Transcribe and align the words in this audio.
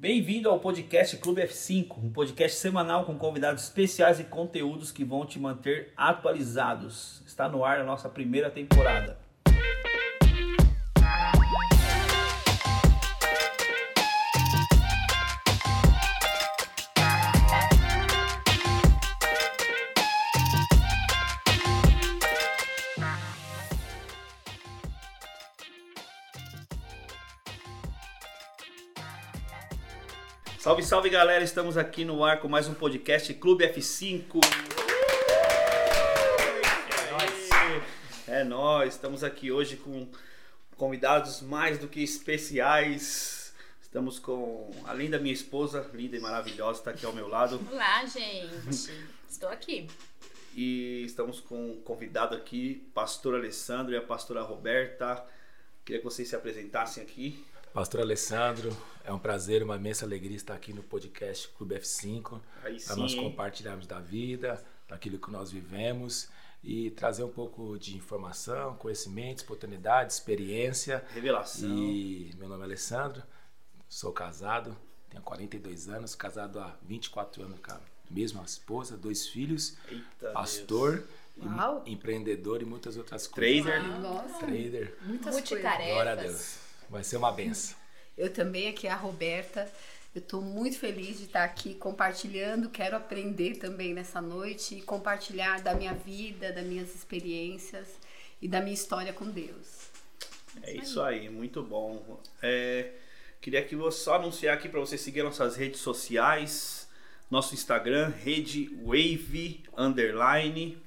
Bem-vindo 0.00 0.48
ao 0.48 0.60
podcast 0.60 1.16
Clube 1.16 1.42
F5, 1.42 1.98
um 1.98 2.12
podcast 2.12 2.56
semanal 2.56 3.04
com 3.04 3.18
convidados 3.18 3.64
especiais 3.64 4.20
e 4.20 4.24
conteúdos 4.24 4.92
que 4.92 5.04
vão 5.04 5.26
te 5.26 5.40
manter 5.40 5.92
atualizados. 5.96 7.20
Está 7.26 7.48
no 7.48 7.64
ar 7.64 7.80
a 7.80 7.84
nossa 7.84 8.08
primeira 8.08 8.48
temporada. 8.48 9.17
Salve, 30.68 30.82
salve 30.82 31.08
galera, 31.08 31.42
estamos 31.42 31.78
aqui 31.78 32.04
no 32.04 32.22
ar 32.22 32.40
com 32.40 32.46
mais 32.46 32.68
um 32.68 32.74
podcast 32.74 33.32
Clube 33.32 33.66
F5. 33.72 34.38
É 38.26 38.44
nóis. 38.44 38.84
É 38.84 38.86
estamos 38.86 39.24
aqui 39.24 39.50
hoje 39.50 39.76
com 39.76 40.06
convidados 40.76 41.40
mais 41.40 41.78
do 41.78 41.88
que 41.88 42.02
especiais. 42.02 43.54
Estamos 43.80 44.18
com, 44.18 44.70
além 44.84 45.08
da 45.08 45.18
minha 45.18 45.32
esposa, 45.32 45.88
linda 45.94 46.18
e 46.18 46.20
maravilhosa, 46.20 46.80
está 46.80 46.90
aqui 46.90 47.06
ao 47.06 47.14
meu 47.14 47.28
lado. 47.28 47.58
Olá, 47.72 48.04
gente. 48.04 48.92
Estou 49.26 49.48
aqui. 49.48 49.86
E 50.54 51.02
estamos 51.06 51.40
com 51.40 51.70
um 51.70 51.80
convidado 51.80 52.36
aqui, 52.36 52.86
pastor 52.92 53.34
Alessandro 53.36 53.94
e 53.94 53.96
a 53.96 54.02
pastora 54.02 54.42
Roberta. 54.42 55.24
Queria 55.82 56.02
que 56.02 56.04
vocês 56.04 56.28
se 56.28 56.36
apresentassem 56.36 57.02
aqui. 57.02 57.42
Pastor 57.78 58.00
Alessandro, 58.00 58.76
é 59.04 59.12
um 59.12 59.20
prazer, 59.20 59.62
uma 59.62 59.76
imensa 59.76 60.04
alegria 60.04 60.34
estar 60.34 60.52
aqui 60.52 60.72
no 60.72 60.82
podcast 60.82 61.46
Clube 61.56 61.76
F5 61.76 62.40
para 62.84 62.96
nós 62.96 63.14
compartilharmos 63.14 63.86
da 63.86 64.00
vida, 64.00 64.60
daquilo 64.88 65.16
que 65.16 65.30
nós 65.30 65.52
vivemos 65.52 66.28
e 66.60 66.90
trazer 66.90 67.22
um 67.22 67.30
pouco 67.30 67.78
de 67.78 67.96
informação, 67.96 68.74
conhecimento, 68.74 69.44
oportunidade, 69.44 70.12
experiência. 70.12 71.04
Revelação. 71.14 71.68
E 71.68 72.34
meu 72.36 72.48
nome 72.48 72.62
é 72.62 72.64
Alessandro, 72.64 73.22
sou 73.88 74.12
casado, 74.12 74.76
tenho 75.08 75.22
42 75.22 75.88
anos, 75.88 76.16
casado 76.16 76.58
há 76.58 76.76
24 76.82 77.44
anos 77.44 77.60
com 77.60 77.70
a 77.74 77.80
mesma 78.10 78.42
esposa, 78.42 78.96
dois 78.96 79.28
filhos, 79.28 79.76
Eita 79.88 80.32
pastor. 80.32 81.06
Uau. 81.40 81.84
Empreendedor 81.86 82.60
e 82.60 82.64
muitas 82.64 82.96
outras 82.96 83.28
coisas. 83.28 83.62
Trader. 83.62 84.00
Nossa, 84.00 84.38
Trader. 84.44 84.98
muitas 85.02 85.32
Multitarefas. 85.32 85.92
Glória 85.92 86.12
a 86.12 86.16
Deus. 86.16 86.67
Vai 86.88 87.04
ser 87.04 87.16
uma 87.16 87.30
benção. 87.32 87.76
Eu 88.16 88.32
também, 88.32 88.68
aqui 88.68 88.86
é 88.86 88.90
a 88.90 88.96
Roberta. 88.96 89.70
Eu 90.14 90.20
estou 90.20 90.40
muito 90.40 90.78
feliz 90.78 91.18
de 91.18 91.24
estar 91.24 91.44
aqui 91.44 91.74
compartilhando. 91.74 92.70
Quero 92.70 92.96
aprender 92.96 93.56
também 93.56 93.92
nessa 93.94 94.20
noite 94.20 94.76
e 94.76 94.82
compartilhar 94.82 95.60
da 95.60 95.74
minha 95.74 95.94
vida, 95.94 96.52
das 96.52 96.64
minhas 96.64 96.94
experiências 96.94 97.86
e 98.40 98.48
da 98.48 98.60
minha 98.60 98.74
história 98.74 99.12
com 99.12 99.26
Deus. 99.30 99.88
É 100.62 100.74
isso 100.74 101.00
aí, 101.02 101.28
muito 101.28 101.62
bom. 101.62 102.18
É, 102.42 102.92
queria 103.40 103.62
que 103.64 103.76
você 103.76 103.98
só 104.00 104.14
anunciar 104.14 104.54
aqui 104.56 104.68
para 104.68 104.80
você 104.80 104.96
seguir 104.98 105.22
nossas 105.22 105.54
redes 105.56 105.80
sociais, 105.80 106.88
nosso 107.30 107.54
Instagram, 107.54 108.08
rede 108.08 108.68
Wave 108.82 109.62
Underline. 109.76 110.78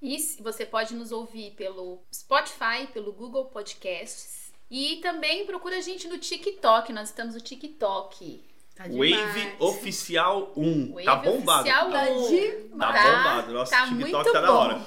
E 0.00 0.18
se- 0.18 0.42
você 0.42 0.64
pode 0.64 0.94
nos 0.94 1.12
ouvir 1.12 1.52
pelo 1.52 2.00
Spotify, 2.12 2.86
pelo 2.92 3.12
Google 3.12 3.44
Podcasts. 3.44 4.37
E 4.70 4.96
também 4.96 5.46
procura 5.46 5.76
a 5.78 5.80
gente 5.80 6.06
no 6.08 6.18
TikTok. 6.18 6.92
Nós 6.92 7.08
estamos 7.08 7.34
no 7.34 7.40
TikTok. 7.40 8.44
Tá 8.74 8.84
Wave. 8.84 9.54
Oficial 9.58 10.52
1. 10.56 10.92
Wave 10.92 11.04
tá 11.04 11.16
bombado. 11.16 11.60
Oficial 11.68 11.90
Tá 11.90 12.02
um. 12.10 12.28
demais. 12.28 12.70
Tá 12.78 12.92
Tá- 12.92 13.02
bombado. 13.16 13.52
Nosso 13.52 13.70
tá 13.72 13.82
TikTok 13.86 14.00
muito 14.12 14.32
tá 14.32 14.40
da 14.40 14.46
bom. 14.46 14.52
hora. 14.58 14.80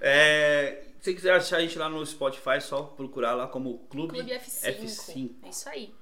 É, 0.00 0.82
se 1.00 1.14
quiser 1.14 1.34
achar 1.34 1.58
a 1.58 1.60
gente 1.60 1.78
lá 1.78 1.88
no 1.88 2.04
Spotify, 2.04 2.50
é 2.56 2.60
só 2.60 2.82
procurar 2.82 3.34
lá 3.34 3.46
como 3.46 3.78
Clube, 3.90 4.14
Clube 4.14 4.32
F5. 4.32 4.64
F5. 4.64 5.30
É 5.44 5.48
isso 5.48 5.68
aí. 5.68 5.94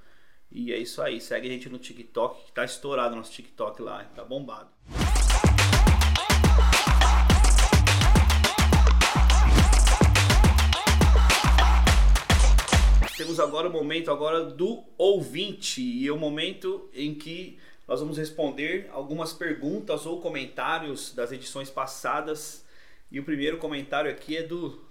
E 0.50 0.72
é 0.72 0.78
isso 0.78 1.02
aí. 1.02 1.20
Segue 1.20 1.48
a 1.48 1.50
gente 1.50 1.68
no 1.68 1.78
TikTok, 1.78 2.46
que 2.46 2.52
tá 2.52 2.64
estourado 2.64 3.14
nosso 3.14 3.32
TikTok 3.32 3.82
lá. 3.82 4.04
Tá 4.16 4.24
bombado. 4.24 4.70
Temos 13.28 13.40
agora 13.40 13.68
o 13.68 13.70
momento 13.70 14.10
agora 14.10 14.42
do 14.42 14.82
ouvinte 14.96 15.82
e 15.82 16.08
é 16.08 16.10
o 16.10 16.16
momento 16.16 16.88
em 16.94 17.14
que 17.14 17.58
nós 17.86 18.00
vamos 18.00 18.16
responder 18.16 18.88
algumas 18.90 19.34
perguntas 19.34 20.06
ou 20.06 20.18
comentários 20.18 21.12
das 21.12 21.30
edições 21.30 21.68
passadas. 21.68 22.64
E 23.12 23.20
o 23.20 23.24
primeiro 23.24 23.58
comentário 23.58 24.10
aqui 24.10 24.38
é 24.38 24.42
do 24.42 24.82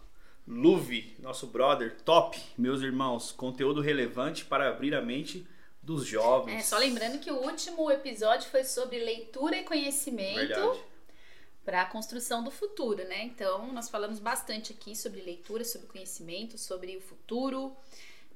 Luve, 0.47 1.15
nosso 1.17 1.47
brother, 1.47 1.97
top, 2.05 2.39
meus 2.55 2.83
irmãos, 2.83 3.31
conteúdo 3.31 3.81
relevante 3.81 4.45
para 4.45 4.69
abrir 4.69 4.93
a 4.93 5.01
mente 5.01 5.47
dos 5.81 6.05
jovens. 6.05 6.59
É, 6.59 6.61
só 6.61 6.77
lembrando 6.77 7.17
que 7.17 7.31
o 7.31 7.37
último 7.37 7.89
episódio 7.89 8.51
foi 8.51 8.63
sobre 8.63 8.99
leitura 8.99 9.57
e 9.57 9.63
conhecimento 9.63 10.79
para 11.65 11.81
a 11.81 11.85
construção 11.85 12.43
do 12.43 12.51
futuro, 12.51 13.03
né? 13.03 13.23
Então, 13.23 13.73
nós 13.73 13.89
falamos 13.89 14.19
bastante 14.19 14.73
aqui 14.73 14.95
sobre 14.95 15.21
leitura, 15.21 15.65
sobre 15.65 15.87
conhecimento, 15.87 16.55
sobre 16.55 16.95
o 16.97 17.01
futuro. 17.01 17.75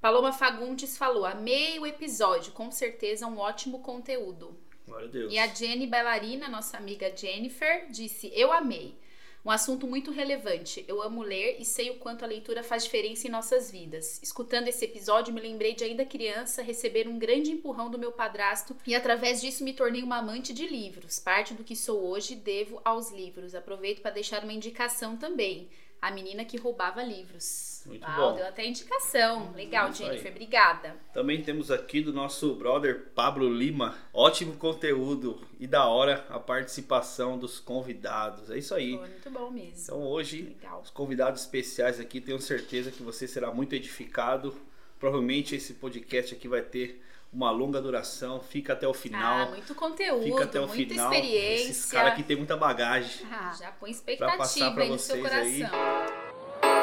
Paloma 0.02 0.34
Fagundes 0.34 0.98
falou: 0.98 1.26
amei 1.26 1.78
o 1.78 1.86
episódio, 1.86 2.52
com 2.54 2.72
certeza 2.72 3.28
um 3.28 3.38
ótimo 3.38 3.80
conteúdo. 3.80 4.58
Glória 4.88 5.08
a 5.08 5.12
Deus. 5.12 5.32
E 5.32 5.38
a 5.38 5.46
Jenny 5.46 5.86
Bailarina, 5.86 6.50
nossa 6.50 6.76
amiga 6.76 7.16
Jennifer, 7.16 7.86
disse: 7.92 8.32
Eu 8.34 8.52
amei. 8.52 8.98
Um 9.46 9.50
assunto 9.50 9.88
muito 9.88 10.12
relevante. 10.12 10.86
Eu 10.88 11.02
amo 11.02 11.24
ler 11.24 11.58
e 11.60 11.66
sei 11.66 11.90
o 11.90 11.98
quanto 11.98 12.24
a 12.24 12.28
leitura 12.28 12.62
faz 12.62 12.84
diferença 12.84 13.28
em 13.28 13.32
nossas 13.32 13.72
vidas. 13.72 14.22
Escutando 14.22 14.68
esse 14.68 14.86
episódio, 14.86 15.34
me 15.34 15.42
lembrei 15.42 15.74
de 15.74 15.84
ainda 15.84 16.06
criança 16.06 16.62
receber 16.62 17.08
um 17.08 17.18
grande 17.18 17.52
empurrão 17.52 17.90
do 17.90 17.98
meu 17.98 18.12
padrasto 18.12 18.76
e 18.86 18.94
através 18.94 19.42
disso 19.42 19.64
me 19.64 19.74
tornei 19.74 20.04
uma 20.04 20.18
amante 20.18 20.54
de 20.54 20.68
livros. 20.68 21.20
Parte 21.20 21.56
do 21.56 21.64
que 21.64 21.76
sou 21.76 22.08
hoje 22.08 22.36
devo 22.36 22.80
aos 22.86 23.12
livros. 23.12 23.56
Aproveito 23.56 24.02
para 24.02 24.12
deixar 24.12 24.44
uma 24.44 24.54
indicação 24.54 25.18
também. 25.18 25.70
A 26.02 26.10
menina 26.10 26.44
que 26.44 26.58
roubava 26.58 27.04
livros. 27.04 27.84
Muito 27.86 28.04
Uau, 28.08 28.32
bom. 28.32 28.36
deu 28.38 28.48
até 28.48 28.66
indicação. 28.66 29.52
Legal, 29.54 29.90
Isso 29.90 30.02
aí. 30.04 30.10
Jennifer. 30.10 30.32
Obrigada. 30.32 30.96
Também 31.14 31.44
temos 31.44 31.70
aqui 31.70 32.02
do 32.02 32.12
nosso 32.12 32.56
brother 32.56 33.10
Pablo 33.14 33.48
Lima. 33.48 33.96
Ótimo 34.12 34.56
conteúdo 34.56 35.40
e 35.60 35.68
da 35.68 35.86
hora 35.86 36.26
a 36.30 36.40
participação 36.40 37.38
dos 37.38 37.60
convidados. 37.60 38.50
É 38.50 38.58
isso 38.58 38.74
aí. 38.74 38.98
Foi 38.98 39.08
muito 39.10 39.30
bom 39.30 39.52
mesmo. 39.52 39.74
Então 39.84 40.02
hoje, 40.04 40.42
Legal. 40.42 40.82
os 40.82 40.90
convidados 40.90 41.42
especiais 41.42 42.00
aqui, 42.00 42.20
tenho 42.20 42.40
certeza 42.42 42.92
que 42.92 43.04
você 43.04 43.28
será 43.28 43.52
muito 43.52 43.74
edificado. 43.74 44.56
Provavelmente 45.00 45.56
esse 45.56 45.74
podcast 45.76 46.34
aqui 46.34 46.48
vai 46.48 46.62
ter 46.62 47.02
uma 47.32 47.50
longa 47.52 47.82
duração. 47.82 48.42
Fica 48.42 48.74
até 48.74 48.88
o 48.88 48.92
Ah, 48.92 48.94
final. 48.94 49.50
muito 49.50 49.74
conteúdo, 49.74 50.24
Fica 50.24 50.44
até 50.44 50.60
o 50.60 50.68
muita 50.68 50.90
final. 50.94 51.14
experiência. 51.14 51.72
Esses 51.72 51.92
caras 51.92 52.14
aqui 52.14 52.24
tem 52.24 52.36
muita 52.36 52.58
bagagem. 52.58 53.26
Ah, 53.32 53.54
Já 53.58 53.72
põe 53.72 53.94
Pra 54.18 54.38
passar 54.38 54.70
expectativa 54.70 54.72
pra 54.74 54.84
aí 54.84 54.90
no 54.90 55.00
seu 55.00 55.18
vocês 55.22 55.34
aí. 55.34 55.60
coração. 55.62 56.82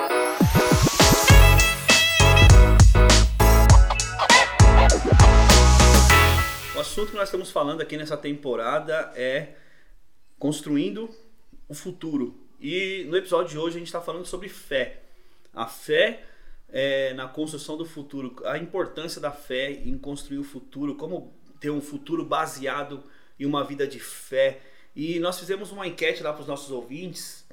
O 6.77 6.81
assunto 6.81 7.11
que 7.11 7.17
nós 7.17 7.25
estamos 7.29 7.51
falando 7.51 7.81
aqui 7.81 7.97
nessa 7.97 8.17
temporada 8.17 9.13
é 9.17 9.49
construindo 10.39 11.11
o 11.69 11.75
futuro. 11.75 12.39
E 12.61 13.05
no 13.09 13.17
episódio 13.17 13.51
de 13.51 13.59
hoje 13.59 13.77
a 13.77 13.79
gente 13.79 13.89
está 13.89 14.01
falando 14.01 14.27
sobre 14.27 14.49
fé. 14.49 15.03
A 15.53 15.67
fé 15.67 16.23
é, 16.71 17.15
na 17.15 17.27
construção 17.27 17.77
do 17.77 17.85
futuro, 17.85 18.37
a 18.45 18.59
importância 18.59 19.21
da 19.21 19.31
fé 19.31 19.71
em 19.71 19.97
construir 19.97 20.39
o 20.39 20.45
futuro, 20.45 20.95
como 20.95 21.33
ter 21.61 21.71
um 21.71 21.81
futuro 21.81 22.25
baseado 22.25 23.03
em 23.39 23.47
uma 23.47 23.65
vida 23.65 23.87
de 23.87 23.99
fé. 23.99 24.61
E 24.95 25.19
nós 25.19 25.39
fizemos 25.39 25.73
uma 25.73 25.87
enquete 25.87 26.23
lá 26.23 26.33
para 26.33 26.43
os 26.43 26.49
nossos 26.49 26.71
ouvintes, 26.71 27.47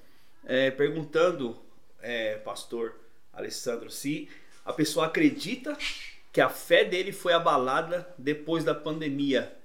é, 0.45 0.69
perguntando, 0.71 1.57
é, 2.01 2.35
pastor 2.37 2.95
Alessandro, 3.31 3.89
se 3.89 4.29
a 4.63 4.73
pessoa 4.73 5.05
acredita 5.05 5.77
que 6.31 6.41
a 6.41 6.49
fé 6.49 6.83
dele 6.83 7.11
foi 7.11 7.33
abalada 7.33 8.13
depois 8.17 8.63
da 8.63 8.75
pandemia. 8.75 9.55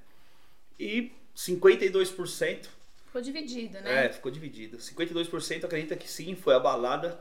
E 0.78 1.12
52% 1.36 2.68
Ficou 3.10 3.20
dividido, 3.20 3.80
né? 3.80 4.06
é, 4.06 4.08
ficou 4.08 4.30
dividido. 4.30 4.76
52% 4.76 5.64
acredita 5.64 5.96
que 5.96 6.08
sim, 6.08 6.36
foi 6.36 6.54
abalada 6.54 7.18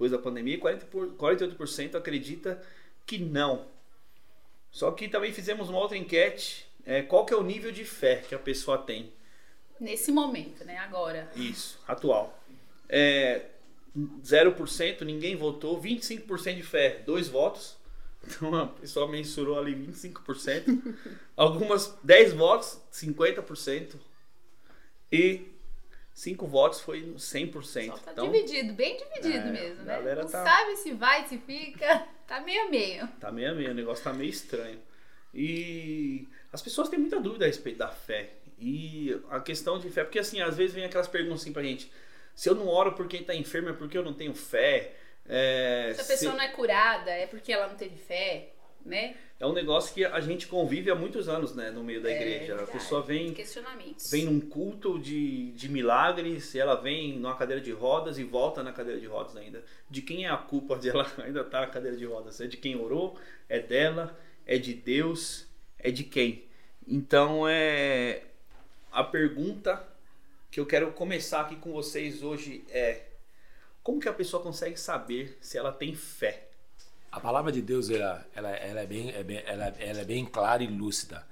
depois 0.00 0.10
da 0.12 0.18
pandemia, 0.18 0.54
e 0.54 0.58
40 0.58 0.86
por- 0.86 1.08
48% 1.10 1.94
acredita 1.94 2.62
que 3.04 3.18
não. 3.18 3.66
Só 4.70 4.90
que 4.92 5.06
também 5.08 5.30
fizemos 5.30 5.68
uma 5.68 5.78
outra 5.78 5.94
enquete, 5.98 6.66
é, 6.86 7.02
qual 7.02 7.26
que 7.26 7.34
é 7.34 7.36
o 7.36 7.42
nível 7.42 7.70
de 7.70 7.84
fé 7.84 8.16
que 8.16 8.34
a 8.34 8.38
pessoa 8.38 8.78
tem? 8.78 9.12
Nesse 9.78 10.10
momento, 10.10 10.64
né? 10.64 10.78
Agora. 10.78 11.30
Isso, 11.36 11.78
atual. 11.86 12.38
É, 12.88 13.44
0%, 14.24 15.02
ninguém 15.02 15.36
votou, 15.36 15.78
25% 15.78 16.56
de 16.56 16.62
fé, 16.62 17.02
dois 17.04 17.28
votos. 17.28 17.78
Então 18.22 18.54
a 18.54 18.66
pessoa 18.66 19.08
mensurou 19.08 19.58
ali 19.58 19.74
25%, 19.74 20.94
algumas 21.34 21.96
10 22.02 22.34
votos, 22.34 22.78
50%. 22.92 23.94
E 25.10 25.49
5 26.20 26.46
votos 26.46 26.80
foi 26.80 27.14
100%. 27.16 27.86
Só 27.86 27.96
tá 27.96 28.12
então, 28.12 28.30
dividido, 28.30 28.74
bem 28.74 28.94
dividido 28.94 29.48
é, 29.48 29.52
mesmo, 29.52 29.84
né? 29.84 30.14
Não 30.16 30.28
tá, 30.28 30.44
sabe 30.44 30.76
se 30.76 30.92
vai, 30.92 31.26
se 31.26 31.38
fica. 31.38 32.06
Tá 32.30 32.38
meio 32.42 32.66
a 32.66 32.70
meio. 32.70 33.08
Tá 33.18 33.32
meio 33.32 33.50
a 33.50 33.54
meio, 33.54 33.72
o 33.72 33.74
negócio 33.74 34.04
tá 34.04 34.12
meio 34.12 34.30
estranho. 34.30 34.80
E 35.34 36.28
as 36.52 36.62
pessoas 36.62 36.88
têm 36.88 37.00
muita 37.00 37.18
dúvida 37.18 37.44
a 37.44 37.48
respeito 37.48 37.78
da 37.78 37.88
fé. 37.88 38.34
E 38.56 39.20
a 39.30 39.40
questão 39.40 39.80
de 39.80 39.90
fé, 39.90 40.04
porque 40.04 40.20
assim, 40.20 40.40
às 40.40 40.56
vezes 40.56 40.72
vem 40.72 40.84
aquelas 40.84 41.08
perguntas 41.08 41.40
assim 41.40 41.52
pra 41.52 41.60
gente: 41.64 41.90
se 42.32 42.48
eu 42.48 42.54
não 42.54 42.68
oro 42.68 42.92
por 42.92 43.08
quem 43.08 43.24
tá 43.24 43.34
enfermo, 43.34 43.70
é 43.70 43.72
porque 43.72 43.98
eu 43.98 44.04
não 44.04 44.14
tenho 44.14 44.32
fé? 44.32 44.92
É, 45.28 45.90
se 45.92 46.02
a 46.02 46.04
pessoa 46.04 46.30
se... 46.30 46.38
não 46.38 46.44
é 46.44 46.48
curada, 46.52 47.10
é 47.10 47.26
porque 47.26 47.52
ela 47.52 47.66
não 47.66 47.74
teve 47.74 47.96
fé, 47.96 48.50
né? 48.84 49.16
É 49.38 49.46
um 49.46 49.52
negócio 49.52 49.94
que 49.94 50.04
a 50.04 50.20
gente 50.20 50.46
convive 50.46 50.90
há 50.90 50.94
muitos 50.94 51.28
anos, 51.28 51.54
né, 51.54 51.70
no 51.70 51.82
meio 51.82 52.02
da 52.02 52.10
é, 52.10 52.16
igreja. 52.16 52.56
Verdade. 52.56 52.70
A 52.70 52.72
pessoa 52.72 53.02
vem 53.02 53.34
vem 54.10 54.24
num 54.26 54.40
culto 54.40 54.98
de, 54.98 55.52
de 55.52 55.68
milagres, 55.68 56.54
ela 56.54 56.74
vem 56.74 57.18
numa 57.18 57.36
cadeira 57.36 57.62
de 57.62 57.72
rodas 57.72 58.18
e 58.18 58.24
volta 58.24 58.62
na 58.62 58.72
cadeira 58.72 59.00
de 59.00 59.06
rodas 59.06 59.36
ainda. 59.36 59.64
De 59.88 60.02
quem 60.02 60.26
é 60.26 60.28
a 60.28 60.36
culpa 60.36 60.76
de 60.76 60.90
ela 60.90 61.10
ainda 61.18 61.40
estar 61.40 61.60
tá 61.60 61.60
na 61.60 61.66
cadeira 61.66 61.96
de 61.96 62.04
rodas? 62.04 62.40
É 62.40 62.46
de 62.46 62.56
quem 62.56 62.76
orou? 62.76 63.18
É 63.48 63.58
dela? 63.58 64.18
É 64.46 64.58
de 64.58 64.74
Deus? 64.74 65.46
É 65.78 65.90
de 65.90 66.04
quem? 66.04 66.44
Então 66.86 67.48
é 67.48 68.24
a 68.92 69.04
pergunta 69.04 69.82
que 70.50 70.58
eu 70.58 70.66
quero 70.66 70.92
começar 70.92 71.42
aqui 71.42 71.56
com 71.56 71.72
vocês 71.72 72.22
hoje 72.22 72.64
é 72.70 73.04
como 73.82 74.00
que 74.00 74.08
a 74.08 74.12
pessoa 74.12 74.42
consegue 74.42 74.78
saber 74.78 75.38
se 75.40 75.56
ela 75.56 75.72
tem 75.72 75.94
fé? 75.94 76.49
A 77.10 77.18
palavra 77.20 77.50
de 77.50 77.60
Deus 77.60 77.90
ela, 77.90 78.26
ela, 78.34 78.50
ela, 78.50 78.80
é, 78.80 78.86
bem, 78.86 79.10
é 79.10 79.22
bem, 79.24 79.42
ela, 79.44 79.66
ela 79.66 80.00
é 80.00 80.04
bem 80.04 80.24
clara 80.24 80.62
e 80.62 80.66
lúcida 80.66 81.26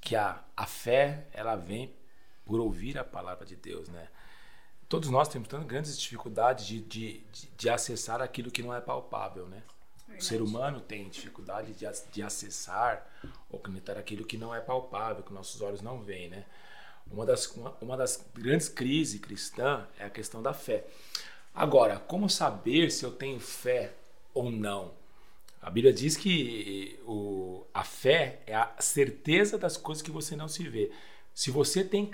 que 0.00 0.14
a, 0.14 0.42
a 0.54 0.66
fé 0.66 1.26
ela 1.32 1.56
vem 1.56 1.94
por 2.44 2.60
ouvir 2.60 2.98
a 2.98 3.04
palavra 3.04 3.46
de 3.46 3.56
Deus, 3.56 3.88
né? 3.88 4.08
Todos 4.86 5.08
nós 5.08 5.28
temos 5.28 5.48
tantas 5.48 5.66
grandes 5.66 5.98
dificuldades 5.98 6.66
de, 6.66 6.80
de, 6.82 7.20
de, 7.32 7.46
de 7.56 7.70
acessar 7.70 8.20
aquilo 8.20 8.50
que 8.50 8.62
não 8.62 8.74
é 8.74 8.82
palpável, 8.82 9.46
né? 9.46 9.62
Verdade. 10.06 10.22
O 10.22 10.28
ser 10.28 10.42
humano 10.42 10.80
tem 10.80 11.08
dificuldade 11.08 11.72
de, 11.72 11.86
de 12.12 12.22
acessar 12.22 13.06
ou 13.48 13.58
conectar 13.58 13.96
aquilo 13.98 14.26
que 14.26 14.36
não 14.36 14.54
é 14.54 14.60
palpável, 14.60 15.22
que 15.22 15.32
nossos 15.32 15.62
olhos 15.62 15.80
não 15.80 16.02
veem, 16.02 16.28
né? 16.28 16.44
Uma 17.10 17.24
das, 17.24 17.46
uma, 17.52 17.74
uma 17.80 17.96
das 17.96 18.22
grandes 18.34 18.68
crises 18.68 19.18
cristãs 19.18 19.86
é 19.98 20.04
a 20.04 20.10
questão 20.10 20.42
da 20.42 20.52
fé. 20.52 20.84
Agora, 21.54 21.98
como 21.98 22.28
saber 22.28 22.90
se 22.90 23.04
eu 23.04 23.12
tenho 23.12 23.40
fé 23.40 23.94
ou 24.34 24.50
não? 24.50 24.92
A 25.64 25.70
Bíblia 25.70 25.94
diz 25.94 26.14
que 26.14 27.00
o, 27.06 27.64
a 27.72 27.82
fé 27.82 28.40
é 28.46 28.54
a 28.54 28.70
certeza 28.80 29.56
das 29.56 29.78
coisas 29.78 30.02
que 30.02 30.10
você 30.10 30.36
não 30.36 30.46
se 30.46 30.62
vê. 30.68 30.92
Se 31.32 31.50
você 31.50 31.82
tem 31.82 32.06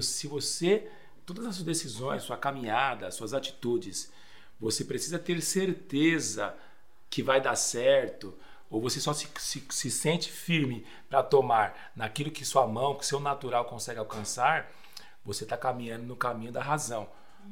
se 0.00 0.26
você 0.26 0.88
todas 1.26 1.44
as 1.44 1.56
suas 1.56 1.66
decisões, 1.66 2.22
sua 2.22 2.38
caminhada, 2.38 3.10
suas 3.10 3.34
atitudes, 3.34 4.10
você 4.58 4.86
precisa 4.86 5.18
ter 5.18 5.42
certeza 5.42 6.56
que 7.10 7.22
vai 7.22 7.42
dar 7.42 7.56
certo, 7.56 8.34
ou 8.70 8.80
você 8.80 8.98
só 8.98 9.12
se, 9.12 9.28
se, 9.38 9.62
se 9.68 9.90
sente 9.90 10.32
firme 10.32 10.86
para 11.10 11.22
tomar 11.22 11.92
naquilo 11.94 12.30
que 12.30 12.42
sua 12.42 12.66
mão, 12.66 12.94
que 12.94 13.04
seu 13.04 13.20
natural 13.20 13.66
consegue 13.66 13.98
alcançar, 13.98 14.72
você 15.22 15.44
está 15.44 15.58
caminhando 15.58 16.06
no 16.06 16.16
caminho 16.16 16.50
da 16.50 16.62
razão. 16.62 17.06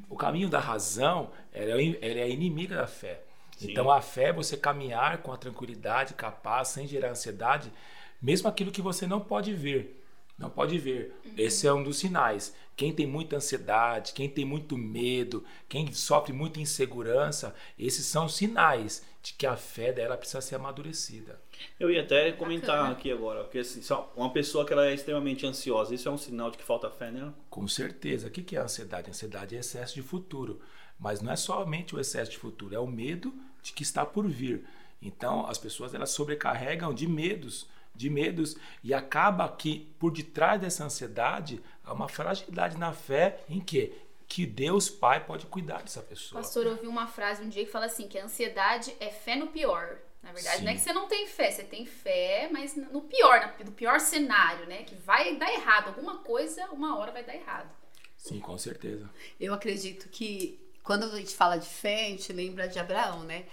O 0.08 0.16
caminho 0.16 0.48
da 0.48 0.58
razão 0.58 1.30
ela 1.52 1.72
é, 1.78 1.98
ela 2.00 2.20
é 2.20 2.30
inimiga 2.30 2.74
da 2.74 2.86
fé. 2.86 3.22
Sim. 3.62 3.70
Então 3.72 3.90
a 3.90 4.00
fé 4.00 4.24
é 4.24 4.32
você 4.32 4.56
caminhar 4.56 5.18
com 5.18 5.32
a 5.32 5.36
tranquilidade, 5.36 6.14
capaz, 6.14 6.68
sem 6.68 6.86
gerar 6.86 7.10
ansiedade, 7.10 7.72
mesmo 8.20 8.48
aquilo 8.48 8.72
que 8.72 8.82
você 8.82 9.06
não 9.06 9.20
pode 9.20 9.52
ver. 9.54 9.98
Não 10.38 10.50
pode 10.50 10.78
ver. 10.78 11.14
Uhum. 11.24 11.32
Esse 11.36 11.66
é 11.66 11.72
um 11.72 11.82
dos 11.82 11.98
sinais. 11.98 12.54
Quem 12.74 12.92
tem 12.92 13.06
muita 13.06 13.36
ansiedade, 13.36 14.12
quem 14.12 14.28
tem 14.28 14.44
muito 14.44 14.76
medo, 14.76 15.44
quem 15.68 15.92
sofre 15.92 16.32
muita 16.32 16.58
insegurança, 16.58 17.54
esses 17.78 18.06
são 18.06 18.28
sinais 18.28 19.04
de 19.22 19.34
que 19.34 19.46
a 19.46 19.56
fé 19.56 19.92
dela 19.92 20.16
precisa 20.16 20.40
ser 20.40 20.56
amadurecida. 20.56 21.40
Eu 21.78 21.90
ia 21.90 22.02
até 22.02 22.32
comentar 22.32 22.76
Bacana. 22.76 22.92
aqui 22.92 23.12
agora, 23.12 23.44
porque 23.44 23.58
assim, 23.58 23.80
uma 24.16 24.32
pessoa 24.32 24.66
que 24.66 24.72
ela 24.72 24.86
é 24.86 24.94
extremamente 24.94 25.46
ansiosa, 25.46 25.94
isso 25.94 26.08
é 26.08 26.12
um 26.12 26.18
sinal 26.18 26.50
de 26.50 26.58
que 26.58 26.64
falta 26.64 26.90
fé 26.90 27.10
nela? 27.10 27.32
Com 27.48 27.68
certeza. 27.68 28.26
O 28.26 28.30
que 28.30 28.56
é 28.56 28.60
ansiedade? 28.60 29.10
Ansiedade 29.10 29.54
é 29.54 29.60
excesso 29.60 29.94
de 29.94 30.02
futuro. 30.02 30.60
Mas 30.98 31.20
não 31.20 31.32
é 31.32 31.36
somente 31.36 31.94
o 31.94 32.00
excesso 32.00 32.30
de 32.30 32.38
futuro, 32.38 32.74
é 32.74 32.78
o 32.78 32.86
medo 32.86 33.32
de 33.62 33.72
que 33.72 33.82
está 33.82 34.04
por 34.04 34.26
vir. 34.26 34.64
Então, 35.00 35.46
as 35.46 35.58
pessoas 35.58 35.94
elas 35.94 36.10
sobrecarregam 36.10 36.92
de 36.94 37.06
medos, 37.06 37.68
de 37.94 38.08
medos 38.08 38.56
e 38.82 38.94
acaba 38.94 39.48
que 39.48 39.92
por 39.98 40.10
detrás 40.12 40.60
dessa 40.60 40.84
ansiedade 40.84 41.62
há 41.84 41.92
uma 41.92 42.08
fragilidade 42.08 42.78
na 42.78 42.92
fé 42.92 43.44
em 43.48 43.60
que 43.60 43.94
que 44.32 44.46
Deus 44.46 44.88
Pai 44.88 45.22
pode 45.22 45.44
cuidar 45.44 45.82
dessa 45.82 46.00
pessoa. 46.00 46.40
Pastor, 46.40 46.64
eu 46.64 46.72
ouvi 46.72 46.86
uma 46.86 47.06
frase 47.06 47.42
um 47.42 47.50
dia 47.50 47.66
que 47.66 47.70
fala 47.70 47.84
assim, 47.84 48.08
que 48.08 48.18
a 48.18 48.24
ansiedade 48.24 48.96
é 48.98 49.10
fé 49.10 49.36
no 49.36 49.48
pior. 49.48 49.98
Na 50.22 50.32
verdade, 50.32 50.58
Sim. 50.58 50.64
não 50.64 50.72
é 50.72 50.74
que 50.74 50.80
você 50.80 50.92
não 50.94 51.06
tem 51.06 51.26
fé, 51.26 51.50
você 51.50 51.64
tem 51.64 51.84
fé, 51.84 52.48
mas 52.50 52.74
no 52.74 53.02
pior, 53.02 53.54
no 53.62 53.72
pior 53.72 54.00
cenário, 54.00 54.66
né? 54.66 54.84
Que 54.84 54.94
vai 54.94 55.36
dar 55.36 55.52
errado. 55.52 55.88
Alguma 55.88 56.18
coisa, 56.20 56.64
uma 56.70 56.96
hora 56.96 57.12
vai 57.12 57.22
dar 57.22 57.34
errado. 57.34 57.70
Sim, 58.16 58.40
com 58.40 58.56
certeza. 58.56 59.10
Eu 59.38 59.52
acredito 59.52 60.08
que 60.08 60.61
quando 60.82 61.04
a 61.04 61.16
gente 61.16 61.34
fala 61.34 61.56
de 61.56 61.68
fé, 61.68 62.06
a 62.06 62.10
gente 62.10 62.32
lembra 62.32 62.68
de 62.68 62.78
Abraão, 62.78 63.24
né? 63.24 63.44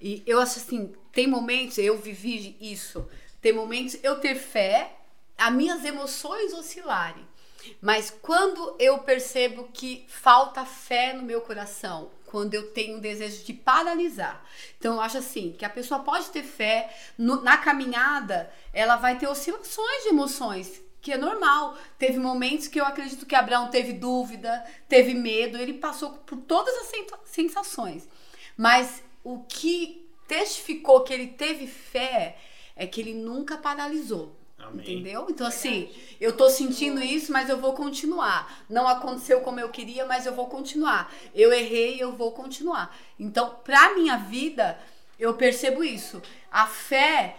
E 0.00 0.22
eu 0.26 0.40
acho 0.40 0.58
assim, 0.58 0.92
tem 1.12 1.26
momentos, 1.26 1.78
eu 1.78 1.98
vivi 1.98 2.56
isso, 2.60 3.06
tem 3.40 3.52
momentos 3.52 3.98
eu 4.02 4.18
ter 4.18 4.34
fé, 4.34 4.96
as 5.36 5.52
minhas 5.52 5.84
emoções 5.84 6.52
oscilarem. 6.52 7.28
Mas 7.80 8.10
quando 8.22 8.76
eu 8.78 8.98
percebo 9.00 9.68
que 9.72 10.06
falta 10.08 10.64
fé 10.64 11.12
no 11.12 11.22
meu 11.22 11.42
coração, 11.42 12.10
quando 12.24 12.54
eu 12.54 12.70
tenho 12.70 12.96
um 12.96 13.00
desejo 13.00 13.44
de 13.44 13.52
paralisar. 13.52 14.42
Então 14.78 14.94
eu 14.94 15.00
acho 15.00 15.18
assim, 15.18 15.52
que 15.58 15.64
a 15.64 15.70
pessoa 15.70 16.00
pode 16.00 16.30
ter 16.30 16.44
fé 16.44 16.94
no, 17.18 17.42
na 17.42 17.58
caminhada, 17.58 18.50
ela 18.72 18.96
vai 18.96 19.18
ter 19.18 19.26
oscilações 19.26 20.04
de 20.04 20.10
emoções, 20.10 20.80
que 21.00 21.12
é 21.12 21.16
normal. 21.16 21.76
Teve 21.98 22.18
momentos 22.18 22.68
que 22.68 22.80
eu 22.80 22.84
acredito 22.84 23.26
que 23.26 23.34
Abraão 23.34 23.68
teve 23.68 23.92
dúvida, 23.92 24.64
teve 24.88 25.14
medo, 25.14 25.56
ele 25.56 25.74
passou 25.74 26.10
por 26.10 26.38
todas 26.38 26.74
as 26.76 26.92
sensações. 27.24 28.08
Mas 28.56 29.02
o 29.24 29.40
que 29.40 30.06
testificou 30.28 31.00
que 31.02 31.12
ele 31.12 31.28
teve 31.28 31.66
fé 31.66 32.36
é 32.76 32.86
que 32.86 33.00
ele 33.00 33.14
nunca 33.14 33.56
paralisou. 33.56 34.36
Amém. 34.58 34.80
Entendeu? 34.80 35.26
Então, 35.30 35.46
assim, 35.46 35.90
eu 36.20 36.36
tô 36.36 36.50
sentindo 36.50 37.02
isso, 37.02 37.32
mas 37.32 37.48
eu 37.48 37.58
vou 37.58 37.72
continuar. 37.72 38.62
Não 38.68 38.86
aconteceu 38.86 39.40
como 39.40 39.58
eu 39.58 39.70
queria, 39.70 40.04
mas 40.04 40.26
eu 40.26 40.34
vou 40.34 40.46
continuar. 40.46 41.12
Eu 41.34 41.52
errei, 41.52 41.96
eu 42.00 42.12
vou 42.12 42.32
continuar. 42.32 42.94
Então, 43.18 43.56
pra 43.64 43.94
minha 43.94 44.16
vida, 44.18 44.78
eu 45.18 45.34
percebo 45.34 45.82
isso. 45.82 46.22
A 46.50 46.66
fé 46.66 47.36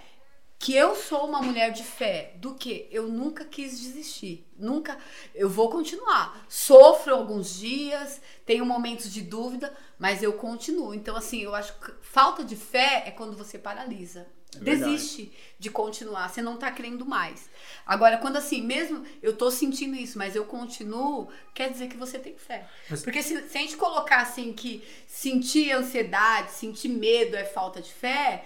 que 0.61 0.75
eu 0.75 0.95
sou 0.95 1.27
uma 1.27 1.41
mulher 1.41 1.71
de 1.71 1.83
fé, 1.83 2.33
do 2.35 2.53
que 2.53 2.87
eu 2.91 3.07
nunca 3.07 3.43
quis 3.43 3.79
desistir, 3.79 4.45
nunca, 4.55 4.95
eu 5.33 5.49
vou 5.49 5.71
continuar. 5.71 6.45
Sofro 6.47 7.15
alguns 7.15 7.57
dias, 7.57 8.21
tenho 8.45 8.63
momentos 8.63 9.11
de 9.11 9.23
dúvida, 9.23 9.75
mas 9.97 10.21
eu 10.21 10.33
continuo. 10.33 10.93
Então 10.93 11.15
assim, 11.15 11.41
eu 11.41 11.55
acho 11.55 11.73
que 11.79 11.91
falta 12.03 12.43
de 12.43 12.55
fé 12.55 13.05
é 13.07 13.11
quando 13.11 13.35
você 13.35 13.57
paralisa. 13.57 14.27
É 14.55 14.59
desiste 14.59 15.31
de 15.57 15.71
continuar, 15.71 16.29
você 16.29 16.43
não 16.43 16.57
tá 16.57 16.69
querendo 16.69 17.05
mais. 17.05 17.49
Agora, 17.83 18.17
quando 18.17 18.35
assim, 18.35 18.61
mesmo 18.61 19.03
eu 19.23 19.35
tô 19.35 19.49
sentindo 19.49 19.95
isso, 19.95 20.17
mas 20.17 20.35
eu 20.35 20.45
continuo, 20.45 21.29
quer 21.55 21.71
dizer 21.71 21.87
que 21.87 21.97
você 21.97 22.19
tem 22.19 22.35
fé. 22.37 22.67
Mas... 22.87 23.01
Porque 23.01 23.23
se, 23.23 23.49
se 23.49 23.57
a 23.57 23.61
gente 23.61 23.77
colocar 23.77 24.21
assim 24.21 24.53
que 24.53 24.83
sentir 25.07 25.71
ansiedade, 25.71 26.51
sentir 26.51 26.89
medo 26.89 27.35
é 27.35 27.45
falta 27.45 27.81
de 27.81 27.91
fé, 27.91 28.43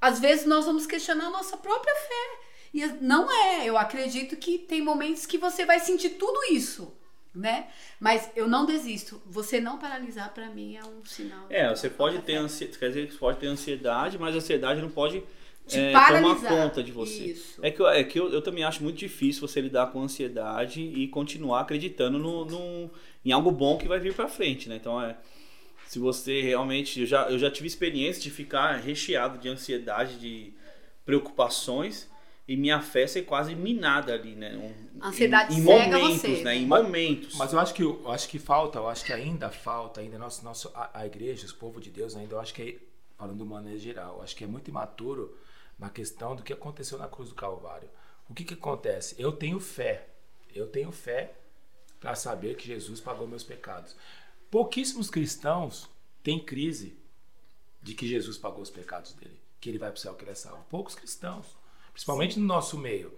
às 0.00 0.18
vezes 0.18 0.46
nós 0.46 0.64
vamos 0.64 0.86
questionar 0.86 1.26
a 1.26 1.30
nossa 1.30 1.56
própria 1.56 1.94
fé. 1.94 2.40
E 2.72 2.86
não 3.00 3.30
é, 3.30 3.68
eu 3.68 3.76
acredito 3.76 4.36
que 4.36 4.56
tem 4.56 4.80
momentos 4.80 5.26
que 5.26 5.36
você 5.36 5.66
vai 5.66 5.80
sentir 5.80 6.10
tudo 6.10 6.38
isso, 6.52 6.96
né? 7.34 7.66
Mas 7.98 8.30
eu 8.36 8.48
não 8.48 8.64
desisto. 8.64 9.20
Você 9.26 9.60
não 9.60 9.76
paralisar 9.76 10.32
para 10.32 10.48
mim 10.48 10.76
é 10.76 10.84
um 10.84 11.04
sinal. 11.04 11.46
É, 11.50 11.68
você 11.68 11.90
pode 11.90 12.18
ter 12.20 12.36
ansiedade, 12.36 12.78
quer 12.78 12.88
dizer 12.88 13.08
que 13.08 13.16
pode 13.16 13.38
ter 13.38 13.48
ansiedade, 13.48 14.18
mas 14.18 14.34
a 14.34 14.38
ansiedade 14.38 14.80
não 14.80 14.88
pode 14.88 15.22
é, 15.72 15.92
tomar 15.92 16.40
conta 16.40 16.82
de 16.82 16.92
você. 16.92 17.24
Isso. 17.24 17.58
É 17.64 17.70
que, 17.70 17.82
é 17.82 18.04
que 18.04 18.18
eu, 18.18 18.32
eu, 18.32 18.40
também 18.40 18.64
acho 18.64 18.82
muito 18.82 18.96
difícil 18.96 19.46
você 19.46 19.60
lidar 19.60 19.88
com 19.88 20.00
ansiedade 20.00 20.80
e 20.80 21.08
continuar 21.08 21.60
acreditando 21.60 22.18
no, 22.18 22.44
no 22.44 22.90
em 23.24 23.32
algo 23.32 23.50
bom 23.50 23.76
que 23.76 23.88
vai 23.88 23.98
vir 23.98 24.14
para 24.14 24.28
frente, 24.28 24.68
né? 24.68 24.76
Então 24.76 25.00
é 25.02 25.16
se 25.90 25.98
você 25.98 26.40
realmente. 26.40 27.00
Eu 27.00 27.06
já, 27.06 27.28
eu 27.28 27.36
já 27.36 27.50
tive 27.50 27.66
experiência 27.66 28.22
de 28.22 28.30
ficar 28.30 28.76
recheado 28.76 29.38
de 29.38 29.48
ansiedade, 29.48 30.20
de 30.20 30.54
preocupações 31.04 32.08
e 32.46 32.56
minha 32.56 32.80
fé 32.80 33.08
ser 33.08 33.22
quase 33.22 33.56
minada 33.56 34.14
ali, 34.14 34.36
né? 34.36 34.56
Um, 34.56 35.04
ansiedade 35.04 35.52
em, 35.52 35.58
em 35.58 35.64
cega 35.64 35.98
momentos, 35.98 36.20
você. 36.20 36.44
né? 36.44 36.54
Em 36.54 36.64
mas, 36.64 36.84
momentos. 36.84 37.36
Mas 37.36 37.52
eu 37.52 37.58
acho 37.58 37.74
que 37.74 37.82
eu 37.82 38.08
acho 38.08 38.28
que 38.28 38.38
falta, 38.38 38.78
eu 38.78 38.88
acho 38.88 39.04
que 39.04 39.12
ainda 39.12 39.50
falta, 39.50 40.00
ainda 40.00 40.16
nosso, 40.16 40.44
nosso 40.44 40.70
a, 40.76 41.00
a 41.00 41.06
igreja, 41.06 41.44
o 41.48 41.54
povo 41.54 41.80
de 41.80 41.90
Deus 41.90 42.14
ainda, 42.14 42.36
eu 42.36 42.40
acho 42.40 42.54
que 42.54 42.80
falando 43.18 43.36
de 43.36 43.44
maneira 43.44 43.76
geral. 43.76 44.22
Acho 44.22 44.36
que 44.36 44.44
é 44.44 44.46
muito 44.46 44.68
imaturo 44.68 45.36
na 45.76 45.90
questão 45.90 46.36
do 46.36 46.44
que 46.44 46.52
aconteceu 46.52 46.98
na 46.98 47.08
cruz 47.08 47.30
do 47.30 47.34
Calvário. 47.34 47.88
O 48.28 48.34
que, 48.34 48.44
que 48.44 48.54
acontece? 48.54 49.16
Eu 49.18 49.32
tenho 49.32 49.58
fé. 49.58 50.06
Eu 50.54 50.68
tenho 50.68 50.92
fé 50.92 51.32
para 51.98 52.14
saber 52.14 52.54
que 52.54 52.68
Jesus 52.68 53.00
pagou 53.00 53.26
meus 53.26 53.42
pecados. 53.42 53.96
Pouquíssimos 54.50 55.08
cristãos 55.08 55.88
têm 56.22 56.38
crise 56.38 56.98
de 57.82 57.94
que 57.94 58.06
Jesus 58.06 58.36
pagou 58.36 58.60
os 58.60 58.70
pecados 58.70 59.12
dele, 59.12 59.40
que 59.60 59.68
ele 59.68 59.78
vai 59.78 59.90
para 59.90 59.96
o 59.96 60.00
céu, 60.00 60.14
que 60.14 60.24
ele 60.24 60.32
é 60.32 60.34
salvo. 60.34 60.64
Poucos 60.68 60.94
cristãos, 60.94 61.46
principalmente 61.92 62.34
Sim. 62.34 62.40
no 62.40 62.46
nosso 62.46 62.76
meio. 62.76 63.12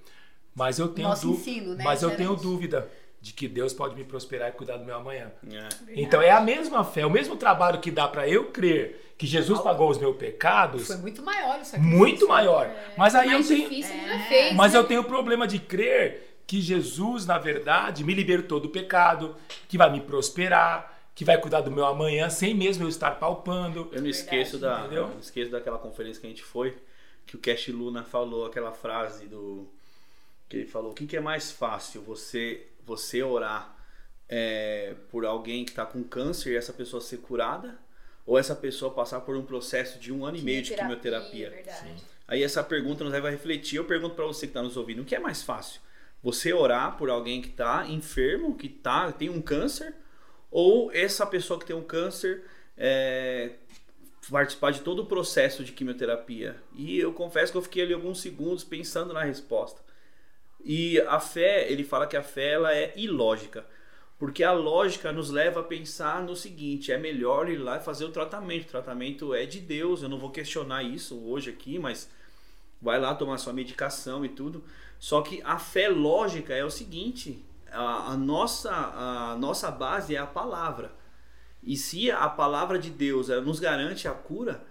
Mas 0.54 0.78
eu 0.78 0.88
tenho, 0.88 1.08
Nosso 1.08 1.30
ensino, 1.30 1.74
né, 1.74 1.82
mas 1.82 2.02
eu 2.02 2.14
tenho 2.14 2.36
dúvida 2.36 2.90
de 3.22 3.32
que 3.32 3.48
Deus 3.48 3.72
pode 3.72 3.94
me 3.94 4.04
prosperar 4.04 4.48
e 4.48 4.52
cuidar 4.52 4.76
do 4.76 4.84
meu 4.84 4.96
amanhã. 4.96 5.32
É. 5.50 5.68
Então 5.94 6.20
é 6.20 6.30
a 6.30 6.40
mesma 6.40 6.84
fé, 6.84 7.06
o 7.06 7.10
mesmo 7.10 7.36
trabalho 7.36 7.80
que 7.80 7.90
dá 7.90 8.06
para 8.08 8.28
eu 8.28 8.50
crer 8.50 9.14
que 9.16 9.26
Jesus 9.26 9.60
pagou 9.60 9.88
os 9.88 9.96
meus 9.96 10.16
pecados. 10.16 10.88
Foi 10.88 10.96
muito 10.96 11.22
maior 11.22 11.60
isso 11.60 11.76
aqui. 11.76 11.84
Muito 11.84 12.26
maior. 12.26 12.66
É. 12.66 12.94
Mas 12.98 13.14
aí 13.14 13.32
eu 13.32 13.46
tenho 13.46 13.66
é. 13.66 14.26
fez, 14.28 14.56
Mas 14.56 14.72
né? 14.72 14.78
eu 14.78 14.84
tenho 14.84 15.00
o 15.02 15.04
problema 15.04 15.46
de 15.46 15.60
crer 15.60 16.40
que 16.46 16.60
Jesus, 16.60 17.24
na 17.24 17.38
verdade, 17.38 18.02
me 18.02 18.12
libertou 18.12 18.58
do 18.58 18.68
pecado, 18.68 19.36
que 19.68 19.78
vai 19.78 19.90
me 19.90 20.00
prosperar, 20.00 20.91
que 21.14 21.24
vai 21.24 21.38
cuidar 21.38 21.60
do 21.60 21.70
meu 21.70 21.84
amanhã 21.84 22.30
sem 22.30 22.54
mesmo 22.54 22.84
eu 22.84 22.88
estar 22.88 23.12
palpando. 23.12 23.88
Eu 23.92 24.00
não 24.00 24.08
esqueço 24.08 24.58
da, 24.58 24.88
eu 24.90 25.08
não 25.08 25.18
esqueço 25.18 25.50
daquela 25.50 25.78
conferência 25.78 26.20
que 26.20 26.26
a 26.26 26.30
gente 26.30 26.42
foi, 26.42 26.76
que 27.26 27.36
o 27.36 27.38
Cash 27.38 27.68
Luna 27.68 28.02
falou 28.02 28.46
aquela 28.46 28.72
frase 28.72 29.26
do 29.26 29.68
que 30.48 30.58
ele 30.58 30.66
falou: 30.66 30.92
o 30.92 30.94
que, 30.94 31.06
que 31.06 31.16
é 31.16 31.20
mais 31.20 31.50
fácil, 31.50 32.02
você 32.02 32.66
você 32.84 33.22
orar 33.22 33.76
é, 34.28 34.94
por 35.10 35.24
alguém 35.24 35.64
que 35.64 35.70
está 35.70 35.86
com 35.86 36.02
câncer 36.02 36.52
e 36.52 36.56
essa 36.56 36.72
pessoa 36.72 37.00
ser 37.00 37.18
curada, 37.18 37.78
ou 38.26 38.38
essa 38.38 38.54
pessoa 38.54 38.92
passar 38.92 39.20
por 39.20 39.36
um 39.36 39.44
processo 39.44 39.98
de 39.98 40.12
um 40.12 40.24
ano 40.24 40.36
e 40.36 40.42
meio 40.42 40.62
de 40.62 40.74
quimioterapia? 40.74 41.62
Aí 42.26 42.42
essa 42.42 42.64
pergunta 42.64 43.04
nos 43.04 43.12
leva 43.12 43.28
a 43.28 43.30
refletir. 43.30 43.76
Eu 43.76 43.84
pergunto 43.84 44.14
para 44.14 44.24
você 44.24 44.46
que 44.46 44.50
está 44.50 44.62
nos 44.62 44.76
ouvindo: 44.76 45.02
o 45.02 45.04
que 45.04 45.14
é 45.14 45.20
mais 45.20 45.42
fácil? 45.42 45.80
Você 46.22 46.52
orar 46.52 46.96
por 46.96 47.10
alguém 47.10 47.42
que 47.42 47.48
está 47.48 47.86
enfermo, 47.86 48.56
que 48.56 48.68
tá, 48.68 49.10
tem 49.10 49.28
um 49.28 49.42
câncer, 49.42 49.94
ou 50.52 50.92
essa 50.92 51.26
pessoa 51.26 51.58
que 51.58 51.64
tem 51.64 51.74
um 51.74 51.82
câncer 51.82 52.44
é, 52.76 53.52
participar 54.30 54.70
de 54.70 54.82
todo 54.82 55.02
o 55.02 55.06
processo 55.06 55.64
de 55.64 55.72
quimioterapia? 55.72 56.62
E 56.76 56.98
eu 56.98 57.12
confesso 57.14 57.50
que 57.50 57.58
eu 57.58 57.62
fiquei 57.62 57.82
ali 57.82 57.94
alguns 57.94 58.20
segundos 58.20 58.62
pensando 58.62 59.14
na 59.14 59.24
resposta. 59.24 59.80
E 60.62 61.00
a 61.00 61.18
fé, 61.18 61.72
ele 61.72 61.82
fala 61.82 62.06
que 62.06 62.16
a 62.16 62.22
fé 62.22 62.52
ela 62.52 62.72
é 62.72 62.92
ilógica. 62.96 63.66
Porque 64.18 64.44
a 64.44 64.52
lógica 64.52 65.10
nos 65.10 65.30
leva 65.30 65.60
a 65.60 65.64
pensar 65.64 66.22
no 66.22 66.36
seguinte: 66.36 66.92
é 66.92 66.98
melhor 66.98 67.48
ir 67.48 67.56
lá 67.56 67.78
e 67.78 67.84
fazer 67.84 68.04
o 68.04 68.12
tratamento. 68.12 68.66
O 68.66 68.70
tratamento 68.70 69.34
é 69.34 69.46
de 69.46 69.58
Deus, 69.58 70.02
eu 70.02 70.08
não 70.08 70.18
vou 70.18 70.30
questionar 70.30 70.84
isso 70.84 71.18
hoje 71.26 71.50
aqui, 71.50 71.78
mas 71.78 72.08
vai 72.80 73.00
lá 73.00 73.14
tomar 73.14 73.38
sua 73.38 73.52
medicação 73.52 74.24
e 74.24 74.28
tudo. 74.28 74.62
Só 75.00 75.22
que 75.22 75.42
a 75.42 75.58
fé 75.58 75.88
lógica 75.88 76.54
é 76.54 76.64
o 76.64 76.70
seguinte: 76.70 77.42
a, 77.72 78.12
a 78.12 78.16
nossa, 78.16 78.70
a 78.70 79.36
nossa 79.38 79.70
base 79.70 80.14
é 80.14 80.18
a 80.18 80.26
palavra. 80.26 80.92
E 81.62 81.76
se 81.76 82.10
a 82.10 82.28
palavra 82.28 82.78
de 82.78 82.90
Deus 82.90 83.28
nos 83.28 83.60
garante 83.60 84.08
a 84.08 84.12
cura, 84.12 84.64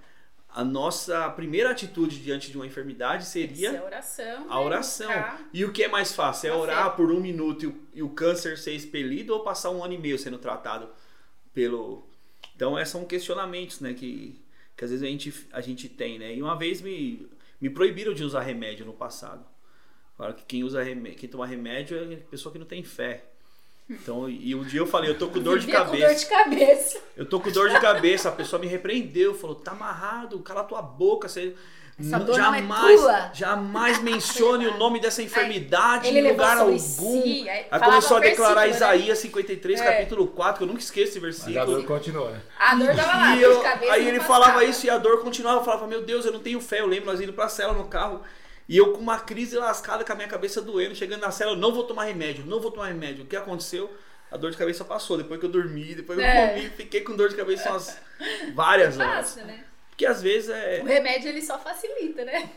a 0.53 0.63
nossa 0.63 1.29
primeira 1.29 1.71
atitude 1.71 2.19
diante 2.19 2.51
de 2.51 2.57
uma 2.57 2.67
enfermidade 2.67 3.25
seria 3.25 3.79
a 3.79 3.85
oração. 3.85 4.45
A 4.49 4.55
né? 4.55 4.61
oração. 4.61 5.11
E 5.53 5.63
o 5.63 5.71
que 5.71 5.83
é 5.83 5.87
mais 5.87 6.13
fácil? 6.13 6.49
É 6.49 6.53
orar 6.53 6.95
por 6.95 7.09
um 7.09 7.21
minuto 7.21 7.63
e 7.63 7.67
o, 7.67 7.81
e 7.95 8.03
o, 8.03 8.09
câncer 8.09 8.57
ser 8.57 8.73
expelido 8.73 9.33
ou 9.33 9.43
passar 9.43 9.69
um 9.69 9.83
ano 9.83 9.93
e 9.93 9.97
meio 9.97 10.19
sendo 10.19 10.37
tratado 10.37 10.89
pelo. 11.53 12.05
Então, 12.53 12.77
esses 12.77 12.91
são 12.91 13.05
questionamentos 13.05 13.79
né, 13.79 13.93
que, 13.93 14.41
que 14.75 14.83
às 14.83 14.91
vezes 14.91 15.03
a 15.03 15.07
gente, 15.07 15.47
a 15.53 15.61
gente 15.61 15.87
tem. 15.87 16.19
Né? 16.19 16.35
E 16.35 16.43
uma 16.43 16.57
vez 16.57 16.81
me, 16.81 17.29
me 17.59 17.69
proibiram 17.69 18.13
de 18.13 18.23
usar 18.23 18.41
remédio 18.41 18.85
no 18.85 18.93
passado. 18.93 19.45
Falaram 20.21 20.37
que 20.37 20.45
quem, 20.45 20.63
usa 20.63 20.83
remédio, 20.83 21.17
quem 21.17 21.27
toma 21.27 21.47
remédio 21.47 21.97
é 21.97 22.13
a 22.13 22.29
pessoa 22.29 22.53
que 22.53 22.59
não 22.59 22.65
tem 22.67 22.83
fé. 22.83 23.23
Então, 23.89 24.29
e 24.29 24.53
um 24.53 24.63
dia 24.63 24.79
eu 24.79 24.85
falei, 24.85 25.09
eu 25.09 25.17
tô 25.17 25.29
com 25.29 25.39
dor 25.39 25.57
de 25.57 25.65
cabeça. 25.65 25.89
Com 25.89 25.97
dor 25.97 26.15
de 26.15 26.25
cabeça. 26.27 26.99
Eu 27.17 27.25
tô 27.25 27.39
com 27.39 27.49
dor 27.49 27.69
de 27.71 27.79
cabeça. 27.79 28.29
A 28.29 28.31
pessoa 28.31 28.61
me 28.61 28.67
repreendeu, 28.67 29.33
falou: 29.33 29.55
tá 29.55 29.71
amarrado, 29.71 30.37
cala 30.41 30.63
tua 30.63 30.79
boca. 30.79 31.27
Você 31.27 31.55
Essa 31.99 32.19
dor 32.19 32.35
jamais, 32.35 33.01
não 33.01 33.09
é 33.09 33.31
jamais 33.33 33.99
mencione 34.03 34.67
o 34.67 34.77
nome 34.77 34.99
dessa 34.99 35.23
enfermidade 35.23 36.07
em 36.07 36.29
lugar 36.29 36.59
algum. 36.59 36.77
Si, 36.77 37.49
aí, 37.49 37.65
aí 37.71 37.79
começou 37.79 38.17
a 38.17 38.19
declarar 38.19 38.67
né? 38.67 38.69
Isaías 38.69 39.17
53, 39.17 39.81
é. 39.81 39.83
capítulo 39.83 40.27
4, 40.27 40.57
que 40.59 40.63
eu 40.63 40.67
nunca 40.67 40.81
esqueço 40.81 41.13
esse 41.13 41.19
versículo. 41.19 41.55
Mas 41.55 41.63
a 41.63 41.65
dor 41.65 41.83
continua, 41.83 42.29
né? 42.29 42.41
A 42.59 42.75
dor 42.75 42.95
tava 42.95 43.17
lá, 43.17 43.35
e 43.35 43.41
eu, 43.41 43.63
Aí 43.89 44.07
ele 44.07 44.19
falava 44.19 44.63
isso 44.63 44.85
e 44.85 44.89
a 44.91 44.99
dor 44.99 45.23
continuava. 45.23 45.61
Eu 45.61 45.65
falava, 45.65 45.87
meu 45.87 46.03
Deus, 46.03 46.25
eu 46.25 46.31
não 46.31 46.41
tenho 46.41 46.61
fé. 46.61 46.81
Eu 46.81 46.85
lembro 46.85 47.07
nós 47.07 47.19
indo 47.19 47.33
pra 47.33 47.49
cela 47.49 47.73
no 47.73 47.85
carro. 47.85 48.21
E 48.67 48.77
eu 48.77 48.93
com 48.93 48.99
uma 48.99 49.19
crise 49.19 49.57
lascada, 49.57 50.03
com 50.03 50.11
a 50.11 50.15
minha 50.15 50.27
cabeça 50.27 50.61
doendo, 50.61 50.95
chegando 50.95 51.21
na 51.21 51.31
cela, 51.31 51.51
eu 51.51 51.57
não 51.57 51.73
vou 51.73 51.83
tomar 51.83 52.05
remédio, 52.05 52.45
não 52.45 52.59
vou 52.59 52.71
tomar 52.71 52.87
remédio. 52.87 53.23
O 53.23 53.27
que 53.27 53.35
aconteceu? 53.35 53.91
A 54.31 54.37
dor 54.37 54.51
de 54.51 54.57
cabeça 54.57 54.85
passou, 54.85 55.17
depois 55.17 55.39
que 55.39 55.45
eu 55.45 55.49
dormi, 55.49 55.93
depois 55.93 56.17
é. 56.17 56.23
eu 56.23 56.53
comi, 56.53 56.69
fiquei 56.69 57.01
com 57.01 57.15
dor 57.15 57.29
de 57.29 57.35
cabeça 57.35 57.69
umas 57.69 57.99
várias 58.53 58.97
horas. 58.97 59.33
Fácil, 59.33 59.45
né? 59.45 59.65
Porque 59.89 60.05
às 60.05 60.21
vezes 60.21 60.49
é. 60.49 60.81
O 60.81 60.85
remédio 60.85 61.29
ele 61.29 61.41
só 61.41 61.59
facilita, 61.59 62.23
né? 62.23 62.49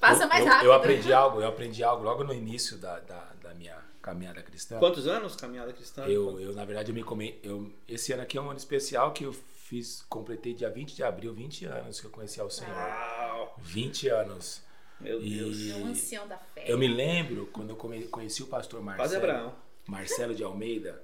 Passa 0.00 0.24
eu, 0.24 0.28
mais 0.28 0.44
eu, 0.44 0.50
rápido. 0.50 0.66
Eu 0.66 0.72
aprendi 0.72 1.12
algo, 1.12 1.40
eu 1.40 1.48
aprendi 1.48 1.84
algo 1.84 2.02
logo 2.02 2.24
no 2.24 2.32
início 2.32 2.78
da, 2.78 2.98
da, 3.00 3.32
da 3.42 3.54
minha 3.54 3.76
caminhada 4.00 4.42
cristã. 4.42 4.78
Quantos 4.78 5.06
anos 5.06 5.36
caminhada 5.36 5.72
cristã? 5.72 6.04
Eu, 6.06 6.40
eu 6.40 6.54
na 6.54 6.64
verdade, 6.64 6.90
eu 6.90 6.94
me 6.94 7.02
come, 7.02 7.38
eu 7.42 7.70
Esse 7.86 8.12
ano 8.12 8.22
aqui 8.22 8.38
é 8.38 8.40
um 8.40 8.48
ano 8.48 8.58
especial 8.58 9.12
que 9.12 9.24
eu 9.24 9.32
fiz, 9.32 10.02
completei 10.08 10.54
dia 10.54 10.70
20 10.70 10.94
de 10.94 11.04
abril, 11.04 11.34
20 11.34 11.66
anos 11.66 12.00
que 12.00 12.06
eu 12.06 12.10
conheci 12.10 12.40
ao 12.40 12.50
Senhor. 12.50 12.74
Uau. 12.74 13.54
20 13.58 14.08
anos. 14.08 14.62
Meu 15.00 15.20
Deus. 15.20 15.58
E 15.58 15.70
é 15.70 15.76
um 15.76 15.86
ancião 15.86 16.26
da 16.26 16.38
fé. 16.38 16.64
Eu 16.66 16.78
me 16.78 16.88
lembro 16.88 17.46
quando 17.48 17.70
eu 17.70 17.76
conheci 17.76 18.42
o 18.42 18.46
pastor 18.46 18.82
Marcelo. 18.82 19.54
Marcelo 19.86 20.34
de 20.34 20.42
Almeida. 20.42 21.02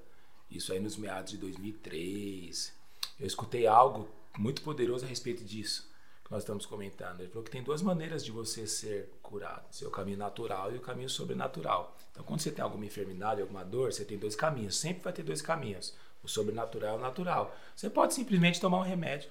Isso 0.51 0.73
aí 0.73 0.81
nos 0.81 0.97
meados 0.97 1.33
de 1.33 1.39
2003. 1.39 2.73
Eu 3.19 3.27
escutei 3.27 3.67
algo 3.67 4.09
muito 4.37 4.63
poderoso 4.63 5.05
a 5.05 5.09
respeito 5.09 5.45
disso 5.45 5.93
que 6.25 6.33
nós 6.33 6.43
estamos 6.43 6.65
comentando. 6.65 7.21
Ele 7.21 7.29
falou 7.29 7.45
que 7.45 7.51
tem 7.51 7.63
duas 7.63 7.83
maneiras 7.83 8.25
de 8.25 8.33
você 8.33 8.67
ser 8.67 9.11
curado: 9.23 9.67
o 9.71 9.75
seu 9.75 9.91
caminho 9.91 10.19
natural 10.19 10.73
e 10.73 10.77
o 10.77 10.81
caminho 10.81 11.09
sobrenatural. 11.09 11.97
Então, 12.11 12.25
quando 12.25 12.41
você 12.41 12.51
tem 12.51 12.63
alguma 12.63 12.87
enfermidade, 12.87 13.43
alguma 13.43 13.65
dor, 13.65 13.93
você 13.93 14.05
tem 14.05 14.19
dois 14.19 14.35
caminhos. 14.35 14.77
Sempre 14.77 15.03
vai 15.03 15.13
ter 15.13 15.23
dois 15.23 15.43
caminhos: 15.43 15.95
o 16.23 16.29
sobrenatural 16.29 16.97
e 16.97 16.99
o 16.99 17.03
natural. 17.03 17.55
Você 17.77 17.91
pode 17.91 18.15
simplesmente 18.15 18.61
tomar 18.61 18.79
um 18.79 18.83
remédio 18.83 19.31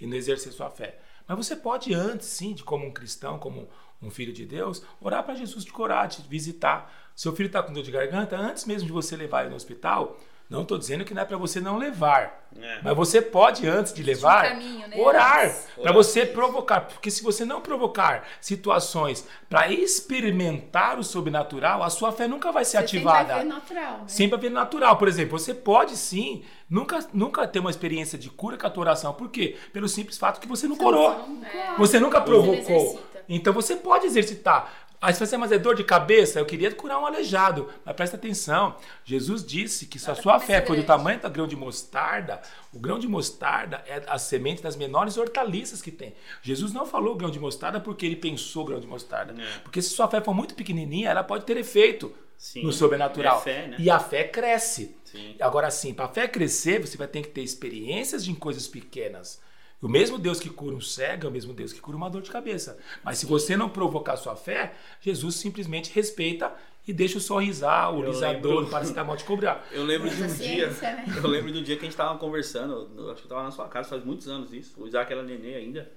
e 0.00 0.06
não 0.06 0.16
exercer 0.16 0.52
sua 0.52 0.70
fé. 0.70 0.98
Mas 1.26 1.36
você 1.36 1.56
pode 1.56 1.92
antes, 1.92 2.28
sim, 2.28 2.54
de 2.54 2.62
como 2.62 2.86
um 2.86 2.92
cristão, 2.92 3.38
como 3.38 3.68
um 4.00 4.10
filho 4.10 4.32
de 4.32 4.44
Deus, 4.44 4.82
orar 5.00 5.24
para 5.24 5.34
Jesus 5.34 5.64
te 5.64 5.72
curar, 5.72 6.08
te 6.08 6.22
visitar. 6.22 6.92
Seu 7.14 7.34
filho 7.34 7.46
está 7.46 7.62
com 7.62 7.72
dor 7.72 7.82
de 7.82 7.90
garganta, 7.90 8.36
antes 8.36 8.64
mesmo 8.64 8.86
de 8.86 8.92
você 8.92 9.16
levar 9.16 9.40
ele 9.40 9.50
no 9.50 9.56
hospital, 9.56 10.18
não 10.48 10.62
estou 10.62 10.78
dizendo 10.78 11.04
que 11.04 11.12
não 11.12 11.22
é 11.22 11.24
para 11.24 11.36
você 11.36 11.60
não 11.60 11.76
levar. 11.76 12.46
É. 12.60 12.80
Mas 12.82 12.96
você 12.96 13.20
pode, 13.20 13.66
antes 13.68 13.92
de 13.92 14.02
levar, 14.02 14.48
caminho, 14.48 14.86
né? 14.86 14.96
orar. 14.98 15.54
Para 15.80 15.92
você 15.92 16.24
provocar. 16.24 16.82
Porque 16.82 17.10
se 17.10 17.22
você 17.22 17.44
não 17.44 17.60
provocar 17.60 18.26
situações 18.40 19.26
para 19.48 19.70
experimentar 19.70 20.98
o 20.98 21.04
sobrenatural, 21.04 21.82
a 21.82 21.90
sua 21.90 22.12
fé 22.12 22.28
nunca 22.28 22.52
vai 22.52 22.64
ser 22.64 22.78
você 22.78 22.84
ativada. 22.84 23.18
Sempre 23.18 23.34
vai 23.34 23.44
ver 23.44 23.48
natural. 23.48 23.98
Né? 23.98 24.04
Sempre 24.06 24.30
vai 24.30 24.48
ver 24.48 24.54
natural. 24.54 24.96
Por 24.96 25.08
exemplo, 25.08 25.38
você 25.38 25.52
pode 25.52 25.96
sim 25.96 26.44
nunca, 26.70 27.04
nunca 27.12 27.46
ter 27.46 27.58
uma 27.58 27.70
experiência 27.70 28.18
de 28.18 28.30
cura 28.30 28.56
com 28.56 28.66
a 28.66 28.70
tua 28.70 28.82
oração. 28.82 29.12
Por 29.12 29.28
quê? 29.28 29.56
Pelo 29.72 29.88
simples 29.88 30.16
fato 30.16 30.40
que 30.40 30.48
você 30.48 30.68
não 30.68 30.76
curou. 30.76 31.12
É. 31.52 31.76
Você 31.76 31.98
nunca 31.98 32.20
provocou. 32.20 33.00
Então 33.28 33.52
você 33.52 33.74
pode 33.74 34.06
exercitar. 34.06 34.72
Aí 35.06 35.14
você 35.14 35.22
assim, 35.22 35.36
mas 35.36 35.52
é 35.52 35.58
dor 35.58 35.76
de 35.76 35.84
cabeça? 35.84 36.40
Eu 36.40 36.44
queria 36.44 36.68
curar 36.74 36.98
um 36.98 37.06
aleijado. 37.06 37.68
Mas 37.84 37.94
presta 37.94 38.16
atenção. 38.16 38.74
Jesus 39.04 39.46
disse 39.46 39.86
que 39.86 40.00
se 40.00 40.10
a 40.10 40.16
sua 40.16 40.40
fé 40.40 40.60
for 40.60 40.74
do 40.74 40.82
tamanho 40.82 41.20
do 41.20 41.30
grão 41.30 41.46
de 41.46 41.54
mostarda, 41.54 42.42
o 42.72 42.80
grão 42.80 42.98
de 42.98 43.06
mostarda 43.06 43.84
é 43.86 44.02
a 44.08 44.18
semente 44.18 44.60
das 44.60 44.74
menores 44.74 45.16
hortaliças 45.16 45.80
que 45.80 45.92
tem. 45.92 46.12
Jesus 46.42 46.72
não 46.72 46.84
falou 46.84 47.14
grão 47.14 47.30
de 47.30 47.38
mostarda 47.38 47.78
porque 47.78 48.04
ele 48.04 48.16
pensou 48.16 48.64
grão 48.64 48.80
de 48.80 48.86
mostarda. 48.88 49.40
É. 49.40 49.58
Porque 49.60 49.80
se 49.80 49.90
sua 49.90 50.08
fé 50.08 50.20
for 50.20 50.34
muito 50.34 50.56
pequenininha, 50.56 51.08
ela 51.08 51.22
pode 51.22 51.44
ter 51.44 51.56
efeito 51.56 52.12
Sim, 52.36 52.64
no 52.64 52.72
sobrenatural. 52.72 53.38
É 53.38 53.42
fé, 53.42 53.68
né? 53.68 53.76
E 53.78 53.88
a 53.88 54.00
fé 54.00 54.24
cresce. 54.24 54.96
Sim. 55.04 55.36
Agora 55.38 55.70
sim, 55.70 55.94
para 55.94 56.06
a 56.06 56.08
fé 56.08 56.26
crescer, 56.26 56.80
você 56.80 56.96
vai 56.96 57.06
ter 57.06 57.22
que 57.22 57.28
ter 57.28 57.42
experiências 57.42 58.26
em 58.26 58.34
coisas 58.34 58.66
pequenas. 58.66 59.40
O 59.80 59.88
mesmo 59.88 60.18
Deus 60.18 60.40
que 60.40 60.48
cura 60.48 60.74
um 60.74 60.80
cego 60.80 61.26
é 61.26 61.28
o 61.28 61.32
mesmo 61.32 61.52
Deus 61.52 61.72
que 61.72 61.80
cura 61.80 61.96
uma 61.96 62.08
dor 62.08 62.22
de 62.22 62.30
cabeça. 62.30 62.78
Mas 63.04 63.18
se 63.18 63.26
você 63.26 63.56
não 63.56 63.68
provocar 63.68 64.16
sua 64.16 64.34
fé, 64.34 64.74
Jesus 65.00 65.36
simplesmente 65.36 65.92
respeita 65.92 66.52
e 66.86 66.92
deixa 66.92 67.18
o 67.18 67.20
sorrisar, 67.20 67.92
o 67.94 68.02
lisador, 68.02 68.64
o 68.64 68.70
paracetamol 68.70 69.16
te 69.16 69.24
cobrar. 69.24 69.66
Eu 69.72 69.84
lembro 69.84 70.08
de 70.08 70.22
um 70.22 70.26
dia, 70.26 70.70
né? 70.70 71.04
eu 71.16 71.28
lembro 71.28 71.52
de 71.52 71.58
um 71.58 71.62
dia 71.62 71.74
que 71.74 71.82
a 71.82 71.84
gente 71.84 71.92
estava 71.92 72.16
conversando, 72.18 72.88
acho 73.10 73.16
que 73.16 73.22
eu 73.22 73.24
estava 73.24 73.42
na 73.42 73.50
sua 73.50 73.68
casa 73.68 73.88
faz 73.88 74.04
muitos 74.04 74.28
anos 74.28 74.52
isso, 74.52 74.80
o 74.80 74.86
Isaac 74.86 75.12
era 75.12 75.22
nenê 75.22 75.56
ainda, 75.56 75.90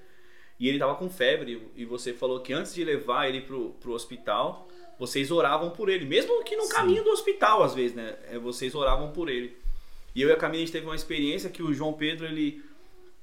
e 0.60 0.68
ele 0.68 0.78
estava 0.78 0.96
com 0.96 1.10
febre, 1.10 1.72
e 1.76 1.86
você 1.86 2.12
falou 2.12 2.40
que 2.40 2.52
antes 2.52 2.74
de 2.74 2.84
levar 2.84 3.30
ele 3.30 3.42
pro, 3.42 3.70
pro 3.80 3.94
hospital, 3.94 4.68
vocês 4.98 5.32
oravam 5.32 5.70
por 5.70 5.90
ele, 5.90 6.06
mesmo 6.06 6.44
que 6.44 6.56
no 6.58 6.64
Sim. 6.64 6.74
caminho 6.74 7.04
do 7.04 7.12
hospital 7.12 7.64
às 7.64 7.74
vezes, 7.74 7.96
né? 7.96 8.18
É, 8.30 8.38
vocês 8.38 8.76
oravam 8.76 9.12
por 9.12 9.30
ele. 9.30 9.56
E 10.14 10.22
eu 10.22 10.28
e 10.28 10.32
a 10.32 10.36
Camila 10.36 10.62
a 10.62 10.66
gente 10.66 10.74
teve 10.74 10.86
uma 10.86 10.96
experiência 10.96 11.50
que 11.50 11.64
o 11.64 11.72
João 11.72 11.94
Pedro, 11.94 12.26
ele 12.26 12.62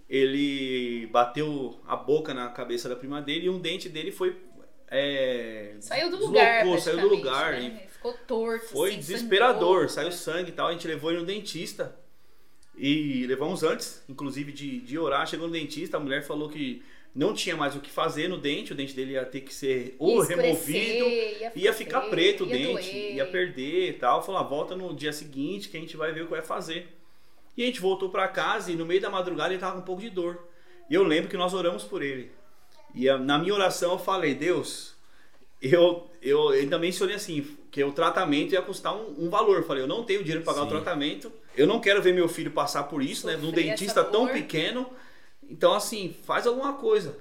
ele 0.08 1.06
bateu 1.06 1.80
a 1.86 1.96
boca 1.96 2.32
na 2.32 2.48
cabeça 2.48 2.88
da 2.88 2.96
prima 2.96 3.20
dele 3.20 3.46
e 3.46 3.50
um 3.50 3.58
dente 3.58 3.88
dele 3.88 4.12
foi. 4.12 4.36
É, 4.88 5.74
saiu 5.80 6.10
do 6.10 6.18
lugar. 6.18 6.62
Deslocou, 6.62 6.80
saiu 6.80 7.00
do 7.00 7.08
lugar. 7.08 7.52
Né? 7.54 7.82
Ficou 7.88 8.14
torto. 8.26 8.66
Foi 8.66 8.90
assim, 8.90 8.98
desesperador, 8.98 9.88
sangrou. 9.88 10.12
saiu 10.12 10.12
sangue 10.12 10.50
e 10.50 10.52
tal. 10.52 10.68
A 10.68 10.72
gente 10.72 10.86
levou 10.86 11.10
ele 11.10 11.20
no 11.20 11.26
dentista. 11.26 11.96
E 12.76 13.26
levamos 13.26 13.62
antes, 13.62 14.04
inclusive, 14.08 14.52
de, 14.52 14.80
de 14.80 14.98
orar. 14.98 15.26
Chegou 15.26 15.46
no 15.46 15.52
dentista, 15.52 15.96
a 15.96 16.00
mulher 16.00 16.22
falou 16.22 16.48
que 16.48 16.84
não 17.14 17.32
tinha 17.32 17.56
mais 17.56 17.74
o 17.74 17.80
que 17.80 17.90
fazer 17.90 18.28
no 18.28 18.36
dente, 18.36 18.72
o 18.72 18.76
dente 18.76 18.94
dele 18.94 19.12
ia 19.12 19.24
ter 19.24 19.40
que 19.40 19.52
ser 19.52 19.96
ou 19.98 20.20
removido, 20.20 21.06
ia, 21.06 21.52
ia 21.56 21.72
ficar 21.72 22.02
preto 22.02 22.44
o 22.44 22.46
dente, 22.46 22.92
doer. 22.92 23.14
ia 23.14 23.26
perder 23.26 23.88
e 23.88 23.92
tal. 23.94 24.22
Falou, 24.22 24.40
ah, 24.40 24.44
volta 24.44 24.76
no 24.76 24.94
dia 24.94 25.12
seguinte 25.12 25.70
que 25.70 25.78
a 25.78 25.80
gente 25.80 25.96
vai 25.96 26.12
ver 26.12 26.20
o 26.20 26.24
que 26.26 26.32
vai 26.32 26.42
fazer. 26.42 26.86
E 27.56 27.62
a 27.62 27.66
gente 27.66 27.80
voltou 27.80 28.10
para 28.10 28.28
casa 28.28 28.70
e 28.70 28.76
no 28.76 28.84
meio 28.84 29.00
da 29.00 29.08
madrugada 29.08 29.52
ele 29.52 29.60
tava 29.60 29.74
com 29.74 29.80
um 29.80 29.84
pouco 29.84 30.02
de 30.02 30.10
dor. 30.10 30.46
E 30.90 30.94
eu 30.94 31.02
lembro 31.02 31.30
que 31.30 31.36
nós 31.36 31.54
oramos 31.54 31.84
por 31.84 32.02
ele. 32.02 32.30
E 32.94 33.10
na 33.18 33.38
minha 33.38 33.54
oração 33.54 33.92
eu 33.92 33.98
falei, 33.98 34.34
Deus, 34.34 34.94
eu, 35.60 36.10
eu 36.20 36.50
ainda 36.50 36.78
mencionei 36.78 37.16
assim, 37.16 37.56
que 37.70 37.82
o 37.82 37.92
tratamento 37.92 38.52
ia 38.52 38.62
custar 38.62 38.94
um, 38.94 39.26
um 39.26 39.30
valor. 39.30 39.56
Eu 39.56 39.64
falei, 39.64 39.82
eu 39.82 39.88
não 39.88 40.04
tenho 40.04 40.22
dinheiro 40.22 40.42
para 40.42 40.52
pagar 40.52 40.66
Sim. 40.66 40.74
o 40.74 40.80
tratamento, 40.80 41.32
eu 41.56 41.66
não 41.66 41.80
quero 41.80 42.02
ver 42.02 42.14
meu 42.14 42.28
filho 42.28 42.50
passar 42.50 42.84
por 42.84 43.02
isso, 43.02 43.22
Sofrer 43.22 43.38
né? 43.38 43.42
Num 43.42 43.52
dentista 43.52 44.04
tão 44.04 44.28
pequeno. 44.28 44.86
Então, 45.48 45.72
assim, 45.72 46.14
faz 46.24 46.46
alguma 46.46 46.74
coisa 46.74 47.16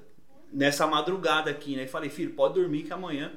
nessa 0.51 0.85
madrugada 0.85 1.49
aqui, 1.49 1.75
né? 1.75 1.83
E 1.83 1.87
falei, 1.87 2.09
filho, 2.09 2.31
pode 2.31 2.55
dormir 2.55 2.83
que 2.83 2.93
amanhã. 2.93 3.31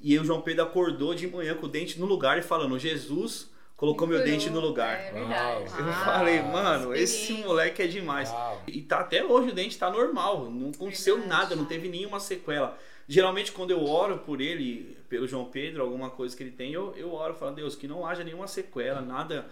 E 0.00 0.18
o 0.18 0.24
João 0.24 0.42
Pedro 0.42 0.64
acordou 0.64 1.14
de 1.14 1.26
manhã 1.26 1.54
com 1.54 1.66
o 1.66 1.68
dente 1.68 1.98
no 1.98 2.06
lugar 2.06 2.38
e 2.38 2.42
falando, 2.42 2.78
Jesus 2.78 3.50
colocou 3.76 4.08
meu 4.08 4.24
dente 4.24 4.48
no 4.48 4.60
lugar. 4.60 4.98
É 4.98 5.12
verdade. 5.12 5.64
Eu 5.78 5.88
ah, 5.88 6.04
falei, 6.04 6.42
mano, 6.42 6.94
esse 6.94 7.32
moleque 7.34 7.82
é 7.82 7.86
demais. 7.86 8.30
Uau. 8.30 8.62
E 8.66 8.82
tá 8.82 9.00
até 9.00 9.24
hoje 9.24 9.50
o 9.50 9.54
dente 9.54 9.78
tá 9.78 9.90
normal, 9.90 10.50
não 10.50 10.70
aconteceu 10.70 11.18
verdade. 11.18 11.40
nada, 11.40 11.56
não 11.56 11.66
teve 11.66 11.88
nenhuma 11.88 12.18
sequela. 12.18 12.78
Geralmente 13.06 13.52
quando 13.52 13.70
eu 13.70 13.84
oro 13.84 14.18
por 14.18 14.40
ele, 14.40 14.96
pelo 15.08 15.28
João 15.28 15.44
Pedro, 15.44 15.82
alguma 15.82 16.10
coisa 16.10 16.36
que 16.36 16.42
ele 16.42 16.50
tem, 16.50 16.72
eu, 16.72 16.94
eu 16.96 17.12
oro, 17.12 17.34
falo, 17.34 17.54
Deus, 17.54 17.76
que 17.76 17.86
não 17.86 18.06
haja 18.06 18.24
nenhuma 18.24 18.48
sequela, 18.48 19.00
nada 19.00 19.46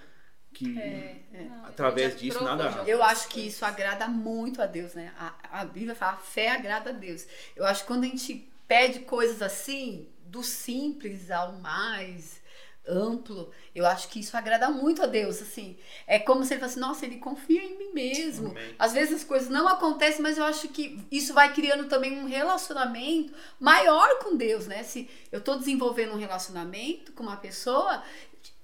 que 0.52 0.78
é, 0.78 1.20
é. 1.32 1.48
através 1.64 2.18
disso 2.18 2.42
nada. 2.42 2.84
Eu 2.86 3.02
acho 3.02 3.28
que 3.28 3.40
isso 3.40 3.64
agrada 3.64 4.06
muito 4.06 4.62
a 4.62 4.66
Deus, 4.66 4.94
né? 4.94 5.12
A, 5.18 5.60
a 5.60 5.64
Bíblia 5.64 5.94
fala, 5.96 6.12
a 6.12 6.16
fé 6.16 6.52
agrada 6.52 6.90
a 6.90 6.92
Deus. 6.92 7.26
Eu 7.56 7.66
acho 7.66 7.82
que 7.82 7.88
quando 7.88 8.04
a 8.04 8.06
gente 8.06 8.48
pede 8.66 9.00
coisas 9.00 9.42
assim, 9.42 10.08
do 10.26 10.42
simples 10.42 11.30
ao 11.30 11.54
mais 11.54 12.40
amplo, 12.86 13.50
eu 13.74 13.86
acho 13.86 14.08
que 14.08 14.20
isso 14.20 14.36
agrada 14.36 14.70
muito 14.70 15.02
a 15.02 15.06
Deus, 15.06 15.40
assim. 15.40 15.76
É 16.06 16.18
como 16.18 16.44
se 16.44 16.54
ele 16.54 16.60
fosse, 16.60 16.78
nossa, 16.78 17.04
ele 17.04 17.16
confia 17.16 17.62
em 17.62 17.78
mim 17.78 17.92
mesmo. 17.92 18.48
Amém. 18.48 18.74
Às 18.78 18.92
vezes 18.92 19.16
as 19.16 19.24
coisas 19.24 19.48
não 19.48 19.66
acontecem, 19.68 20.22
mas 20.22 20.38
eu 20.38 20.44
acho 20.44 20.68
que 20.68 20.98
isso 21.10 21.32
vai 21.32 21.52
criando 21.52 21.88
também 21.88 22.18
um 22.18 22.26
relacionamento 22.26 23.32
maior 23.58 24.18
com 24.18 24.36
Deus, 24.36 24.66
né? 24.66 24.82
Se 24.82 25.08
eu 25.32 25.38
estou 25.38 25.58
desenvolvendo 25.58 26.12
um 26.12 26.18
relacionamento 26.18 27.12
com 27.12 27.22
uma 27.22 27.36
pessoa, 27.36 28.02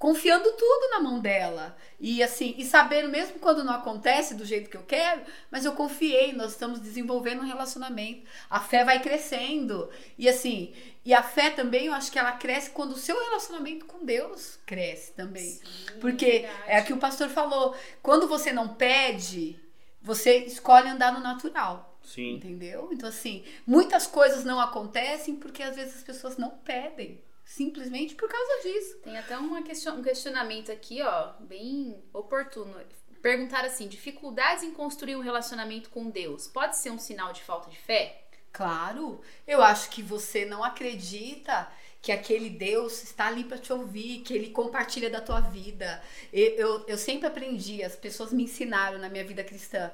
confiando 0.00 0.50
tudo 0.52 0.90
na 0.92 1.00
mão 1.00 1.20
dela. 1.20 1.76
E 2.00 2.22
assim, 2.22 2.54
e 2.56 2.64
sabendo 2.64 3.10
mesmo 3.10 3.38
quando 3.38 3.62
não 3.62 3.74
acontece 3.74 4.34
do 4.34 4.46
jeito 4.46 4.70
que 4.70 4.76
eu 4.78 4.82
quero, 4.82 5.20
mas 5.50 5.66
eu 5.66 5.72
confiei, 5.72 6.32
nós 6.32 6.52
estamos 6.52 6.80
desenvolvendo 6.80 7.42
um 7.42 7.46
relacionamento. 7.46 8.26
A 8.48 8.58
fé 8.60 8.82
vai 8.82 9.00
crescendo. 9.00 9.90
E 10.16 10.26
assim, 10.26 10.72
e 11.04 11.12
a 11.12 11.22
fé 11.22 11.50
também, 11.50 11.84
eu 11.84 11.92
acho 11.92 12.10
que 12.10 12.18
ela 12.18 12.32
cresce 12.32 12.70
quando 12.70 12.92
o 12.92 12.96
seu 12.96 13.14
relacionamento 13.22 13.84
com 13.84 14.02
Deus 14.02 14.58
cresce 14.64 15.12
também. 15.12 15.44
Sim, 15.44 15.60
Porque 16.00 16.30
verdade. 16.40 16.62
é 16.66 16.80
o 16.80 16.84
que 16.86 16.92
o 16.94 16.98
pastor 16.98 17.28
falou, 17.28 17.76
quando 18.02 18.26
você 18.26 18.54
não 18.54 18.68
pede, 18.68 19.60
você 20.00 20.38
escolhe 20.38 20.88
andar 20.88 21.12
no 21.12 21.20
natural. 21.20 21.98
Sim. 22.02 22.36
Entendeu? 22.36 22.88
Então 22.90 23.10
assim, 23.10 23.44
muitas 23.66 24.06
coisas 24.06 24.46
não 24.46 24.58
acontecem 24.58 25.36
porque 25.36 25.62
às 25.62 25.76
vezes 25.76 25.96
as 25.96 26.02
pessoas 26.02 26.38
não 26.38 26.48
pedem 26.48 27.20
simplesmente 27.50 28.14
por 28.14 28.28
causa 28.28 28.62
disso. 28.62 28.98
Tem 28.98 29.18
até 29.18 29.36
uma 29.36 29.62
question, 29.62 29.94
um 29.94 30.02
questionamento 30.02 30.70
aqui, 30.70 31.02
ó, 31.02 31.32
bem 31.40 32.00
oportuno. 32.12 32.74
Perguntar 33.20 33.64
assim: 33.64 33.88
dificuldades 33.88 34.62
em 34.62 34.72
construir 34.72 35.16
um 35.16 35.20
relacionamento 35.20 35.90
com 35.90 36.08
Deus 36.08 36.46
pode 36.46 36.76
ser 36.76 36.90
um 36.90 36.98
sinal 36.98 37.32
de 37.32 37.42
falta 37.42 37.68
de 37.68 37.76
fé? 37.76 38.24
Claro, 38.52 39.20
eu 39.46 39.62
acho 39.62 39.90
que 39.90 40.02
você 40.02 40.44
não 40.44 40.64
acredita 40.64 41.70
que 42.02 42.10
aquele 42.10 42.48
Deus 42.48 43.02
está 43.02 43.26
ali 43.26 43.44
para 43.44 43.58
te 43.58 43.72
ouvir, 43.72 44.22
que 44.22 44.32
ele 44.32 44.50
compartilha 44.50 45.10
da 45.10 45.20
tua 45.20 45.40
vida. 45.40 46.02
Eu, 46.32 46.50
eu, 46.52 46.86
eu 46.88 46.98
sempre 46.98 47.26
aprendi, 47.26 47.82
as 47.82 47.94
pessoas 47.94 48.32
me 48.32 48.44
ensinaram 48.44 48.98
na 48.98 49.08
minha 49.08 49.24
vida 49.24 49.44
cristã. 49.44 49.90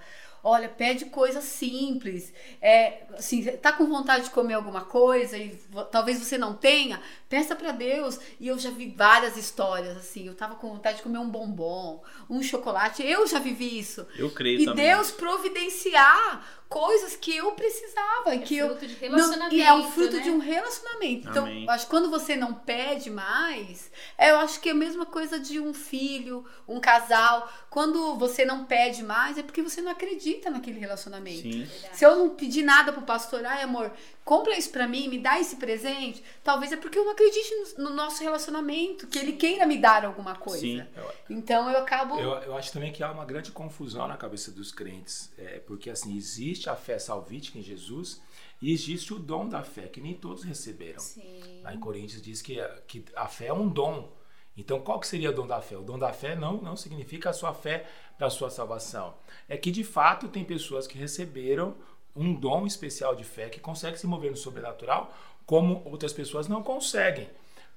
Olha, 0.49 0.69
pede 0.69 1.07
coisas 1.07 1.43
simples. 1.43 2.33
É, 2.63 3.03
assim, 3.19 3.43
tá 3.57 3.73
com 3.73 3.85
vontade 3.85 4.27
de 4.27 4.31
comer 4.31 4.55
alguma 4.55 4.83
coisa 4.83 5.37
e 5.37 5.59
talvez 5.91 6.21
você 6.21 6.39
não 6.39 6.55
tenha, 6.55 7.03
peça 7.29 7.57
para 7.57 7.73
Deus. 7.73 8.21
E 8.39 8.47
eu 8.47 8.57
já 8.57 8.71
vi 8.71 8.95
várias 8.97 9.37
histórias 9.37 9.97
assim. 9.97 10.29
Eu 10.29 10.37
tava 10.37 10.55
com 10.55 10.69
vontade 10.69 10.99
de 10.99 11.03
comer 11.03 11.19
um 11.19 11.29
bombom, 11.29 12.01
um 12.31 12.41
chocolate. 12.45 13.05
Eu 13.05 13.27
já 13.27 13.41
vivi 13.41 13.77
isso. 13.77 14.07
Eu 14.17 14.31
creio 14.31 14.61
e 14.61 14.65
também. 14.67 14.85
E 14.85 14.89
Deus 14.89 15.11
providenciar 15.11 16.65
coisas 16.69 17.17
que 17.17 17.37
eu 17.37 17.53
precisava. 17.53 18.35
É 18.35 18.39
que 18.39 18.61
fruto 18.61 18.85
eu, 18.85 18.89
de 18.89 18.95
relacionamento. 18.95 19.57
Não, 19.57 19.59
e 19.59 19.63
é 19.63 19.75
um 19.75 19.91
fruto 19.91 20.17
né? 20.17 20.23
de 20.23 20.31
um 20.31 20.39
relacionamento. 20.39 21.29
Então, 21.29 21.47
acho 21.69 21.85
que 21.85 21.91
quando 21.91 22.11
você 22.11 22.37
não 22.37 22.55
pede 22.55 23.11
mais, 23.11 23.91
é, 24.19 24.31
eu 24.31 24.39
acho 24.39 24.61
que 24.61 24.69
é 24.69 24.73
a 24.73 24.75
mesma 24.75 25.07
coisa 25.07 25.39
de 25.39 25.61
um 25.61 25.73
filho, 25.73 26.45
um 26.67 26.81
casal. 26.81 27.51
Quando 27.71 28.17
você 28.17 28.45
não 28.45 28.65
pede 28.65 29.03
mais, 29.03 29.39
é 29.39 29.43
porque 29.43 29.63
você 29.63 29.81
não 29.81 29.93
acredita 29.93 30.51
naquele 30.51 30.79
relacionamento. 30.79 31.43
Sim. 31.43 31.69
Se 31.93 32.05
eu 32.05 32.17
não 32.17 32.31
pedir 32.31 32.63
nada 32.63 32.93
pro 32.93 33.03
pastor, 33.03 33.45
ai 33.45 33.63
amor, 33.63 33.93
compra 34.25 34.59
isso 34.59 34.71
para 34.71 34.89
mim, 34.89 35.09
me 35.09 35.19
dá 35.19 35.39
esse 35.39 35.57
presente, 35.57 36.23
talvez 36.43 36.73
é 36.73 36.77
porque 36.77 36.99
eu 36.99 37.05
não 37.05 37.13
acredite 37.13 37.49
no, 37.79 37.85
no 37.85 37.91
nosso 37.95 38.23
relacionamento, 38.23 39.07
que 39.07 39.19
ele 39.19 39.35
queira 39.35 39.65
me 39.67 39.79
dar 39.79 40.05
alguma 40.05 40.35
coisa. 40.35 40.61
Sim. 40.61 40.85
Então 41.31 41.71
eu 41.71 41.79
acabo. 41.79 42.19
Eu, 42.19 42.31
eu 42.43 42.57
acho 42.57 42.73
também 42.73 42.93
que 42.93 43.03
há 43.05 43.13
uma 43.13 43.25
grande 43.25 43.53
confusão 43.53 44.09
na 44.09 44.17
cabeça 44.17 44.51
dos 44.51 44.73
crentes, 44.73 45.31
é, 45.39 45.61
porque 45.61 45.89
assim, 45.91 46.17
existe 46.17 46.56
a 46.67 46.77
fé 46.77 46.99
salvítica 46.99 47.59
em 47.59 47.63
Jesus 47.63 48.23
e 48.61 48.73
existe 48.73 49.13
o 49.13 49.19
dom 49.19 49.49
da 49.49 49.63
fé, 49.63 49.83
que 49.83 50.01
nem 50.01 50.15
todos 50.15 50.43
receberam. 50.43 51.01
Sim. 51.01 51.61
Lá 51.63 51.75
em 51.75 51.81
Coríntios 51.81 52.23
diz 52.23 52.41
que, 52.41 52.57
que 52.87 53.05
a 53.15 53.29
fé 53.29 53.47
é 53.47 53.53
um 53.53 53.69
dom. 53.69 54.11
Então, 54.57 54.81
qual 54.81 54.99
que 54.99 55.07
seria 55.07 55.31
o 55.31 55.35
dom 55.35 55.47
da 55.47 55.61
fé? 55.61 55.77
O 55.77 55.83
dom 55.83 55.99
da 55.99 56.13
fé 56.13 56.35
não, 56.35 56.57
não 56.63 56.77
significa 56.77 57.31
a 57.31 57.33
sua 57.35 57.53
fé 57.53 57.87
para 58.17 58.29
a 58.29 58.31
sua 58.31 58.49
salvação. 58.49 59.15
É 59.47 59.57
que, 59.57 59.71
de 59.71 59.85
fato, 59.85 60.29
tem 60.29 60.45
pessoas 60.45 60.87
que 60.87 60.97
receberam 60.97 61.77
um 62.15 62.35
dom 62.35 62.67
especial 62.67 63.15
de 63.15 63.25
fé 63.25 63.51
que 63.51 63.61
consegue 63.61 63.99
se 63.99 64.07
mover 64.07 64.31
no 64.31 64.37
sobrenatural, 64.37 65.15
como 65.45 65.83
outras 65.85 66.15
pessoas 66.15 66.49
não 66.49 66.63
conseguem. 66.63 67.29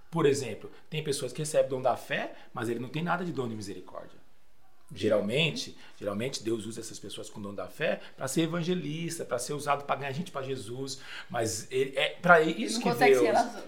Por 0.10 0.26
exemplo, 0.26 0.72
tem 0.90 1.04
pessoas 1.04 1.34
que 1.34 1.40
recebem 1.40 1.68
o 1.68 1.70
dom 1.70 1.82
da 1.82 1.96
fé, 1.96 2.34
mas 2.54 2.70
ele 2.70 2.80
não 2.80 2.90
tem 2.90 3.04
nada 3.04 3.24
de 3.24 3.32
dom 3.32 3.48
de 3.48 3.56
misericórdia. 3.56 4.19
Geralmente, 4.92 5.78
geralmente 6.00 6.42
Deus 6.42 6.66
usa 6.66 6.80
essas 6.80 6.98
pessoas 6.98 7.30
com 7.30 7.40
dom 7.40 7.54
da 7.54 7.68
fé 7.68 8.00
para 8.18 8.28
ser 8.28 8.42
evangelista, 8.42 9.24
para 9.24 9.38
ser 9.38 9.54
usado 9.54 9.84
para 9.84 9.98
ganhar 9.98 10.12
gente 10.12 10.32
para 10.32 10.42
Jesus. 10.42 11.00
Mas 11.30 11.68
ele, 11.70 11.94
é 11.96 12.18
para 12.20 12.42
isso 12.42 12.82
que 12.82 12.92
Deus. 12.92 13.24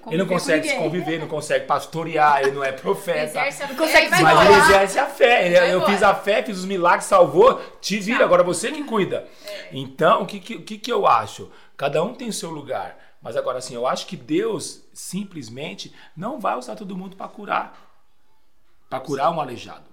Ele 0.07 0.17
não 0.17 0.25
consegue 0.25 0.67
se 0.67 0.75
conviver, 0.77 1.19
não 1.19 1.27
consegue 1.27 1.67
pastorear, 1.67 2.41
ele 2.41 2.51
não 2.51 2.63
é 2.63 2.71
profeta. 2.71 3.39
Exerce 3.39 3.63
a 3.63 3.67
não 3.67 3.75
consegue 3.75 4.09
mas 4.09 4.19
embora. 4.19 4.45
ele 4.45 4.61
exerce 4.61 4.97
a 4.97 5.05
fé. 5.05 5.45
Ele, 5.45 5.73
eu 5.73 5.85
fiz 5.85 6.01
a 6.01 6.15
fé, 6.15 6.41
fiz 6.41 6.57
os 6.57 6.65
milagres, 6.65 7.05
salvou, 7.05 7.61
te 7.79 7.99
vira, 7.99 8.25
agora 8.25 8.43
você 8.43 8.71
que 8.71 8.83
cuida. 8.83 9.27
É. 9.45 9.69
Então, 9.71 10.23
o 10.23 10.25
que, 10.25 10.39
que, 10.39 10.77
que 10.79 10.91
eu 10.91 11.05
acho? 11.05 11.51
Cada 11.77 12.03
um 12.03 12.15
tem 12.15 12.29
o 12.29 12.33
seu 12.33 12.49
lugar. 12.49 12.97
Mas 13.21 13.37
agora, 13.37 13.59
assim, 13.59 13.75
eu 13.75 13.85
acho 13.85 14.07
que 14.07 14.17
Deus 14.17 14.83
simplesmente 14.91 15.93
não 16.17 16.39
vai 16.39 16.57
usar 16.57 16.75
todo 16.75 16.97
mundo 16.97 17.15
para 17.15 17.27
curar. 17.27 17.91
Para 18.89 18.99
curar 18.99 19.29
um 19.29 19.39
aleijado. 19.39 19.90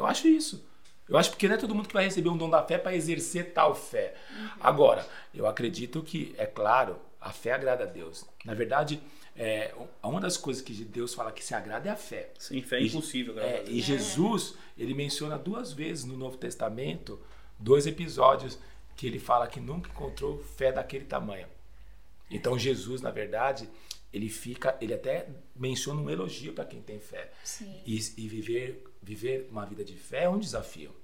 Eu 0.00 0.06
acho 0.06 0.26
isso. 0.26 0.66
Eu 1.08 1.18
acho 1.18 1.30
porque 1.30 1.48
não 1.48 1.56
é 1.56 1.58
todo 1.58 1.74
mundo 1.74 1.88
que 1.88 1.94
vai 1.94 2.04
receber 2.04 2.28
um 2.28 2.36
dom 2.36 2.48
da 2.48 2.62
fé 2.62 2.78
para 2.78 2.94
exercer 2.94 3.52
tal 3.52 3.74
fé. 3.74 4.14
Uhum. 4.30 4.48
Agora, 4.60 5.06
eu 5.34 5.46
acredito 5.46 6.02
que, 6.02 6.34
é 6.38 6.46
claro, 6.46 6.96
a 7.20 7.32
fé 7.32 7.52
agrada 7.52 7.84
a 7.84 7.86
Deus. 7.86 8.24
Na 8.44 8.54
verdade, 8.54 9.00
é, 9.36 9.74
uma 10.02 10.20
das 10.20 10.36
coisas 10.36 10.62
que 10.62 10.72
Deus 10.72 11.12
fala 11.12 11.32
que 11.32 11.44
se 11.44 11.54
agrada 11.54 11.88
é 11.88 11.92
a 11.92 11.96
fé. 11.96 12.30
Sim, 12.38 12.62
fé 12.62 12.78
é 12.78 12.84
impossível. 12.84 13.38
É, 13.38 13.64
e 13.66 13.80
Jesus, 13.80 14.54
ele 14.78 14.94
menciona 14.94 15.36
duas 15.38 15.72
vezes 15.72 16.04
no 16.04 16.16
Novo 16.16 16.36
Testamento, 16.36 17.20
dois 17.58 17.86
episódios, 17.86 18.58
que 18.96 19.06
ele 19.06 19.18
fala 19.18 19.46
que 19.46 19.60
nunca 19.60 19.90
encontrou 19.90 20.38
fé 20.56 20.70
daquele 20.72 21.04
tamanho. 21.04 21.48
Então, 22.30 22.58
Jesus, 22.58 23.00
na 23.00 23.10
verdade, 23.10 23.68
ele 24.12 24.28
fica, 24.28 24.76
ele 24.80 24.94
até 24.94 25.26
menciona 25.56 26.00
um 26.00 26.10
elogio 26.10 26.52
para 26.52 26.64
quem 26.64 26.82
tem 26.82 27.00
fé. 27.00 27.30
E, 27.86 27.98
e, 28.16 28.28
viver, 28.28 28.84
viver 29.02 29.48
uma 29.50 29.64
vida 29.64 29.84
de 29.84 29.96
fé 29.96 30.24
é 30.24 30.28
um 30.28 30.38
desafio. 30.38 30.94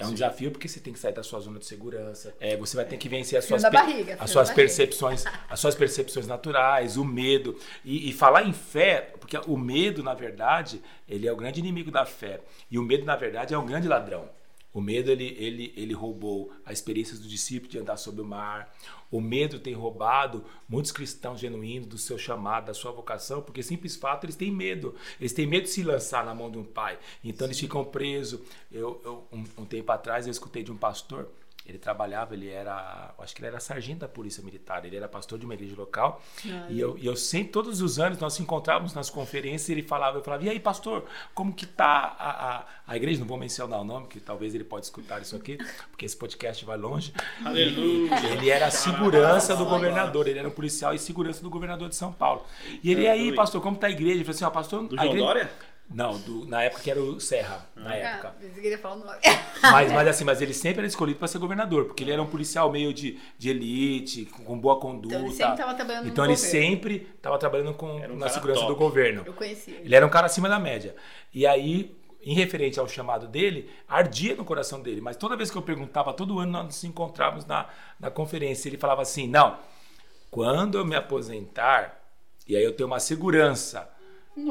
É 0.00 0.04
um 0.04 0.08
Sim. 0.08 0.14
desafio 0.14 0.50
porque 0.50 0.66
você 0.66 0.80
tem 0.80 0.94
que 0.94 0.98
sair 0.98 1.12
da 1.12 1.22
sua 1.22 1.40
zona 1.40 1.58
de 1.58 1.66
segurança. 1.66 2.34
É, 2.40 2.56
você 2.56 2.74
vai 2.74 2.86
ter 2.86 2.96
que 2.96 3.06
vencer 3.06 3.38
as 3.38 3.44
suas, 3.44 3.62
barriga, 3.62 4.16
as 4.18 4.30
suas 4.30 4.50
percepções, 4.50 5.24
as 5.48 5.60
suas 5.60 5.74
percepções 5.74 6.26
naturais, 6.26 6.96
o 6.96 7.04
medo 7.04 7.58
e, 7.84 8.08
e, 8.08 8.12
falar 8.12 8.44
em 8.44 8.52
fé, 8.52 9.12
porque 9.20 9.36
o 9.46 9.58
medo 9.58 10.02
na 10.02 10.14
verdade 10.14 10.80
ele 11.06 11.28
é 11.28 11.32
o 11.32 11.36
grande 11.36 11.60
inimigo 11.60 11.90
da 11.90 12.06
fé 12.06 12.40
e 12.70 12.78
o 12.78 12.82
medo 12.82 13.04
na 13.04 13.14
verdade 13.14 13.52
é 13.52 13.58
um 13.58 13.66
grande 13.66 13.86
ladrão. 13.86 14.26
O 14.72 14.80
medo 14.80 15.10
ele, 15.10 15.34
ele, 15.38 15.72
ele 15.76 15.92
roubou 15.92 16.52
a 16.64 16.72
experiência 16.72 17.16
do 17.16 17.26
discípulo 17.26 17.70
de 17.70 17.78
andar 17.78 17.96
sobre 17.96 18.20
o 18.20 18.24
mar. 18.24 18.72
O 19.10 19.20
medo 19.20 19.58
tem 19.58 19.74
roubado 19.74 20.44
muitos 20.68 20.92
cristãos 20.92 21.40
genuínos 21.40 21.88
do 21.88 21.98
seu 21.98 22.16
chamado, 22.16 22.66
da 22.66 22.74
sua 22.74 22.92
vocação, 22.92 23.42
porque 23.42 23.62
simples 23.62 23.96
fato 23.96 24.24
eles 24.24 24.36
têm 24.36 24.52
medo. 24.52 24.94
Eles 25.18 25.32
têm 25.32 25.46
medo 25.46 25.64
de 25.64 25.70
se 25.70 25.82
lançar 25.82 26.24
na 26.24 26.34
mão 26.34 26.50
de 26.50 26.58
um 26.58 26.64
pai. 26.64 26.98
Então 27.24 27.46
eles 27.46 27.58
ficam 27.58 27.84
presos. 27.84 28.40
Eu, 28.70 29.00
eu 29.04 29.26
um, 29.32 29.44
um 29.62 29.64
tempo 29.64 29.90
atrás 29.90 30.26
eu 30.26 30.30
escutei 30.30 30.62
de 30.62 30.70
um 30.70 30.76
pastor 30.76 31.28
ele 31.70 31.78
trabalhava, 31.78 32.34
ele 32.34 32.48
era, 32.48 33.14
acho 33.18 33.34
que 33.34 33.40
ele 33.40 33.48
era 33.48 33.60
sargento 33.60 34.00
da 34.00 34.08
polícia 34.08 34.42
militar, 34.42 34.84
ele 34.84 34.96
era 34.96 35.08
pastor 35.08 35.38
de 35.38 35.44
uma 35.44 35.54
igreja 35.54 35.74
local. 35.76 36.22
E 36.68 36.78
eu, 36.78 36.98
e 36.98 37.06
eu 37.06 37.16
sempre, 37.16 37.52
todos 37.52 37.80
os 37.80 37.98
anos, 37.98 38.18
nós 38.18 38.34
nos 38.34 38.40
encontrávamos 38.40 38.92
nas 38.94 39.08
conferências 39.08 39.68
e 39.68 39.72
ele 39.72 39.82
falava, 39.82 40.18
eu 40.18 40.22
falava, 40.22 40.44
e 40.44 40.50
aí, 40.50 40.58
pastor, 40.58 41.04
como 41.34 41.52
que 41.52 41.66
tá 41.66 42.16
a, 42.18 42.56
a, 42.56 42.66
a 42.86 42.96
igreja? 42.96 43.20
Não 43.20 43.26
vou 43.26 43.38
mencionar 43.38 43.80
o 43.80 43.84
nome, 43.84 44.06
que 44.08 44.20
talvez 44.20 44.54
ele 44.54 44.64
pode 44.64 44.86
escutar 44.86 45.22
isso 45.22 45.36
aqui, 45.36 45.56
porque 45.90 46.04
esse 46.04 46.16
podcast 46.16 46.64
vai 46.64 46.76
longe. 46.76 47.12
Aleluia! 47.44 48.10
Ele 48.32 48.50
era 48.50 48.66
a 48.66 48.70
segurança 48.70 49.54
do 49.56 49.64
governador, 49.64 50.26
ele 50.28 50.38
era 50.38 50.48
um 50.48 50.52
policial 50.52 50.92
e 50.92 50.98
segurança 50.98 51.42
do 51.42 51.50
governador 51.50 51.88
de 51.88 51.96
São 51.96 52.12
Paulo. 52.12 52.44
E 52.82 52.90
ele, 52.90 53.02
e 53.02 53.08
aí, 53.08 53.34
pastor, 53.34 53.60
como 53.60 53.76
tá 53.76 53.86
a 53.86 53.90
igreja? 53.90 54.14
Ele 54.14 54.24
falou 54.24 54.34
assim, 54.34 54.44
ó, 54.44 54.48
oh, 54.48 54.50
pastor... 54.50 54.88
Do 54.88 54.96
João 54.96 55.06
igreja... 55.06 55.24
Dória? 55.24 55.50
Não, 55.92 56.16
do, 56.18 56.46
na 56.46 56.62
época 56.62 56.82
que 56.82 56.90
era 56.90 57.02
o 57.02 57.18
Serra, 57.18 57.66
na 57.74 57.90
ah, 57.90 57.96
época. 57.96 58.34
queria 58.54 58.78
falar 58.78 58.94
o 58.94 58.98
nome. 59.00 59.18
Mas, 59.60 59.92
mas 59.92 60.08
assim, 60.08 60.24
mas 60.24 60.40
ele 60.40 60.54
sempre 60.54 60.78
era 60.78 60.86
escolhido 60.86 61.18
para 61.18 61.26
ser 61.26 61.38
governador, 61.38 61.86
porque 61.86 62.04
ele 62.04 62.12
era 62.12 62.22
um 62.22 62.26
policial 62.26 62.70
meio 62.70 62.94
de, 62.94 63.18
de 63.36 63.50
elite, 63.50 64.26
com 64.26 64.58
boa 64.58 64.78
conduta. 64.78 65.16
Então 65.16 65.26
ele 65.26 65.34
sempre 65.34 65.52
estava 65.52 65.74
trabalhando 65.74 66.08
Então 66.08 66.24
ele 66.24 66.34
governo. 66.34 66.50
sempre 66.50 67.10
estava 67.16 67.38
trabalhando 67.38 67.74
com, 67.74 67.88
um 67.88 68.16
na 68.16 68.28
segurança 68.28 68.60
top. 68.60 68.72
do 68.72 68.78
governo. 68.78 69.24
Eu 69.26 69.32
conhecia. 69.32 69.80
Ele 69.82 69.94
era 69.94 70.06
um 70.06 70.08
cara 70.08 70.26
acima 70.26 70.48
da 70.48 70.60
média. 70.60 70.94
E 71.34 71.44
aí, 71.44 71.96
em 72.22 72.34
referente 72.34 72.78
ao 72.78 72.86
chamado 72.86 73.26
dele, 73.26 73.68
ardia 73.88 74.36
no 74.36 74.44
coração 74.44 74.80
dele. 74.80 75.00
Mas 75.00 75.16
toda 75.16 75.36
vez 75.36 75.50
que 75.50 75.58
eu 75.58 75.62
perguntava, 75.62 76.12
todo 76.12 76.38
ano 76.38 76.52
nós 76.52 76.64
nos 76.66 76.84
encontrávamos 76.84 77.44
na, 77.46 77.68
na 77.98 78.10
conferência, 78.12 78.68
ele 78.68 78.78
falava 78.78 79.02
assim: 79.02 79.26
não, 79.26 79.58
quando 80.30 80.78
eu 80.78 80.84
me 80.84 80.94
aposentar, 80.94 82.00
e 82.46 82.56
aí 82.56 82.62
eu 82.62 82.72
tenho 82.72 82.86
uma 82.86 83.00
segurança 83.00 83.90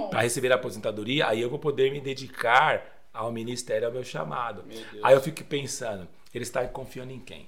para 0.10 0.22
receber 0.22 0.52
a 0.52 0.56
aposentadoria, 0.56 1.28
aí 1.28 1.42
eu 1.42 1.50
vou 1.50 1.60
poder 1.60 1.92
me 1.92 2.02
dedicar 2.02 3.08
ao 3.13 3.32
ministério, 3.32 3.88
ao 3.88 3.94
meu 3.94 4.04
chamado. 4.04 4.63
Meu 4.63 4.78
aí 5.04 5.13
eu 5.13 5.22
fico 5.22 5.44
pensando, 5.44 6.08
ele 6.34 6.44
está 6.44 6.68
confiando 6.68 7.12
em 7.12 7.20
quem? 7.20 7.48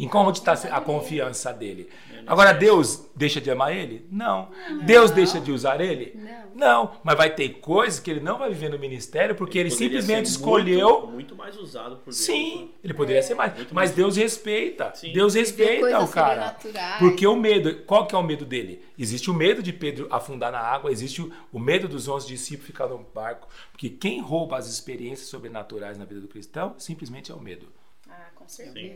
Em 0.00 0.08
como 0.08 0.30
está 0.30 0.52
a 0.52 0.80
confiança 0.80 1.52
dele? 1.52 1.90
Agora, 2.26 2.52
Deus 2.52 3.06
deixa 3.14 3.38
de 3.38 3.50
amar 3.50 3.76
ele? 3.76 4.06
Não. 4.10 4.48
Deus 4.82 5.10
deixa 5.10 5.38
de 5.38 5.52
usar 5.52 5.78
ele? 5.78 6.12
Não. 6.14 6.50
Não. 6.54 6.92
Mas 7.04 7.16
vai 7.16 7.34
ter 7.34 7.48
coisas 7.60 8.00
que 8.00 8.10
ele 8.10 8.20
não 8.20 8.38
vai 8.38 8.48
viver 8.48 8.70
no 8.70 8.78
ministério 8.78 9.34
porque 9.34 9.58
ele, 9.58 9.68
ele 9.68 9.76
simplesmente 9.76 10.26
escolheu. 10.26 11.00
Muito, 11.00 11.12
muito, 11.12 11.36
mais 11.36 11.56
usado 11.58 11.96
por 11.96 12.06
Deus. 12.06 12.16
Sim, 12.16 12.62
né? 12.62 12.68
ele 12.82 12.94
poderia 12.94 13.18
é. 13.18 13.22
ser 13.22 13.34
mais. 13.34 13.54
Muito 13.54 13.74
mas 13.74 13.90
mais 13.90 13.90
Deus 13.90 14.16
respeita. 14.16 14.90
Sim. 14.94 15.12
Deus 15.12 15.34
respeita 15.34 16.00
o 16.00 16.08
cara. 16.08 16.56
Porque 16.98 17.26
o 17.26 17.36
medo, 17.36 17.82
qual 17.82 18.06
que 18.06 18.14
é 18.14 18.18
o 18.18 18.22
medo 18.22 18.46
dele? 18.46 18.82
Existe 18.98 19.30
o 19.30 19.34
medo 19.34 19.62
de 19.62 19.72
Pedro 19.72 20.06
afundar 20.10 20.50
na 20.50 20.60
água, 20.60 20.90
existe 20.90 21.20
o, 21.20 21.30
o 21.52 21.58
medo 21.58 21.88
dos 21.88 22.08
onze 22.08 22.26
discípulos 22.26 22.66
ficar 22.66 22.86
no 22.86 22.98
barco. 23.14 23.48
Porque 23.70 23.90
quem 23.90 24.20
rouba 24.20 24.56
as 24.56 24.66
experiências 24.66 25.28
sobrenaturais 25.28 25.98
na 25.98 26.06
vida 26.06 26.20
do 26.20 26.28
cristão 26.28 26.74
simplesmente 26.78 27.30
é 27.30 27.34
o 27.34 27.40
medo. 27.40 27.66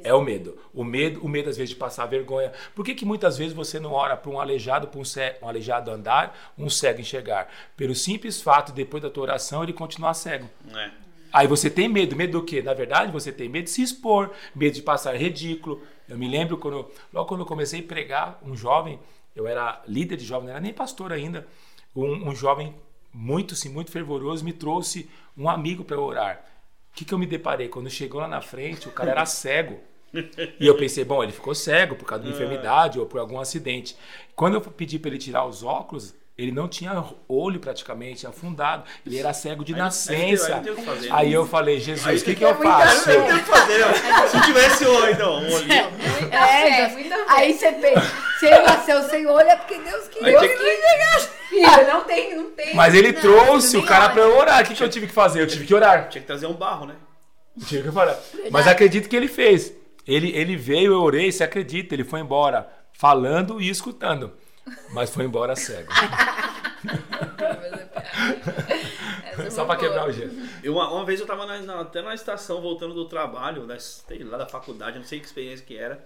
É 0.02 0.12
o 0.12 0.20
medo. 0.22 0.58
O 0.72 0.82
medo, 0.82 1.20
o 1.24 1.28
medo 1.28 1.48
às 1.48 1.56
vezes 1.56 1.70
de 1.70 1.76
passar 1.76 2.06
vergonha. 2.06 2.52
Por 2.74 2.84
que, 2.84 2.94
que 2.94 3.04
muitas 3.04 3.38
vezes 3.38 3.52
você 3.52 3.78
não 3.78 3.92
ora 3.92 4.16
para 4.16 4.30
um 4.30 4.40
aleijado, 4.40 4.88
para 4.88 5.00
um, 5.00 5.04
um 5.42 5.48
aleijado 5.48 5.90
andar, 5.90 6.52
um 6.58 6.68
cego 6.68 7.00
enxergar? 7.00 7.48
Pelo 7.76 7.94
simples 7.94 8.42
fato, 8.42 8.72
depois 8.72 9.02
da 9.02 9.10
tua 9.10 9.22
oração, 9.22 9.62
ele 9.62 9.72
continuar 9.72 10.14
cego. 10.14 10.48
É. 10.74 10.90
Aí 11.32 11.46
você 11.46 11.68
tem 11.68 11.88
medo. 11.88 12.14
Medo 12.14 12.40
do 12.40 12.44
quê? 12.44 12.62
Na 12.62 12.74
verdade, 12.74 13.10
você 13.10 13.32
tem 13.32 13.48
medo 13.48 13.64
de 13.64 13.70
se 13.70 13.82
expor, 13.82 14.30
medo 14.54 14.74
de 14.74 14.82
passar 14.82 15.16
ridículo. 15.16 15.82
Eu 16.08 16.18
me 16.18 16.28
lembro 16.28 16.56
quando, 16.58 16.88
logo 17.12 17.28
quando 17.28 17.40
eu 17.40 17.46
comecei 17.46 17.80
a 17.80 17.82
pregar, 17.82 18.40
um 18.44 18.56
jovem, 18.56 19.00
eu 19.34 19.46
era 19.46 19.82
líder 19.86 20.16
de 20.16 20.24
jovem, 20.24 20.46
não 20.46 20.52
era 20.52 20.60
nem 20.60 20.72
pastor 20.72 21.12
ainda, 21.12 21.46
um, 21.94 22.28
um 22.28 22.34
jovem 22.34 22.74
muito, 23.12 23.54
sim, 23.54 23.68
muito 23.68 23.90
fervoroso 23.90 24.44
me 24.44 24.52
trouxe 24.52 25.08
um 25.36 25.48
amigo 25.48 25.84
para 25.84 26.00
orar. 26.00 26.44
O 26.94 26.96
que, 26.96 27.04
que 27.04 27.12
eu 27.12 27.18
me 27.18 27.26
deparei? 27.26 27.66
Quando 27.66 27.90
chegou 27.90 28.20
lá 28.20 28.28
na 28.28 28.40
frente, 28.40 28.86
o 28.86 28.92
cara 28.92 29.10
era 29.10 29.26
cego. 29.26 29.80
E 30.60 30.64
eu 30.64 30.76
pensei, 30.76 31.04
bom, 31.04 31.24
ele 31.24 31.32
ficou 31.32 31.52
cego 31.52 31.96
por 31.96 32.04
causa 32.06 32.22
de 32.22 32.30
uma 32.30 32.36
enfermidade 32.36 33.00
ou 33.00 33.06
por 33.06 33.18
algum 33.18 33.40
acidente. 33.40 33.96
Quando 34.36 34.54
eu 34.54 34.60
pedi 34.60 34.96
para 34.96 35.10
ele 35.10 35.18
tirar 35.18 35.44
os 35.44 35.64
óculos, 35.64 36.14
ele 36.36 36.50
não 36.50 36.66
tinha 36.66 37.04
olho 37.28 37.60
praticamente 37.60 38.26
afundado. 38.26 38.82
Ele 39.06 39.18
era 39.18 39.32
cego 39.32 39.64
de 39.64 39.72
aí, 39.72 39.78
nascença. 39.78 40.56
Aí, 40.56 40.68
aí, 40.68 41.08
aí 41.10 41.32
eu 41.32 41.46
falei, 41.46 41.78
Jesus, 41.78 42.22
o 42.22 42.24
que, 42.24 42.34
que, 42.34 42.44
eu 42.44 42.54
faço? 42.56 43.10
Eu 43.10 43.28
não 43.28 43.38
fazer, 43.40 43.84
Se 44.28 44.40
tivesse 44.42 44.84
olho, 44.84 45.12
então, 45.12 45.34
um 45.34 45.54
olhinho. 45.54 46.04
É, 46.32 46.80
é, 46.80 47.24
aí 47.28 47.52
você 47.52 47.70
pensa, 47.72 48.12
se 48.40 48.46
ele 48.46 48.62
nasceu 48.62 49.02
sem 49.08 49.26
olho 49.26 49.48
é 49.48 49.56
porque 49.56 49.78
Deus 49.78 50.08
queria 50.08 50.38
que 50.38 50.44
ele 50.44 51.44
Filho, 51.48 51.86
não 51.86 52.02
tem, 52.02 52.36
não 52.36 52.50
tem. 52.50 52.74
Mas 52.74 52.94
ele 52.94 53.12
não, 53.12 53.20
trouxe 53.20 53.76
o 53.76 53.84
cara 53.84 54.08
para 54.08 54.22
eu 54.22 54.36
orar. 54.36 54.62
O 54.62 54.66
que, 54.66 54.74
que 54.74 54.82
eu 54.82 54.88
tive 54.88 55.06
que 55.06 55.12
fazer? 55.12 55.40
Eu 55.40 55.46
tive 55.46 55.64
que 55.64 55.74
orar. 55.74 56.08
Tinha 56.08 56.20
que 56.20 56.26
trazer 56.26 56.46
um 56.46 56.54
barro, 56.54 56.86
né? 56.86 56.96
Eu 57.56 57.64
tive 57.64 57.90
que 57.90 57.96
orar. 57.96 58.18
Mas 58.50 58.66
acredito 58.66 59.08
que 59.08 59.14
ele 59.14 59.28
fez. 59.28 59.72
Ele, 60.06 60.36
ele 60.36 60.56
veio, 60.56 60.92
eu 60.92 61.00
orei, 61.00 61.30
você 61.30 61.44
acredita? 61.44 61.94
Ele 61.94 62.02
foi 62.02 62.20
embora 62.20 62.68
falando 62.92 63.60
e 63.60 63.68
escutando. 63.68 64.32
Mas 64.90 65.10
foi 65.10 65.24
embora 65.24 65.56
cego. 65.56 65.92
Só 69.50 69.64
para 69.64 69.78
quebrar 69.78 70.08
o 70.08 70.12
gelo. 70.12 70.32
Uma, 70.64 70.92
uma 70.92 71.04
vez 71.04 71.20
eu 71.20 71.26
tava 71.26 71.44
na, 71.46 71.80
até 71.80 72.00
na 72.02 72.14
estação 72.14 72.60
voltando 72.60 72.94
do 72.94 73.06
trabalho, 73.06 73.66
da, 73.66 73.78
sei 73.78 74.22
lá 74.22 74.38
da 74.38 74.46
faculdade, 74.46 74.98
não 74.98 75.04
sei 75.04 75.20
que 75.20 75.26
experiência 75.26 75.64
que 75.64 75.76
era. 75.76 76.04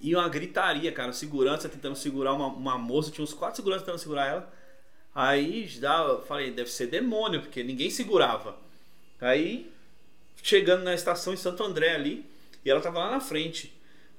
E 0.00 0.14
uma 0.14 0.28
gritaria, 0.28 0.92
cara. 0.92 1.12
Segurança 1.12 1.68
tentando 1.68 1.96
segurar 1.96 2.32
uma, 2.32 2.46
uma 2.46 2.78
moça. 2.78 3.10
Tinha 3.10 3.24
uns 3.24 3.34
quatro 3.34 3.56
seguranças 3.56 3.84
tentando 3.84 4.00
segurar 4.00 4.26
ela. 4.26 4.52
Aí 5.14 5.66
já 5.66 6.18
falei, 6.26 6.52
deve 6.52 6.70
ser 6.70 6.86
demônio, 6.86 7.40
porque 7.40 7.64
ninguém 7.64 7.90
segurava. 7.90 8.56
Aí, 9.20 9.72
chegando 10.42 10.84
na 10.84 10.94
estação 10.94 11.34
em 11.34 11.36
Santo 11.36 11.64
André 11.64 11.94
ali, 11.94 12.24
e 12.64 12.70
ela 12.70 12.80
tava 12.80 13.00
lá 13.00 13.10
na 13.10 13.20
frente. 13.20 13.72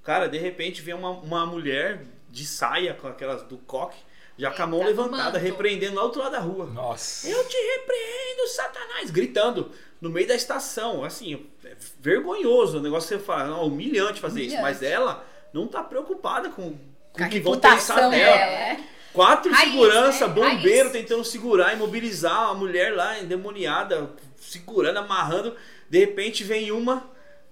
Cara, 0.03 0.27
de 0.27 0.37
repente 0.37 0.81
vem 0.81 0.93
uma, 0.93 1.11
uma 1.11 1.45
mulher 1.45 2.03
de 2.29 2.45
saia 2.45 2.93
com 2.93 3.07
aquelas 3.07 3.43
do 3.43 3.57
coque, 3.57 3.97
já 4.37 4.51
com 4.51 4.63
a 4.63 4.67
mão 4.67 4.83
levantada, 4.83 5.37
repreendendo 5.37 5.95
lá 5.95 6.01
do 6.01 6.05
outro 6.05 6.21
lado 6.21 6.31
da 6.31 6.39
rua. 6.39 6.65
Nossa. 6.65 7.27
Eu 7.27 7.47
te 7.47 7.57
repreendo, 7.57 8.47
Satanás! 8.47 9.11
Gritando 9.11 9.71
no 9.99 10.09
meio 10.09 10.27
da 10.27 10.35
estação. 10.35 11.03
Assim, 11.03 11.45
é 11.65 11.75
vergonhoso 11.99 12.77
o 12.77 12.81
negócio 12.81 13.09
que 13.09 13.15
você 13.15 13.23
fala, 13.23 13.49
não, 13.49 13.65
humilhante 13.65 14.21
fazer 14.21 14.41
humilhante. 14.41 14.53
isso. 14.53 14.61
Mas 14.61 14.81
ela 14.81 15.25
não 15.51 15.67
tá 15.67 15.83
preocupada 15.83 16.49
com, 16.49 16.77
com 17.11 17.23
o 17.23 17.29
que 17.29 17.39
vão 17.39 17.59
pensar 17.59 18.09
dela. 18.09 18.35
É. 18.37 18.79
Quatro 19.11 19.51
raiz, 19.51 19.71
segurança, 19.71 20.27
né? 20.27 20.33
bombeiro 20.33 20.89
raiz. 20.89 20.91
tentando 20.91 21.23
segurar, 21.25 21.73
imobilizar 21.73 22.49
a 22.49 22.53
mulher 22.53 22.95
lá 22.95 23.19
endemoniada, 23.19 24.11
segurando, 24.37 24.97
amarrando. 24.97 25.55
De 25.89 25.99
repente 25.99 26.43
vem 26.43 26.71
uma, 26.71 27.09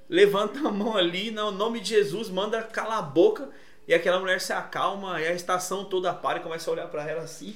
levanta 0.08 0.60
a 0.60 0.72
mão 0.72 0.96
ali, 0.96 1.32
no 1.32 1.52
nome 1.52 1.80
de 1.80 1.90
Jesus, 1.90 2.30
manda 2.30 2.62
calar 2.62 3.00
a 3.00 3.02
boca 3.02 3.50
e 3.88 3.93
aquela 3.93 4.19
mulher 4.19 4.41
se 4.41 4.52
acalma 4.52 5.21
e 5.21 5.28
a 5.28 5.34
estação 5.34 5.86
toda 5.86 6.13
para 6.13 6.39
e 6.39 6.41
começa 6.41 6.69
a 6.69 6.73
olhar 6.73 6.88
para 6.88 7.10
ela 7.10 7.21
assim. 7.21 7.56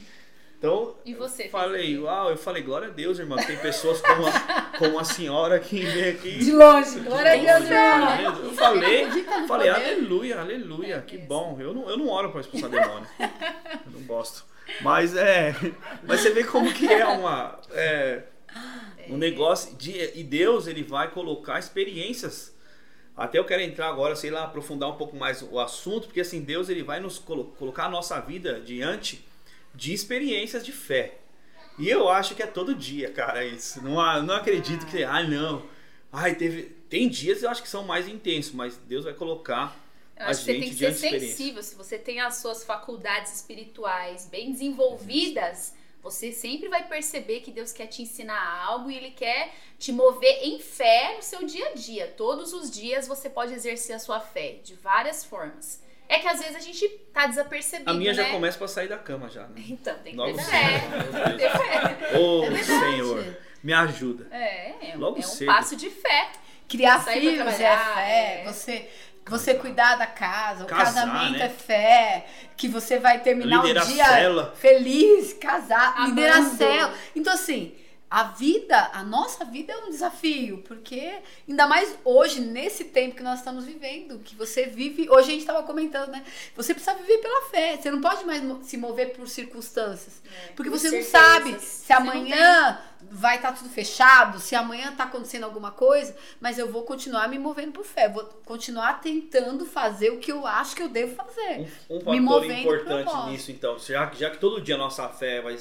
Então, 0.61 0.95
e 1.03 1.15
você, 1.15 1.49
falei, 1.49 1.97
uau, 1.97 2.29
eu 2.29 2.37
falei, 2.37 2.61
glória 2.61 2.87
a 2.87 2.91
Deus, 2.91 3.17
irmão. 3.17 3.35
Tem 3.39 3.57
pessoas 3.57 3.99
como 3.99 4.27
a, 4.27 4.61
como 4.77 4.99
a 4.99 5.03
senhora 5.03 5.59
que 5.59 5.83
vem 5.83 6.09
aqui. 6.09 6.37
De 6.37 6.51
longe, 6.51 6.99
glória 6.99 7.31
a 7.31 7.57
Deus, 7.57 7.67
irmão. 7.67 8.45
Eu 8.45 8.53
falei, 8.53 9.07
falei, 9.47 9.69
aleluia, 9.69 10.39
aleluia, 10.39 11.01
que 11.01 11.17
bom. 11.17 11.57
Eu 11.59 11.73
não, 11.73 11.89
eu 11.89 11.97
não 11.97 12.07
oro 12.07 12.29
para 12.29 12.41
expulsar 12.41 12.69
demônio. 12.69 13.07
Eu 13.19 13.91
não 13.91 14.01
gosto. 14.01 14.45
Mas 14.81 15.15
é. 15.15 15.55
Mas 16.03 16.21
você 16.21 16.29
vê 16.29 16.43
como 16.43 16.71
que 16.71 16.87
é 16.87 17.07
uma. 17.07 17.59
É, 17.71 18.21
um 19.09 19.17
negócio 19.17 19.75
de. 19.75 20.11
E 20.13 20.23
Deus, 20.23 20.67
ele 20.67 20.83
vai 20.83 21.09
colocar 21.09 21.57
experiências. 21.57 22.55
Até 23.21 23.37
eu 23.37 23.45
quero 23.45 23.61
entrar 23.61 23.87
agora, 23.87 24.15
sei 24.15 24.31
lá, 24.31 24.45
aprofundar 24.45 24.89
um 24.89 24.95
pouco 24.95 25.15
mais 25.15 25.43
o 25.43 25.59
assunto, 25.59 26.07
porque 26.07 26.21
assim, 26.21 26.41
Deus 26.41 26.69
ele 26.69 26.81
vai 26.81 26.99
nos 26.99 27.19
colo 27.19 27.53
colocar 27.59 27.85
a 27.85 27.89
nossa 27.89 28.19
vida 28.19 28.59
diante 28.59 29.23
de 29.75 29.93
experiências 29.93 30.65
de 30.65 30.71
fé. 30.71 31.19
E 31.77 31.87
eu 31.87 32.09
acho 32.09 32.33
que 32.33 32.41
é 32.41 32.47
todo 32.47 32.73
dia, 32.73 33.11
cara, 33.11 33.45
isso. 33.45 33.79
Não, 33.83 34.23
não 34.23 34.35
acredito 34.35 34.87
que, 34.87 35.03
ah, 35.03 35.21
não. 35.21 35.63
Ai, 36.11 36.33
teve, 36.33 36.63
tem 36.89 37.07
dias 37.07 37.43
eu 37.43 37.49
acho 37.49 37.61
que 37.61 37.69
são 37.69 37.83
mais 37.83 38.07
intensos, 38.07 38.53
mas 38.53 38.75
Deus 38.87 39.05
vai 39.05 39.13
colocar 39.13 39.77
eu 40.17 40.25
a 40.25 40.33
gente 40.33 40.69
que 40.69 40.75
você 40.75 40.85
tem 40.85 40.91
que 40.91 40.99
ser 40.99 41.19
sensível. 41.19 41.61
Se 41.61 41.75
você 41.75 41.99
tem 41.99 42.19
as 42.19 42.37
suas 42.37 42.63
faculdades 42.63 43.35
espirituais 43.35 44.27
bem 44.31 44.51
desenvolvidas, 44.51 45.75
você 46.01 46.31
sempre 46.31 46.67
vai 46.67 46.87
perceber 46.87 47.41
que 47.41 47.51
Deus 47.51 47.71
quer 47.71 47.87
te 47.87 48.01
ensinar 48.01 48.63
algo 48.65 48.89
e 48.89 48.95
Ele 48.95 49.11
quer 49.11 49.53
te 49.77 49.91
mover 49.91 50.39
em 50.43 50.59
fé 50.59 51.15
no 51.15 51.21
seu 51.21 51.45
dia 51.45 51.67
a 51.67 51.73
dia. 51.73 52.07
Todos 52.17 52.53
os 52.53 52.71
dias 52.71 53.07
você 53.07 53.29
pode 53.29 53.53
exercer 53.53 53.95
a 53.95 53.99
sua 53.99 54.19
fé 54.19 54.57
de 54.63 54.73
várias 54.75 55.23
formas. 55.23 55.81
É 56.09 56.19
que 56.19 56.27
às 56.27 56.39
vezes 56.39 56.55
a 56.55 56.59
gente 56.59 56.87
tá 57.13 57.25
desapercebido. 57.27 57.89
A 57.89 57.93
minha 57.93 58.11
né? 58.11 58.23
já 58.23 58.29
começa 58.31 58.57
pra 58.57 58.67
sair 58.67 58.89
da 58.89 58.97
cama 58.97 59.29
já. 59.29 59.47
Né? 59.47 59.63
Então, 59.69 59.97
tem 59.99 60.15
que 60.15 60.33
ter 60.33 60.43
fé. 60.43 60.81
Ô, 62.19 62.41
oh, 62.41 62.63
Senhor. 62.63 63.37
me 63.63 63.71
ajuda. 63.71 64.27
É, 64.29 64.91
é, 64.91 64.95
Logo 64.97 65.17
é 65.17 65.19
um 65.19 65.23
cedo. 65.23 65.47
passo 65.47 65.75
de 65.75 65.89
fé. 65.89 66.31
Criar 66.67 66.99
filhos 66.99 67.47
é 67.47 67.77
fé. 67.77 68.41
É. 68.41 68.43
Você 68.45 68.89
você 69.29 69.53
cuidar 69.53 69.95
da 69.97 70.07
casa, 70.07 70.65
casar, 70.65 70.81
o 70.81 70.85
casamento 70.85 71.37
né? 71.37 71.45
é 71.45 71.49
fé, 71.49 72.25
que 72.57 72.67
você 72.67 72.99
vai 72.99 73.19
terminar 73.19 73.63
o 73.63 73.73
dia 73.85 74.05
cela. 74.05 74.53
feliz, 74.57 75.33
casar, 75.33 76.07
liderar 76.07 76.43
célula. 76.43 76.93
Então, 77.15 77.33
assim, 77.33 77.73
a 78.11 78.23
vida, 78.23 78.91
a 78.91 79.03
nossa 79.03 79.45
vida 79.45 79.71
é 79.71 79.77
um 79.85 79.89
desafio, 79.89 80.57
porque 80.67 81.19
ainda 81.47 81.65
mais 81.65 81.95
hoje, 82.03 82.41
nesse 82.41 82.83
tempo 82.83 83.15
que 83.15 83.23
nós 83.23 83.39
estamos 83.39 83.63
vivendo, 83.63 84.19
que 84.19 84.35
você 84.35 84.65
vive. 84.65 85.09
Hoje 85.09 85.29
a 85.29 85.31
gente 85.31 85.39
estava 85.39 85.63
comentando, 85.63 86.09
né? 86.09 86.21
Você 86.57 86.73
precisa 86.73 86.93
viver 86.95 87.19
pela 87.19 87.43
fé. 87.43 87.77
Você 87.77 87.89
não 87.89 88.01
pode 88.01 88.25
mais 88.25 88.43
se 88.67 88.75
mover 88.75 89.13
por 89.13 89.29
circunstâncias. 89.29 90.21
É, 90.25 90.51
porque 90.51 90.69
você 90.69 90.91
não 90.91 91.01
sabe 91.03 91.57
se 91.61 91.93
amanhã 91.93 92.81
vai 93.09 93.37
estar 93.37 93.53
tá 93.53 93.57
tudo 93.59 93.69
fechado, 93.69 94.41
se 94.41 94.55
amanhã 94.55 94.91
está 94.91 95.05
acontecendo 95.05 95.45
alguma 95.45 95.71
coisa, 95.71 96.13
mas 96.41 96.59
eu 96.59 96.69
vou 96.69 96.83
continuar 96.83 97.29
me 97.29 97.39
movendo 97.39 97.71
por 97.71 97.85
fé. 97.85 98.09
Vou 98.09 98.25
continuar 98.43 98.99
tentando 98.99 99.65
fazer 99.65 100.09
o 100.09 100.17
que 100.17 100.33
eu 100.33 100.45
acho 100.45 100.75
que 100.75 100.83
eu 100.83 100.89
devo 100.89 101.15
fazer. 101.15 101.65
Um, 101.89 101.95
um 101.95 102.25
fator 102.27 102.51
importante 102.51 103.29
nisso, 103.29 103.51
então, 103.51 103.79
já, 103.79 104.11
já 104.11 104.29
que 104.29 104.37
todo 104.37 104.59
dia 104.59 104.75
a 104.75 104.77
nossa 104.77 105.07
fé 105.07 105.39
vai 105.39 105.55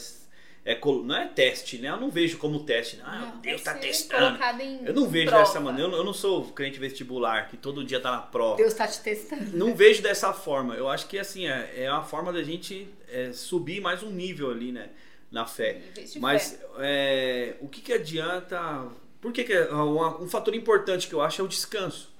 é, 0.63 0.79
não 0.85 1.17
é 1.17 1.27
teste, 1.27 1.79
né? 1.79 1.89
Eu 1.89 1.97
não 1.97 2.11
vejo 2.11 2.37
como 2.37 2.65
teste. 2.65 2.97
Né? 2.97 3.03
Ah, 3.07 3.19
não, 3.19 3.41
Deus 3.41 3.61
está 3.61 3.75
testando. 3.75 4.39
Eu 4.85 4.93
não 4.93 5.09
vejo 5.09 5.29
prova. 5.29 5.45
dessa 5.45 5.61
maneira. 5.61 5.91
Eu 5.91 6.05
não 6.05 6.13
sou 6.13 6.45
crente 6.53 6.79
vestibular 6.79 7.49
que 7.49 7.57
todo 7.57 7.83
dia 7.83 7.97
está 7.97 8.11
na 8.11 8.19
prova. 8.19 8.57
Deus 8.57 8.73
está 8.73 8.87
te 8.87 9.01
testando. 9.01 9.57
Não 9.57 9.75
vejo 9.75 10.03
dessa 10.03 10.35
forma. 10.35 10.75
Eu 10.75 10.89
acho 10.89 11.07
que 11.07 11.19
assim 11.19 11.47
é, 11.47 11.85
é 11.85 11.91
uma 11.91 12.05
forma 12.05 12.31
da 12.31 12.43
gente 12.43 12.89
é, 13.09 13.33
subir 13.33 13.81
mais 13.81 14.03
um 14.03 14.11
nível 14.11 14.51
ali, 14.51 14.71
né? 14.71 14.91
Na 15.31 15.47
fé. 15.47 15.81
Mas 16.17 16.51
fé. 16.53 16.67
É, 16.81 17.57
o 17.61 17.69
que, 17.69 17.81
que 17.81 17.93
adianta? 17.95 18.89
Por 19.19 19.33
que, 19.33 19.45
que 19.45 19.53
é 19.53 19.73
um, 19.73 20.25
um 20.25 20.29
fator 20.29 20.55
importante 20.55 21.09
que 21.09 21.15
eu 21.15 21.23
acho 21.23 21.41
é 21.41 21.45
o 21.45 21.49
descanso. 21.49 22.11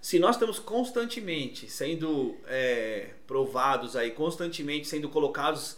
Se 0.00 0.18
nós 0.18 0.34
estamos 0.34 0.58
constantemente 0.58 1.70
sendo 1.70 2.36
é, 2.48 3.10
provados 3.26 3.96
aí, 3.96 4.10
constantemente 4.10 4.88
sendo 4.88 5.08
colocados 5.08 5.76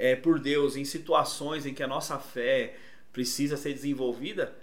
é, 0.00 0.16
por 0.16 0.40
Deus 0.40 0.76
em 0.76 0.84
situações 0.84 1.66
em 1.66 1.74
que 1.74 1.82
a 1.82 1.86
nossa 1.86 2.18
fé 2.18 2.74
precisa 3.12 3.54
ser 3.58 3.74
desenvolvida, 3.74 4.56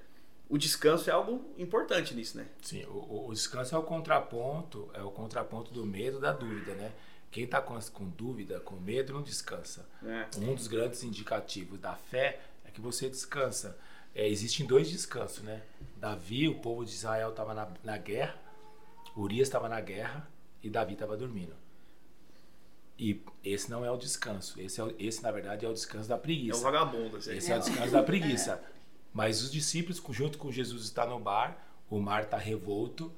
o 0.50 0.58
descanso 0.58 1.12
é 1.12 1.14
algo 1.14 1.54
importante 1.60 2.16
nisso, 2.16 2.38
né? 2.38 2.48
Sim, 2.62 2.84
o, 2.86 3.28
o 3.28 3.34
descanso 3.34 3.76
é 3.76 3.78
o 3.78 3.84
contraponto, 3.84 4.90
é 4.96 5.02
o 5.04 5.12
contraponto 5.12 5.72
do 5.72 5.86
medo, 5.86 6.20
da 6.20 6.32
dúvida, 6.32 6.74
né? 6.74 6.92
Quem 7.30 7.44
está 7.44 7.62
com, 7.62 7.78
com, 7.94 8.10
dúvida, 8.10 8.60
com 8.62 8.78
medo, 8.78 9.14
não 9.14 9.22
descansa. 9.22 9.88
É. 10.04 10.28
Um 10.40 10.56
dos 10.56 10.66
grandes 10.66 11.04
indicativos 11.04 11.80
da 11.80 11.94
fé 11.94 12.40
é 12.66 12.72
que 12.72 12.82
você 12.82 13.08
descansa. 13.08 13.78
É, 14.16 14.28
existem 14.28 14.66
dois 14.66 14.90
descansos, 14.90 15.44
né? 15.44 15.62
Davi, 15.98 16.48
o 16.48 16.56
povo 16.56 16.84
de 16.84 16.92
Israel 16.92 17.30
estava 17.30 17.54
na, 17.54 17.68
na 17.84 17.98
guerra, 17.98 18.36
Urias 19.16 19.48
estava 19.48 19.70
na 19.70 19.80
guerra 19.82 20.28
e 20.64 20.70
Davi 20.70 20.94
estava 20.94 21.16
dormindo. 21.16 21.54
E 22.98 23.22
esse 23.44 23.70
não 23.70 23.86
é 23.86 23.92
o 23.92 23.98
descanso. 23.98 24.60
Esse, 24.60 24.82
é, 24.82 24.96
esse 24.98 25.22
na 25.22 25.32
verdade, 25.32 25.66
é 25.66 25.70
o 25.70 25.74
descanso 25.74 26.10
da 26.10 26.18
preguiça. 26.18 26.58
É 26.58 26.60
o 26.60 26.64
vagabundo. 26.64 27.18
Assim. 27.18 27.36
Esse 27.36 27.52
é 27.52 27.58
o 27.58 27.60
descanso 27.60 27.92
da 27.92 28.02
preguiça. 28.04 28.54
É. 28.54 28.78
Mas 29.14 29.42
os 29.42 29.52
discípulos, 29.52 30.02
junto 30.12 30.38
com 30.38 30.52
Jesus, 30.52 30.84
estão 30.84 31.08
no 31.08 31.20
bar, 31.20 31.58
o 31.90 32.00
mar 32.00 32.24
está 32.24 32.38
revolto 32.38 33.12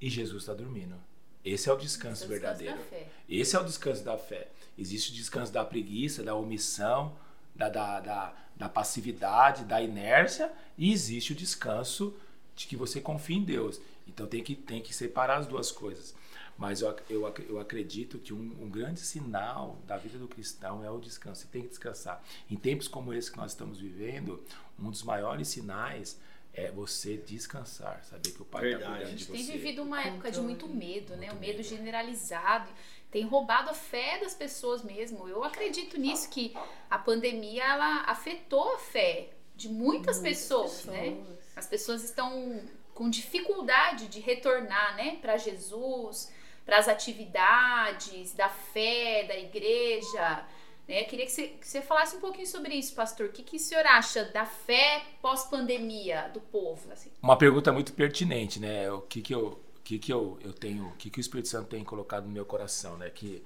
e 0.00 0.10
Jesus 0.10 0.42
está 0.42 0.54
dormindo. 0.54 0.96
Esse 1.44 1.68
é 1.68 1.72
o 1.72 1.76
descanso, 1.76 2.24
Esse 2.24 2.32
é 2.32 2.36
o 2.36 2.38
descanso 2.38 2.58
verdadeiro. 2.58 3.08
Esse 3.28 3.56
é 3.56 3.60
o 3.60 3.64
descanso 3.64 4.02
da 4.02 4.16
fé. 4.16 4.48
Existe 4.76 5.12
o 5.12 5.14
descanso 5.14 5.52
da 5.52 5.64
preguiça, 5.64 6.22
da 6.22 6.34
omissão, 6.34 7.16
da, 7.54 7.68
da, 7.68 8.00
da, 8.00 8.34
da 8.56 8.68
passividade, 8.68 9.64
da 9.64 9.80
inércia, 9.80 10.50
e 10.76 10.92
existe 10.92 11.32
o 11.32 11.36
descanso 11.36 12.14
de 12.56 12.66
que 12.66 12.76
você 12.76 13.00
confia 13.00 13.36
em 13.36 13.44
Deus. 13.44 13.80
Então 14.06 14.26
tem 14.26 14.42
que, 14.42 14.54
tem 14.54 14.82
que 14.82 14.94
separar 14.94 15.38
as 15.38 15.46
duas 15.46 15.70
coisas. 15.70 16.14
Mas 16.56 16.80
eu, 16.80 16.96
eu, 17.10 17.34
eu 17.48 17.58
acredito 17.58 18.18
que 18.18 18.32
um, 18.32 18.56
um, 18.60 18.68
grande 18.68 19.00
sinal 19.00 19.78
da 19.86 19.96
vida 19.96 20.18
do 20.18 20.28
cristão 20.28 20.84
é 20.84 20.90
o 20.90 20.98
descanso. 20.98 21.42
Você 21.42 21.48
tem 21.48 21.62
que 21.62 21.68
descansar. 21.68 22.22
Em 22.50 22.56
tempos 22.56 22.86
como 22.86 23.12
esse 23.12 23.30
que 23.30 23.36
nós 23.36 23.52
estamos 23.52 23.80
vivendo, 23.80 24.42
um 24.78 24.90
dos 24.90 25.02
maiores 25.02 25.48
sinais 25.48 26.18
é 26.52 26.70
você 26.70 27.16
descansar, 27.16 28.04
saber 28.04 28.30
que 28.30 28.40
o 28.40 28.44
Pai 28.44 28.72
está 28.72 28.86
cuidando 28.86 28.98
de 29.16 29.24
você. 29.24 29.32
A 29.32 29.36
gente 29.36 29.48
tem 29.48 29.58
vivido 29.58 29.82
uma 29.82 30.02
época 30.02 30.30
de 30.30 30.40
muito 30.40 30.68
medo, 30.68 31.16
né? 31.16 31.26
muito 31.26 31.32
né? 31.32 31.32
O 31.32 31.40
medo, 31.40 31.58
medo 31.58 31.62
generalizado 31.64 32.70
tem 33.10 33.24
roubado 33.24 33.70
a 33.70 33.74
fé 33.74 34.18
das 34.20 34.34
pessoas 34.34 34.82
mesmo. 34.82 35.28
Eu 35.28 35.44
acredito 35.44 35.98
nisso 35.98 36.28
que 36.30 36.52
a 36.90 36.98
pandemia 36.98 37.64
ela 37.64 38.02
afetou 38.06 38.74
a 38.74 38.78
fé 38.78 39.30
de 39.56 39.68
muitas, 39.68 40.16
muitas 40.16 40.18
pessoas, 40.18 40.84
né? 40.86 41.00
pessoas, 41.00 41.28
né? 41.28 41.36
As 41.54 41.66
pessoas 41.66 42.04
estão 42.04 42.60
com 42.92 43.10
dificuldade 43.10 44.08
de 44.08 44.20
retornar, 44.20 44.96
né, 44.96 45.18
para 45.20 45.36
Jesus, 45.36 46.32
para 46.64 46.78
as 46.78 46.88
atividades 46.88 48.32
da 48.32 48.48
fé, 48.48 49.24
da 49.24 49.36
igreja. 49.36 50.44
Né? 50.88 51.02
Eu 51.02 51.06
queria 51.06 51.26
que 51.26 51.32
você, 51.32 51.48
que 51.48 51.66
você 51.66 51.82
falasse 51.82 52.16
um 52.16 52.20
pouquinho 52.20 52.46
sobre 52.46 52.74
isso, 52.74 52.94
pastor. 52.94 53.26
O 53.26 53.32
que, 53.32 53.42
que 53.42 53.56
o 53.56 53.60
senhor 53.60 53.86
acha 53.86 54.24
da 54.26 54.46
fé 54.46 55.02
pós-pandemia 55.20 56.30
do 56.32 56.40
povo? 56.40 56.90
Assim? 56.92 57.10
Uma 57.22 57.36
pergunta 57.36 57.72
muito 57.72 57.92
pertinente, 57.92 58.58
né? 58.58 58.90
O 58.90 59.02
que, 59.02 59.20
que 59.20 59.34
eu, 59.34 59.62
que, 59.82 59.98
que 59.98 60.12
eu, 60.12 60.38
eu 60.42 60.52
tenho, 60.52 60.88
o 60.88 60.92
que, 60.92 61.10
que 61.10 61.18
o 61.18 61.20
Espírito 61.20 61.48
Santo 61.48 61.68
tem 61.68 61.84
colocado 61.84 62.24
no 62.24 62.32
meu 62.32 62.44
coração, 62.44 62.96
né? 62.96 63.10
Que 63.10 63.44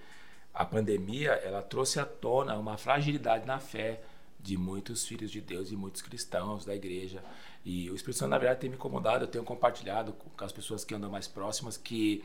a 0.55 0.65
pandemia 0.65 1.31
ela 1.31 1.63
trouxe 1.63 2.01
à 2.01 2.05
tona 2.05 2.57
uma 2.57 2.77
fragilidade 2.77 3.47
na 3.47 3.59
fé 3.59 4.01
de 4.41 4.57
muitos 4.57 5.07
filhos 5.07 5.31
de 5.31 5.41
Deus 5.41 5.71
e 5.71 5.77
muitos 5.77 6.03
cristãos 6.03 6.65
da 6.65 6.75
igreja. 6.75 7.23
E 7.69 7.91
o 7.91 7.95
Espírito 7.95 8.21
Santo, 8.21 8.31
na 8.31 8.39
verdade, 8.39 8.61
tem 8.61 8.71
me 8.71 8.77
incomodado. 8.77 9.25
Eu 9.25 9.29
tenho 9.29 9.45
compartilhado 9.45 10.15
com 10.15 10.43
as 10.43 10.51
pessoas 10.51 10.87
que 10.87 10.95
andam 10.95 11.11
mais 11.11 11.29
próximas 11.29 11.77
que 11.77 12.25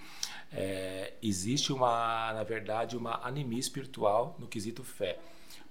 é, 0.53 1.15
existe 1.21 1.73
uma, 1.73 2.31
na 2.31 2.43
verdade, 2.43 2.95
uma 2.95 3.19
anemia 3.27 3.59
espiritual 3.59 4.37
no 4.39 4.47
quesito 4.47 4.85
fé. 4.85 5.19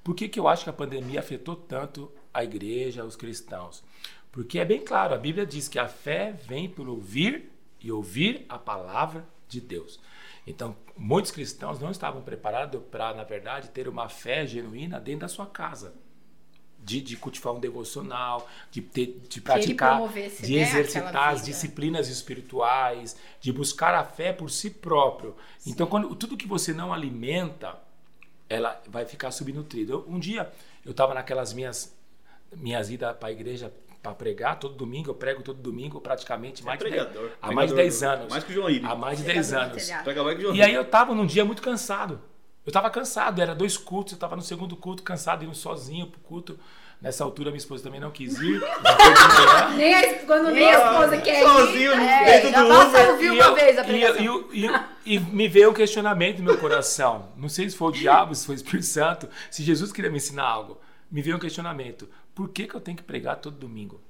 Por 0.04 0.14
que, 0.14 0.28
que 0.28 0.38
eu 0.38 0.46
acho 0.46 0.64
que 0.64 0.68
a 0.68 0.74
pandemia 0.74 1.20
afetou 1.20 1.56
tanto 1.56 2.12
a 2.34 2.44
igreja, 2.44 3.02
os 3.02 3.16
cristãos? 3.16 3.82
Porque 4.30 4.58
é 4.58 4.64
bem 4.66 4.84
claro, 4.84 5.14
a 5.14 5.18
Bíblia 5.18 5.46
diz 5.46 5.68
que 5.68 5.78
a 5.78 5.88
fé 5.88 6.32
vem 6.32 6.68
por 6.68 6.86
ouvir 6.86 7.50
e 7.80 7.90
ouvir 7.90 8.44
a 8.50 8.58
palavra 8.58 9.26
de 9.48 9.58
Deus. 9.58 9.98
Então, 10.46 10.76
muitos 10.98 11.30
cristãos 11.30 11.80
não 11.80 11.90
estavam 11.90 12.20
preparados 12.20 12.82
para, 12.90 13.14
na 13.14 13.24
verdade, 13.24 13.70
ter 13.70 13.88
uma 13.88 14.10
fé 14.10 14.46
genuína 14.46 15.00
dentro 15.00 15.20
da 15.20 15.28
sua 15.28 15.46
casa 15.46 15.94
de, 16.82 17.00
de 17.00 17.16
cultivar 17.16 17.54
um 17.54 17.60
devocional, 17.60 18.48
de, 18.70 18.82
ter, 18.82 19.20
de 19.28 19.40
praticar, 19.40 20.08
de 20.08 20.56
né, 20.56 20.62
exercitar 20.62 21.28
as 21.28 21.44
disciplinas 21.44 22.08
espirituais, 22.08 23.16
de 23.40 23.52
buscar 23.52 23.94
a 23.94 24.04
fé 24.04 24.32
por 24.32 24.50
si 24.50 24.70
próprio. 24.70 25.36
Sim. 25.58 25.70
Então, 25.70 25.86
quando 25.86 26.14
tudo 26.16 26.36
que 26.36 26.46
você 26.46 26.72
não 26.72 26.92
alimenta, 26.92 27.78
ela 28.48 28.80
vai 28.88 29.06
ficar 29.06 29.30
subnutrida. 29.30 29.96
um 29.96 30.18
dia 30.18 30.50
eu 30.84 30.90
estava 30.90 31.14
naquelas 31.14 31.52
minhas 31.52 31.96
minhas 32.54 32.90
idas 32.90 33.16
para 33.16 33.28
a 33.28 33.32
igreja 33.32 33.72
para 34.02 34.14
pregar 34.14 34.58
todo 34.58 34.74
domingo, 34.74 35.10
eu 35.10 35.14
prego 35.14 35.42
todo 35.42 35.62
domingo 35.62 36.00
praticamente 36.00 36.64
mais, 36.64 36.80
é 36.80 36.84
pregador, 36.84 37.28
de, 37.28 37.34
há 37.40 37.52
mais 37.52 37.70
de 37.70 37.76
10 37.76 38.02
anos. 38.02 38.28
Mais 38.28 38.42
que 38.42 38.50
o 38.50 38.54
João 38.54 38.68
Ibe. 38.68 38.84
Há 38.84 38.96
mais 38.96 39.18
de 39.18 39.24
10 39.24 39.52
anos. 39.52 39.88
E 40.52 40.60
aí 40.60 40.74
eu 40.74 40.82
estava 40.82 41.14
num 41.14 41.24
dia 41.24 41.44
muito 41.44 41.62
cansado. 41.62 42.20
Eu 42.64 42.70
estava 42.70 42.88
cansado, 42.90 43.42
era 43.42 43.54
dois 43.54 43.76
cultos, 43.76 44.12
eu 44.12 44.16
estava 44.16 44.36
no 44.36 44.42
segundo 44.42 44.76
culto, 44.76 45.02
cansado, 45.02 45.44
indo 45.44 45.54
sozinho 45.54 46.06
pro 46.06 46.20
culto. 46.20 46.58
Nessa 47.00 47.24
altura, 47.24 47.50
minha 47.50 47.58
esposa 47.58 47.82
também 47.82 47.98
não 47.98 48.12
quis 48.12 48.38
ir. 48.38 48.62
nem 49.76 49.92
a, 49.92 50.18
quando 50.20 50.52
nem 50.52 50.72
a 50.72 50.78
esposa 50.78 51.20
quer 51.20 51.42
Sozinho, 51.42 51.92
ir. 51.94 51.98
É, 51.98 52.40
dentro 52.40 52.62
do 52.62 52.80
Uber. 52.80 53.10
ouviu 53.10 53.34
uma 53.34 53.54
vez 53.56 53.76
a 53.76 53.82
pregação. 53.82 54.44
E, 54.52 54.66
e, 54.66 55.16
e, 55.16 55.18
me 55.18 55.48
veio 55.48 55.70
um 55.70 55.74
questionamento 55.74 56.38
no 56.38 56.44
meu 56.44 56.58
coração. 56.58 57.32
Não 57.36 57.48
sei 57.48 57.68
se 57.68 57.76
foi 57.76 57.88
o 57.88 57.92
diabo, 57.92 58.32
se 58.36 58.46
foi 58.46 58.54
o 58.54 58.56
Espírito 58.56 58.86
Santo, 58.86 59.28
se 59.50 59.64
Jesus 59.64 59.90
queria 59.90 60.12
me 60.12 60.18
ensinar 60.18 60.44
algo. 60.44 60.80
Me 61.10 61.20
veio 61.20 61.36
um 61.36 61.40
questionamento. 61.40 62.08
Por 62.32 62.50
que, 62.50 62.68
que 62.68 62.74
eu 62.76 62.80
tenho 62.80 62.96
que 62.96 63.02
pregar 63.02 63.34
todo 63.36 63.56
domingo? 63.56 64.00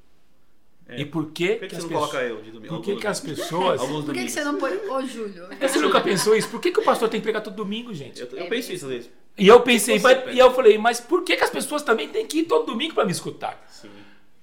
É. 0.93 1.01
E 1.01 1.05
por 1.07 1.31
que, 1.31 1.55
por 1.55 1.61
que, 1.61 1.67
que, 1.67 1.69
que 1.69 1.77
as 1.77 1.85
pessoas. 1.85 2.31
Eu 2.31 2.43
de 2.43 2.51
domingo? 2.51 2.75
Por 2.75 2.85
que, 2.85 2.97
que 2.97 3.07
as 3.07 3.21
pessoas. 3.21 3.81
por 3.81 4.15
que, 4.15 4.25
que 4.25 4.31
você 4.31 4.45
não 4.45 4.59
põe. 4.59 4.73
Ô, 4.89 5.03
Júlio. 5.07 5.49
Você 5.61 5.81
nunca 5.81 6.01
pensou 6.01 6.37
isso? 6.37 6.49
Por 6.49 6.61
que, 6.61 6.71
que 6.71 6.81
o 6.81 6.85
pastor 6.85 7.09
tem 7.09 7.21
que 7.21 7.25
pregar 7.25 7.43
todo 7.43 7.55
domingo, 7.55 7.93
gente? 7.95 8.21
Eu, 8.21 8.29
eu 8.29 8.45
é 8.45 8.49
penso 8.49 8.73
isso 8.73 8.85
às 8.85 8.91
vezes. 8.91 9.11
E 9.39 9.49
eu 9.49 9.61
pensei, 9.61 9.99
mas, 9.99 10.35
e 10.35 10.39
eu 10.39 10.53
falei, 10.53 10.77
mas 10.77 11.01
por 11.01 11.25
que, 11.25 11.37
que 11.37 11.45
as 11.45 11.51
pessoas 11.51 11.83
também 11.83 12.09
têm 12.09 12.27
que 12.27 12.41
ir 12.41 12.45
todo 12.45 12.67
domingo 12.67 12.95
para 12.95 13.07
me 13.07 13.13
escutar? 13.13 13.65
Sim. 13.69 13.89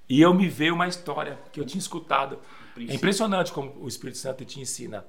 E 0.08 0.20
eu 0.20 0.34
me 0.34 0.48
veio 0.48 0.74
uma 0.74 0.88
história 0.88 1.38
que 1.52 1.60
eu 1.60 1.64
tinha 1.64 1.78
escutado. 1.78 2.38
É 2.76 2.94
impressionante 2.94 3.52
como 3.52 3.72
o 3.80 3.86
Espírito 3.86 4.18
Santo 4.18 4.44
te 4.44 4.60
ensina. 4.60 5.06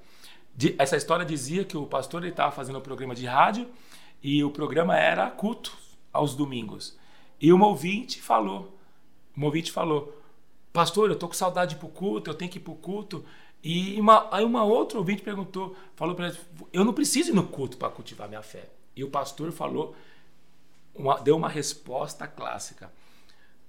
De, 0.55 0.75
essa 0.77 0.95
história 0.95 1.25
dizia 1.25 1.63
que 1.63 1.75
o 1.75 1.87
pastor 1.87 2.23
estava 2.25 2.51
fazendo 2.51 2.77
um 2.77 2.81
programa 2.81 3.15
de 3.15 3.25
rádio 3.25 3.67
e 4.21 4.43
o 4.43 4.51
programa 4.51 4.95
era 4.95 5.29
culto 5.31 5.75
aos 6.13 6.35
domingos. 6.35 6.97
E 7.39 7.51
uma 7.51 7.65
ouvinte 7.65 8.21
falou, 8.21 8.77
uma 9.35 9.47
ouvinte 9.47 9.71
falou, 9.71 10.20
pastor, 10.71 11.09
eu 11.09 11.15
tô 11.15 11.27
com 11.27 11.33
saudade 11.33 11.71
de 11.71 11.75
ir 11.77 11.79
pro 11.79 11.89
culto, 11.89 12.29
eu 12.29 12.33
tenho 12.33 12.49
que 12.49 12.57
ir 12.57 12.61
pro 12.61 12.75
culto. 12.75 13.23
E 13.63 13.99
uma, 13.99 14.27
aí 14.35 14.43
uma 14.43 14.63
outra 14.63 14.97
ouvinte 14.97 15.21
perguntou, 15.21 15.75
falou 15.95 16.15
para 16.15 16.29
ele, 16.29 16.37
eu 16.73 16.83
não 16.83 16.93
preciso 16.93 17.31
ir 17.31 17.35
no 17.35 17.47
culto 17.47 17.77
para 17.77 17.89
cultivar 17.89 18.27
minha 18.27 18.41
fé. 18.41 18.69
E 18.95 19.03
o 19.03 19.09
pastor 19.09 19.51
falou, 19.51 19.95
uma, 20.95 21.19
deu 21.19 21.35
uma 21.35 21.49
resposta 21.49 22.27
clássica. 22.27 22.91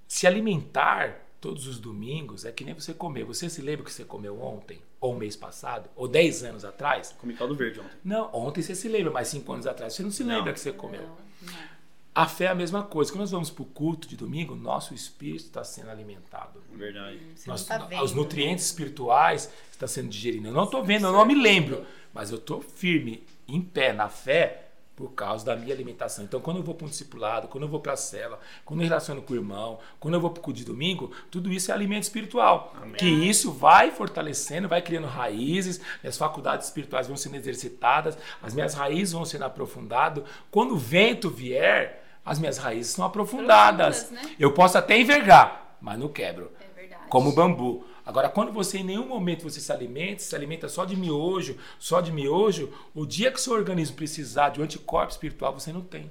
se 0.07 0.27
alimentar 0.27 1.21
todos 1.43 1.67
os 1.67 1.77
domingos 1.77 2.45
é 2.45 2.53
que 2.53 2.63
nem 2.63 2.73
você 2.73 2.93
comer. 2.93 3.25
Você 3.25 3.49
se 3.49 3.61
lembra 3.61 3.83
que 3.83 3.91
você 3.91 4.05
comeu 4.05 4.41
ontem? 4.41 4.81
Ou 5.01 5.13
mês 5.13 5.35
passado? 5.35 5.89
Ou 5.93 6.07
10 6.07 6.43
anos 6.45 6.63
atrás? 6.63 7.13
Comi 7.19 7.33
caldo 7.33 7.53
verde 7.53 7.81
ontem. 7.81 7.97
Não, 8.01 8.33
ontem 8.33 8.61
você 8.61 8.73
se 8.73 8.87
lembra, 8.87 9.11
mas 9.11 9.27
5 9.27 9.51
anos 9.51 9.67
atrás 9.67 9.93
você 9.93 10.01
não 10.01 10.09
se 10.09 10.23
não. 10.23 10.37
lembra 10.37 10.53
que 10.53 10.59
você 10.61 10.71
comeu. 10.71 11.01
Não, 11.01 11.17
não. 11.41 11.72
A 12.15 12.27
fé 12.27 12.45
é 12.45 12.47
a 12.49 12.55
mesma 12.55 12.83
coisa. 12.83 13.11
Quando 13.11 13.21
nós 13.21 13.31
vamos 13.31 13.49
para 13.49 13.63
o 13.63 13.65
culto 13.65 14.07
de 14.07 14.15
domingo, 14.15 14.55
nosso 14.55 14.93
espírito 14.93 15.45
está 15.45 15.63
sendo 15.63 15.89
alimentado. 15.89 16.61
Verdade. 16.71 17.19
Nós, 17.47 17.65
tá 17.65 17.87
os 18.03 18.13
nutrientes 18.13 18.65
espirituais 18.65 19.51
estão 19.71 19.87
sendo 19.87 20.09
digeridos. 20.09 20.45
Eu 20.45 20.53
não 20.53 20.65
estou 20.65 20.83
vendo, 20.83 21.07
eu 21.07 21.11
não 21.11 21.25
me 21.25 21.33
lembro, 21.33 21.85
mas 22.13 22.29
eu 22.29 22.37
estou 22.37 22.61
firme, 22.61 23.23
em 23.47 23.59
pé, 23.59 23.93
na 23.93 24.09
fé, 24.09 24.63
por 24.95 25.13
causa 25.13 25.43
da 25.43 25.55
minha 25.55 25.73
alimentação. 25.73 26.23
Então, 26.23 26.39
quando 26.39 26.57
eu 26.57 26.63
vou 26.63 26.75
para 26.75 26.85
um 26.85 26.89
discipulado, 26.89 27.47
quando 27.47 27.63
eu 27.63 27.67
vou 27.67 27.79
para 27.79 27.93
a 27.93 27.97
cela, 27.97 28.39
quando 28.63 28.81
eu 28.81 28.87
relaciono 28.87 29.23
com 29.23 29.33
o 29.33 29.35
irmão, 29.35 29.79
quando 29.99 30.13
eu 30.13 30.21
vou 30.21 30.29
para 30.29 30.39
o 30.39 30.43
culto 30.43 30.59
de 30.59 30.65
domingo, 30.65 31.11
tudo 31.31 31.51
isso 31.51 31.71
é 31.71 31.73
alimento 31.73 32.03
espiritual. 32.03 32.75
Amém. 32.79 32.93
Que 32.93 33.07
isso 33.07 33.51
vai 33.51 33.89
fortalecendo, 33.89 34.67
vai 34.67 34.83
criando 34.83 35.07
raízes, 35.07 35.81
minhas 36.03 36.17
faculdades 36.17 36.67
espirituais 36.67 37.07
vão 37.07 37.17
sendo 37.17 37.35
exercitadas, 37.35 38.15
as 38.41 38.53
minhas 38.53 38.75
raízes 38.75 39.13
vão 39.13 39.25
sendo 39.25 39.45
aprofundadas. 39.45 40.23
Quando 40.51 40.75
o 40.75 40.77
vento 40.77 41.27
vier, 41.27 42.02
as 42.25 42.39
minhas 42.39 42.57
raízes 42.57 42.93
são 42.93 43.05
aprofundadas. 43.05 44.03
Profundas, 44.03 44.29
né? 44.29 44.35
Eu 44.39 44.53
posso 44.53 44.77
até 44.77 44.97
envergar, 44.97 45.77
mas 45.81 45.99
não 45.99 46.07
quebro. 46.07 46.51
É 46.59 46.79
verdade. 46.79 47.03
Como 47.09 47.33
bambu. 47.33 47.85
Agora, 48.05 48.27
quando 48.29 48.51
você 48.51 48.79
em 48.79 48.83
nenhum 48.83 49.07
momento 49.07 49.43
você 49.43 49.59
se 49.59 49.71
alimenta, 49.71 50.19
se 50.19 50.35
alimenta 50.35 50.67
só 50.67 50.83
de 50.83 50.95
miojo, 50.95 51.57
só 51.79 52.01
de 52.01 52.11
miojo, 52.11 52.71
o 52.93 53.05
dia 53.05 53.31
que 53.31 53.39
seu 53.39 53.53
organismo 53.53 53.95
precisar 53.95 54.49
de 54.49 54.59
um 54.59 54.63
anticorpo 54.63 55.11
espiritual, 55.11 55.53
você 55.53 55.71
não 55.71 55.81
tem. 55.81 56.09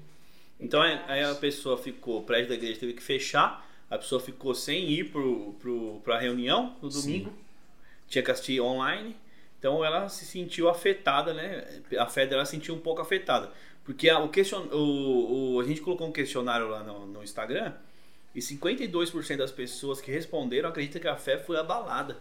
Então 0.59 0.81
aí 0.81 1.25
a 1.25 1.35
pessoa 1.35 1.77
ficou, 1.77 2.21
o 2.21 2.23
prédio 2.23 2.49
da 2.49 2.55
igreja 2.55 2.81
teve 2.81 2.95
que 2.95 3.03
fechar, 3.03 3.69
a 3.91 3.99
pessoa 3.99 4.21
ficou 4.21 4.55
sem 4.55 4.89
ir 4.91 5.11
pro, 5.11 5.55
pro, 5.61 6.01
pra 6.03 6.19
reunião 6.19 6.77
no 6.81 6.89
domingo, 6.89 7.31
Sim. 7.31 7.37
tinha 8.09 8.23
que 8.23 8.31
assistir 8.31 8.61
online, 8.61 9.15
então 9.59 9.85
ela 9.85 10.09
se 10.09 10.25
sentiu 10.25 10.69
afetada, 10.69 11.35
né? 11.35 11.83
A 11.99 12.07
fé 12.07 12.27
dela 12.27 12.45
se 12.45 12.53
sentiu 12.53 12.75
um 12.75 12.81
pouco 12.81 13.03
afetada. 13.03 13.51
Porque 13.85 14.09
a, 14.09 14.19
o, 14.21 14.29
question, 14.29 14.69
o, 14.73 15.55
o, 15.55 15.61
a 15.61 15.65
gente 15.65 15.81
colocou 15.81 16.07
um 16.07 16.13
questionário 16.13 16.69
lá 16.69 16.83
no, 16.83 17.07
no 17.07 17.23
Instagram 17.23 17.73
e 18.35 18.41
52% 18.41 19.37
das 19.37 19.51
pessoas 19.51 20.01
que 20.01 20.11
responderam 20.11 20.69
acreditam 20.69 21.01
que 21.01 21.09
a 21.09 21.17
fé 21.17 21.39
foi 21.39 21.59
abalada. 21.59 22.17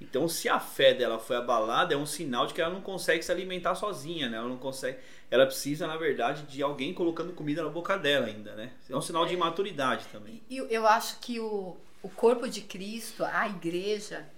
Então, 0.00 0.28
se 0.28 0.48
a 0.48 0.60
fé 0.60 0.92
dela 0.92 1.18
foi 1.18 1.36
abalada, 1.36 1.94
é 1.94 1.96
um 1.96 2.04
sinal 2.04 2.46
de 2.46 2.52
que 2.52 2.60
ela 2.60 2.72
não 2.72 2.82
consegue 2.82 3.22
se 3.22 3.32
alimentar 3.32 3.74
sozinha, 3.74 4.28
né? 4.28 4.36
Ela 4.36 4.48
não 4.48 4.58
consegue. 4.58 4.98
Ela 5.30 5.46
precisa, 5.46 5.86
na 5.86 5.96
verdade, 5.96 6.42
de 6.42 6.62
alguém 6.62 6.92
colocando 6.92 7.32
comida 7.32 7.62
na 7.62 7.70
boca 7.70 7.96
dela 7.96 8.26
ainda, 8.26 8.54
né? 8.54 8.72
É 8.90 8.94
um 8.94 9.00
sinal 9.00 9.24
de 9.24 9.32
imaturidade 9.32 10.04
também. 10.12 10.42
Eu, 10.50 10.66
eu 10.66 10.86
acho 10.86 11.18
que 11.20 11.40
o, 11.40 11.78
o 12.02 12.08
corpo 12.10 12.46
de 12.46 12.60
Cristo, 12.60 13.24
a 13.24 13.48
igreja, 13.48 14.28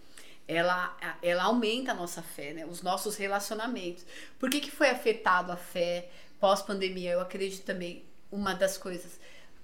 ela, 0.46 0.96
ela 1.20 1.42
aumenta 1.42 1.90
a 1.90 1.94
nossa 1.94 2.22
fé, 2.22 2.52
né? 2.52 2.64
Os 2.64 2.80
nossos 2.80 3.16
relacionamentos. 3.16 4.06
Por 4.38 4.48
que, 4.48 4.60
que 4.60 4.70
foi 4.70 4.88
afetado 4.88 5.50
a 5.50 5.56
fé 5.56 6.08
pós-pandemia? 6.40 7.12
Eu 7.12 7.20
acredito 7.20 7.64
também, 7.64 8.04
uma 8.30 8.54
das 8.54 8.76
coisas 8.76 9.18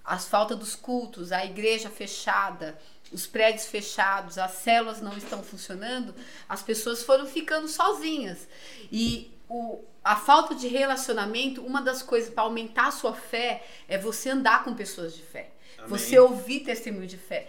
as 0.04 0.28
falta 0.28 0.54
dos 0.54 0.76
cultos, 0.76 1.32
a 1.32 1.44
igreja 1.44 1.88
fechada, 1.88 2.78
os 3.10 3.26
prédios 3.26 3.66
fechados, 3.66 4.36
as 4.36 4.50
células 4.52 5.00
não 5.00 5.16
estão 5.16 5.42
funcionando, 5.42 6.14
as 6.48 6.62
pessoas 6.62 7.02
foram 7.02 7.26
ficando 7.26 7.66
sozinhas. 7.68 8.46
E 8.92 9.32
o, 9.48 9.82
a 10.04 10.14
falta 10.14 10.54
de 10.54 10.68
relacionamento, 10.68 11.64
uma 11.64 11.80
das 11.80 12.02
coisas 12.02 12.28
para 12.32 12.44
aumentar 12.44 12.88
a 12.88 12.92
sua 12.92 13.14
fé 13.14 13.64
é 13.88 13.96
você 13.96 14.28
andar 14.28 14.62
com 14.62 14.74
pessoas 14.74 15.14
de 15.14 15.22
fé. 15.22 15.50
Amém. 15.78 15.88
Você 15.88 16.18
ouvir 16.18 16.60
testemunho 16.60 17.06
de 17.06 17.16
fé. 17.16 17.48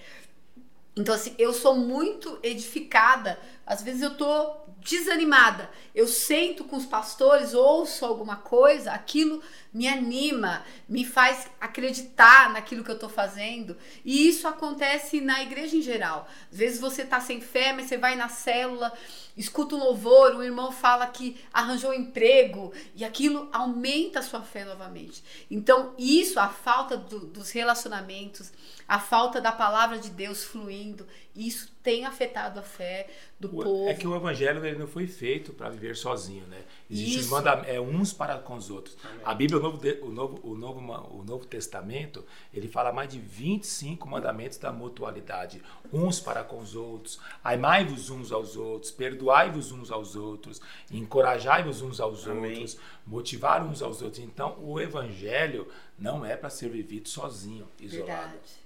Então, 0.96 1.14
assim, 1.14 1.36
eu 1.38 1.52
sou 1.52 1.76
muito 1.76 2.40
edificada. 2.42 3.38
Às 3.66 3.84
vezes 3.84 4.02
eu 4.02 4.16
tô 4.16 4.56
desanimada. 4.86 5.70
Eu 5.96 6.08
sento 6.08 6.64
com 6.64 6.76
os 6.76 6.86
pastores, 6.86 7.56
ouço 7.56 8.06
alguma 8.06 8.36
coisa, 8.36 8.92
aquilo 8.92 9.42
me 9.74 9.88
anima, 9.88 10.64
me 10.88 11.04
faz 11.04 11.48
acreditar 11.60 12.54
naquilo 12.54 12.84
que 12.84 12.92
eu 12.92 12.96
estou 12.96 13.10
fazendo. 13.10 13.76
E 14.06 14.28
isso 14.28 14.48
acontece 14.48 15.20
na 15.20 15.42
igreja 15.42 15.76
em 15.76 15.82
geral. 15.82 16.28
Às 16.52 16.58
vezes 16.58 16.80
você 16.80 17.02
está 17.02 17.20
sem 17.20 17.42
fé, 17.42 17.74
mas 17.74 17.88
você 17.88 17.98
vai 17.98 18.16
na 18.16 18.30
célula, 18.30 18.94
escuta 19.38 19.76
um 19.76 19.80
louvor, 19.80 20.36
o 20.36 20.44
irmão 20.44 20.72
fala 20.72 21.06
que 21.08 21.38
arranjou 21.52 21.92
um 21.92 21.94
emprego 21.94 22.72
e 22.96 23.04
aquilo 23.04 23.50
aumenta 23.52 24.20
a 24.20 24.24
sua 24.24 24.42
fé 24.42 24.64
novamente. 24.64 25.24
Então, 25.50 25.94
isso, 25.98 26.40
a 26.40 26.48
falta 26.48 26.96
do, 26.96 27.20
dos 27.20 27.52
relacionamentos, 27.52 28.52
a 28.88 29.00
falta 29.00 29.42
da 29.42 29.52
palavra 29.52 29.98
de 29.98 30.10
Deus 30.10 30.44
fluindo, 30.44 31.06
isso 31.36 31.72
tem 31.84 32.06
afetado 32.06 32.60
a 32.60 32.64
fé 32.64 33.08
do 33.40 33.50
o, 33.50 33.64
povo. 33.64 33.90
É 33.90 33.94
que 33.94 34.08
o 34.08 34.16
evangelho 34.16 34.66
ele 34.66 34.78
não 34.78 34.88
foi 34.88 35.08
feito 35.08 35.54
para 35.54 35.70
viver 35.70 35.96
sozinho, 35.96 36.46
né? 36.48 36.62
Existe 36.90 37.30
manda, 37.30 37.52
é, 37.66 37.80
uns 37.80 38.14
para 38.14 38.38
com 38.38 38.56
os 38.56 38.70
outros. 38.70 38.96
Amém. 39.04 39.22
A 39.26 39.34
Bíblia, 39.34 39.60
o 39.60 39.64
novo, 39.64 39.80
o, 40.02 40.10
novo, 40.12 40.40
o, 40.44 40.56
novo, 40.56 40.80
o 41.20 41.24
Novo 41.24 41.46
Testamento, 41.46 42.24
ele 42.54 42.68
fala 42.68 42.92
mais 42.92 43.10
de 43.10 43.20
25 43.20 44.08
mandamentos 44.08 44.58
da 44.58 44.72
mutualidade. 44.72 45.62
Uns 45.92 46.20
para 46.20 46.44
com 46.44 46.60
os 46.60 46.76
outros, 46.76 47.20
amai-vos 47.44 48.10
uns 48.10 48.32
aos 48.32 48.56
outros, 48.56 48.92
perdoai-vos 48.92 49.72
uns 49.72 49.92
aos 49.92 50.16
outros, 50.16 50.62
encorajai-vos 50.92 51.82
uns 51.82 52.00
aos 52.00 52.28
Amém. 52.28 52.52
outros, 52.52 52.78
motivar 53.06 53.66
uns 53.66 53.82
aos 53.82 54.02
outros. 54.02 54.24
Então, 54.24 54.58
o 54.62 54.80
evangelho 54.80 55.68
não 55.98 56.26
é 56.26 56.36
para 56.36 56.50
ser 56.50 56.70
vivido 56.70 57.10
sozinho, 57.10 57.68
isolado. 57.80 58.32
Verdade. 58.32 58.65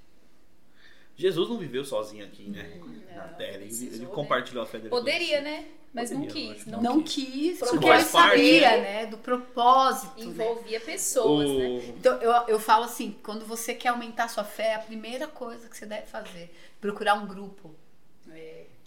Jesus 1.20 1.50
não 1.50 1.58
viveu 1.58 1.84
sozinho 1.84 2.24
aqui, 2.24 2.50
né? 2.50 2.80
Não, 2.80 3.18
na 3.18 3.24
terra. 3.28 3.58
Ele, 3.58 3.66
ele 3.66 4.06
né? 4.06 4.06
compartilhou 4.06 4.64
a 4.64 4.66
fé 4.66 4.78
dele. 4.78 4.90
Poderia, 4.90 5.42
né? 5.42 5.66
Mas 5.94 6.12
Poderia, 6.12 6.34
não 6.34 6.54
quis. 6.54 6.66
Não, 6.66 6.82
não 6.82 7.04
quis, 7.04 7.60
porque 7.60 7.90
ele 7.90 8.04
sabia, 8.04 8.78
né? 8.78 9.06
Do 9.06 9.18
propósito. 9.18 10.18
Né? 10.18 10.26
Envolvia 10.28 10.80
né? 10.80 10.86
pessoas, 10.86 11.50
o... 11.50 11.60
né? 11.60 11.66
Então, 11.90 12.22
eu, 12.22 12.32
eu 12.48 12.58
falo 12.58 12.86
assim, 12.86 13.18
quando 13.22 13.46
você 13.46 13.74
quer 13.74 13.90
aumentar 13.90 14.30
sua 14.30 14.46
fé, 14.46 14.76
a 14.76 14.80
primeira 14.80 15.28
coisa 15.28 15.68
que 15.68 15.76
você 15.76 15.86
deve 15.86 16.08
fazer, 16.08 16.56
procurar 16.80 17.16
um 17.16 17.28
grupo. 17.28 17.76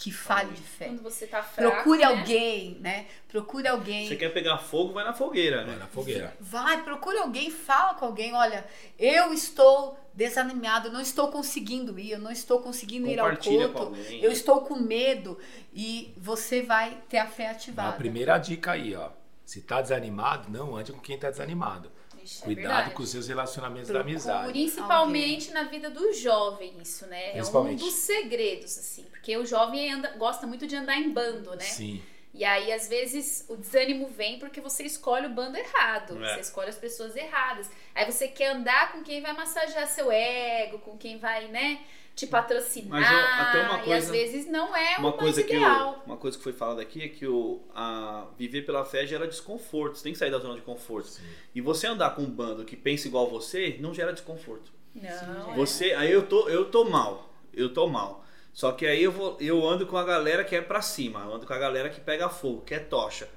Que 0.03 0.11
fale 0.11 0.51
de 0.51 0.63
fé. 0.63 0.87
Quando 0.87 1.01
você 1.01 1.29
tá 1.29 1.45
fraco, 1.45 1.71
Procure 1.77 2.01
né? 2.01 2.05
alguém, 2.07 2.77
né? 2.81 3.07
Procure 3.29 3.69
alguém. 3.69 4.09
Você 4.09 4.17
quer 4.17 4.31
pegar 4.31 4.59
fogo, 4.59 4.93
vai 4.93 5.05
na 5.05 5.13
fogueira, 5.13 5.61
né? 5.61 5.69
Vai 5.69 5.77
na 5.77 5.87
fogueira. 5.87 6.37
Vai, 6.41 6.83
procure 6.83 7.19
alguém, 7.19 7.53
fala 7.53 7.95
com 7.95 8.07
alguém. 8.07 8.35
Olha, 8.35 8.67
eu 8.99 9.33
estou 9.33 9.97
desanimado, 10.13 10.89
eu 10.89 10.93
não 10.93 11.01
estou 11.01 11.29
conseguindo 11.29 11.97
ir, 12.01 12.11
eu 12.11 12.19
não 12.19 12.33
estou 12.33 12.61
conseguindo 12.61 13.07
ir 13.07 13.21
ao 13.21 13.37
culto, 13.37 13.95
eu 14.11 14.33
estou 14.33 14.63
com 14.63 14.75
medo 14.75 15.39
e 15.73 16.13
você 16.17 16.63
vai 16.63 16.99
ter 17.09 17.19
a 17.19 17.27
fé 17.29 17.51
ativada. 17.51 17.91
A 17.91 17.93
primeira 17.93 18.37
dica 18.39 18.73
aí, 18.73 18.97
ó. 18.97 19.11
Se 19.45 19.61
tá 19.61 19.81
desanimado, 19.81 20.51
não 20.51 20.75
ande 20.75 20.93
com 20.93 20.99
quem 20.99 21.17
tá 21.17 21.31
desanimado. 21.31 21.93
É 22.25 22.45
Cuidado 22.45 22.91
é 22.91 22.93
com 22.93 23.03
os 23.03 23.11
seus 23.11 23.29
relacionamentos 23.29 23.91
Procure, 23.91 24.05
da 24.05 24.11
amizade. 24.11 24.53
Principalmente 24.53 25.51
na 25.53 25.65
vida 25.65 25.91
do 25.91 26.13
jovem, 26.13 26.75
isso, 26.81 27.07
né? 27.07 27.37
É 27.37 27.43
um 27.43 27.77
dos 27.77 27.95
segredos, 27.95 28.79
assim. 28.79 29.05
Porque 29.05 29.37
o 29.37 29.45
jovem 29.45 29.93
anda, 29.93 30.11
gosta 30.17 30.47
muito 30.47 30.67
de 30.67 30.77
andar 30.77 30.97
em 30.97 31.11
bando, 31.11 31.51
né? 31.51 31.65
Sim. 31.65 32.03
E 32.35 32.45
aí, 32.45 32.73
às 32.73 32.89
vezes, 32.89 33.45
o 33.49 33.57
desânimo 33.57 34.09
vem 34.09 34.39
porque 34.39 34.61
você 34.61 34.85
escolhe 34.85 35.27
o 35.27 35.31
bando 35.31 35.59
errado. 35.59 36.23
É. 36.25 36.35
Você 36.35 36.41
escolhe 36.41 36.71
as 36.71 36.79
pessoas 36.79 37.15
erradas. 37.15 37.71
Aí 37.95 38.11
você 38.11 38.27
quer 38.27 38.53
andar 38.53 38.93
com 38.93 39.03
quem 39.03 39.21
vai 39.21 39.35
massagear 39.35 39.87
seu 39.87 40.11
ego, 40.11 40.79
com 40.79 40.97
quem 40.97 41.19
vai, 41.19 41.49
né? 41.49 41.81
Te 42.15 42.27
patrocinar. 42.27 43.01
Mas 43.01 43.49
até 43.49 43.63
uma 43.63 43.79
coisa, 43.79 43.93
e 43.93 43.99
às 43.99 44.11
vezes 44.11 44.51
não 44.51 44.77
é 44.77 44.99
uma 44.99 45.13
coisa 45.13 45.41
ideal. 45.41 45.95
Que 45.95 46.07
uma 46.07 46.17
coisa 46.17 46.37
que 46.37 46.43
foi 46.43 46.53
falada 46.53 46.83
aqui 46.83 47.03
é 47.03 47.09
que 47.09 47.27
o, 47.27 47.63
a, 47.75 48.27
viver 48.39 48.63
pela 48.63 48.85
fé 48.85 49.07
gera 49.07 49.27
desconforto. 49.27 49.97
Você 49.97 50.05
tem 50.05 50.13
que 50.13 50.19
sair 50.19 50.31
da 50.31 50.39
zona 50.39 50.55
de 50.55 50.63
conforto. 50.63 51.09
Sim. 51.09 51.23
E 51.55 51.61
você 51.61 51.87
andar 51.87 52.15
com 52.15 52.23
um 52.23 52.31
bando 52.31 52.65
que 52.65 52.77
pensa 52.77 53.09
igual 53.09 53.29
você 53.29 53.77
não 53.81 53.95
gera 53.95 54.13
desconforto. 54.13 54.73
Não. 54.95 55.55
Você, 55.55 55.91
é. 55.91 55.97
aí 55.97 56.13
eu 56.13 56.27
tô, 56.27 56.49
eu 56.49 56.71
tô 56.71 56.85
mal. 56.85 57.31
Eu 57.53 57.73
tô 57.73 57.87
mal. 57.89 58.25
Só 58.53 58.73
que 58.73 58.87
aí 58.87 59.03
eu 59.03 59.11
vou, 59.11 59.37
eu 59.41 59.67
ando 59.67 59.87
com 59.87 59.97
a 59.97 60.05
galera 60.05 60.45
que 60.45 60.55
é 60.55 60.61
para 60.61 60.83
cima, 60.83 61.21
eu 61.21 61.35
ando 61.35 61.47
com 61.47 61.53
a 61.55 61.59
galera 61.59 61.89
que 61.89 62.01
pega 62.01 62.29
fogo, 62.29 62.61
que 62.61 62.75
é 62.75 62.79
tocha. 62.79 63.29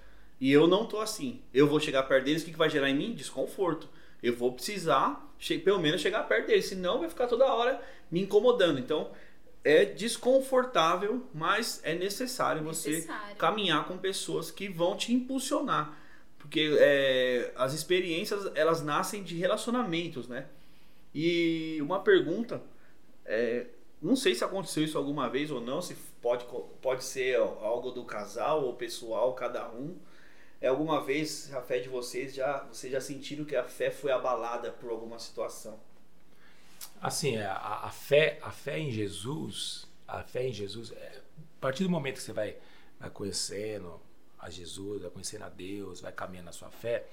E 0.42 0.52
eu 0.52 0.68
não 0.68 0.86
tô 0.86 1.00
assim. 1.00 1.42
Eu 1.54 1.68
vou 1.68 1.80
chegar 1.80 2.04
perto 2.04 2.26
deles, 2.26 2.42
o 2.42 2.46
que, 2.46 2.52
que 2.52 2.58
vai 2.58 2.70
gerar 2.70 2.90
em 2.90 2.96
mim? 2.96 3.14
Desconforto. 3.14 3.88
Eu 4.22 4.36
vou 4.36 4.52
precisar, 4.52 5.25
pelo 5.64 5.80
menos, 5.80 6.02
chegar 6.02 6.24
perto 6.24 6.48
deles, 6.48 6.66
senão 6.66 7.00
vai 7.00 7.10
ficar 7.10 7.28
toda 7.28 7.46
hora 7.46 7.82
me 8.12 8.22
incomodando. 8.22 8.80
Então, 8.80 9.12
é 9.64 9.84
desconfortável, 9.84 11.26
mas 11.34 11.82
é 11.84 11.96
necessário, 11.96 12.62
necessário. 12.62 13.30
você 13.30 13.36
caminhar 13.36 13.88
com 13.88 13.98
pessoas 13.98 14.52
que 14.52 14.70
vão 14.70 14.96
te 14.96 15.12
impulsionar. 15.14 15.98
Porque 16.38 16.78
é, 16.80 17.52
as 17.56 17.74
experiências, 17.74 18.52
elas 18.54 18.84
nascem 18.84 19.24
de 19.24 19.36
relacionamentos, 19.36 20.28
né? 20.28 20.46
E 21.14 21.80
uma 21.82 22.02
pergunta, 22.02 22.62
é, 23.26 23.66
não 24.00 24.16
sei 24.16 24.36
se 24.36 24.44
aconteceu 24.44 24.84
isso 24.84 24.98
alguma 24.98 25.28
vez 25.28 25.50
ou 25.50 25.60
não, 25.60 25.82
se 25.82 25.96
pode, 26.22 26.46
pode 26.82 27.04
ser 27.04 27.36
algo 27.38 27.90
do 27.90 28.04
casal 28.04 28.64
ou 28.64 28.74
pessoal, 28.76 29.34
cada 29.34 29.68
um. 29.70 29.98
É 30.66 30.68
alguma 30.68 31.00
vez 31.00 31.54
a 31.54 31.62
fé 31.62 31.78
de 31.78 31.88
vocês 31.88 32.34
já 32.34 32.64
vocês 32.64 32.92
já 32.92 33.00
sentiram 33.00 33.46
que 33.46 33.56
a 33.56 33.66
fé 33.66 33.92
foi 33.92 34.12
abalada 34.12 34.72
por 34.72 34.90
alguma 34.90 35.20
situação? 35.20 35.80
Assim, 37.00 37.36
é, 37.36 37.46
a, 37.46 37.82
a, 37.84 37.92
fé, 37.92 38.40
a 38.42 38.50
fé 38.50 38.80
em 38.80 38.90
Jesus, 38.90 39.88
a 40.08 40.24
fé 40.24 40.48
em 40.48 40.52
Jesus, 40.52 40.92
é, 40.92 41.22
a 41.58 41.62
partir 41.62 41.84
do 41.84 41.90
momento 41.92 42.16
que 42.16 42.24
você 42.24 42.34
vai, 42.34 42.58
vai 43.00 43.12
conhecendo 43.12 44.02
a 44.40 44.50
Jesus, 44.50 45.04
vai 45.04 45.12
conhecendo 45.12 45.44
a 45.44 45.50
Deus, 45.50 46.02
vai 46.02 46.12
caminhando 46.12 46.46
na 46.46 46.52
sua 46.52 46.72
fé, 46.72 47.06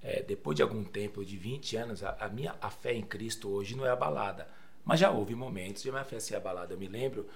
é, 0.00 0.22
depois 0.22 0.54
de 0.54 0.62
algum 0.62 0.84
tempo, 0.84 1.24
de 1.24 1.36
20 1.36 1.76
anos, 1.78 2.04
a, 2.04 2.10
a, 2.20 2.28
minha 2.28 2.54
a 2.60 2.70
fé 2.70 2.94
em 2.94 3.02
Cristo 3.02 3.50
hoje 3.50 3.74
não 3.74 3.84
é 3.84 3.90
abalada. 3.90 4.46
Mas 4.84 5.00
já 5.00 5.10
houve 5.10 5.34
momentos 5.34 5.82
de 5.82 5.90
minha 5.90 6.04
fé 6.04 6.20
ser 6.20 6.36
abalada. 6.36 6.72
Eu 6.74 6.78
me 6.78 6.86
lembro 6.86 7.28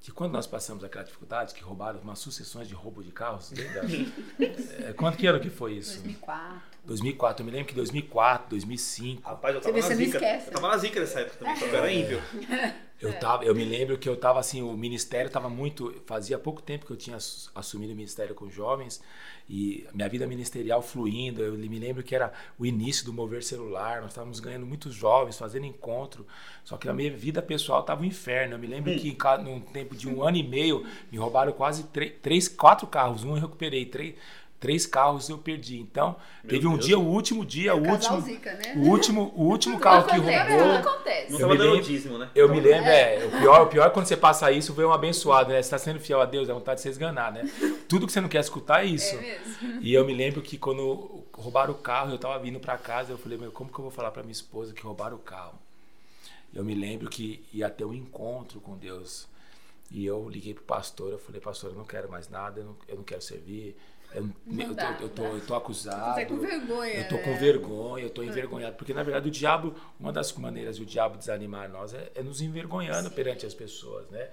que 0.00 0.12
quando 0.12 0.32
nós 0.32 0.46
passamos 0.46 0.84
aquela 0.84 1.04
dificuldade, 1.04 1.54
que 1.54 1.62
roubaram 1.62 2.00
umas 2.00 2.18
sucessões 2.18 2.68
de 2.68 2.74
roubo 2.74 3.02
de 3.02 3.10
carros, 3.10 3.52
é, 4.80 4.92
quanto 4.92 5.18
que 5.18 5.26
ano 5.26 5.40
que 5.40 5.50
foi 5.50 5.74
isso? 5.74 5.94
2004. 5.94 6.75
2004, 6.86 7.42
eu 7.42 7.46
me 7.46 7.52
lembro 7.52 7.66
que 7.66 7.74
2004, 7.74 8.50
2005. 8.50 9.28
Rapaz, 9.28 9.54
eu 9.54 9.60
tava, 9.60 9.76
na 9.76 9.94
zica, 9.94 10.18
eu 10.18 10.52
tava 10.52 10.68
na 10.68 10.76
zica 10.78 11.00
nessa 11.00 11.20
época 11.20 11.36
também, 11.38 11.56
só 11.56 11.66
que 11.66 11.76
era 11.76 11.92
ímpio. 11.92 12.22
Eu, 12.98 13.12
tava, 13.18 13.44
eu 13.44 13.54
me 13.54 13.64
lembro 13.64 13.98
que 13.98 14.08
eu 14.08 14.14
estava 14.14 14.40
assim, 14.40 14.62
o 14.62 14.72
ministério 14.72 15.26
estava 15.26 15.50
muito. 15.50 15.94
Fazia 16.06 16.38
pouco 16.38 16.62
tempo 16.62 16.86
que 16.86 16.92
eu 16.92 16.96
tinha 16.96 17.18
assumido 17.54 17.92
o 17.92 17.96
ministério 17.96 18.34
com 18.34 18.48
jovens 18.48 19.02
e 19.48 19.86
minha 19.92 20.08
vida 20.08 20.26
ministerial 20.26 20.80
fluindo. 20.80 21.42
Eu 21.42 21.52
me 21.52 21.78
lembro 21.78 22.02
que 22.02 22.14
era 22.14 22.32
o 22.58 22.64
início 22.64 23.04
do 23.04 23.12
mover 23.12 23.42
celular, 23.42 24.00
nós 24.00 24.12
estávamos 24.12 24.40
ganhando 24.40 24.64
muitos 24.64 24.94
jovens, 24.94 25.36
fazendo 25.36 25.66
encontro. 25.66 26.26
Só 26.64 26.78
que 26.78 26.88
a 26.88 26.92
minha 26.94 27.14
vida 27.14 27.42
pessoal 27.42 27.80
estava 27.80 28.00
um 28.00 28.04
inferno. 28.04 28.54
Eu 28.54 28.58
me 28.58 28.66
lembro 28.66 28.90
hum. 28.90 28.96
que 28.96 29.14
num 29.42 29.60
tempo 29.60 29.94
de 29.94 30.08
um 30.08 30.22
ano 30.22 30.38
e 30.38 30.42
meio 30.42 30.86
me 31.12 31.18
roubaram 31.18 31.52
quase 31.52 31.84
três, 31.84 32.14
três 32.22 32.48
quatro 32.48 32.86
carros. 32.86 33.24
Um 33.24 33.36
eu 33.36 33.42
recuperei, 33.42 33.84
três 33.84 34.14
três 34.58 34.86
carros 34.86 35.28
eu 35.28 35.38
perdi. 35.38 35.78
Então, 35.78 36.16
Meu 36.42 36.50
teve 36.50 36.66
um 36.66 36.72
Deus. 36.72 36.86
dia, 36.86 36.98
o 36.98 37.06
último 37.06 37.44
dia, 37.44 37.70
é 37.70 37.74
o 37.74 37.90
último, 37.90 38.20
Zica, 38.20 38.52
né? 38.54 38.74
o 38.76 38.88
último, 38.88 39.32
o 39.36 39.44
último 39.44 39.78
carro 39.78 40.06
que 40.06 40.16
roubou. 40.16 40.72
acontece. 40.72 41.32
Não 41.32 41.54
eu 41.54 41.76
me 41.76 41.82
dízimo, 41.82 42.18
né? 42.18 42.30
Eu 42.34 42.48
me 42.48 42.60
lembro, 42.60 42.90
é. 42.90 43.22
é, 43.22 43.26
o 43.26 43.30
pior, 43.38 43.62
o 43.62 43.66
pior 43.66 43.86
é 43.86 43.90
quando 43.90 44.06
você 44.06 44.16
passa 44.16 44.50
isso, 44.50 44.72
vem 44.72 44.86
um 44.86 44.92
abençoado, 44.92 45.50
né? 45.50 45.56
Você 45.56 45.66
está 45.66 45.78
sendo 45.78 46.00
fiel 46.00 46.20
a 46.20 46.24
Deus, 46.24 46.48
é 46.48 46.52
vontade 46.52 46.78
de 46.78 46.82
você 46.82 46.88
esganar, 46.88 47.32
né? 47.32 47.48
Tudo 47.88 48.06
que 48.06 48.12
você 48.12 48.20
não 48.20 48.28
quer 48.28 48.40
escutar 48.40 48.84
é 48.84 48.86
isso. 48.86 49.14
É 49.14 49.20
mesmo. 49.20 49.80
E 49.82 49.92
eu 49.92 50.04
me 50.04 50.14
lembro 50.14 50.40
que 50.42 50.56
quando 50.56 51.24
roubaram 51.32 51.72
o 51.72 51.78
carro, 51.78 52.10
eu 52.10 52.16
estava 52.16 52.38
vindo 52.38 52.58
para 52.58 52.78
casa, 52.78 53.12
eu 53.12 53.18
falei, 53.18 53.38
meu, 53.38 53.52
como 53.52 53.70
que 53.70 53.78
eu 53.78 53.82
vou 53.82 53.90
falar 53.90 54.10
para 54.10 54.22
minha 54.22 54.32
esposa 54.32 54.72
que 54.72 54.82
roubaram 54.82 55.16
o 55.16 55.20
carro? 55.20 55.54
Eu 56.54 56.64
me 56.64 56.74
lembro 56.74 57.08
que 57.10 57.44
ia 57.52 57.68
ter 57.68 57.84
um 57.84 57.92
encontro 57.92 58.60
com 58.60 58.76
Deus. 58.76 59.28
E 59.90 60.04
eu 60.04 60.28
liguei 60.28 60.52
pro 60.52 60.64
pastor, 60.64 61.12
eu 61.12 61.18
falei, 61.18 61.40
pastor, 61.40 61.70
eu 61.70 61.76
não 61.76 61.84
quero 61.84 62.10
mais 62.10 62.28
nada, 62.28 62.60
eu 62.60 62.64
não, 62.64 62.76
eu 62.88 62.96
não 62.96 63.04
quero 63.04 63.22
servir 63.22 63.76
eu, 64.14 64.30
eu, 64.58 64.74
tô, 64.74 64.84
eu, 65.02 65.08
tô, 65.08 65.22
eu 65.24 65.46
tô 65.46 65.54
acusado. 65.54 66.14
Você 66.14 66.24
tá 66.24 66.26
com 66.26 66.38
vergonha. 66.38 66.94
Eu 66.94 67.08
tô 67.08 67.18
com 67.18 67.30
né? 67.30 67.38
vergonha, 67.38 68.04
eu 68.04 68.10
tô 68.10 68.22
envergonhado. 68.22 68.76
Porque, 68.76 68.94
na 68.94 69.02
verdade, 69.02 69.28
o 69.28 69.30
diabo, 69.30 69.74
uma 69.98 70.12
das 70.12 70.32
maneiras 70.32 70.78
do 70.78 70.86
diabo 70.86 71.18
desanimar 71.18 71.68
nós 71.68 71.92
é, 71.92 72.10
é 72.14 72.22
nos 72.22 72.40
envergonhando 72.40 73.08
Sim. 73.08 73.14
perante 73.14 73.44
as 73.44 73.54
pessoas, 73.54 74.08
né? 74.10 74.28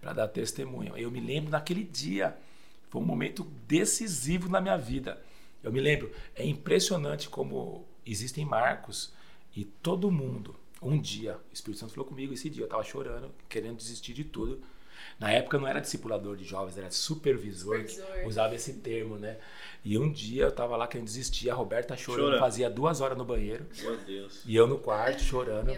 Para 0.00 0.12
dar 0.12 0.28
testemunho. 0.28 0.96
Eu 0.96 1.10
me 1.10 1.20
lembro 1.20 1.50
naquele 1.50 1.84
dia, 1.84 2.36
foi 2.88 3.00
um 3.00 3.04
momento 3.04 3.44
decisivo 3.66 4.48
na 4.48 4.60
minha 4.60 4.76
vida. 4.76 5.20
Eu 5.62 5.72
me 5.72 5.80
lembro, 5.80 6.10
é 6.34 6.44
impressionante 6.44 7.28
como 7.28 7.86
existem 8.06 8.44
marcos 8.44 9.12
e 9.54 9.64
todo 9.64 10.10
mundo, 10.10 10.54
um 10.80 10.98
dia, 10.98 11.36
o 11.50 11.52
Espírito 11.52 11.80
Santo 11.80 11.92
falou 11.92 12.08
comigo 12.08 12.32
esse 12.32 12.48
dia, 12.48 12.62
eu 12.62 12.66
estava 12.66 12.82
chorando, 12.84 13.30
querendo 13.48 13.76
desistir 13.76 14.14
de 14.14 14.24
tudo. 14.24 14.60
Na 15.18 15.32
época 15.32 15.58
não 15.58 15.66
era 15.66 15.80
discipulador 15.80 16.36
de 16.36 16.44
jovens, 16.44 16.78
era 16.78 16.90
supervisor, 16.90 17.76
supervisor. 17.88 18.20
que 18.20 18.26
usava 18.26 18.54
esse 18.54 18.74
termo, 18.74 19.16
né? 19.16 19.36
E 19.84 19.98
um 19.98 20.10
dia 20.10 20.44
eu 20.44 20.52
tava 20.52 20.76
lá 20.76 20.86
querendo 20.86 21.06
desistir, 21.06 21.50
a 21.50 21.54
Roberta 21.54 21.96
chorando, 21.96 22.24
chorando. 22.26 22.40
fazia 22.40 22.68
duas 22.70 23.00
horas 23.00 23.16
no 23.18 23.24
banheiro. 23.24 23.66
Meu 23.80 23.96
Deus. 23.96 24.42
E 24.46 24.54
eu 24.54 24.66
no 24.66 24.78
quarto 24.78 25.20
chorando. 25.22 25.76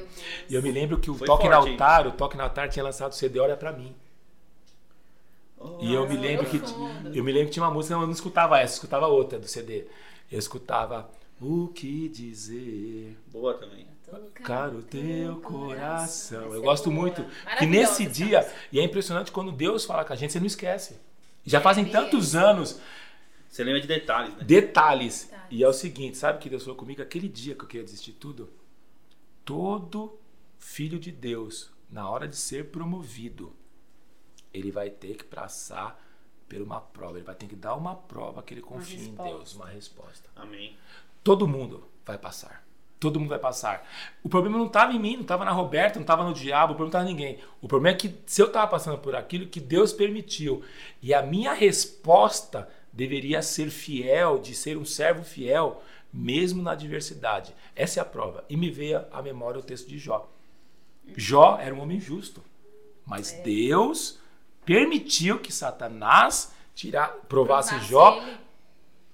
E 0.49 0.55
eu 0.55 0.63
me 0.63 0.71
lembro 0.71 0.99
que 0.99 1.11
o 1.11 1.15
Foi 1.15 1.27
Toque 1.27 1.47
forte, 1.47 1.67
no 1.67 1.73
Altar, 1.73 2.07
hein? 2.07 2.09
o 2.09 2.17
Toque 2.17 2.37
no 2.37 2.43
Altar 2.43 2.69
tinha 2.69 2.83
lançado 2.83 3.13
o 3.13 3.15
CD 3.15 3.39
Olha 3.41 3.57
Pra 3.57 3.73
Mim. 3.73 3.95
Oh, 5.59 5.79
e 5.83 5.93
eu 5.95 6.09
me 6.09 6.17
lembro 6.17 6.47
que 6.47 6.57
eu 7.17 7.23
me 7.23 7.31
lembro 7.33 7.49
que 7.49 7.53
tinha 7.53 7.63
uma 7.65 7.71
música, 7.71 7.95
eu 7.95 8.01
não 8.01 8.11
escutava 8.11 8.59
essa, 8.59 8.73
eu 8.73 8.77
escutava 8.77 9.07
outra 9.07 9.39
do 9.39 9.47
CD. 9.47 9.85
Eu 10.33 10.39
escutava 10.39 11.11
O 11.41 11.69
que 11.69 12.09
dizer. 12.09 13.17
Boa 13.27 13.55
também. 13.55 13.87
Tocar 14.11 14.75
o 14.75 14.83
teu 14.83 15.41
coração. 15.41 16.53
Eu 16.53 16.63
gosto 16.63 16.91
muito 16.91 17.25
que 17.59 17.67
nesse 17.67 18.07
dia, 18.07 18.51
e 18.73 18.81
é 18.81 18.83
impressionante 18.83 19.31
quando 19.31 19.53
Deus 19.53 19.85
fala 19.85 20.05
com 20.05 20.13
a 20.13 20.17
gente, 20.17 20.33
você 20.33 20.41
não 20.41 20.47
esquece. 20.47 21.01
Já 21.45 21.61
fazem 21.61 21.85
tantos 21.85 22.35
anos. 22.35 22.81
Você 23.49 23.65
lembra 23.65 23.81
de 23.81 23.87
detalhes, 23.87 24.35
né? 24.37 24.45
Detalhes. 24.45 25.25
detalhes. 25.25 25.51
E 25.51 25.65
é 25.65 25.69
o 25.69 25.73
seguinte, 25.73 26.17
sabe 26.17 26.39
que 26.39 26.49
Deus 26.49 26.63
falou 26.63 26.77
comigo 26.77 27.03
aquele 27.03 27.29
dia 27.29 27.55
que 27.55 27.63
eu 27.63 27.69
queria 27.69 27.85
desistir 27.85 28.13
tudo? 28.13 28.49
Todo 29.45 30.19
filho 30.59 30.99
de 30.99 31.11
Deus, 31.11 31.71
na 31.91 32.09
hora 32.09 32.29
de 32.29 32.37
ser 32.37 32.71
promovido, 32.71 33.53
ele 34.53 34.71
vai 34.71 34.91
ter 34.91 35.17
que 35.17 35.25
passar 35.25 36.01
por 36.49 36.61
uma 36.61 36.81
prova. 36.81 37.17
Ele 37.17 37.25
vai 37.25 37.35
ter 37.35 37.47
que 37.47 37.57
dar 37.57 37.75
uma 37.75 37.95
prova 37.95 38.43
que 38.43 38.55
ele 38.55 38.61
confia 38.61 39.01
em 39.01 39.15
Deus, 39.15 39.55
uma 39.55 39.69
resposta. 39.69 40.29
Amém. 40.37 40.77
Todo 41.23 41.47
mundo 41.47 41.89
vai 42.05 42.19
passar. 42.19 42.65
Todo 43.01 43.19
mundo 43.19 43.31
vai 43.31 43.39
passar. 43.39 43.89
O 44.23 44.29
problema 44.29 44.59
não 44.59 44.67
estava 44.67 44.93
em 44.93 44.99
mim, 44.99 45.15
não 45.15 45.23
estava 45.23 45.45
na 45.45 45.51
Roberta, 45.51 45.99
não 45.99 46.03
estava 46.03 46.23
no 46.23 46.35
diabo, 46.35 46.75
o 46.75 46.77
problema 46.77 46.93
não 46.93 47.01
estava 47.01 47.05
em 47.05 47.15
ninguém. 47.15 47.39
O 47.63 47.67
problema 47.67 47.97
é 47.97 47.99
que 47.99 48.15
se 48.27 48.43
eu 48.43 48.47
estava 48.49 48.71
passando 48.71 48.99
por 48.99 49.17
aquilo 49.17 49.47
que 49.47 49.59
Deus 49.59 49.93
permitiu 49.93 50.63
e 51.01 51.15
a 51.15 51.23
minha 51.23 51.55
resposta 51.55 52.69
deveria 52.93 53.41
ser 53.41 53.71
fiel, 53.71 54.39
de 54.39 54.55
ser 54.55 54.77
um 54.77 54.85
servo 54.85 55.25
fiel, 55.25 55.83
mesmo 56.13 56.63
na 56.63 56.73
adversidade. 56.73 57.55
Essa 57.75 58.01
é 58.01 58.03
a 58.03 58.05
prova. 58.05 58.45
E 58.51 58.57
me 58.57 58.71
veio 58.71 59.05
à 59.11 59.23
memória 59.23 59.61
o 59.61 59.63
texto 59.63 59.89
de 59.89 59.99
Jó. 59.99 60.31
Jó 61.17 61.59
era 61.59 61.75
um 61.75 61.81
homem 61.81 61.99
justo, 61.99 62.43
mas 63.07 63.33
é. 63.33 63.43
Deus 63.43 64.19
permitiu 64.65 65.39
que 65.39 65.53
Satanás 65.53 66.53
tirar, 66.75 67.09
provasse 67.29 67.79
Jó. 67.81 68.23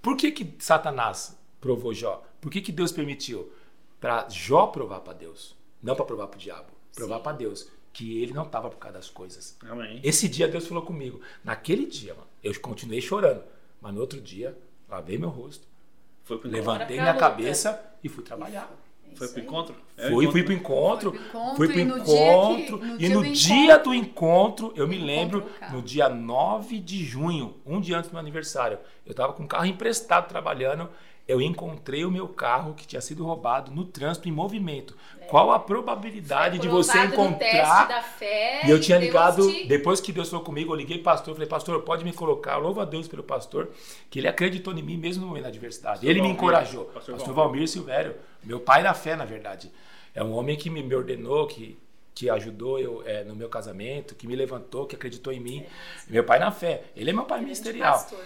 Por 0.03 0.17
que, 0.17 0.33
que 0.33 0.55
Satanás 0.59 1.39
provou 1.61 1.95
Jó? 1.95 2.23
Por 2.41 2.51
que, 2.51 2.61
que 2.61 2.73
Deus 2.73 2.93
permitiu? 2.93 3.53
Para 4.01 4.29
Jó 4.29 4.67
provar 4.69 5.01
para 5.01 5.13
Deus, 5.13 5.57
não 5.83 5.95
para 5.95 6.05
provar 6.05 6.29
para 6.29 6.37
o 6.37 6.41
diabo, 6.41 6.71
provar 6.95 7.21
para 7.21 7.37
Deus 7.37 7.71
que 7.93 8.23
ele 8.23 8.35
não 8.35 8.45
estava 8.45 8.69
por 8.69 8.77
causa 8.77 8.99
das 8.99 9.09
coisas. 9.09 9.57
Amém. 9.69 10.01
Esse 10.03 10.29
dia 10.29 10.47
Deus 10.47 10.67
falou 10.67 10.83
comigo. 10.83 11.21
Naquele 11.43 11.87
dia, 11.87 12.15
mano, 12.15 12.27
eu 12.45 12.59
continuei 12.61 13.01
chorando, 13.01 13.43
mas 13.81 13.95
no 13.95 14.01
outro 14.01 14.21
dia 14.21 14.57
lavei 14.89 15.17
meu 15.17 15.31
rosto, 15.31 15.67
levantei 16.45 17.01
minha 17.01 17.15
cabeça 17.15 17.83
e 18.05 18.09
fui 18.09 18.23
trabalhar. 18.23 18.71
Foi 19.17 19.29
pro 19.29 19.41
encontro? 19.41 19.75
É 19.97 20.11
fui, 20.11 20.31
fui 20.31 20.43
pro 20.43 20.53
encontro. 20.53 21.19
Fui 21.57 21.69
pro 21.69 21.81
encontro. 21.81 22.81
E 22.99 23.09
no, 23.09 23.25
dia, 23.33 23.79
do 23.79 23.95
encontro, 23.95 24.73
eu 24.77 24.87
me 24.87 24.99
lembro, 24.99 25.51
no 25.73 25.81
dia 25.81 26.09
9 26.09 26.79
de 26.79 27.03
junho, 27.03 27.57
um 27.65 27.81
dia 27.81 27.97
antes 27.97 28.11
do 28.11 28.13
meu 28.13 28.21
aniversário, 28.21 28.79
eu 29.07 29.15
tava 29.15 29.33
com 29.33 29.45
um 29.45 29.47
carro 29.47 29.65
emprestado 29.65 30.29
trabalhando 30.29 30.91
eu 31.29 31.41
encontrei 31.41 32.05
o 32.05 32.11
meu 32.11 32.29
carro 32.29 32.75
que 32.75 32.87
tinha 32.87 33.01
sido 33.01 33.25
roubado 33.25 33.73
no 33.73 33.85
trânsito 33.85 34.29
em 34.29 34.33
movimento. 34.33 34.97
É. 35.21 35.25
Qual 35.27 35.51
a 35.51 35.59
probabilidade 35.59 36.59
de 36.59 36.69
você 36.69 36.99
encontrar? 36.99 38.03
Fé, 38.17 38.65
e 38.65 38.71
eu 38.71 38.81
tinha 38.81 38.97
ligado, 38.97 39.51
te... 39.51 39.67
depois 39.67 40.01
que 40.01 40.13
Deus 40.13 40.31
falou 40.31 40.45
comigo, 40.45 40.73
eu 40.73 40.77
liguei 40.77 40.99
pastor, 40.99 41.35
falei, 41.35 41.49
pastor, 41.49 41.83
pode 41.83 42.05
me 42.05 42.13
colocar. 42.13 42.57
Louvo 42.59 42.81
a 42.81 42.85
Deus 42.85 43.09
pelo 43.09 43.25
pastor, 43.25 43.71
que 44.09 44.21
ele 44.21 44.29
acreditou 44.29 44.73
em 44.73 44.83
mim 44.83 44.97
mesmo 44.97 45.27
no 45.27 45.33
meio 45.33 45.43
da 45.43 45.49
adversidade. 45.49 45.97
Pastor 45.97 46.11
ele 46.11 46.21
Valmir, 46.21 46.35
me 46.35 46.39
encorajou. 46.39 46.85
Pastor, 46.87 47.15
pastor 47.17 47.35
Valmir 47.35 47.69
Silvério, 47.69 48.15
meu 48.45 48.61
pai 48.61 48.83
na 48.83 48.95
fé, 48.95 49.17
na 49.17 49.25
verdade. 49.25 49.73
É 50.15 50.23
um 50.23 50.33
homem 50.33 50.57
que 50.57 50.71
me, 50.71 50.83
me 50.83 50.95
ordenou, 50.95 51.47
que 51.47 51.79
que 52.15 52.31
ajudou 52.31 52.79
eu 52.79 53.03
é, 53.05 53.25
no 53.25 53.37
meu 53.37 53.47
casamento, 53.47 54.15
que 54.15 54.27
me 54.27 54.35
levantou, 54.35 54.87
que 54.87 54.97
acreditou 54.97 55.35
em 55.35 55.39
mim. 55.39 55.59
É. 55.61 55.67
Meu 56.09 56.25
pai 56.25 56.39
na 56.39 56.51
fé. 56.51 56.85
Ele 56.97 57.11
é 57.11 57.13
meu 57.13 57.27
pai 57.27 57.41
ministerial. 57.41 57.93
Pastor. 57.93 58.21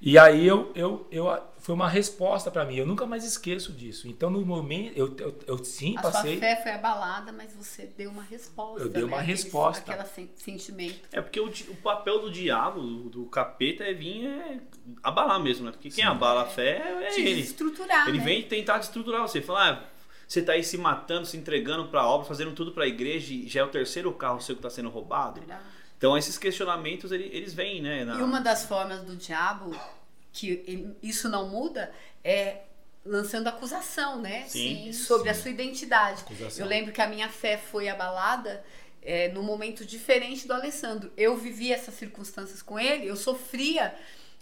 E 0.00 0.16
aí 0.16 0.46
eu, 0.46 0.70
eu, 0.76 1.06
eu 1.10 1.28
foi 1.62 1.76
uma 1.76 1.88
resposta 1.88 2.50
para 2.50 2.64
mim. 2.64 2.74
Eu 2.74 2.84
nunca 2.84 3.06
mais 3.06 3.24
esqueço 3.24 3.72
disso. 3.72 4.08
Então 4.08 4.28
no 4.28 4.44
momento 4.44 4.96
eu, 4.96 5.16
eu, 5.16 5.38
eu 5.46 5.64
sim 5.64 5.96
a 5.96 6.02
passei. 6.02 6.34
A 6.34 6.38
sua 6.38 6.40
fé 6.40 6.62
foi 6.62 6.72
abalada, 6.72 7.32
mas 7.32 7.54
você 7.54 7.86
deu 7.86 8.10
uma 8.10 8.22
resposta. 8.22 8.82
Eu 8.82 8.88
dei 8.88 9.04
uma 9.04 9.18
né? 9.18 9.22
resposta. 9.22 9.92
Aquele 9.92 10.28
sentimento. 10.34 11.08
É 11.12 11.20
porque 11.20 11.38
o, 11.38 11.46
o 11.46 11.76
papel 11.76 12.20
do 12.20 12.32
diabo, 12.32 12.80
do, 12.80 13.08
do, 13.08 13.24
capeta, 13.26 13.84
é 13.84 13.94
vir 13.94 14.26
é 14.26 14.58
abalar 15.04 15.38
mesmo, 15.40 15.64
né? 15.64 15.70
Porque 15.70 15.88
quem 15.88 16.04
sim, 16.04 16.10
abala 16.10 16.40
é. 16.40 16.44
a 16.44 16.46
fé 16.46 17.04
é 17.04 17.10
Te 17.10 17.20
ele. 17.20 17.40
Estruturar. 17.42 18.08
Ele 18.08 18.18
né? 18.18 18.24
vem 18.24 18.42
tentar 18.42 18.78
destruturar 18.78 19.22
você. 19.22 19.40
Falar, 19.40 19.72
ah, 19.72 19.84
você 20.26 20.40
está 20.40 20.54
aí 20.54 20.64
se 20.64 20.76
matando, 20.76 21.26
se 21.26 21.36
entregando 21.36 21.86
para 21.86 22.00
a 22.00 22.08
obra, 22.08 22.26
fazendo 22.26 22.50
tudo 22.52 22.72
para 22.72 22.84
a 22.84 22.88
igreja 22.88 23.32
e 23.32 23.46
já 23.46 23.60
é 23.60 23.64
o 23.64 23.68
terceiro 23.68 24.12
carro 24.12 24.40
seu 24.40 24.56
que 24.56 24.58
está 24.58 24.70
sendo 24.70 24.88
roubado. 24.88 25.38
Verdade. 25.38 25.62
Então 25.96 26.18
esses 26.18 26.36
questionamentos 26.36 27.12
eles 27.12 27.54
vêm, 27.54 27.80
né? 27.80 28.04
Na... 28.04 28.18
E 28.18 28.22
uma 28.22 28.40
das 28.40 28.64
formas 28.64 29.04
do 29.04 29.14
diabo 29.14 29.70
que 30.32 30.94
isso 31.02 31.28
não 31.28 31.48
muda 31.48 31.92
é 32.24 32.62
lançando 33.04 33.48
acusação, 33.48 34.20
né? 34.20 34.44
Sim, 34.48 34.92
sobre 34.92 35.24
sim. 35.24 35.38
a 35.38 35.42
sua 35.42 35.50
identidade. 35.50 36.22
Acusação. 36.22 36.64
Eu 36.64 36.68
lembro 36.68 36.92
que 36.92 37.00
a 37.00 37.06
minha 37.06 37.28
fé 37.28 37.56
foi 37.58 37.88
abalada 37.88 38.64
é, 39.02 39.28
num 39.28 39.42
momento 39.42 39.84
diferente 39.84 40.46
do 40.46 40.54
Alessandro. 40.54 41.12
Eu 41.16 41.36
vivi 41.36 41.72
essas 41.72 41.94
circunstâncias 41.94 42.62
com 42.62 42.78
ele, 42.78 43.06
eu 43.06 43.16
sofria, 43.16 43.94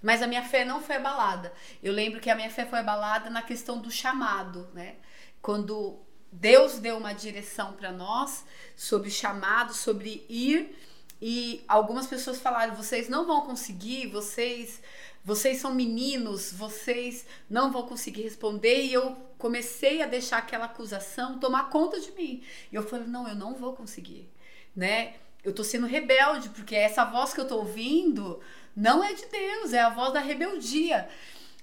mas 0.03 0.23
a 0.23 0.27
minha 0.27 0.45
fé 0.45 0.65
não 0.65 0.83
foi 0.83 0.97
abalada. 0.97 1.53
Eu 1.83 1.93
lembro 1.93 2.21
que 2.21 2.31
a 2.31 2.35
minha 2.35 2.51
fé 2.51 2.67
foi 2.67 2.79
abalada 2.79 3.31
na 3.31 3.43
questão 3.43 3.79
do 3.79 3.91
chamado, 3.91 4.69
né? 4.75 4.97
Quando 5.41 5.99
Deus 6.31 6.79
deu 6.79 6.99
uma 6.99 7.13
direção 7.13 7.73
para 7.73 7.91
nós 7.91 8.45
sobre 8.77 9.11
chamado, 9.11 9.73
sobre 9.73 10.25
ir. 10.29 10.77
E 11.21 11.65
algumas 11.67 12.07
pessoas 12.07 12.39
falaram: 12.39 12.75
vocês 12.75 13.09
não 13.09 13.27
vão 13.27 13.43
conseguir, 13.43 14.07
vocês 14.09 14.81
vocês 15.25 15.59
são 15.59 15.75
meninos, 15.75 16.53
vocês 16.53 17.27
não 17.49 17.71
vão 17.71 17.83
conseguir 17.83 18.23
responder. 18.23 18.85
E 18.85 18.93
eu 18.93 19.17
comecei 19.39 20.03
a 20.03 20.07
deixar 20.07 20.39
aquela 20.39 20.67
acusação 20.67 21.39
tomar 21.39 21.71
conta 21.71 22.01
de 22.01 22.13
mim. 22.13 22.43
E 22.71 22.75
eu 22.75 22.83
falei: 22.83 23.07
não, 23.07 23.29
eu 23.29 23.35
não 23.35 23.55
vou 23.55 23.75
conseguir, 23.75 24.29
né? 24.75 25.15
Eu 25.43 25.55
tô 25.55 25.65
sendo 25.65 25.87
rebelde, 25.87 26.51
porque 26.51 26.75
essa 26.75 27.05
voz 27.05 27.33
que 27.33 27.41
eu 27.41 27.49
tô 27.49 27.59
ouvindo 27.59 28.41
não 28.77 29.03
é 29.03 29.13
de 29.15 29.27
Deus, 29.27 29.73
é 29.73 29.81
a 29.81 29.91
voz 29.91 30.13
da 30.13 30.21
rebeldia. 30.21 31.09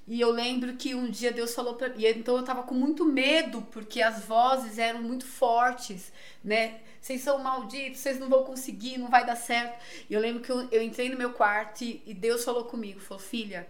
E 0.08 0.22
eu 0.22 0.32
lembro 0.32 0.74
que 0.78 0.96
um 0.96 1.10
dia 1.10 1.32
Deus 1.34 1.54
falou 1.54 1.76
para 1.76 1.90
mim, 1.90 2.06
então 2.06 2.38
eu 2.38 2.44
tava 2.44 2.64
com 2.64 2.74
muito 2.74 3.04
medo, 3.04 3.62
porque 3.72 4.02
as 4.02 4.24
vozes 4.24 4.80
eram 4.80 5.02
muito 5.02 5.26
fortes, 5.26 6.14
né? 6.44 6.80
Vocês 7.08 7.22
são 7.22 7.40
malditos, 7.40 8.02
vocês 8.02 8.20
não 8.20 8.28
vão 8.28 8.44
conseguir, 8.44 8.98
não 8.98 9.10
vai 9.10 9.26
dar 9.26 9.38
certo. 9.38 9.82
E 10.10 10.14
eu 10.14 10.20
lembro 10.20 10.44
que 10.44 10.52
eu, 10.52 10.68
eu 10.70 10.82
entrei 10.82 11.08
no 11.08 11.18
meu 11.18 11.32
quarto 11.32 11.82
e, 11.82 12.04
e 12.06 12.14
Deus 12.14 12.44
falou 12.44 12.66
comigo, 12.66 13.00
falou: 13.00 13.24
"Filha, 13.24 13.66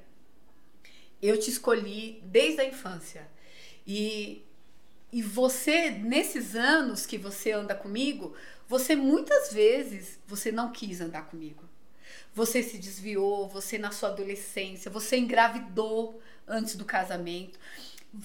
eu 1.22 1.40
te 1.40 1.52
escolhi 1.52 2.20
desde 2.24 2.62
a 2.62 2.66
infância. 2.66 3.28
E 3.86 4.44
e 5.14 5.22
você 5.22 5.92
nesses 5.92 6.56
anos 6.56 7.06
que 7.06 7.16
você 7.16 7.52
anda 7.52 7.76
comigo, 7.76 8.36
você 8.68 8.96
muitas 8.96 9.54
vezes 9.54 10.20
você 10.26 10.52
não 10.52 10.72
quis 10.72 11.00
andar 11.00 11.28
comigo. 11.28 11.64
Você 12.34 12.64
se 12.64 12.80
desviou, 12.80 13.48
você 13.48 13.78
na 13.78 13.92
sua 13.92 14.10
adolescência, 14.10 14.90
você 14.90 15.16
engravidou 15.16 16.20
antes 16.48 16.76
do 16.76 16.84
casamento. 16.84 17.60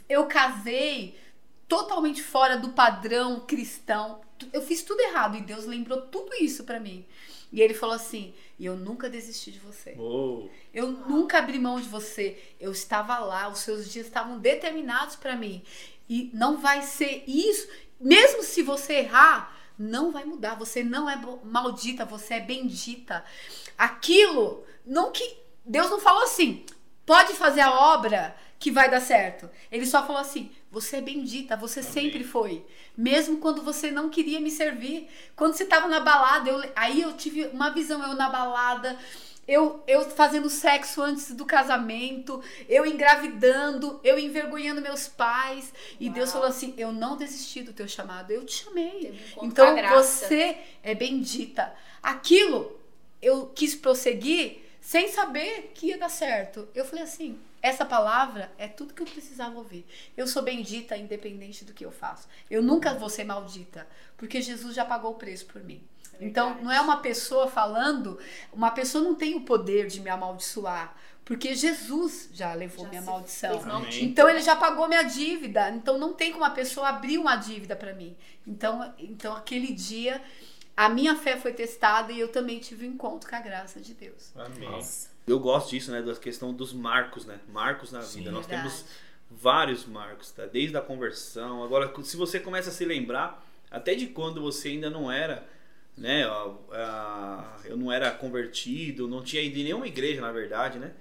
Eu 0.09 0.27
casei 0.27 1.21
totalmente 1.69 2.23
fora 2.23 2.57
do 2.57 2.71
padrão 2.71 3.41
cristão. 3.41 4.23
Eu 4.53 4.63
fiz 4.63 4.83
tudo 4.83 5.01
errado 5.01 5.37
e 5.37 5.43
Deus 5.43 5.67
lembrou 5.67 6.03
tudo 6.03 6.35
isso 6.41 6.65
para 6.65 6.81
mim. 6.81 7.05
E 7.53 7.61
ele 7.61 7.75
falou 7.75 7.95
assim: 7.95 8.33
e 8.59 8.67
eu 8.67 8.77
nunca 8.77 9.11
desisti 9.11 9.51
de 9.53 9.59
você. 9.59 9.95
Oh. 9.99 10.49
Eu 10.73 10.91
nunca 10.91 11.39
abri 11.39 11.59
mão 11.59 11.81
de 11.81 11.89
você. 11.89 12.39
Eu 12.61 12.73
estava 12.73 13.19
lá, 13.19 13.49
os 13.49 13.59
seus 13.59 13.91
dias 13.91 14.07
estavam 14.07 14.39
determinados 14.39 15.17
para 15.17 15.37
mim. 15.37 15.63
E 16.09 16.31
não 16.33 16.59
vai 16.59 16.83
ser 16.83 17.25
isso. 17.27 17.69
Mesmo 18.01 18.43
se 18.43 18.63
você 18.63 18.95
errar, 18.95 19.57
não 19.79 20.11
vai 20.11 20.25
mudar. 20.25 20.55
Você 20.55 20.83
não 20.83 21.09
é 21.09 21.21
maldita, 21.45 22.05
você 22.05 22.35
é 22.35 22.41
bendita 22.41 23.25
aquilo, 23.83 24.65
não 24.87 25.11
que 25.11 25.39
Deus 25.65 25.91
não 25.91 25.99
falou 25.99 26.23
assim, 26.23 26.65
pode 27.05 27.33
fazer 27.35 27.61
a 27.61 27.95
obra 27.95 28.37
que 28.63 28.71
vai 28.71 28.89
dar 28.89 29.01
certo. 29.01 29.51
Ele 29.73 29.85
só 29.85 30.07
falou 30.07 30.23
assim: 30.23 30.49
você 30.71 30.99
é 30.99 31.01
bendita, 31.01 31.57
você 31.57 31.81
Amém. 31.81 31.93
sempre 31.93 32.23
foi. 32.23 32.65
Mesmo 32.97 33.39
quando 33.39 33.61
você 33.61 33.91
não 33.91 34.09
queria 34.09 34.39
me 34.39 34.53
servir. 34.53 35.09
Quando 35.35 35.55
você 35.55 35.65
estava 35.65 35.89
na 35.89 35.99
balada, 35.99 36.49
eu, 36.49 36.63
aí 36.77 37.03
eu 37.03 37.13
tive 37.15 37.47
uma 37.47 37.71
visão, 37.71 38.01
eu 38.05 38.15
na 38.15 38.29
balada, 38.29 38.97
eu, 39.49 39.83
eu 39.89 40.09
fazendo 40.11 40.49
sexo 40.49 41.03
antes 41.03 41.33
do 41.33 41.45
casamento, 41.45 42.41
eu 42.69 42.87
engravidando, 42.87 43.99
eu 44.05 44.17
envergonhando 44.17 44.81
meus 44.81 45.09
pais. 45.09 45.75
E 45.99 46.05
Uau. 46.05 46.15
Deus 46.15 46.31
falou 46.31 46.47
assim: 46.47 46.73
eu 46.79 46.93
não 46.93 47.17
desisti 47.17 47.65
do 47.65 47.73
teu 47.73 47.89
chamado, 47.89 48.31
eu 48.31 48.47
te 48.47 48.63
chamei. 48.63 49.21
Então 49.43 49.75
você 49.89 50.57
é 50.85 50.95
bendita. 50.95 51.75
Aquilo 52.01 52.79
eu 53.21 53.47
quis 53.47 53.75
prosseguir 53.75 54.59
sem 54.81 55.09
saber 55.09 55.73
que 55.75 55.87
ia 55.87 55.99
dar 55.99 56.09
certo. 56.09 56.69
Eu 56.73 56.85
falei 56.85 57.03
assim: 57.03 57.41
essa 57.63 57.85
palavra 57.85 58.53
é 58.59 58.67
tudo 58.67 58.93
que 58.93 59.01
eu 59.01 59.07
precisava 59.07 59.57
ouvir. 59.57 59.87
Eu 60.17 60.27
sou 60.27 60.43
bendita 60.43 60.97
independente 60.97 61.65
do 61.65 61.73
que 61.73 61.85
eu 61.85 61.93
faço. 61.93 62.29
Eu 62.51 62.61
nunca 62.61 62.93
vou 62.95 63.09
ser 63.09 63.25
maldita, 63.25 63.87
porque 64.17 64.43
Jesus 64.43 64.75
já 64.75 64.85
pagou 64.85 65.13
o 65.13 65.15
preço 65.15 65.47
por 65.47 65.63
mim. 65.63 65.81
É 66.15 66.25
então, 66.25 66.61
não 66.61 66.73
é 66.73 66.81
uma 66.81 66.99
pessoa 66.99 67.49
falando, 67.49 68.19
uma 68.53 68.73
pessoa 68.73 69.03
não 69.03 69.15
tem 69.15 69.37
o 69.37 69.43
poder 69.43 69.87
de 69.87 70.01
me 70.01 70.11
amaldiçoar, 70.11 70.95
porque 71.25 71.55
Jesus 71.55 72.31
já 72.33 72.53
levou 72.53 72.85
já 72.85 72.91
minha 72.91 73.03
maldição. 73.03 73.61
Então 74.01 74.29
ele 74.29 74.41
já 74.41 74.57
pagou 74.57 74.89
minha 74.89 75.05
dívida. 75.05 75.71
Então 75.71 75.97
não 75.97 76.13
tem 76.13 76.33
como 76.33 76.45
a 76.45 76.51
pessoa 76.51 76.89
abrir 76.89 77.17
uma 77.17 77.37
dívida 77.37 77.77
para 77.77 77.95
mim. 77.95 78.17
Então, 78.45 78.93
então 78.99 79.37
aquele 79.37 79.73
dia 79.73 80.21
a 80.77 80.89
minha 80.89 81.15
fé 81.15 81.37
foi 81.37 81.53
testada 81.53 82.13
e 82.13 82.19
eu 82.19 82.29
também 82.29 82.59
tive 82.59 82.89
um 82.89 82.93
encontro 82.93 83.31
com 83.31 83.37
a 83.37 83.41
graça 83.41 83.81
de 83.81 83.95
Deus. 83.95 84.33
Amém. 84.37 84.69
Nossa. 84.69 85.12
Eu 85.27 85.39
gosto 85.39 85.71
disso, 85.71 85.91
né? 85.93 86.03
Da 86.03 86.15
questão 86.15 86.53
dos 86.53 86.73
marcos, 86.73 87.25
né? 87.25 87.39
Marcos 87.53 87.93
na 87.93 88.03
Sim, 88.03 88.19
vida. 88.19 88.31
Nós 88.31 88.47
verdade. 88.47 88.69
temos 88.69 88.87
vários 89.31 89.87
marcos, 89.87 90.31
tá? 90.31 90.47
Desde 90.47 90.77
a 90.77 90.81
conversão. 90.81 91.63
Agora, 91.63 91.93
se 92.03 92.17
você 92.17 92.41
começa 92.41 92.71
a 92.71 92.73
se 92.73 92.85
lembrar, 92.85 93.45
até 93.71 93.95
de 93.95 94.09
quando 94.09 94.41
você 94.41 94.69
ainda 94.69 94.91
não 94.91 95.11
era, 95.11 95.47
né? 95.97 96.25
Eu 97.65 97.77
não 97.77 97.91
era 97.93 98.11
convertido, 98.11 99.09
não 99.09 99.23
tinha 99.23 99.43
ido 99.43 99.59
em 99.59 99.65
nenhuma 99.65 99.87
igreja, 99.87 100.21
na 100.21 100.33
verdade, 100.33 100.79
né? 100.79 100.93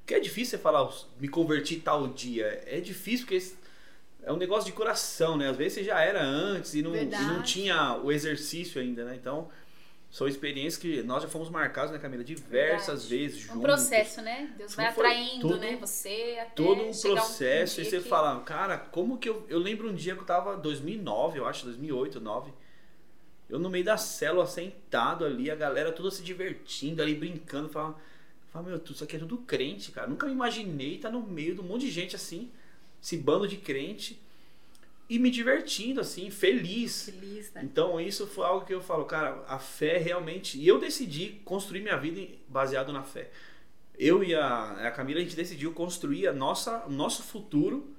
Porque 0.00 0.14
é 0.14 0.20
difícil 0.20 0.56
você 0.56 0.62
falar, 0.62 0.88
me 1.18 1.28
converti 1.28 1.76
tal 1.76 2.06
dia. 2.08 2.62
É 2.66 2.78
difícil 2.80 3.26
porque 3.26 3.42
é 4.22 4.32
um 4.32 4.36
negócio 4.36 4.66
de 4.66 4.72
coração, 4.72 5.36
né? 5.36 5.48
Às 5.48 5.56
vezes 5.56 5.74
você 5.74 5.84
já 5.84 6.00
era 6.00 6.22
antes 6.22 6.74
e 6.74 6.82
não, 6.82 6.94
e 6.94 7.04
não 7.06 7.42
tinha 7.42 7.96
o 7.96 8.12
exercício 8.12 8.80
ainda, 8.80 9.04
né? 9.04 9.14
Então, 9.14 9.48
são 10.14 10.28
experiências 10.28 10.76
que 10.76 11.02
nós 11.02 11.24
já 11.24 11.28
fomos 11.28 11.50
marcados, 11.50 11.90
né, 11.90 11.98
Camila? 11.98 12.22
Diversas 12.22 13.08
Verdade. 13.08 13.16
vezes 13.16 13.38
juntos. 13.40 13.56
Um 13.56 13.60
processo, 13.62 14.22
né? 14.22 14.54
Deus 14.56 14.72
vai 14.76 14.86
atraindo, 14.86 15.48
todo, 15.48 15.58
né? 15.58 15.76
Você 15.80 16.38
até 16.40 16.50
Todo 16.54 16.82
um 16.82 16.92
processo. 16.92 17.80
Um 17.80 17.82
e 17.82 17.84
você 17.84 17.98
que... 17.98 18.08
fala, 18.08 18.40
cara, 18.42 18.78
como 18.78 19.18
que 19.18 19.28
eu... 19.28 19.44
Eu 19.48 19.58
lembro 19.58 19.90
um 19.90 19.92
dia 19.92 20.14
que 20.14 20.20
eu 20.20 20.24
tava... 20.24 20.56
2009, 20.56 21.40
eu 21.40 21.46
acho, 21.48 21.64
2008, 21.64 22.20
2009. 22.20 22.52
Eu 23.48 23.58
no 23.58 23.68
meio 23.68 23.84
da 23.84 23.96
célula, 23.96 24.46
sentado 24.46 25.24
ali, 25.24 25.50
a 25.50 25.56
galera 25.56 25.90
toda 25.90 26.12
se 26.12 26.22
divertindo 26.22 27.02
ali, 27.02 27.16
brincando. 27.16 27.68
Falava, 27.68 27.98
fala, 28.52 28.68
meu, 28.68 28.80
isso 28.88 29.02
aqui 29.02 29.16
é 29.16 29.18
tudo 29.18 29.38
crente, 29.38 29.90
cara. 29.90 30.06
Nunca 30.06 30.28
me 30.28 30.32
imaginei 30.32 30.94
estar 30.94 31.10
no 31.10 31.22
meio 31.22 31.56
de 31.56 31.60
um 31.60 31.64
monte 31.64 31.86
de 31.86 31.90
gente 31.90 32.14
assim 32.14 32.52
esse 33.02 33.16
bando 33.16 33.48
de 33.48 33.56
crente 33.56 34.23
e 35.08 35.18
me 35.18 35.30
divertindo, 35.30 36.00
assim, 36.00 36.30
feliz. 36.30 37.04
Feliz, 37.04 37.52
né? 37.52 37.60
Então, 37.62 38.00
isso 38.00 38.26
foi 38.26 38.46
algo 38.46 38.64
que 38.64 38.72
eu 38.72 38.80
falo, 38.80 39.04
cara, 39.04 39.44
a 39.46 39.58
fé 39.58 39.98
realmente. 39.98 40.58
E 40.58 40.66
eu 40.66 40.78
decidi 40.78 41.40
construir 41.44 41.80
minha 41.80 41.96
vida 41.96 42.20
baseado 42.48 42.92
na 42.92 43.02
fé. 43.02 43.30
Eu 43.98 44.24
e 44.24 44.34
a, 44.34 44.88
a 44.88 44.90
Camila, 44.90 45.20
a 45.20 45.22
gente 45.22 45.36
decidiu 45.36 45.72
construir 45.72 46.26
a 46.26 46.32
nossa, 46.32 46.84
o 46.86 46.90
nosso 46.90 47.22
futuro, 47.22 47.94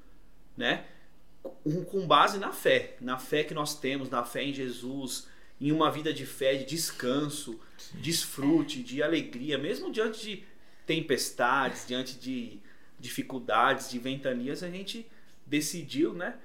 né? 0.58 0.86
Com 1.64 2.08
base 2.08 2.40
na 2.40 2.52
fé. 2.52 2.98
Na 3.00 3.18
fé 3.18 3.44
que 3.44 3.54
nós 3.54 3.80
temos, 3.80 4.10
na 4.10 4.24
fé 4.26 4.44
em 4.44 4.54
Jesus, 4.54 5.28
em 5.62 5.72
uma 5.72 5.92
vida 5.92 6.12
de 6.12 6.26
fé, 6.26 6.56
de 6.56 6.66
descanso, 6.66 7.60
Sim. 7.78 8.00
desfrute, 8.00 8.82
de 8.82 9.02
alegria, 9.02 9.58
mesmo 9.58 9.92
diante 9.92 10.22
de 10.22 10.44
tempestades, 10.86 11.86
diante 11.88 12.18
de 12.18 12.60
dificuldades, 13.00 13.90
de 13.90 14.00
ventanias, 14.00 14.64
a 14.64 14.70
gente 14.70 15.06
decidiu, 15.46 16.14
né? 16.14 16.36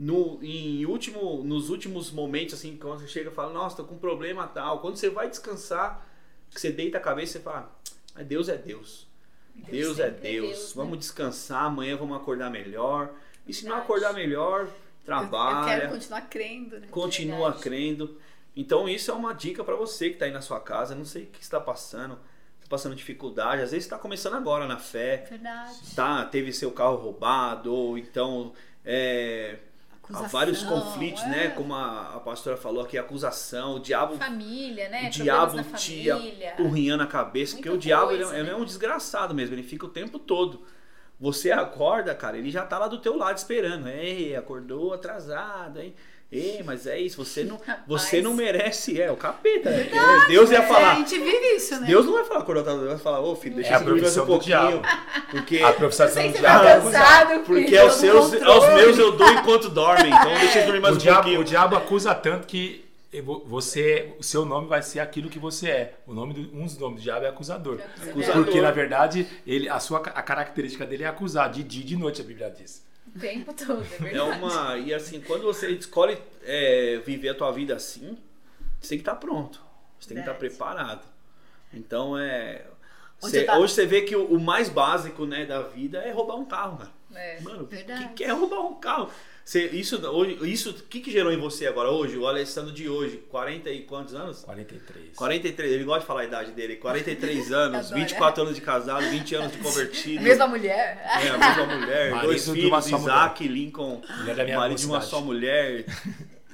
No, 0.00 0.42
em 0.42 0.86
último, 0.86 1.44
nos 1.44 1.68
últimos 1.68 2.10
momentos, 2.10 2.54
assim, 2.54 2.74
quando 2.74 3.00
você 3.00 3.06
chega 3.06 3.28
e 3.28 3.34
fala, 3.34 3.52
nossa, 3.52 3.76
tô 3.76 3.84
com 3.84 3.96
um 3.96 3.98
problema 3.98 4.46
tal. 4.46 4.80
Quando 4.80 4.96
você 4.96 5.10
vai 5.10 5.28
descansar, 5.28 6.06
que 6.50 6.58
você 6.58 6.72
deita 6.72 6.96
a 6.96 7.00
cabeça 7.02 7.36
e 7.36 7.42
fala, 7.42 7.70
ah, 8.14 8.22
Deus 8.22 8.48
é 8.48 8.56
Deus. 8.56 9.06
Deus, 9.54 9.68
Deus 9.68 9.98
é 9.98 10.10
Deus. 10.10 10.24
É 10.24 10.52
Deus 10.52 10.72
vamos 10.72 10.92
né? 10.92 10.98
descansar, 11.00 11.64
amanhã 11.64 11.98
vamos 11.98 12.16
acordar 12.16 12.50
melhor. 12.50 13.12
E 13.46 13.52
se 13.52 13.66
não 13.66 13.76
acordar 13.76 14.14
melhor, 14.14 14.70
trabalha. 15.04 15.68
Eu, 15.68 15.74
eu 15.74 15.80
quero 15.80 15.92
continuar 15.92 16.20
crendo, 16.22 16.80
né? 16.80 16.86
Continua 16.90 17.50
Verdade. 17.50 17.62
crendo. 17.62 18.18
Então 18.56 18.88
isso 18.88 19.10
é 19.10 19.14
uma 19.14 19.34
dica 19.34 19.62
para 19.62 19.76
você 19.76 20.08
que 20.08 20.14
está 20.14 20.24
aí 20.24 20.32
na 20.32 20.40
sua 20.40 20.60
casa, 20.60 20.94
não 20.94 21.04
sei 21.04 21.24
o 21.24 21.26
que 21.26 21.42
está 21.42 21.60
passando 21.60 22.18
passando 22.70 22.94
dificuldade, 22.94 23.62
às 23.62 23.72
vezes 23.72 23.84
está 23.84 23.98
começando 23.98 24.34
agora 24.34 24.64
na 24.64 24.78
fé. 24.78 25.26
Verdade. 25.28 25.94
Tá, 25.94 26.24
teve 26.24 26.52
seu 26.52 26.70
carro 26.70 26.96
roubado, 26.96 27.74
ou 27.74 27.98
então 27.98 28.52
é, 28.84 29.58
há 30.12 30.22
vários 30.22 30.62
conflitos, 30.62 31.22
né? 31.24 31.44
é. 31.44 31.48
né? 31.48 31.54
Como 31.54 31.74
a, 31.74 32.16
a, 32.16 32.20
pastora 32.20 32.56
falou 32.56 32.82
aqui, 32.82 32.98
acusação, 32.98 33.76
o 33.76 33.80
diabo. 33.80 34.16
Família, 34.16 34.88
né? 34.88 35.08
O 35.08 35.10
diabo 35.10 35.62
te 35.74 36.10
apurrinhando 36.10 37.02
a 37.02 37.06
cabeça, 37.06 37.54
Muita 37.54 37.68
porque 37.70 37.76
o 37.76 37.80
diabo 37.80 38.08
coisa, 38.08 38.22
ele, 38.22 38.30
é, 38.30 38.32
né? 38.32 38.40
ele, 38.40 38.50
é 38.50 38.56
um 38.56 38.64
desgraçado 38.64 39.34
mesmo, 39.34 39.54
ele 39.54 39.62
fica 39.62 39.86
o 39.86 39.90
tempo 39.90 40.18
todo. 40.18 40.62
Você 41.18 41.52
acorda, 41.52 42.14
cara, 42.14 42.38
ele 42.38 42.50
já 42.50 42.64
tá 42.64 42.78
lá 42.78 42.88
do 42.88 42.98
teu 42.98 43.16
lado 43.16 43.36
esperando. 43.36 43.88
Ei, 43.88 44.34
acordou 44.34 44.94
atrasado, 44.94 45.80
hein? 45.80 45.94
Ei, 46.32 46.62
mas 46.64 46.86
é 46.86 46.96
isso, 46.96 47.24
você 47.24 47.42
não, 47.42 47.60
você 47.88 48.22
não 48.22 48.32
merece, 48.32 49.00
é 49.00 49.10
o 49.10 49.16
capeta. 49.16 49.68
É 49.68 49.82
verdade, 49.82 50.28
Deus 50.28 50.50
ia 50.50 50.62
falar. 50.62 50.92
a 50.92 50.94
gente 50.94 51.18
vive 51.18 51.56
isso, 51.56 51.80
né? 51.80 51.88
Deus 51.88 52.06
não 52.06 52.12
vai 52.12 52.24
falar 52.24 52.44
quando 52.44 52.62
Deus 52.62 52.88
vai 52.88 52.98
falar, 52.98 53.20
ô 53.20 53.34
filho, 53.34 53.56
deixa 53.56 53.74
é 53.74 53.76
eu 53.76 54.22
um 54.22 54.26
pouquinho. 54.26 54.82
Porque 55.30 55.58
a 55.58 55.72
profissão 55.72 56.06
do 56.06 56.38
diabo. 56.38 56.40
Tá 56.40 56.80
cansado, 56.80 57.40
porque 57.40 57.76
aos, 57.76 57.94
seus, 57.94 58.42
aos 58.42 58.74
meus 58.74 58.96
eu 58.96 59.12
dou 59.16 59.28
enquanto 59.28 59.68
dormem. 59.68 60.06
Então 60.06 60.34
deixa 60.34 60.60
eu 60.60 60.66
dormir 60.66 60.80
mais 60.80 60.94
o 60.94 60.98
um 60.98 61.00
diabo, 61.00 61.16
pouquinho. 61.22 61.40
O 61.40 61.44
diabo 61.44 61.76
acusa 61.76 62.14
tanto 62.14 62.46
que 62.46 62.88
você, 63.44 64.14
o 64.20 64.22
seu 64.22 64.44
nome 64.44 64.68
vai 64.68 64.82
ser 64.82 65.00
aquilo 65.00 65.28
que 65.28 65.38
você 65.38 65.68
é. 65.68 65.94
O 66.06 66.14
nome 66.14 66.32
do, 66.32 66.56
um 66.56 66.64
dos 66.64 66.78
nomes 66.78 67.00
do 67.00 67.02
diabo 67.02 67.26
é 67.26 67.28
acusador. 67.28 67.80
É 67.80 68.10
acusador. 68.10 68.44
Porque 68.44 68.60
na 68.60 68.70
verdade 68.70 69.26
ele, 69.44 69.68
a 69.68 69.80
sua 69.80 69.98
a 69.98 70.22
característica 70.22 70.86
dele 70.86 71.02
é 71.02 71.08
acusar 71.08 71.50
de 71.50 71.64
dia 71.64 71.82
e 71.82 71.84
de 71.84 71.96
noite, 71.96 72.20
a 72.20 72.24
Bíblia 72.24 72.54
diz. 72.56 72.88
O 73.14 73.18
tempo 73.18 73.52
todo, 73.52 73.82
é 73.82 73.98
verdade. 73.98 74.16
É 74.16 74.22
uma. 74.22 74.78
E 74.78 74.94
assim, 74.94 75.20
quando 75.20 75.42
você 75.42 75.70
escolhe 75.70 76.18
é, 76.44 76.98
viver 77.04 77.30
a 77.30 77.34
tua 77.34 77.50
vida 77.50 77.74
assim, 77.74 78.16
você 78.80 78.90
tem 78.90 78.98
que 78.98 79.02
estar 79.02 79.16
pronto. 79.16 79.60
Você 79.98 80.08
tem 80.08 80.16
que 80.16 80.22
estar 80.22 80.34
preparado. 80.34 81.04
Então 81.72 82.16
é. 82.18 82.64
Cê, 83.18 83.44
tá... 83.44 83.58
Hoje 83.58 83.74
você 83.74 83.84
vê 83.84 84.02
que 84.02 84.16
o, 84.16 84.24
o, 84.24 84.40
mais 84.40 84.70
básico 84.70 85.26
né, 85.26 85.44
da 85.44 85.60
vida 85.60 85.98
é 85.98 86.10
roubar 86.10 86.36
um 86.36 86.44
carro, 86.44 86.78
cara. 86.78 86.90
É, 87.14 87.40
Mano, 87.40 87.64
o 87.64 88.14
que, 88.14 88.24
é 88.24 88.32
roubar 88.32 88.60
um 88.60 88.74
carro? 88.76 89.10
Você, 89.50 89.66
isso, 89.66 90.00
isso, 90.44 90.70
o 90.70 90.74
que, 90.74 91.00
que 91.00 91.10
gerou 91.10 91.32
em 91.32 91.36
você 91.36 91.66
agora 91.66 91.90
hoje? 91.90 92.16
O 92.16 92.24
Alessandro 92.24 92.72
de 92.72 92.88
hoje, 92.88 93.16
40 93.28 93.68
e 93.68 93.82
quantos 93.82 94.14
anos? 94.14 94.44
43. 94.44 95.16
43, 95.16 95.72
ele 95.72 95.82
gosta 95.82 96.02
de 96.02 96.06
falar 96.06 96.20
a 96.20 96.24
idade 96.24 96.52
dele. 96.52 96.76
43 96.76 97.50
anos, 97.50 97.90
24 97.90 98.44
anos 98.44 98.54
de 98.54 98.60
casado, 98.60 99.10
20 99.10 99.34
anos 99.34 99.50
de 99.50 99.58
convertido. 99.58 100.22
mesma 100.22 100.46
mulher. 100.46 101.02
É, 101.04 101.30
a 101.30 101.36
mesma 101.36 101.66
mulher. 101.66 102.10
marido 102.12 102.26
dois 102.28 102.48
filhos, 102.48 102.86
Isaac, 102.86 103.42
mulher. 103.42 103.52
Lincoln, 103.52 104.00
marido 104.56 104.78
de 104.78 104.86
uma 104.86 105.00
só 105.00 105.20
mulher. 105.20 105.84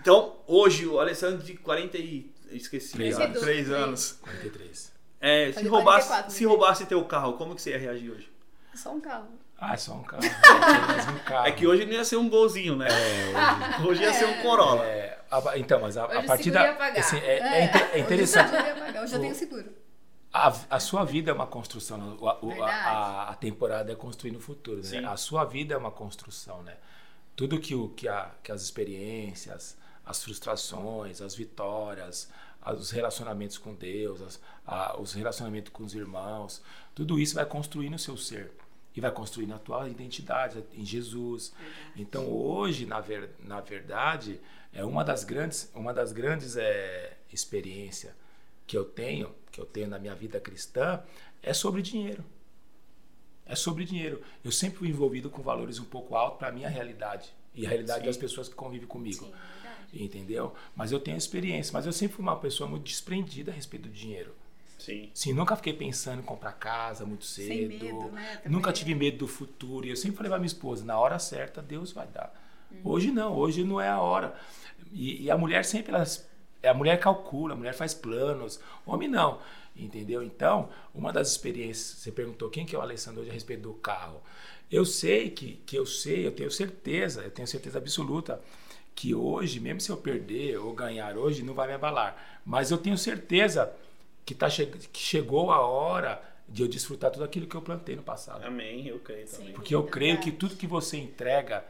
Então, 0.01 0.39
hoje, 0.47 0.87
o 0.87 0.99
Alessandro 0.99 1.45
de 1.45 1.53
40 1.53 1.99
e... 1.99 2.33
Esqueci. 2.51 2.95
3 2.95 3.21
anos. 3.21 3.41
3 3.41 3.71
anos. 3.73 4.19
43. 4.23 4.93
É, 5.21 5.53
se 5.53 5.69
roubasse, 5.69 6.09
44, 6.09 6.31
se 6.31 6.45
roubasse 6.47 6.87
teu 6.87 7.05
carro, 7.05 7.35
como 7.35 7.55
que 7.55 7.61
você 7.61 7.73
ia 7.73 7.79
reagir 7.79 8.11
hoje? 8.11 8.33
Só 8.75 8.95
um 8.95 9.03
carro. 9.03 9.29
Ah, 9.59 9.75
é 9.75 9.77
só 9.77 9.95
um 9.95 10.03
carro. 10.03 10.23
É, 10.27 11.11
um 11.11 11.19
carro. 11.21 11.47
é 11.47 11.53
que 11.53 11.67
hoje 11.67 11.87
não 11.87 11.93
ia 11.93 12.05
ser 12.05 12.17
um 12.17 12.29
golzinho, 12.29 12.77
né? 12.77 12.89
É, 12.89 13.81
hoje, 13.81 13.89
hoje 13.89 14.03
ia 14.03 14.13
ser 14.13 14.27
um 14.27 14.43
Corolla. 14.43 14.85
É, 14.85 15.19
a, 15.31 15.59
então, 15.59 15.81
mas 15.81 15.97
a, 15.97 16.05
a 16.05 16.23
partir 16.23 16.51
da. 16.51 16.73
Assim, 16.73 17.17
é, 17.19 17.39
é, 17.39 17.91
é, 17.93 17.99
interessante. 17.99 18.53
Hoje, 18.53 18.99
hoje 18.99 19.15
eu 19.15 19.21
tenho 19.21 19.35
seguro. 19.35 19.73
A, 20.33 20.53
a, 20.71 20.81
sua 20.81 21.05
vida 21.05 21.31
é 21.31 21.35
uma 21.35 21.47
construção. 21.47 22.19
A, 22.23 22.67
a, 22.67 23.31
a 23.31 23.35
temporada 23.35 23.91
é 23.91 23.95
construir 23.95 24.33
no 24.33 24.41
futuro. 24.41 24.83
Né? 24.85 25.05
A 25.07 25.17
sua 25.17 25.45
vida 25.45 25.75
é 25.75 25.77
uma 25.77 25.91
construção, 25.91 26.63
né? 26.63 26.75
Tudo 27.35 27.59
que, 27.59 27.75
o, 27.75 27.89
que, 27.91 28.09
a, 28.09 28.31
que 28.43 28.53
as 28.53 28.63
experiências, 28.63 29.77
as 30.05 30.23
frustrações, 30.23 31.21
as 31.21 31.35
vitórias, 31.35 32.31
os 32.79 32.91
relacionamentos 32.91 33.59
com 33.59 33.75
Deus, 33.75 34.21
as, 34.23 34.41
a, 34.67 35.01
os 35.01 35.13
relacionamentos 35.13 35.73
com 35.73 35.85
os 35.85 35.95
irmãos, 35.95 36.63
tudo 36.95 37.19
isso 37.19 37.35
vai 37.35 37.47
construir 37.47 37.91
no 37.91 37.99
seu 37.99 38.17
ser 38.17 38.53
e 38.97 39.01
vai 39.01 39.11
construir 39.11 39.47
na 39.47 39.59
tua 39.59 39.89
identidade 39.89 40.65
em 40.73 40.85
Jesus. 40.85 41.53
Verdade. 41.59 41.93
Então 41.97 42.29
hoje, 42.29 42.87
na, 42.87 43.01
ver, 43.01 43.31
na 43.41 43.61
verdade, 43.61 44.41
é 44.73 44.85
uma 44.85 45.05
das 45.05 45.23
grandes, 45.23 45.71
uma 45.75 45.93
das 45.93 46.13
grandes 46.13 46.57
é, 46.57 47.17
experiências 47.31 48.15
que 48.67 48.77
eu 48.77 48.85
tenho, 48.85 49.33
que 49.53 49.61
eu 49.61 49.67
tenho 49.67 49.89
na 49.89 49.99
minha 49.99 50.15
vida 50.15 50.41
cristã, 50.41 51.03
é 51.43 51.53
sobre 51.53 51.83
dinheiro. 51.83 52.25
É 53.45 53.55
sobre 53.55 53.85
dinheiro. 53.85 54.23
Eu 54.43 54.51
sempre 54.51 54.79
fui 54.79 54.89
envolvido 54.89 55.31
com 55.31 55.41
valores 55.43 55.79
um 55.79 55.85
pouco 55.85 56.17
altos 56.17 56.39
para 56.39 56.49
a 56.49 56.53
minha 56.53 56.69
realidade 56.69 57.33
e 57.55 57.65
a 57.65 57.69
realidade 57.69 58.01
Sim. 58.01 58.07
das 58.07 58.17
pessoas 58.17 58.49
que 58.49 58.55
convivem 58.55 58.89
comigo. 58.89 59.25
Sim, 59.25 60.03
entendeu? 60.03 60.53
Mas 60.75 60.91
eu 60.91 60.99
tenho 60.99 61.17
experiência. 61.17 61.73
Mas 61.73 61.87
eu 61.87 61.93
sempre 61.93 62.17
fui 62.17 62.23
uma 62.25 62.37
pessoa 62.37 62.69
muito 62.69 62.85
desprendida 62.85 63.53
a 63.53 63.55
respeito 63.55 63.85
do 63.85 63.95
dinheiro. 63.95 64.35
Sim. 64.79 65.11
Sim, 65.15 65.33
nunca 65.33 65.57
fiquei 65.57 65.73
pensando 65.73 66.21
em 66.21 66.25
comprar 66.25 66.53
casa 66.53 67.05
muito 67.07 67.25
cedo. 67.25 67.49
Sem 67.49 67.69
medo, 67.69 68.11
né? 68.13 68.41
Nunca 68.47 68.73
tive 68.73 68.95
medo 68.95 69.19
do 69.19 69.29
futuro. 69.29 69.87
E 69.87 69.91
eu 69.91 69.97
sempre 69.97 70.17
falei 70.17 70.31
pra 70.31 70.39
minha 70.39 70.47
esposa, 70.47 70.85
na 70.85 70.99
hora 70.99 71.19
certa 71.19 71.63
Deus 71.63 71.93
vai 71.93 72.07
dar. 72.07 72.33
Uhum. 72.71 72.81
Hoje 72.85 73.11
não, 73.11 73.35
hoje 73.35 73.65
não 73.65 73.81
é 73.81 73.89
a 73.89 74.01
hora. 74.01 74.35
E, 74.93 75.25
e 75.25 75.31
a 75.31 75.37
mulher 75.37 75.65
sempre, 75.65 75.93
ela, 75.95 76.05
a 76.65 76.75
mulher 76.75 76.99
calcula, 77.01 77.55
a 77.55 77.57
mulher 77.57 77.75
faz 77.75 77.95
planos. 77.95 78.61
Homem 78.85 79.09
não, 79.09 79.41
entendeu? 79.75 80.23
Então, 80.23 80.69
uma 80.95 81.13
das 81.13 81.31
experiências, 81.31 81.99
você 81.99 82.13
perguntou 82.13 82.51
quem 82.51 82.67
que 82.67 82.75
é 82.77 82.79
o 82.79 82.83
Alessandro 82.83 83.23
hoje 83.23 83.31
a 83.31 83.35
respeito 83.35 83.63
do 83.63 83.75
carro. 83.75 84.23
Eu 84.71 84.85
sei 84.85 85.31
que, 85.31 85.63
que 85.65 85.77
eu 85.79 85.87
sei, 85.87 86.27
eu 86.27 86.33
tenho 86.33 86.51
certeza, 86.51 87.23
eu 87.23 87.31
tenho 87.31 87.47
certeza 87.47 87.79
absoluta 87.79 88.41
que 88.95 89.15
hoje, 89.15 89.61
mesmo 89.61 89.81
se 89.81 89.91
eu 89.91 89.97
perder 89.97 90.59
ou 90.59 90.73
ganhar 90.73 91.17
hoje, 91.17 91.43
não 91.43 91.55
vai 91.55 91.69
me 91.69 91.75
abalar. 91.75 92.41
Mas 92.45 92.71
eu 92.71 92.79
tenho 92.79 92.97
certeza 92.97 93.73
que, 94.27 94.35
tá 94.35 94.51
che 94.51 94.67
que 94.67 94.99
chegou 94.99 95.53
a 95.53 95.61
hora 95.61 96.21
de 96.49 96.63
eu 96.63 96.69
desfrutar 96.69 97.11
tudo 97.11 97.25
aquilo 97.25 97.47
que 97.47 97.55
eu 97.55 97.63
plantei 97.63 97.95
no 97.95 98.03
passado. 98.03 98.45
Amém, 98.45 98.87
eu 98.89 98.99
creio 98.99 99.27
também. 99.27 99.53
Porque 99.53 99.75
eu 99.75 99.85
creio 99.85 100.21
que 100.21 100.33
tudo 100.33 100.57
que 100.57 100.67
você 100.67 100.97
entrega 100.97 101.65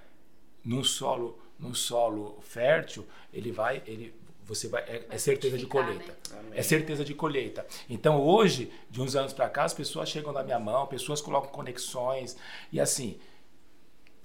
num 0.65 0.83
solo, 0.83 1.39
num 1.59 1.75
solo 1.75 2.39
fértil, 2.41 3.07
ele 3.33 3.53
vai, 3.53 3.83
ele 3.87 4.13
você 4.45 4.69
vai 4.69 4.83
é, 4.83 5.07
é 5.11 5.19
certeza 5.19 5.59
de 5.59 5.67
colheita. 5.67 6.17
Né? 6.31 6.51
É 6.55 6.63
certeza 6.63 7.05
de 7.05 7.15
colheita. 7.15 7.67
Então 7.91 8.21
hoje, 8.23 8.73
de 8.91 9.01
uns 9.01 9.15
anos 9.15 9.33
para 9.33 9.51
cá, 9.51 9.65
as 9.65 9.75
pessoas 9.75 10.09
chegam 10.09 10.33
na 10.33 10.43
minha 10.43 10.59
mão, 10.59 10.87
pessoas 10.87 11.21
colocam 11.21 11.51
conexões 11.51 12.37
e 12.73 12.81
assim, 12.81 13.19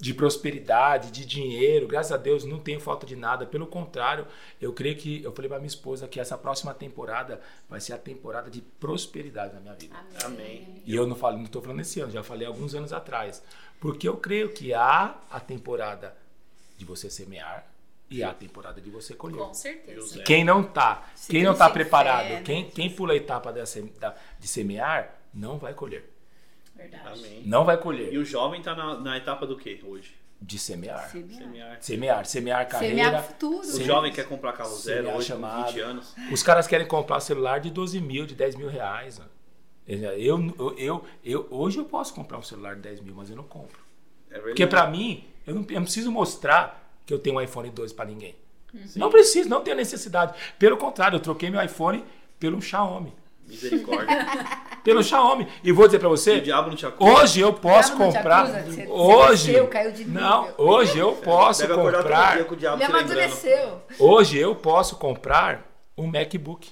de 0.01 0.15
prosperidade, 0.15 1.11
de 1.11 1.23
dinheiro. 1.23 1.87
Graças 1.87 2.11
a 2.11 2.17
Deus 2.17 2.43
não 2.43 2.59
tenho 2.59 2.79
falta 2.79 3.05
de 3.05 3.15
nada. 3.15 3.45
Pelo 3.45 3.67
contrário, 3.67 4.25
eu 4.59 4.73
creio 4.73 4.97
que 4.97 5.23
eu 5.23 5.31
falei 5.31 5.47
para 5.47 5.59
minha 5.59 5.67
esposa 5.67 6.07
que 6.07 6.19
essa 6.19 6.35
próxima 6.35 6.73
temporada 6.73 7.39
vai 7.69 7.79
ser 7.79 7.93
a 7.93 7.99
temporada 7.99 8.49
de 8.49 8.61
prosperidade 8.61 9.53
na 9.53 9.59
minha 9.59 9.75
vida. 9.75 9.95
Amém. 10.25 10.81
E 10.83 10.95
eu 10.95 11.05
não 11.05 11.15
falo, 11.15 11.37
não 11.37 11.45
estou 11.45 11.61
falando 11.61 11.81
esse 11.81 11.99
ano, 11.99 12.11
já 12.11 12.23
falei 12.23 12.47
alguns 12.47 12.73
anos 12.73 12.91
atrás, 12.91 13.43
porque 13.79 14.09
eu 14.09 14.17
creio 14.17 14.49
que 14.49 14.73
há 14.73 15.19
a 15.29 15.39
temporada 15.39 16.17
de 16.75 16.83
você 16.83 17.07
semear 17.07 17.71
e 18.09 18.23
há 18.23 18.31
a 18.31 18.33
temporada 18.33 18.81
de 18.81 18.89
você 18.89 19.13
colher. 19.13 19.37
Com 19.37 19.53
certeza. 19.53 20.23
Quem 20.23 20.43
não 20.43 20.63
tá, 20.63 21.11
quem 21.29 21.43
não 21.43 21.51
está 21.51 21.69
preparado, 21.69 22.27
fé, 22.27 22.41
quem 22.41 22.69
quem 22.71 22.89
pula 22.89 23.13
a 23.13 23.15
etapa 23.15 23.53
de 23.53 24.47
semear, 24.47 25.15
não 25.31 25.59
vai 25.59 25.75
colher. 25.75 26.10
Verdade. 26.81 27.19
Amém. 27.19 27.43
Não 27.45 27.63
vai 27.63 27.77
colher. 27.77 28.13
E 28.13 28.17
o 28.17 28.25
jovem 28.25 28.59
está 28.59 28.75
na, 28.75 28.99
na, 28.99 29.17
etapa 29.17 29.45
do 29.45 29.57
que 29.57 29.79
hoje? 29.83 30.15
De 30.41 30.57
semear. 30.57 31.09
Semear. 31.11 31.77
Semear, 31.79 32.25
semear 32.25 32.67
carreira. 32.67 32.95
Semear 32.95 33.23
futuro. 33.23 33.67
O 33.67 33.83
jovem 33.83 34.11
quer 34.11 34.27
comprar 34.27 34.53
carro 34.53 34.75
zero 34.75 35.09
hoje 35.11 35.27
chamado. 35.27 35.71
20 35.71 35.79
anos. 35.81 36.15
Os 36.31 36.41
caras 36.41 36.67
querem 36.67 36.87
comprar 36.87 37.19
celular 37.19 37.59
de 37.59 37.69
12 37.69 38.01
mil, 38.01 38.25
de 38.25 38.33
10 38.33 38.55
mil 38.55 38.67
reais. 38.67 39.21
Eu, 39.87 39.99
eu, 40.17 40.75
eu, 40.77 41.05
eu, 41.23 41.47
hoje 41.51 41.77
eu 41.77 41.85
posso 41.85 42.13
comprar 42.13 42.37
um 42.37 42.43
celular 42.43 42.75
de 42.75 42.81
10 42.81 43.01
mil, 43.01 43.13
mas 43.13 43.29
eu 43.29 43.35
não 43.35 43.43
compro. 43.43 43.79
É 44.31 44.39
Porque 44.39 44.65
para 44.65 44.87
mim, 44.87 45.27
eu 45.45 45.53
não, 45.53 45.65
eu 45.69 45.75
não 45.75 45.83
preciso 45.83 46.11
mostrar 46.11 46.81
que 47.05 47.13
eu 47.13 47.19
tenho 47.19 47.35
um 47.35 47.41
iPhone 47.41 47.69
12 47.69 47.93
para 47.93 48.05
ninguém. 48.05 48.35
Sim. 48.85 48.99
Não 48.99 49.09
preciso, 49.09 49.49
não 49.49 49.61
tenho 49.61 49.75
necessidade. 49.75 50.33
Pelo 50.57 50.77
contrário, 50.77 51.17
eu 51.17 51.19
troquei 51.19 51.49
meu 51.49 51.61
iPhone 51.63 52.03
pelo 52.39 52.61
Xiaomi. 52.61 53.13
Misericórdia. 53.51 54.27
Pelo 54.83 55.03
Xiaomi. 55.03 55.47
E 55.63 55.71
vou 55.71 55.85
dizer 55.85 55.99
para 55.99 56.09
você. 56.09 56.37
o 56.37 56.41
diabo 56.41 56.69
não 56.69 56.75
te 56.75 56.85
acusa. 56.85 57.11
Hoje 57.11 57.39
eu 57.39 57.53
posso 57.53 57.95
comprar. 57.95 58.47
Você, 58.63 58.87
hoje. 58.87 59.51
Você 59.53 59.67
caiu 59.67 59.91
de 59.91 60.05
não, 60.05 60.53
hoje 60.57 60.97
eu 60.97 61.13
posso 61.13 61.61
Deve 61.61 61.75
comprar. 61.75 62.43
Com 62.45 62.55
o 62.55 62.57
diabo 62.57 62.81
Ele 62.81 62.91
amadureceu. 62.91 63.83
Hoje 63.99 64.37
eu 64.37 64.55
posso 64.55 64.95
comprar 64.95 65.69
um 65.97 66.07
MacBook. 66.07 66.69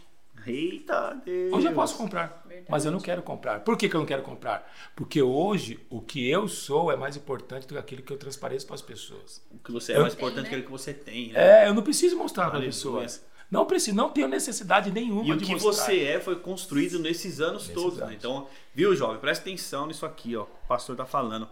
Eita 0.47 1.21
Deus. 1.23 1.53
Hoje 1.53 1.67
eu 1.67 1.73
posso 1.73 1.95
comprar. 1.95 2.43
Verdade. 2.47 2.67
Mas 2.69 2.85
eu 2.85 2.91
não 2.91 2.99
quero 2.99 3.21
comprar. 3.21 3.59
Por 3.59 3.77
que, 3.77 3.87
que 3.87 3.95
eu 3.95 3.99
não 3.99 4.07
quero 4.07 4.23
comprar? 4.23 4.71
Porque 4.95 5.21
hoje 5.21 5.79
o 5.89 6.01
que 6.01 6.27
eu 6.27 6.47
sou 6.47 6.91
é 6.91 6.95
mais 6.95 7.15
importante 7.15 7.67
do 7.67 7.75
que 7.75 7.79
aquilo 7.79 8.01
que 8.01 8.11
eu 8.11 8.17
transpareço 8.17 8.65
para 8.65 8.75
as 8.75 8.81
pessoas. 8.81 9.45
O 9.51 9.59
que 9.59 9.71
você 9.71 9.93
é 9.93 9.97
eu, 9.97 10.01
mais 10.01 10.13
importante 10.13 10.45
do 10.45 10.49
que 10.49 10.55
aquilo 10.55 10.63
que 10.63 10.71
você 10.71 10.93
tem. 10.93 11.33
Né? 11.33 11.65
É, 11.65 11.67
eu 11.67 11.73
não 11.73 11.83
preciso 11.83 12.17
mostrar 12.17 12.49
para 12.49 12.59
as 12.59 12.65
pessoas. 12.65 13.23
Não 13.49 13.65
preciso, 13.65 13.95
não 13.95 14.09
tenho 14.09 14.27
necessidade 14.27 14.91
nenhuma 14.91 15.33
e 15.33 15.37
de 15.37 15.45
mostrar. 15.45 15.51
E 15.51 15.55
o 15.55 15.59
que 15.59 15.65
mostrar. 15.65 15.85
você 15.85 16.03
é 16.03 16.19
foi 16.19 16.35
construído 16.35 16.99
nesses 16.99 17.41
anos 17.41 17.63
nesses 17.63 17.73
todos. 17.73 17.97
Né? 17.97 18.03
Anos. 18.03 18.11
Né? 18.11 18.17
Então, 18.19 18.47
viu, 18.75 18.95
jovem? 18.95 19.19
Presta 19.19 19.43
atenção 19.43 19.87
nisso 19.87 20.05
aqui, 20.05 20.35
ó. 20.35 20.43
O 20.43 20.67
pastor 20.67 20.95
tá 20.95 21.05
falando. 21.05 21.49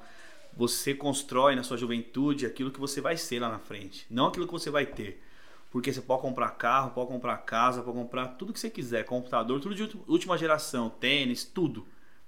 Você 0.56 0.94
constrói 0.94 1.56
na 1.56 1.64
sua 1.64 1.78
juventude 1.78 2.46
aquilo 2.46 2.72
que 2.72 2.80
você 2.80 3.02
vai 3.02 3.18
ser 3.18 3.40
lá 3.40 3.50
na 3.50 3.60
frente, 3.60 4.06
não 4.10 4.28
aquilo 4.28 4.46
que 4.48 4.54
você 4.54 4.70
vai 4.70 4.86
ter. 4.86 5.24
Porque 5.70 5.92
você 5.92 6.02
pode 6.02 6.22
comprar 6.22 6.50
carro, 6.52 6.92
pode 6.92 7.10
comprar 7.10 7.38
casa, 7.38 7.82
pode 7.82 7.98
comprar 7.98 8.28
tudo 8.30 8.54
que 8.54 8.60
você 8.60 8.70
quiser, 8.70 9.04
computador, 9.04 9.60
tudo 9.60 9.76
de 9.76 9.88
última 10.08 10.38
geração, 10.38 10.90
tênis, 10.90 11.44
tudo. 11.44 11.86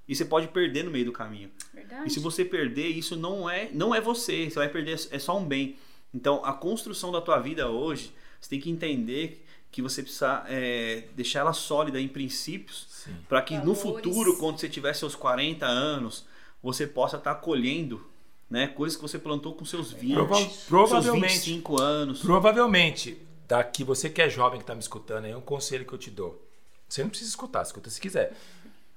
E 0.07 0.15
você 0.15 0.25
pode 0.25 0.47
perder 0.49 0.83
no 0.83 0.91
meio 0.91 1.05
do 1.05 1.11
caminho. 1.11 1.49
Verdade. 1.73 2.07
E 2.07 2.09
se 2.11 2.19
você 2.19 2.43
perder, 2.43 2.87
isso 2.87 3.15
não 3.15 3.49
é, 3.49 3.69
não 3.71 3.93
é 3.95 4.01
você, 4.01 4.49
você 4.49 4.55
vai 4.55 4.69
perder 4.69 4.99
é 5.11 5.19
só 5.19 5.37
um 5.37 5.45
bem. 5.45 5.77
Então, 6.13 6.43
a 6.43 6.53
construção 6.53 7.11
da 7.11 7.21
tua 7.21 7.39
vida 7.39 7.69
hoje, 7.69 8.11
você 8.39 8.49
tem 8.49 8.59
que 8.59 8.69
entender 8.69 9.45
que 9.71 9.81
você 9.81 10.01
precisa 10.01 10.43
é, 10.47 11.05
deixar 11.15 11.41
ela 11.41 11.53
sólida 11.53 11.99
em 11.99 12.07
princípios 12.07 13.05
para 13.27 13.41
que 13.41 13.55
Valores. 13.55 13.83
no 13.83 13.93
futuro, 13.93 14.37
quando 14.37 14.59
você 14.59 14.67
tiver 14.67 14.93
seus 14.93 15.15
40 15.15 15.65
anos, 15.65 16.25
você 16.61 16.87
possa 16.87 17.17
estar 17.17 17.35
tá 17.35 17.39
colhendo 17.39 18.05
né, 18.49 18.67
coisas 18.67 18.95
que 18.95 19.01
você 19.01 19.19
plantou 19.19 19.53
com 19.53 19.63
seus 19.63 19.91
20, 19.91 20.13
Prova 20.13 20.35
provavelmente, 20.67 21.33
seus 21.33 21.45
25 21.45 21.81
anos. 21.81 22.21
Provavelmente, 22.21 23.21
daqui 23.47 23.83
você 23.83 24.09
que 24.09 24.21
é 24.21 24.29
jovem 24.29 24.59
que 24.59 24.63
está 24.63 24.73
me 24.73 24.81
escutando, 24.81 25.25
é 25.25 25.37
um 25.37 25.41
conselho 25.41 25.85
que 25.85 25.93
eu 25.93 25.99
te 25.99 26.09
dou. 26.09 26.43
Você 26.87 27.03
não 27.03 27.09
precisa 27.09 27.29
escutar, 27.29 27.61
escuta 27.61 27.89
se 27.89 28.01
quiser. 28.01 28.35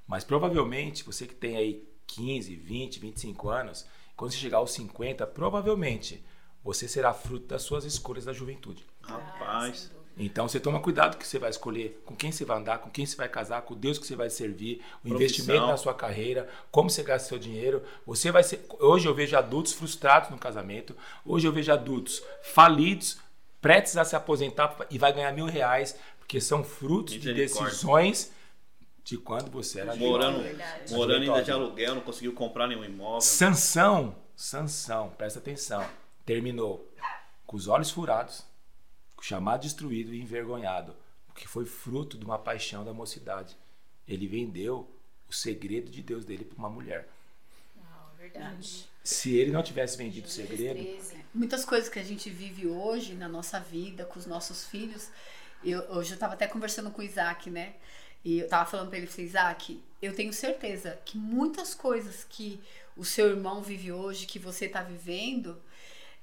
Mas 0.06 0.24
provavelmente, 0.24 1.04
você 1.04 1.26
que 1.26 1.34
tem 1.34 1.56
aí 1.56 1.86
15, 2.06 2.54
20, 2.56 2.98
25 2.98 3.48
anos, 3.50 3.86
quando 4.16 4.32
você 4.32 4.38
chegar 4.38 4.58
aos 4.58 4.72
50, 4.72 5.26
provavelmente 5.26 6.24
você 6.64 6.88
será 6.88 7.12
fruto 7.12 7.46
das 7.46 7.62
suas 7.62 7.84
escolhas 7.84 8.24
da 8.24 8.32
juventude. 8.32 8.84
Rapaz. 9.02 9.90
Então 10.16 10.46
você 10.46 10.60
toma 10.60 10.80
cuidado 10.80 11.16
que 11.16 11.26
você 11.26 11.38
vai 11.38 11.50
escolher 11.50 12.02
com 12.04 12.14
quem 12.14 12.30
você 12.30 12.44
vai 12.44 12.58
andar, 12.58 12.78
com 12.78 12.90
quem 12.90 13.06
você 13.06 13.16
vai 13.16 13.28
casar, 13.28 13.62
com 13.62 13.74
Deus 13.74 13.98
que 13.98 14.06
você 14.06 14.14
vai 14.14 14.28
servir, 14.28 14.76
o 14.76 14.78
Profissão. 14.78 15.16
investimento 15.16 15.66
na 15.66 15.76
sua 15.76 15.94
carreira, 15.94 16.48
como 16.70 16.90
você 16.90 17.02
gasta 17.02 17.28
seu 17.28 17.38
dinheiro. 17.38 17.82
Você 18.06 18.30
vai 18.30 18.42
ser. 18.42 18.64
Hoje 18.78 19.08
eu 19.08 19.14
vejo 19.14 19.36
adultos 19.36 19.72
frustrados 19.72 20.30
no 20.30 20.38
casamento. 20.38 20.94
Hoje 21.24 21.46
eu 21.46 21.52
vejo 21.52 21.72
adultos 21.72 22.22
falidos, 22.42 23.18
prestes 23.60 23.96
a 23.96 24.04
se 24.04 24.14
aposentar 24.14 24.76
e 24.90 24.98
vai 24.98 25.12
ganhar 25.12 25.32
mil 25.32 25.46
reais, 25.46 25.98
porque 26.18 26.40
são 26.40 26.62
frutos 26.62 27.14
de 27.14 27.32
decisões 27.32 28.32
de 29.04 29.16
quando 29.16 29.50
você 29.50 29.80
era 29.80 29.96
morando, 29.96 30.44
morando 30.90 31.22
ainda 31.22 31.42
de 31.42 31.50
aluguel, 31.50 31.94
não 31.96 32.02
conseguiu 32.02 32.32
comprar 32.34 32.68
nenhum 32.68 32.84
imóvel. 32.84 33.20
Sansão, 33.20 34.14
Sansão, 34.36 35.10
presta 35.16 35.38
atenção, 35.38 35.84
terminou 36.24 36.88
com 37.46 37.56
os 37.56 37.66
olhos 37.66 37.90
furados 37.90 38.51
chamado 39.22 39.62
destruído 39.62 40.12
e 40.12 40.20
envergonhado, 40.20 40.96
porque 41.28 41.46
foi 41.46 41.64
fruto 41.64 42.18
de 42.18 42.24
uma 42.24 42.38
paixão 42.38 42.84
da 42.84 42.92
mocidade. 42.92 43.56
Ele 44.06 44.26
vendeu 44.26 44.90
o 45.28 45.32
segredo 45.32 45.90
de 45.90 46.02
Deus 46.02 46.24
dele 46.24 46.44
para 46.44 46.58
uma 46.58 46.68
mulher. 46.68 47.08
Não, 47.76 48.16
verdade. 48.18 48.88
Se 49.04 49.34
ele 49.36 49.52
não 49.52 49.62
tivesse 49.62 49.96
vendido 49.96 50.26
o 50.26 50.30
segredo. 50.30 50.84
Muitas 51.32 51.64
coisas 51.64 51.88
que 51.88 52.00
a 52.00 52.02
gente 52.02 52.28
vive 52.28 52.66
hoje 52.66 53.14
na 53.14 53.28
nossa 53.28 53.60
vida, 53.60 54.04
com 54.04 54.18
os 54.18 54.26
nossos 54.26 54.66
filhos. 54.66 55.08
Eu, 55.64 55.80
hoje 55.90 56.10
eu 56.10 56.14
estava 56.14 56.34
até 56.34 56.48
conversando 56.48 56.90
com 56.90 57.00
o 57.00 57.04
Isaac, 57.04 57.48
né? 57.48 57.76
E 58.24 58.40
eu 58.40 58.44
estava 58.44 58.68
falando 58.68 58.88
para 58.88 58.98
ele, 58.98 59.08
Isaac, 59.18 59.80
eu 60.00 60.14
tenho 60.14 60.32
certeza 60.32 60.98
que 61.04 61.16
muitas 61.16 61.74
coisas 61.74 62.24
que 62.28 62.60
o 62.96 63.04
seu 63.04 63.28
irmão 63.28 63.62
vive 63.62 63.92
hoje, 63.92 64.26
que 64.26 64.38
você 64.38 64.66
está 64.66 64.82
vivendo, 64.82 65.60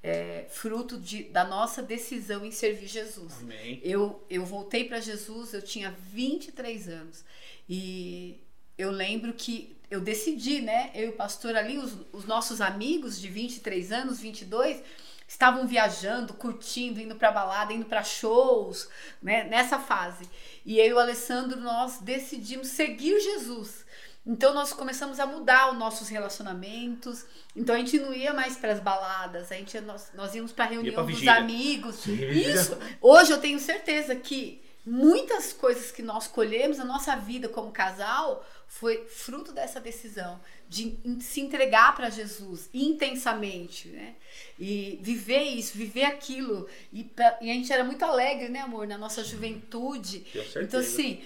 é, 0.02 0.46
fruto 0.48 0.98
de, 0.98 1.24
da 1.24 1.44
nossa 1.44 1.82
decisão 1.82 2.44
em 2.44 2.50
servir 2.50 2.86
Jesus. 2.86 3.34
Amém. 3.40 3.80
Eu, 3.82 4.24
eu 4.30 4.44
voltei 4.44 4.84
para 4.84 5.00
Jesus, 5.00 5.52
eu 5.52 5.62
tinha 5.62 5.94
23 6.12 6.88
anos. 6.88 7.24
E 7.68 8.40
eu 8.78 8.90
lembro 8.90 9.32
que 9.32 9.76
eu 9.90 10.00
decidi, 10.00 10.60
né? 10.60 10.90
Eu 10.94 11.06
e 11.06 11.10
o 11.10 11.16
pastor 11.16 11.56
ali, 11.56 11.76
os, 11.76 11.96
os 12.12 12.24
nossos 12.24 12.60
amigos 12.60 13.20
de 13.20 13.28
23 13.28 13.92
anos, 13.92 14.20
22, 14.20 14.82
estavam 15.28 15.66
viajando, 15.66 16.34
curtindo, 16.34 17.00
indo 17.00 17.14
para 17.14 17.30
balada, 17.30 17.72
indo 17.72 17.84
para 17.84 18.02
shows, 18.02 18.88
né? 19.22 19.44
Nessa 19.44 19.78
fase. 19.78 20.24
E 20.64 20.78
eu 20.78 20.86
e 20.86 20.92
o 20.92 20.98
Alessandro, 20.98 21.60
nós 21.60 21.98
decidimos 21.98 22.68
seguir 22.68 23.20
Jesus. 23.20 23.79
Então 24.26 24.52
nós 24.52 24.72
começamos 24.72 25.18
a 25.18 25.26
mudar 25.26 25.72
os 25.72 25.78
nossos 25.78 26.08
relacionamentos. 26.08 27.24
Então 27.56 27.74
a 27.74 27.78
gente 27.78 27.98
não 27.98 28.12
ia 28.12 28.32
mais 28.32 28.56
para 28.56 28.72
as 28.72 28.80
baladas, 28.80 29.50
a 29.50 29.56
gente 29.56 29.80
nós, 29.80 30.10
nós 30.14 30.34
íamos 30.34 30.52
para 30.52 30.66
reunião 30.66 31.04
dos 31.06 31.26
amigos. 31.26 31.96
Sim, 31.96 32.16
Isso. 32.30 32.76
Hoje 33.00 33.32
eu 33.32 33.38
tenho 33.38 33.58
certeza 33.58 34.14
que 34.14 34.62
muitas 34.84 35.52
coisas 35.52 35.90
que 35.90 36.02
nós 36.02 36.26
colhemos 36.26 36.78
na 36.78 36.84
nossa 36.84 37.16
vida 37.16 37.48
como 37.48 37.70
casal 37.70 38.46
foi 38.66 39.04
fruto 39.06 39.52
dessa 39.52 39.80
decisão 39.80 40.40
de 40.68 40.96
se 41.20 41.40
entregar 41.40 41.96
para 41.96 42.08
Jesus 42.08 42.70
intensamente, 42.72 43.88
né? 43.88 44.14
E 44.56 45.00
viver 45.02 45.42
isso, 45.42 45.76
viver 45.76 46.04
aquilo. 46.04 46.68
E, 46.92 47.02
pra, 47.02 47.36
e, 47.40 47.50
a 47.50 47.54
gente 47.54 47.72
era 47.72 47.82
muito 47.82 48.04
alegre, 48.04 48.48
né, 48.48 48.60
amor, 48.60 48.86
na 48.86 48.96
nossa 48.96 49.24
juventude. 49.24 50.24
Então, 50.62 50.78
assim, 50.78 51.20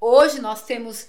hoje 0.00 0.40
nós 0.40 0.64
temos 0.64 1.08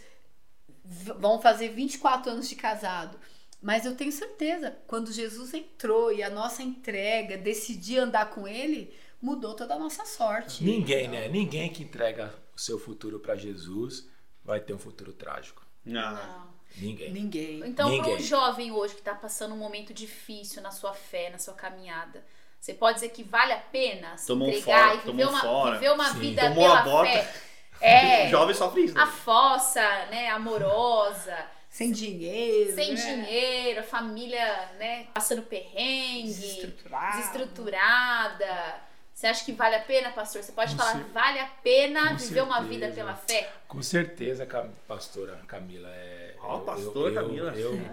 vão 0.90 1.42
fazer 1.42 1.70
24 1.70 2.32
anos 2.32 2.50
de 2.50 2.56
casado. 2.56 3.20
Mas 3.62 3.86
eu 3.86 3.96
tenho 3.96 4.12
certeza, 4.12 4.78
quando 4.88 5.12
Jesus 5.12 5.54
entrou 5.54 6.12
e 6.14 6.24
a 6.24 6.30
nossa 6.30 6.64
entrega, 6.64 7.38
decidir 7.38 7.98
andar 7.98 8.30
com 8.30 8.48
ele, 8.48 8.94
mudou 9.22 9.54
toda 9.54 9.76
a 9.76 9.80
nossa 9.80 10.06
sorte. 10.06 10.64
Ninguém, 10.64 11.06
então... 11.06 11.20
né? 11.20 11.28
Ninguém 11.28 11.70
que 11.70 11.84
entrega 11.84 12.34
o 12.56 12.60
seu 12.60 12.80
futuro 12.80 13.20
para 13.20 13.36
Jesus 13.36 14.08
vai 14.44 14.60
ter 14.60 14.74
um 14.74 14.80
futuro 14.80 15.12
trágico. 15.12 15.66
Não. 15.86 16.14
Não. 16.14 16.50
Ninguém. 16.78 17.12
Ninguém. 17.12 17.62
Então, 17.66 17.98
para 17.98 18.12
um 18.12 18.20
jovem 18.20 18.72
hoje 18.72 18.94
que 18.94 19.02
está 19.02 19.14
passando 19.14 19.54
um 19.54 19.58
momento 19.58 19.94
difícil 19.94 20.62
na 20.62 20.72
sua 20.72 20.94
fé, 20.94 21.30
na 21.30 21.40
sua 21.40 21.54
caminhada, 21.54 22.24
você 22.60 22.74
pode 22.74 22.96
dizer 22.96 23.10
que 23.10 23.24
vale 23.24 23.54
a 23.54 23.60
pena 23.60 24.18
se 24.18 24.28
tomou 24.28 24.50
entregar 24.50 24.90
fora, 24.90 24.96
e 24.96 25.12
viver 25.12 25.28
uma, 25.28 25.42
fora. 25.42 25.76
viver 25.76 25.92
uma 25.92 26.14
vida 26.14 26.42
tomou 26.50 26.64
pela 26.64 27.04
fé? 27.06 27.34
É. 27.82 28.28
O 28.28 28.30
jovem 28.30 28.56
sofre 28.56 28.82
isso. 28.86 28.96
Né? 28.96 29.02
A 29.02 29.08
fossa, 29.08 29.82
né, 30.08 30.30
amorosa. 30.30 31.38
Sem 31.70 31.92
dinheiro. 31.92 32.74
Sem 32.74 32.94
né? 32.94 32.96
dinheiro, 32.96 33.80
a 33.82 33.84
família, 33.84 34.70
né, 34.80 35.08
passando 35.14 35.44
perrengue. 35.44 36.28
Desestruturada. 36.28 37.18
Desestruturada. 37.18 38.90
Você 39.14 39.28
acha 39.28 39.44
que 39.44 39.52
vale 39.52 39.76
a 39.76 39.82
pena, 39.82 40.12
pastor? 40.12 40.42
Você 40.42 40.54
pode 40.54 40.72
Com 40.72 40.82
falar, 40.82 40.94
cer... 40.94 41.04
vale 41.12 41.40
a 41.40 41.48
pena 41.62 42.00
Com 42.00 42.16
viver 42.16 42.20
certeza. 42.20 42.46
uma 42.46 42.62
vida 42.62 42.90
pela 42.90 43.16
fé? 43.16 43.52
Com 43.68 43.82
certeza, 43.82 44.48
pastora 44.88 45.42
Camila. 45.46 45.90
É, 45.90 46.36
Ó, 46.42 46.56
oh, 46.56 46.60
pastora 46.62 47.10
eu, 47.10 47.16
Camila. 47.16 47.52
Eu, 47.52 47.76
eu, 47.76 47.90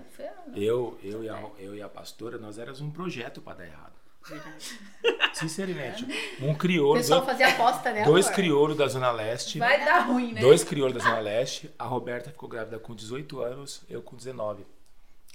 eu, 0.54 0.98
eu, 1.02 1.24
e 1.24 1.28
a, 1.28 1.50
eu 1.58 1.74
e 1.74 1.82
a 1.82 1.88
pastora, 1.88 2.38
nós 2.38 2.58
éramos 2.58 2.80
um 2.80 2.92
projeto 2.92 3.40
para 3.40 3.58
dar 3.58 3.66
errado. 3.66 3.92
Sinceramente. 5.34 6.06
Um 6.40 6.54
crioulo. 6.54 6.94
O 6.94 6.96
pessoal 6.96 7.24
fazia 7.24 7.48
aposta, 7.48 7.92
né? 7.92 8.04
Dois 8.04 8.28
crioulos 8.28 8.76
da 8.76 8.86
Zona 8.88 9.10
Leste. 9.10 9.58
Vai 9.58 9.84
dar 9.84 10.00
ruim, 10.00 10.32
né? 10.32 10.40
Dois 10.40 10.64
crioulos 10.64 10.96
da 10.96 11.02
Zona 11.02 11.20
Leste. 11.20 11.70
A 11.78 11.84
Roberta 11.84 12.30
ficou 12.30 12.48
grávida 12.48 12.78
com 12.78 12.94
18 12.94 13.40
anos, 13.40 13.82
eu 13.88 14.02
com 14.02 14.16
19. 14.16 14.66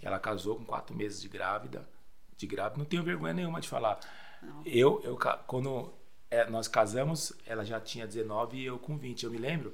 Ela 0.01 0.19
casou 0.19 0.55
com 0.55 0.65
4 0.65 0.95
meses 0.95 1.21
de 1.21 1.27
grávida. 1.27 1.87
De 2.35 2.47
grávida, 2.47 2.77
não 2.77 2.85
tenho 2.85 3.03
vergonha 3.03 3.33
nenhuma 3.33 3.61
de 3.61 3.69
falar. 3.69 3.99
Não. 4.41 4.63
Eu, 4.65 4.99
eu, 5.03 5.17
quando 5.45 5.93
é, 6.29 6.49
nós 6.49 6.67
casamos, 6.67 7.33
ela 7.45 7.63
já 7.63 7.79
tinha 7.79 8.07
19 8.07 8.57
e 8.57 8.65
eu 8.65 8.79
com 8.79 8.97
20. 8.97 9.23
Eu 9.23 9.31
me 9.31 9.37
lembro 9.37 9.73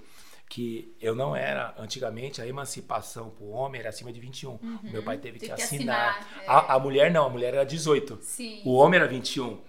que 0.49 0.95
eu 1.01 1.13
não 1.13 1.35
era, 1.35 1.75
antigamente, 1.77 2.41
a 2.41 2.47
emancipação 2.47 3.29
para 3.29 3.43
o 3.43 3.49
homem 3.49 3.79
era 3.81 3.89
acima 3.89 4.13
de 4.13 4.19
21. 4.19 4.51
Uhum. 4.51 4.79
O 4.83 4.91
meu 4.91 5.03
pai 5.03 5.17
teve 5.17 5.39
que, 5.39 5.45
que 5.45 5.51
assinar. 5.51 6.17
assinar 6.17 6.43
é. 6.43 6.47
a, 6.47 6.75
a, 6.75 6.79
mulher 6.79 7.11
não, 7.11 7.25
a 7.25 7.29
mulher 7.29 7.53
era 7.53 7.65
18. 7.65 8.19
Sim. 8.21 8.61
O 8.65 8.73
homem 8.73 8.99
era 8.99 9.07
21. 9.07 9.59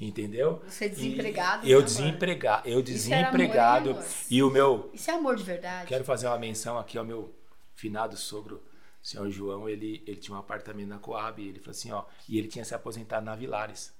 Entendeu? 0.00 0.62
Você 0.66 0.86
é 0.86 0.88
desempregado. 0.88 1.66
E 1.66 1.70
eu 1.70 1.80
desempregado, 1.80 2.68
eu 2.68 2.82
desempregado 2.82 3.90
amor, 3.90 4.04
e 4.28 4.42
o 4.42 4.50
meu 4.50 4.90
Isso 4.92 5.10
é 5.10 5.14
amor 5.14 5.36
de 5.36 5.44
verdade. 5.44 5.86
Quero 5.86 6.02
fazer 6.02 6.26
uma 6.26 6.38
menção 6.38 6.76
aqui 6.76 6.98
ao 6.98 7.04
meu 7.04 7.32
finado 7.76 8.16
sogro, 8.16 8.56
o 9.00 9.06
senhor 9.06 9.30
João, 9.30 9.68
ele 9.68 10.02
ele 10.04 10.16
tinha 10.16 10.36
um 10.36 10.40
apartamento 10.40 10.88
na 10.88 10.98
Coab, 10.98 11.40
ele 11.40 11.60
falou 11.60 11.70
assim, 11.70 11.92
ó, 11.92 12.04
e 12.28 12.36
ele 12.36 12.48
tinha 12.48 12.64
se 12.64 12.74
aposentado 12.74 13.24
na 13.24 13.36
Vilares. 13.36 13.94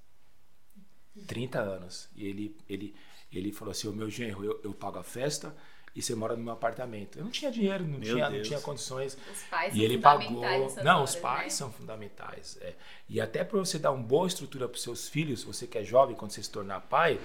30 1.29 1.61
anos. 1.61 2.09
E 2.17 2.27
ele 2.27 2.57
ele 2.69 2.97
ele 3.31 3.53
falou 3.53 3.71
assim: 3.71 3.87
"O 3.87 3.93
meu 3.93 4.11
genro, 4.11 4.45
eu, 4.45 4.61
eu 4.65 4.75
pago 4.75 4.99
a 4.99 5.05
festa, 5.05 5.55
e 5.95 6.01
você 6.01 6.15
mora 6.15 6.35
no 6.35 6.43
meu 6.43 6.53
apartamento. 6.55 7.19
Eu 7.19 7.25
não 7.25 7.31
tinha 7.31 7.51
dinheiro, 7.51 7.87
não, 7.87 8.01
tinha, 8.01 8.31
não 8.31 8.43
tinha 8.43 8.61
condições. 8.61 9.17
Os 9.31 9.43
pais 9.45 9.75
e 9.75 9.77
são 9.77 9.85
ele 9.85 9.99
pagou. 9.99 10.41
Não, 10.83 10.99
horas, 10.99 11.15
os 11.15 11.17
pais 11.17 11.45
né? 11.45 11.51
são 11.51 11.71
fundamentais. 11.71 12.59
É. 12.63 12.75
E 13.09 13.21
até 13.21 13.45
para 13.45 13.59
você 13.59 13.79
dar 13.79 13.93
uma 13.93 14.03
boa 14.03 14.27
estrutura 14.27 14.67
para 14.67 14.77
os 14.77 14.83
seus 14.83 15.09
filhos, 15.09 15.45
você 15.45 15.67
que 15.67 15.77
é 15.77 15.85
jovem, 15.85 16.17
quando 16.17 16.31
você 16.31 16.43
se 16.43 16.51
tornar 16.51 16.81
pai, 16.81 17.21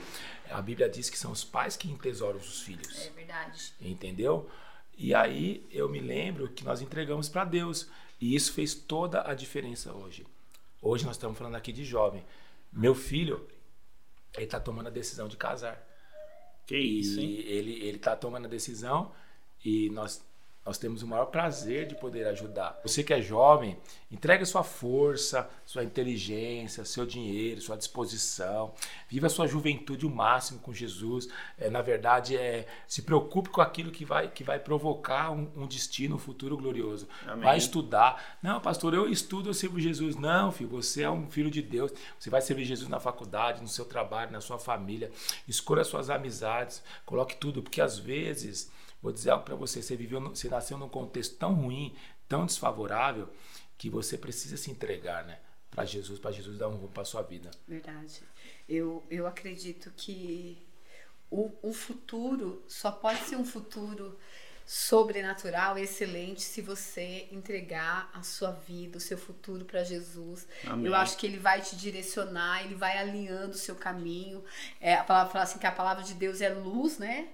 a 0.49 0.61
Bíblia 0.61 0.89
diz 0.89 1.09
que 1.09 1.17
são 1.17 1.31
os 1.31 1.45
pais 1.45 1.77
que 1.77 1.89
entesouram 1.89 2.39
os 2.39 2.61
filhos. 2.61 3.05
É 3.05 3.09
verdade. 3.11 3.73
Entendeu? 3.79 4.49
E 4.97 5.15
aí 5.15 5.65
eu 5.71 5.87
me 5.87 5.99
lembro 5.99 6.49
que 6.49 6.65
nós 6.65 6.81
entregamos 6.81 7.29
para 7.29 7.45
Deus. 7.45 7.87
E 8.19 8.35
isso 8.35 8.51
fez 8.51 8.73
toda 8.73 9.29
a 9.29 9.33
diferença 9.33 9.93
hoje. 9.93 10.25
Hoje 10.81 11.05
nós 11.05 11.15
estamos 11.15 11.37
falando 11.37 11.55
aqui 11.55 11.71
de 11.71 11.85
jovem. 11.85 12.25
Meu 12.73 12.93
filho, 12.93 13.47
ele 14.35 14.45
está 14.45 14.59
tomando 14.59 14.87
a 14.87 14.91
decisão 14.91 15.27
de 15.27 15.37
casar. 15.37 15.86
Que 16.67 16.77
isso, 16.77 17.19
hein? 17.19 17.33
Ele 17.45 17.71
ele 17.73 17.97
está 17.97 18.15
tomando 18.15 18.45
a 18.45 18.49
decisão 18.49 19.11
e 19.63 19.89
nós 19.89 20.23
nós 20.67 20.77
temos 20.77 21.01
o 21.01 21.07
maior 21.07 21.27
prazer 21.27 21.87
de 21.87 21.95
poder 21.95 22.27
ajudar. 22.27 22.77
Você 22.83 23.01
que 23.01 23.13
é 23.13 23.21
jovem, 23.21 23.77
entregue 24.11 24.45
sua 24.45 24.63
força, 24.63 25.49
sua 25.65 25.81
inteligência, 25.81 26.83
seu 26.83 27.05
dinheiro, 27.05 27.61
sua 27.61 27.77
disposição. 27.77 28.73
Viva 29.07 29.27
a 29.27 29.29
sua 29.29 29.47
juventude 29.47 30.05
o 30.05 30.09
máximo 30.09 30.59
com 30.59 30.73
Jesus. 30.73 31.29
É, 31.57 31.69
na 31.69 31.81
verdade, 31.81 32.35
é, 32.35 32.67
se 32.85 33.03
preocupe 33.03 33.49
com 33.49 33.61
aquilo 33.61 33.91
que 33.91 34.03
vai, 34.03 34.27
que 34.27 34.43
vai 34.43 34.59
provocar 34.59 35.31
um, 35.31 35.49
um 35.55 35.65
destino, 35.65 36.17
um 36.17 36.19
futuro 36.19 36.57
glorioso. 36.57 37.07
Amém. 37.25 37.45
Vai 37.45 37.57
estudar. 37.57 38.37
Não, 38.43 38.59
pastor, 38.59 38.93
eu 38.93 39.09
estudo, 39.09 39.49
eu 39.49 39.53
sirvo 39.53 39.79
Jesus. 39.79 40.17
Não, 40.17 40.51
filho, 40.51 40.69
você 40.69 41.03
é 41.03 41.09
um 41.09 41.29
filho 41.29 41.49
de 41.49 41.61
Deus. 41.61 41.93
Você 42.19 42.29
vai 42.29 42.41
servir 42.41 42.65
Jesus 42.65 42.89
na 42.89 42.99
faculdade, 42.99 43.61
no 43.61 43.69
seu 43.69 43.85
trabalho, 43.85 44.33
na 44.33 44.41
sua 44.41 44.59
família. 44.59 45.09
Escolha 45.47 45.85
suas 45.85 46.09
amizades. 46.09 46.83
Coloque 47.05 47.37
tudo, 47.37 47.63
porque 47.63 47.79
às 47.79 47.97
vezes 47.97 48.69
Vou 49.01 49.11
dizer 49.11 49.31
algo 49.31 49.45
para 49.45 49.55
você: 49.55 49.81
você, 49.81 49.95
viveu, 49.95 50.21
você 50.21 50.49
nasceu 50.49 50.77
num 50.77 50.89
contexto 50.89 51.37
tão 51.37 51.53
ruim, 51.53 51.95
tão 52.27 52.45
desfavorável, 52.45 53.29
que 53.77 53.89
você 53.89 54.17
precisa 54.17 54.57
se 54.57 54.71
entregar, 54.71 55.25
né? 55.25 55.39
Para 55.69 55.85
Jesus, 55.85 56.19
para 56.19 56.31
Jesus 56.31 56.57
dar 56.57 56.69
um 56.69 56.75
rumo 56.75 56.89
para 56.89 57.05
sua 57.05 57.21
vida. 57.21 57.51
Verdade. 57.67 58.21
Eu, 58.67 59.05
eu 59.09 59.27
acredito 59.27 59.91
que 59.95 60.65
o, 61.29 61.51
o 61.61 61.73
futuro 61.73 62.63
só 62.67 62.91
pode 62.91 63.19
ser 63.21 63.35
um 63.35 63.45
futuro 63.45 64.17
sobrenatural, 64.67 65.77
excelente, 65.77 66.41
se 66.41 66.61
você 66.61 67.29
entregar 67.31 68.11
a 68.13 68.21
sua 68.21 68.51
vida, 68.51 68.97
o 68.97 69.01
seu 69.01 69.17
futuro 69.17 69.63
para 69.63 69.81
Jesus. 69.81 70.45
Amém. 70.65 70.87
Eu 70.87 70.93
acho 70.93 71.15
que 71.15 71.25
ele 71.25 71.37
vai 71.37 71.61
te 71.61 71.77
direcionar, 71.77 72.65
ele 72.65 72.75
vai 72.75 72.97
alinhando 72.97 73.51
o 73.51 73.57
seu 73.57 73.75
caminho. 73.75 74.43
É, 74.81 74.95
a 74.95 75.05
palavra 75.05 75.31
fala 75.31 75.43
assim 75.45 75.57
que 75.57 75.65
a 75.65 75.71
palavra 75.71 76.03
de 76.03 76.13
Deus 76.13 76.41
é 76.41 76.49
luz, 76.49 76.97
né? 76.97 77.29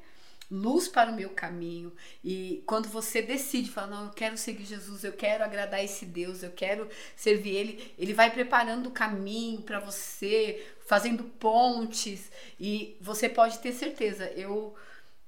Luz 0.53 0.87
para 0.87 1.11
o 1.11 1.15
meu 1.15 1.31
caminho. 1.31 1.91
E 2.23 2.63
quando 2.67 2.87
você 2.87 3.23
decide, 3.23 3.71
fala, 3.71 3.87
não, 3.87 4.05
eu 4.05 4.11
quero 4.11 4.37
seguir 4.37 4.65
Jesus, 4.65 5.03
eu 5.03 5.13
quero 5.13 5.43
agradar 5.43 5.83
esse 5.83 6.05
Deus, 6.05 6.43
eu 6.43 6.51
quero 6.51 6.87
servir 7.15 7.55
Ele, 7.55 7.93
Ele 7.97 8.13
vai 8.13 8.29
preparando 8.29 8.87
o 8.87 8.91
caminho 8.91 9.63
para 9.63 9.79
você, 9.79 10.63
fazendo 10.85 11.23
pontes. 11.23 12.31
E 12.59 12.95
você 13.01 13.27
pode 13.27 13.57
ter 13.59 13.73
certeza, 13.73 14.25
eu 14.35 14.75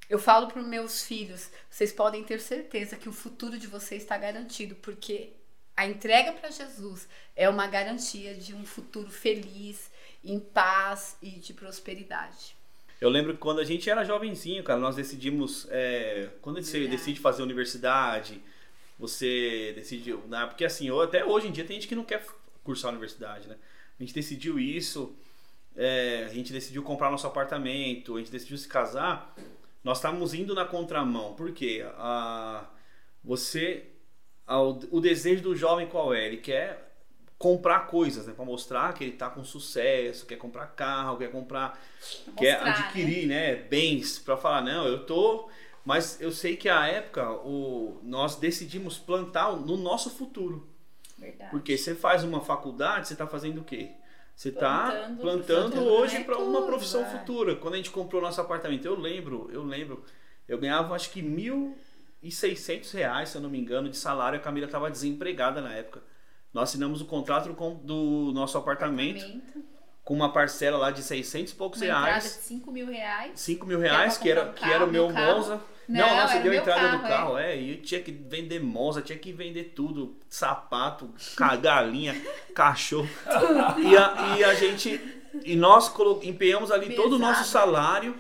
eu 0.07 0.19
falo 0.19 0.47
para 0.47 0.61
os 0.61 0.67
meus 0.67 1.01
filhos, 1.01 1.49
vocês 1.67 1.91
podem 1.91 2.23
ter 2.23 2.39
certeza 2.39 2.95
que 2.95 3.09
o 3.09 3.11
futuro 3.11 3.57
de 3.57 3.65
vocês 3.65 4.03
está 4.03 4.15
garantido, 4.15 4.75
porque 4.75 5.33
a 5.75 5.87
entrega 5.87 6.31
para 6.33 6.51
Jesus 6.51 7.07
é 7.35 7.49
uma 7.49 7.65
garantia 7.65 8.35
de 8.35 8.53
um 8.53 8.63
futuro 8.63 9.09
feliz, 9.09 9.89
em 10.23 10.39
paz 10.39 11.17
e 11.23 11.31
de 11.31 11.55
prosperidade. 11.55 12.55
Eu 12.99 13.09
lembro 13.09 13.33
que 13.33 13.39
quando 13.39 13.59
a 13.59 13.63
gente 13.63 13.89
era 13.89 14.03
jovenzinho, 14.03 14.63
cara, 14.63 14.79
nós 14.79 14.95
decidimos. 14.95 15.67
É, 15.69 16.29
quando 16.41 16.61
você 16.61 16.87
decide 16.87 17.19
fazer 17.19 17.43
universidade, 17.43 18.41
você 18.97 19.73
decidiu. 19.75 20.23
Né, 20.27 20.45
porque 20.47 20.65
assim, 20.65 20.89
até 21.01 21.25
hoje 21.25 21.47
em 21.47 21.51
dia 21.51 21.65
tem 21.65 21.75
gente 21.75 21.87
que 21.87 21.95
não 21.95 22.05
quer 22.05 22.25
cursar 22.63 22.89
a 22.89 22.91
universidade, 22.91 23.47
né? 23.47 23.55
A 23.99 24.03
gente 24.03 24.13
decidiu 24.13 24.59
isso, 24.59 25.15
é, 25.75 26.25
a 26.29 26.33
gente 26.33 26.51
decidiu 26.51 26.83
comprar 26.83 27.11
nosso 27.11 27.27
apartamento, 27.27 28.15
a 28.15 28.19
gente 28.19 28.31
decidiu 28.31 28.57
se 28.57 28.67
casar 28.67 29.35
nós 29.85 29.99
estamos 29.99 30.33
indo 30.33 30.55
na 30.55 30.65
contramão. 30.65 31.35
Por 31.35 31.51
quê? 31.51 31.85
A, 31.99 32.67
você, 33.23 33.85
a, 34.47 34.59
o 34.59 34.99
desejo 34.99 35.43
do 35.43 35.55
jovem 35.55 35.85
qual 35.85 36.11
é? 36.11 36.25
Ele 36.25 36.37
quer 36.37 36.84
comprar 37.45 37.81
coisas, 37.81 38.25
né? 38.25 38.33
Para 38.33 38.43
mostrar 38.43 38.91
que 38.95 39.03
ele 39.03 39.13
está 39.13 39.29
com 39.29 39.43
sucesso, 39.43 40.25
quer 40.25 40.35
comprar 40.35 40.65
carro, 40.65 41.17
quer 41.17 41.29
comprar, 41.29 41.79
mostrar, 42.01 42.33
quer 42.33 42.59
adquirir, 42.59 43.27
né? 43.27 43.51
né 43.51 43.55
bens 43.55 44.17
para 44.17 44.35
falar 44.35 44.63
não, 44.63 44.87
eu 44.87 45.05
tô, 45.05 45.47
mas 45.85 46.19
eu 46.19 46.31
sei 46.31 46.57
que 46.57 46.67
a 46.67 46.87
época 46.87 47.31
o 47.31 47.99
nós 48.01 48.35
decidimos 48.35 48.97
plantar 48.97 49.55
no 49.55 49.77
nosso 49.77 50.09
futuro. 50.09 50.67
Verdade. 51.19 51.51
Porque 51.51 51.77
você 51.77 51.93
faz 51.93 52.23
uma 52.23 52.41
faculdade, 52.41 53.07
você 53.07 53.13
está 53.13 53.27
fazendo 53.27 53.61
o 53.61 53.63
quê? 53.63 53.91
Você 54.35 54.49
está 54.49 54.89
plantando, 55.21 55.21
plantando 55.21 55.83
hoje 55.83 56.23
para 56.23 56.39
uma 56.39 56.65
profissão 56.65 57.03
é. 57.03 57.05
futura. 57.05 57.55
Quando 57.57 57.75
a 57.75 57.77
gente 57.77 57.91
comprou 57.91 58.23
nosso 58.23 58.41
apartamento, 58.41 58.85
eu 58.85 58.99
lembro, 58.99 59.51
eu 59.53 59.63
lembro, 59.63 60.03
eu 60.47 60.57
ganhava 60.57 60.95
acho 60.95 61.11
que 61.11 61.21
mil 61.21 61.77
e 62.23 62.31
seiscentos 62.31 62.91
reais, 62.91 63.29
se 63.29 63.37
eu 63.37 63.41
não 63.41 63.51
me 63.51 63.59
engano, 63.59 63.87
de 63.87 63.97
salário. 63.97 64.39
A 64.39 64.41
Camila 64.41 64.65
estava 64.65 64.89
desempregada 64.89 65.61
na 65.61 65.71
época. 65.73 66.01
Nós 66.55 66.69
assinamos 66.69 67.01
o 67.01 67.05
contrato 67.05 67.49
do 67.83 68.31
nosso 68.33 68.57
apartamento, 68.57 69.17
apartamento. 69.17 69.65
com 70.05 70.13
uma 70.13 70.31
parcela 70.31 70.77
lá 70.77 70.89
de 70.89 71.03
600 71.03 71.51
e 71.51 71.55
poucos 71.55 71.81
uma 71.81 71.87
reais. 71.87 72.23
de 72.23 72.29
5 72.29 72.71
mil 72.71 72.87
reais. 72.87 73.31
5 73.35 73.65
mil 73.67 73.77
reais, 73.77 74.17
que 74.17 74.31
era, 74.31 74.43
um 74.43 74.45
carro, 74.45 74.55
que 74.55 74.71
era 74.71 74.85
o 74.85 74.89
meu 74.89 75.09
Monza. 75.09 75.59
Não, 75.85 76.15
não, 76.15 76.27
você 76.27 76.39
deu 76.39 76.53
a 76.53 76.55
entrada 76.55 76.81
carro, 76.81 76.97
do 76.97 77.07
carro, 77.09 77.37
é. 77.37 77.51
é. 77.51 77.61
E 77.61 77.71
eu 77.71 77.81
tinha 77.81 78.01
que 78.01 78.09
vender 78.09 78.61
moça, 78.61 79.01
tinha 79.01 79.19
que 79.19 79.33
vender 79.33 79.73
tudo: 79.75 80.15
sapato, 80.29 81.13
galinha, 81.59 82.15
cachorro. 82.55 83.09
E 83.77 83.97
a, 83.97 84.37
e 84.37 84.43
a 84.45 84.53
gente. 84.53 84.97
E 85.43 85.57
nós 85.57 85.93
empenhamos 86.23 86.71
ali 86.71 86.87
Pesado. 86.87 87.03
todo 87.03 87.15
o 87.17 87.19
nosso 87.19 87.43
salário. 87.43 88.15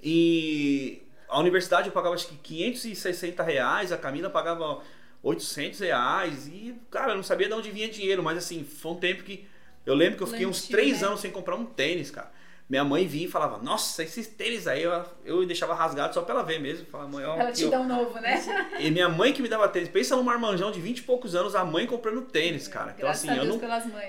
E 0.00 1.02
a 1.28 1.40
universidade 1.40 1.88
eu 1.88 1.92
pagava 1.92 2.14
acho 2.14 2.28
que 2.28 2.36
560 2.36 3.42
reais, 3.42 3.90
a 3.90 3.98
Camila 3.98 4.30
pagava 4.30 4.80
800 5.22 5.80
reais. 5.80 6.48
E, 6.48 6.74
cara, 6.90 7.12
eu 7.12 7.16
não 7.16 7.22
sabia 7.22 7.48
de 7.48 7.54
onde 7.54 7.70
vinha 7.70 7.88
dinheiro, 7.88 8.22
mas 8.22 8.38
assim, 8.38 8.64
foi 8.64 8.92
um 8.92 8.96
tempo 8.96 9.22
que. 9.22 9.46
Eu 9.84 9.94
lembro 9.94 10.16
que 10.16 10.22
eu 10.22 10.28
fiquei 10.28 10.46
uns 10.46 10.68
três 10.68 11.00
né? 11.00 11.08
anos 11.08 11.20
sem 11.20 11.30
comprar 11.30 11.56
um 11.56 11.64
tênis, 11.64 12.10
cara 12.10 12.30
minha 12.72 12.84
mãe 12.84 13.06
vinha 13.06 13.26
e 13.26 13.30
falava, 13.30 13.62
nossa, 13.62 14.02
esses 14.02 14.26
tênis 14.26 14.66
aí, 14.66 14.82
eu, 14.82 15.04
eu 15.26 15.46
deixava 15.46 15.74
rasgado 15.74 16.14
só 16.14 16.22
pra 16.22 16.36
ela 16.36 16.42
ver 16.42 16.58
mesmo. 16.58 16.86
Falava, 16.86 17.10
mãe, 17.10 17.22
ó, 17.22 17.36
ela 17.38 17.52
te 17.52 17.68
dá 17.68 17.78
um 17.78 17.86
novo, 17.86 18.18
né? 18.18 18.42
E 18.78 18.90
minha 18.90 19.10
mãe 19.10 19.30
que 19.34 19.42
me 19.42 19.48
dava 19.48 19.68
tênis. 19.68 19.90
Pensa 19.90 20.16
num 20.16 20.22
marmanjão 20.22 20.72
de 20.72 20.80
20 20.80 20.98
e 20.98 21.02
poucos 21.02 21.34
anos, 21.34 21.54
a 21.54 21.66
mãe 21.66 21.86
comprando 21.86 22.22
tênis, 22.22 22.66
cara. 22.66 22.92
Então, 22.92 23.00
Graças 23.00 23.28
assim, 23.28 23.38
eu 23.38 23.44
não, 23.44 23.60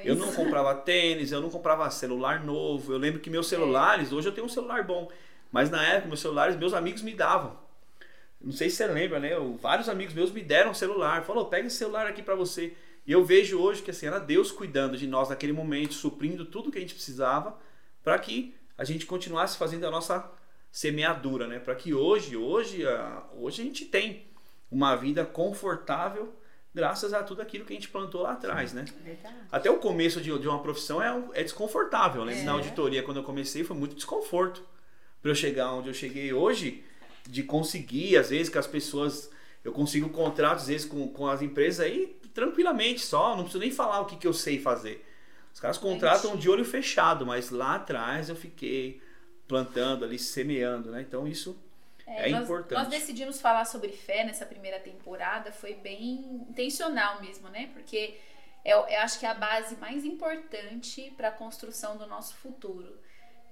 eu 0.06 0.16
não 0.16 0.32
comprava 0.32 0.74
tênis, 0.76 1.34
eu 1.34 1.42
não 1.42 1.50
comprava 1.50 1.90
celular 1.92 2.42
novo. 2.42 2.94
Eu 2.94 2.98
lembro 2.98 3.20
que 3.20 3.30
meus 3.30 3.48
celulares, 3.48 4.14
é. 4.14 4.16
hoje 4.16 4.30
eu 4.30 4.32
tenho 4.32 4.46
um 4.46 4.50
celular 4.50 4.82
bom, 4.84 5.12
mas 5.52 5.70
na 5.70 5.86
época, 5.86 6.08
meus 6.08 6.22
celulares, 6.22 6.56
meus 6.56 6.74
amigos 6.74 7.02
me 7.02 7.14
davam. 7.14 7.58
Não 8.44 8.52
sei 8.52 8.70
se 8.70 8.76
você 8.76 8.88
lembra, 8.88 9.20
né? 9.20 9.34
Eu, 9.34 9.56
vários 9.56 9.88
amigos 9.88 10.14
meus 10.14 10.32
me 10.32 10.42
deram 10.42 10.72
um 10.72 10.74
celular. 10.74 11.24
Falou, 11.24 11.46
pega 11.46 11.68
esse 11.68 11.78
celular 11.78 12.06
aqui 12.08 12.22
para 12.22 12.36
você. 12.36 12.74
E 13.06 13.12
eu 13.12 13.24
vejo 13.24 13.60
hoje 13.60 13.82
que 13.82 13.92
assim, 13.92 14.06
era 14.06 14.20
Deus 14.20 14.52
cuidando 14.52 14.98
de 14.98 15.08
nós 15.08 15.30
naquele 15.30 15.54
momento, 15.54 15.94
suprindo 15.94 16.46
tudo 16.46 16.72
que 16.72 16.78
a 16.78 16.82
gente 16.82 16.94
precisava 16.94 17.58
para 18.04 18.20
que 18.20 18.54
a 18.78 18.84
gente 18.84 19.06
continuasse 19.06 19.58
fazendo 19.58 19.86
a 19.86 19.92
nossa 19.92 20.30
semeadura, 20.72 21.48
né? 21.48 21.60
Para 21.60 21.76
que 21.76 21.94
hoje, 21.94 22.36
hoje, 22.36 22.84
hoje 23.38 23.62
a 23.62 23.66
gente 23.66 23.86
tem 23.86 24.28
uma 24.70 24.96
vida 24.96 25.26
confortável 25.26 26.34
graças 26.74 27.14
a 27.14 27.22
tudo 27.22 27.42
aquilo 27.42 27.66
que 27.66 27.74
a 27.74 27.76
gente 27.76 27.90
plantou 27.90 28.24
lá 28.24 28.32
atrás, 28.32 28.74
né? 28.74 28.86
Verdade. 29.04 29.36
Até 29.52 29.70
o 29.70 29.78
começo 29.78 30.20
de, 30.20 30.38
de 30.40 30.48
uma 30.48 30.62
profissão 30.62 31.02
é, 31.02 31.24
é 31.34 31.44
desconfortável, 31.44 32.26
né? 32.26 32.42
É. 32.42 32.44
Na 32.44 32.54
auditoria, 32.54 33.04
quando 33.04 33.18
eu 33.18 33.24
comecei, 33.24 33.64
foi 33.64 33.78
muito 33.78 33.96
desconforto 33.96 34.64
para 35.22 35.30
eu 35.32 35.36
chegar 35.36 35.72
onde 35.74 35.90
eu 35.90 35.94
cheguei 35.94 36.34
hoje, 36.34 36.84
de 37.28 37.44
conseguir, 37.44 38.18
às 38.18 38.30
vezes, 38.30 38.50
que 38.50 38.58
as 38.58 38.68
pessoas. 38.68 39.30
Eu 39.64 39.72
consigo 39.72 40.10
contratos, 40.10 40.64
às 40.64 40.68
vezes, 40.68 40.86
com, 40.86 41.08
com 41.08 41.28
as 41.28 41.42
empresas 41.42 41.86
aí 41.86 42.18
tranquilamente 42.34 43.02
só, 43.02 43.30
não 43.36 43.44
preciso 43.44 43.60
nem 43.60 43.72
falar 43.72 44.02
o 44.02 44.06
que, 44.06 44.18
que 44.18 44.28
eu 44.28 44.34
sei 44.34 44.60
fazer. 44.60 45.06
Os 45.54 45.60
caras 45.60 45.78
contratam 45.78 46.36
de 46.36 46.50
olho 46.50 46.66
fechado, 46.66 47.26
mas 47.26 47.52
lá 47.52 47.76
atrás 47.76 48.28
eu 48.28 48.36
fiquei 48.36 49.02
plantando 49.48 50.04
ali, 50.04 50.18
semeando, 50.18 50.90
né? 50.90 51.02
Então 51.02 51.28
isso 51.28 51.56
é, 52.08 52.30
é 52.30 52.32
nós, 52.32 52.44
importante. 52.44 52.80
Nós 52.80 52.88
decidimos 52.88 53.40
falar 53.40 53.66
sobre 53.66 53.92
fé 53.92 54.24
nessa 54.24 54.46
primeira 54.46 54.80
temporada, 54.80 55.52
foi 55.52 55.76
bem 55.76 56.46
intencional 56.50 57.22
mesmo, 57.22 57.50
né? 57.50 57.70
Porque 57.72 58.18
eu, 58.66 58.80
eu 58.88 59.00
acho 59.02 59.20
que 59.20 59.26
é 59.28 59.30
a 59.30 59.36
base 59.36 59.76
mais 59.76 60.04
importante 60.04 61.14
para 61.16 61.28
a 61.28 61.32
construção 61.32 61.98
do 61.98 62.08
nosso 62.08 62.36
futuro. 62.36 62.98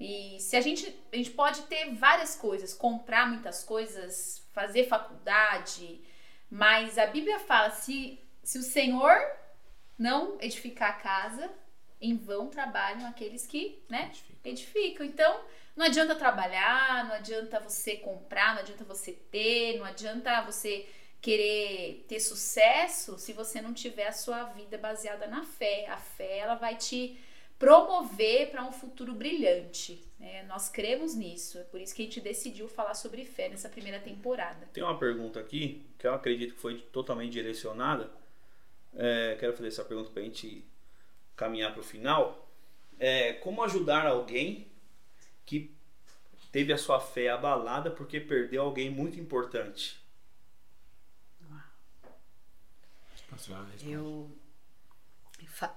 E 0.01 0.39
se 0.39 0.55
a 0.55 0.61
gente, 0.61 0.99
a 1.13 1.15
gente 1.15 1.29
pode 1.29 1.61
ter 1.67 1.93
várias 1.93 2.35
coisas, 2.35 2.73
comprar 2.73 3.29
muitas 3.29 3.63
coisas, 3.63 4.43
fazer 4.51 4.87
faculdade, 4.87 6.01
mas 6.49 6.97
a 6.97 7.05
Bíblia 7.05 7.37
fala: 7.37 7.69
se, 7.69 8.19
se 8.41 8.57
o 8.57 8.63
Senhor 8.63 9.15
não 9.99 10.41
edificar 10.41 10.89
a 10.89 10.93
casa, 10.93 11.51
em 12.01 12.17
vão 12.17 12.47
trabalham 12.47 13.07
aqueles 13.07 13.45
que, 13.45 13.83
né, 13.87 14.07
edificam. 14.07 14.51
edificam. 14.51 15.05
Então, 15.05 15.41
não 15.75 15.85
adianta 15.85 16.15
trabalhar, 16.15 17.05
não 17.05 17.13
adianta 17.13 17.59
você 17.59 17.97
comprar, 17.97 18.55
não 18.55 18.61
adianta 18.61 18.83
você 18.83 19.11
ter, 19.11 19.77
não 19.77 19.85
adianta 19.85 20.41
você 20.41 20.89
querer 21.21 22.07
ter 22.09 22.19
sucesso 22.19 23.19
se 23.19 23.33
você 23.33 23.61
não 23.61 23.71
tiver 23.71 24.07
a 24.07 24.11
sua 24.11 24.45
vida 24.45 24.79
baseada 24.79 25.27
na 25.27 25.43
fé. 25.43 25.85
A 25.89 25.97
fé, 25.97 26.39
ela 26.39 26.55
vai 26.55 26.75
te 26.75 27.19
promover 27.61 28.49
para 28.49 28.67
um 28.67 28.71
futuro 28.71 29.13
brilhante. 29.13 30.03
Né? 30.19 30.41
Nós 30.47 30.67
cremos 30.67 31.13
nisso, 31.13 31.59
é 31.59 31.63
por 31.63 31.79
isso 31.79 31.93
que 31.93 32.01
a 32.01 32.05
gente 32.05 32.19
decidiu 32.19 32.67
falar 32.67 32.95
sobre 32.95 33.23
fé 33.23 33.49
nessa 33.49 33.69
primeira 33.69 33.99
temporada. 33.99 34.67
Tem 34.73 34.83
uma 34.83 34.97
pergunta 34.97 35.39
aqui 35.39 35.85
que 35.99 36.07
eu 36.07 36.13
acredito 36.15 36.55
que 36.55 36.59
foi 36.59 36.79
totalmente 36.91 37.31
direcionada. 37.31 38.09
É, 38.95 39.37
quero 39.39 39.53
fazer 39.53 39.67
essa 39.67 39.85
pergunta 39.85 40.09
para 40.09 40.23
a 40.23 40.25
gente 40.25 40.65
caminhar 41.35 41.71
para 41.71 41.81
o 41.81 41.83
final, 41.83 42.49
é 42.99 43.33
como 43.33 43.63
ajudar 43.63 44.05
alguém 44.07 44.67
que 45.45 45.71
teve 46.51 46.73
a 46.73 46.77
sua 46.77 46.99
fé 46.99 47.29
abalada 47.29 47.91
porque 47.91 48.19
perdeu 48.19 48.63
alguém 48.63 48.89
muito 48.89 49.19
importante? 49.19 50.01
Eu 53.87 54.29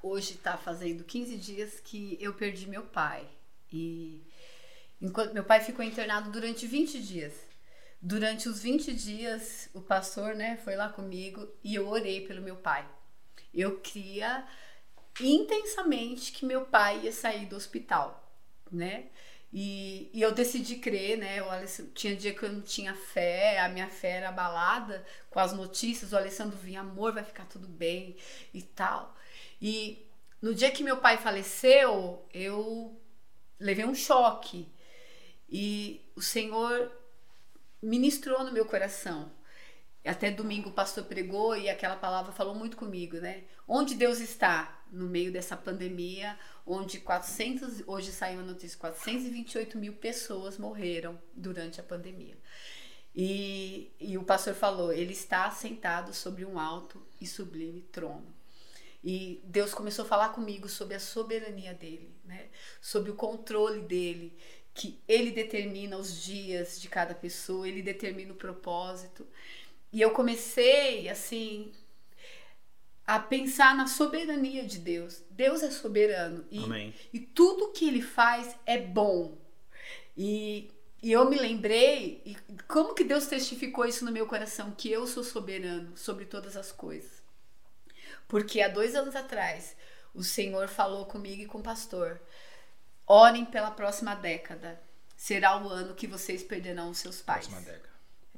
hoje 0.03 0.35
está 0.35 0.57
fazendo 0.57 1.05
15 1.05 1.37
dias 1.37 1.81
que 1.81 2.17
eu 2.21 2.35
perdi 2.35 2.67
meu 2.67 2.83
pai 2.83 3.27
e 3.73 4.23
enquanto 5.01 5.35
meu 5.35 5.45
pai 5.45 5.61
ficou 5.61 5.85
internado 5.85 6.31
durante 6.31 6.67
20 6.67 7.03
dias. 7.03 7.33
Durante 8.01 8.49
os 8.49 8.61
20 8.63 8.93
dias, 8.93 9.71
o 9.73 9.81
pastor, 9.81 10.35
né, 10.35 10.59
foi 10.59 10.77
lá 10.77 10.91
comigo 10.91 11.49
e 11.63 11.75
eu 11.75 11.89
orei 11.89 12.27
pelo 12.27 12.43
meu 12.43 12.57
pai. 12.57 12.87
Eu 13.53 13.81
queria 13.81 14.47
intensamente 15.21 16.33
que 16.33 16.45
meu 16.45 16.67
pai 16.67 17.01
ia 17.05 17.13
sair 17.13 17.47
do 17.47 17.57
hospital, 17.57 18.31
né? 18.71 19.07
E, 19.57 20.11
e 20.13 20.21
eu 20.21 20.33
decidi 20.33 20.77
crer, 20.77 21.17
né? 21.17 21.41
O 21.41 21.49
Alessandro, 21.49 21.93
tinha 21.93 22.17
dia 22.17 22.35
que 22.35 22.43
eu 22.43 22.53
não 22.53 22.61
tinha 22.61 22.93
fé, 22.95 23.61
a 23.61 23.69
minha 23.69 23.89
fé 23.89 24.11
era 24.17 24.29
abalada 24.31 25.07
com 25.31 25.39
as 25.39 25.53
notícias. 25.53 26.13
O 26.13 26.17
Alessandro 26.17 26.59
vinha, 26.59 26.81
amor, 26.81 27.13
vai 27.13 27.23
ficar 27.23 27.45
tudo 27.47 27.69
bem 27.69 28.17
e 28.53 28.61
tal. 28.61 29.17
E 29.61 30.07
no 30.41 30.55
dia 30.55 30.71
que 30.71 30.85
meu 30.85 30.99
pai 30.99 31.17
faleceu, 31.19 32.27
eu 32.33 33.01
levei 33.59 33.85
um 33.85 33.95
choque. 33.95 34.69
E 35.49 36.01
o 36.17 36.23
Senhor 36.23 36.91
ministrou 37.83 38.43
no 38.45 38.53
meu 38.53 38.65
coração 38.65 39.31
Até 40.05 40.31
domingo 40.31 40.71
o 40.71 40.73
pastor 40.73 41.05
pregou 41.05 41.57
e 41.57 41.69
aquela 41.69 41.97
palavra 41.97 42.33
falou 42.33 42.55
muito 42.55 42.77
comigo, 42.77 43.17
né? 43.19 43.45
Onde 43.67 43.95
Deus 43.95 44.21
está 44.21 44.83
no 44.91 45.07
meio 45.07 45.33
dessa 45.33 45.57
pandemia, 45.57 46.39
onde 46.67 47.01
400, 47.01 47.83
hoje 47.87 48.13
saiu 48.13 48.41
a 48.41 48.43
notícia, 48.43 48.79
428 48.79 49.79
mil 49.79 49.95
pessoas 49.95 50.59
morreram 50.59 51.21
durante 51.35 51.81
a 51.81 51.85
pandemia. 51.85 52.37
E, 53.15 53.93
e 54.01 54.19
o 54.19 54.25
pastor 54.25 54.55
falou, 54.55 54.93
ele 54.93 55.13
está 55.13 55.51
sentado 55.51 56.13
sobre 56.13 56.45
um 56.45 56.59
alto 56.59 57.07
e 57.21 57.27
sublime 57.27 57.83
trono. 57.83 58.34
E 59.05 59.43
Deus 59.45 59.75
começou 59.75 60.07
a 60.07 60.09
falar 60.09 60.31
comigo 60.31 60.67
sobre 60.67 60.95
a 60.95 61.01
soberania 61.01 61.75
dele, 61.75 62.11
né? 62.25 62.47
sobre 62.81 63.11
o 63.11 63.15
controle 63.15 63.83
dele, 63.83 64.33
que 64.73 64.99
ele 65.07 65.31
determina 65.31 65.99
os 65.99 66.23
dias 66.23 66.81
de 66.81 66.89
cada 66.89 67.15
pessoa, 67.15 67.69
ele 67.69 67.83
determina 67.83 68.33
o 68.33 68.37
propósito. 68.37 69.27
E 69.93 70.01
eu 70.01 70.11
comecei, 70.13 71.11
assim, 71.11 71.71
a 73.07 73.21
pensar 73.21 73.77
na 73.77 73.87
soberania 73.87 74.65
de 74.65 74.79
Deus. 74.79 75.23
Deus 75.31 75.63
é 75.63 75.71
soberano 75.71 76.47
e, 76.51 76.65
Amém. 76.65 76.95
e 77.13 77.21
tudo 77.21 77.73
que 77.73 77.87
ele 77.87 78.01
faz 78.01 78.57
é 78.65 78.79
bom. 78.79 79.37
E, 80.17 80.71
e 81.03 81.13
eu 81.13 81.29
me 81.29 81.37
lembrei, 81.37 82.23
e 82.25 82.37
como 82.67 82.95
que 82.95 83.05
Deus 83.05 83.27
testificou 83.27 83.85
isso 83.85 84.03
no 84.03 84.11
meu 84.11 84.27
coração, 84.27 84.71
que 84.71 84.91
eu 84.91 85.07
sou 85.07 85.23
soberano 85.23 85.95
sobre 85.95 86.25
todas 86.25 86.57
as 86.57 86.73
coisas. 86.73 87.14
Porque 88.35 88.61
há 88.61 88.67
dois 88.67 88.97
anos 88.97 89.15
atrás, 89.15 89.77
o 90.13 90.25
Senhor 90.25 90.67
falou 90.67 91.07
comigo 91.07 91.43
e 91.43 91.47
com 91.47 91.59
o 91.59 91.63
pastor: 91.63 92.21
orem 93.07 93.45
pela 93.45 93.71
próxima 93.71 94.17
década. 94.17 94.83
Será 95.17 95.57
o 95.63 95.69
ano 95.69 95.95
que 95.95 96.09
vocês 96.09 96.43
perderão 96.43 96.91
os 96.91 96.99
seus 96.99 97.23
pais. 97.23 97.47
Próxima 97.47 97.73
década 97.73 97.95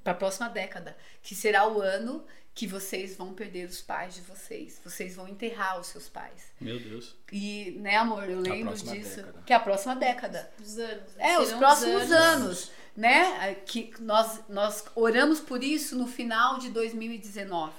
para 0.07 0.13
a 0.13 0.17
próxima 0.17 0.49
década, 0.49 0.97
que 1.21 1.35
será 1.35 1.67
o 1.67 1.83
ano 1.83 2.25
que 2.55 2.65
vocês 2.65 3.17
vão 3.17 3.35
perder 3.35 3.69
os 3.69 3.81
pais 3.81 4.15
de 4.15 4.21
vocês. 4.21 4.81
Vocês 4.85 5.17
vão 5.17 5.27
enterrar 5.27 5.81
os 5.81 5.89
seus 5.89 6.09
pais. 6.09 6.53
Meu 6.61 6.79
Deus. 6.79 7.17
E, 7.33 7.77
né, 7.81 7.97
amor, 7.97 8.31
eu 8.31 8.39
lembro 8.39 8.73
disso. 8.73 9.17
Década. 9.17 9.43
Que 9.45 9.53
é 9.53 9.57
a 9.57 9.61
próxima 9.61 9.97
década. 9.97 10.49
Os 10.63 10.79
anos. 10.79 11.13
É, 11.19 11.41
os 11.41 11.53
próximos 11.55 12.13
anos. 12.13 12.13
anos. 12.13 12.71
né? 12.97 13.57
Que 13.67 13.93
nós, 13.99 14.43
nós 14.49 14.85
oramos 14.95 15.41
por 15.41 15.65
isso 15.65 15.99
no 15.99 16.07
final 16.07 16.61
de 16.61 16.71
2019. 16.71 17.75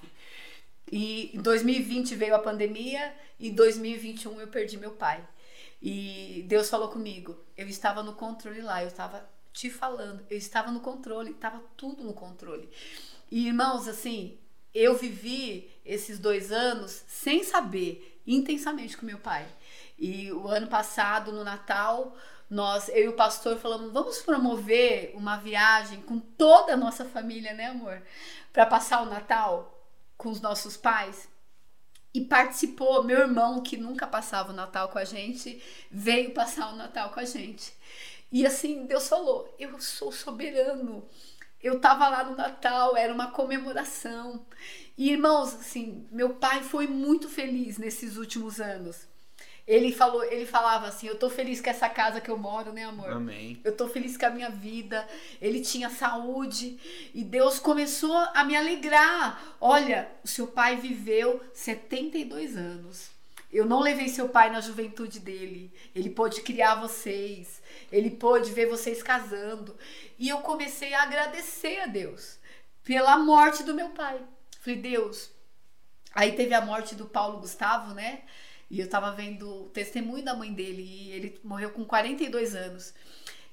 E 0.91 1.35
em 1.35 1.41
2020 1.41 2.15
veio 2.15 2.35
a 2.35 2.39
pandemia 2.39 3.13
e 3.39 3.49
em 3.49 3.53
2021 3.53 4.39
eu 4.39 4.47
perdi 4.47 4.77
meu 4.77 4.91
pai. 4.91 5.25
E 5.81 6.45
Deus 6.47 6.69
falou 6.69 6.89
comigo. 6.89 7.37
Eu 7.55 7.67
estava 7.67 8.01
no 8.01 8.13
controle 8.13 8.61
lá, 8.61 8.81
eu 8.81 8.87
estava 8.87 9.27
te 9.51 9.69
falando. 9.69 10.25
Eu 10.29 10.37
estava 10.37 10.71
no 10.71 10.79
controle, 10.79 11.31
estava 11.31 11.61
tudo 11.75 12.03
no 12.03 12.13
controle. 12.13 12.69
E 13.29 13.47
irmãos, 13.47 13.87
assim, 13.87 14.37
eu 14.73 14.95
vivi 14.95 15.69
esses 15.85 16.19
dois 16.19 16.51
anos 16.51 17.03
sem 17.07 17.43
saber, 17.43 18.21
intensamente 18.25 18.95
com 18.95 19.05
meu 19.05 19.19
pai. 19.19 19.45
E 19.97 20.31
o 20.31 20.47
ano 20.47 20.67
passado, 20.67 21.31
no 21.31 21.43
Natal, 21.43 22.15
nós, 22.49 22.87
eu 22.89 23.05
e 23.05 23.07
o 23.09 23.13
pastor 23.13 23.57
falamos, 23.57 23.91
vamos 23.91 24.19
promover 24.19 25.11
uma 25.15 25.37
viagem 25.37 26.01
com 26.01 26.19
toda 26.19 26.73
a 26.73 26.77
nossa 26.77 27.03
família, 27.03 27.53
né, 27.53 27.67
amor? 27.67 28.01
Para 28.53 28.65
passar 28.65 29.01
o 29.01 29.05
Natal 29.05 29.76
com 30.17 30.29
os 30.29 30.41
nossos 30.41 30.75
pais. 30.75 31.27
E 32.13 32.21
participou, 32.21 33.03
meu 33.03 33.19
irmão, 33.19 33.61
que 33.61 33.77
nunca 33.77 34.07
passava 34.07 34.51
o 34.51 34.55
Natal 34.55 34.89
com 34.89 34.97
a 34.97 35.05
gente, 35.05 35.61
veio 35.91 36.33
passar 36.33 36.73
o 36.73 36.75
Natal 36.75 37.11
com 37.11 37.19
a 37.19 37.25
gente. 37.25 37.71
E 38.31 38.45
assim, 38.45 38.85
Deus 38.85 39.07
falou: 39.07 39.53
Eu 39.59 39.79
sou 39.79 40.11
soberano. 40.11 41.07
Eu 41.61 41.77
estava 41.77 42.07
lá 42.07 42.23
no 42.23 42.35
Natal, 42.35 42.95
era 42.95 43.13
uma 43.13 43.31
comemoração. 43.31 44.45
E 44.97 45.11
irmãos, 45.11 45.53
assim, 45.55 46.07
meu 46.11 46.35
pai 46.35 46.63
foi 46.63 46.87
muito 46.87 47.29
feliz 47.29 47.77
nesses 47.77 48.17
últimos 48.17 48.59
anos. 48.59 49.06
Ele 49.67 49.91
falou, 49.91 50.23
ele 50.23 50.45
falava 50.45 50.87
assim: 50.87 51.07
"Eu 51.07 51.19
tô 51.19 51.29
feliz 51.29 51.59
com 51.59 51.69
essa 51.69 51.89
casa 51.89 52.21
que 52.21 52.31
eu 52.31 52.37
moro, 52.37 52.71
né, 52.71 52.85
amor? 52.85 53.11
Amém. 53.11 53.59
Eu 53.63 53.75
tô 53.75 53.89
feliz 53.89 54.15
com 54.15 54.25
a 54.25 54.29
minha 54.29 54.49
vida". 54.49 55.05
Ele 55.41 55.59
tinha 55.59 55.89
saúde 55.89 56.79
e 57.13 57.23
Deus 57.23 57.59
começou 57.59 58.15
a 58.33 58.43
me 58.45 58.55
alegrar. 58.55 59.55
Olha, 59.59 60.09
o 60.23 60.27
seu 60.27 60.47
pai 60.47 60.77
viveu 60.77 61.41
72 61.53 62.55
anos. 62.55 63.17
Eu 63.51 63.65
não 63.65 63.79
levei 63.79 64.09
seu 64.09 64.27
pai 64.29 64.49
na 64.49 64.61
juventude 64.61 65.19
dele. 65.19 65.73
Ele 65.95 66.09
pôde 66.09 66.41
criar 66.41 66.75
vocês. 66.75 67.61
Ele 67.91 68.11
pôde 68.11 68.51
ver 68.51 68.67
vocês 68.67 69.01
casando. 69.01 69.75
E 70.19 70.27
eu 70.27 70.39
comecei 70.39 70.93
a 70.93 71.03
agradecer 71.03 71.79
a 71.79 71.87
Deus 71.87 72.37
pela 72.83 73.17
morte 73.17 73.63
do 73.63 73.73
meu 73.73 73.89
pai. 73.89 74.19
Falei, 74.59 74.79
Deus. 74.79 75.31
Aí 76.13 76.33
teve 76.33 76.53
a 76.53 76.61
morte 76.61 76.95
do 76.95 77.05
Paulo 77.05 77.39
Gustavo, 77.39 77.93
né? 77.93 78.23
E 78.69 78.79
eu 78.79 78.89
tava 78.89 79.11
vendo 79.11 79.63
o 79.63 79.69
testemunho 79.69 80.23
da 80.23 80.33
mãe 80.35 80.53
dele. 80.53 80.81
E 80.81 81.11
ele 81.11 81.39
morreu 81.43 81.71
com 81.71 81.85
42 81.85 82.55
anos. 82.55 82.93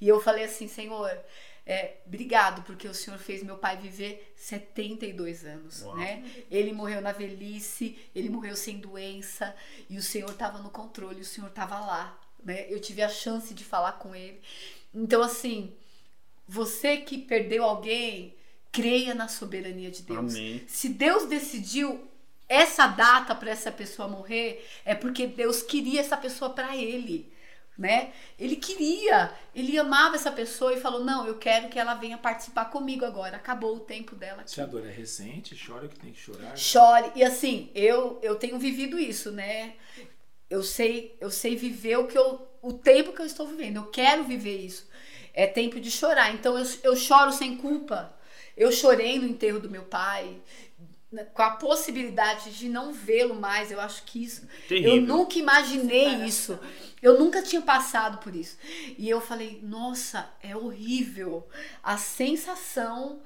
E 0.00 0.08
eu 0.08 0.20
falei 0.20 0.44
assim, 0.44 0.66
Senhor, 0.68 1.10
é, 1.66 1.96
obrigado, 2.06 2.62
porque 2.62 2.86
o 2.86 2.92
Senhor 2.92 3.18
fez 3.18 3.42
meu 3.42 3.56
pai 3.56 3.76
viver 3.76 4.34
72 4.36 5.44
anos, 5.46 5.82
Uau. 5.82 5.96
né? 5.96 6.22
Ele 6.50 6.72
morreu 6.72 7.00
na 7.00 7.12
velhice, 7.12 7.96
ele 8.14 8.28
morreu 8.28 8.54
sem 8.54 8.78
doença, 8.78 9.54
e 9.88 9.96
o 9.96 10.02
Senhor 10.02 10.30
estava 10.30 10.58
no 10.58 10.68
controle, 10.68 11.20
o 11.20 11.24
Senhor 11.24 11.48
estava 11.48 11.78
lá, 11.78 12.20
né? 12.44 12.66
Eu 12.68 12.80
tive 12.80 13.02
a 13.02 13.08
chance 13.08 13.54
de 13.54 13.64
falar 13.64 13.92
com 13.92 14.14
ele. 14.14 14.40
Então, 14.92 15.22
assim, 15.22 15.72
você 16.46 16.98
que 16.98 17.16
perdeu 17.16 17.64
alguém, 17.64 18.34
creia 18.70 19.14
na 19.14 19.28
soberania 19.28 19.90
de 19.90 20.02
Deus. 20.02 20.34
Amém. 20.34 20.62
Se 20.66 20.90
Deus 20.90 21.26
decidiu 21.26 22.06
essa 22.48 22.86
data 22.86 23.34
para 23.34 23.50
essa 23.50 23.72
pessoa 23.72 24.08
morrer, 24.08 24.66
é 24.84 24.94
porque 24.94 25.26
Deus 25.26 25.62
queria 25.62 26.00
essa 26.00 26.16
pessoa 26.16 26.50
para 26.50 26.76
ele 26.76 27.34
né? 27.76 28.12
Ele 28.38 28.56
queria, 28.56 29.32
ele 29.54 29.76
amava 29.78 30.14
essa 30.14 30.30
pessoa 30.30 30.72
e 30.72 30.80
falou: 30.80 31.04
Não, 31.04 31.26
eu 31.26 31.36
quero 31.36 31.68
que 31.68 31.78
ela 31.78 31.94
venha 31.94 32.16
participar 32.16 32.66
comigo 32.66 33.04
agora. 33.04 33.36
Acabou 33.36 33.76
o 33.76 33.80
tempo 33.80 34.14
dela. 34.14 34.42
Aqui. 34.42 34.52
Se 34.52 34.60
a 34.60 34.66
dor 34.66 34.86
é 34.86 34.90
recente, 34.90 35.60
chora 35.66 35.86
o 35.86 35.88
que 35.88 35.98
tem 35.98 36.12
que 36.12 36.20
chorar. 36.20 36.56
Chore. 36.56 37.10
E 37.16 37.24
assim, 37.24 37.70
eu, 37.74 38.18
eu 38.22 38.36
tenho 38.36 38.58
vivido 38.58 38.98
isso, 38.98 39.32
né? 39.32 39.74
Eu 40.48 40.62
sei, 40.62 41.16
eu 41.20 41.30
sei 41.30 41.56
viver 41.56 41.96
o 41.98 42.06
que 42.06 42.16
eu, 42.16 42.46
o 42.62 42.72
tempo 42.72 43.12
que 43.12 43.20
eu 43.20 43.26
estou 43.26 43.46
vivendo. 43.46 43.76
Eu 43.76 43.86
quero 43.86 44.22
viver 44.22 44.58
isso. 44.58 44.88
É 45.32 45.46
tempo 45.46 45.80
de 45.80 45.90
chorar. 45.90 46.32
Então 46.32 46.56
eu, 46.56 46.66
eu 46.84 46.94
choro 46.94 47.32
sem 47.32 47.56
culpa. 47.56 48.14
Eu 48.56 48.70
chorei 48.70 49.18
no 49.18 49.26
enterro 49.26 49.58
do 49.58 49.68
meu 49.68 49.82
pai 49.82 50.40
com 51.32 51.42
a 51.42 51.50
possibilidade 51.50 52.50
de 52.56 52.68
não 52.68 52.92
vê-lo 52.92 53.34
mais. 53.34 53.70
Eu 53.70 53.80
acho 53.80 54.04
que 54.04 54.22
isso. 54.22 54.46
Terrível. 54.68 54.96
Eu 54.96 55.02
nunca 55.02 55.38
imaginei 55.38 56.24
isso. 56.24 56.58
Eu 57.02 57.18
nunca 57.18 57.42
tinha 57.42 57.62
passado 57.62 58.18
por 58.18 58.34
isso. 58.34 58.56
E 58.96 59.08
eu 59.08 59.20
falei, 59.20 59.60
nossa, 59.62 60.30
é 60.42 60.56
horrível. 60.56 61.46
A 61.82 61.96
sensação. 61.96 63.20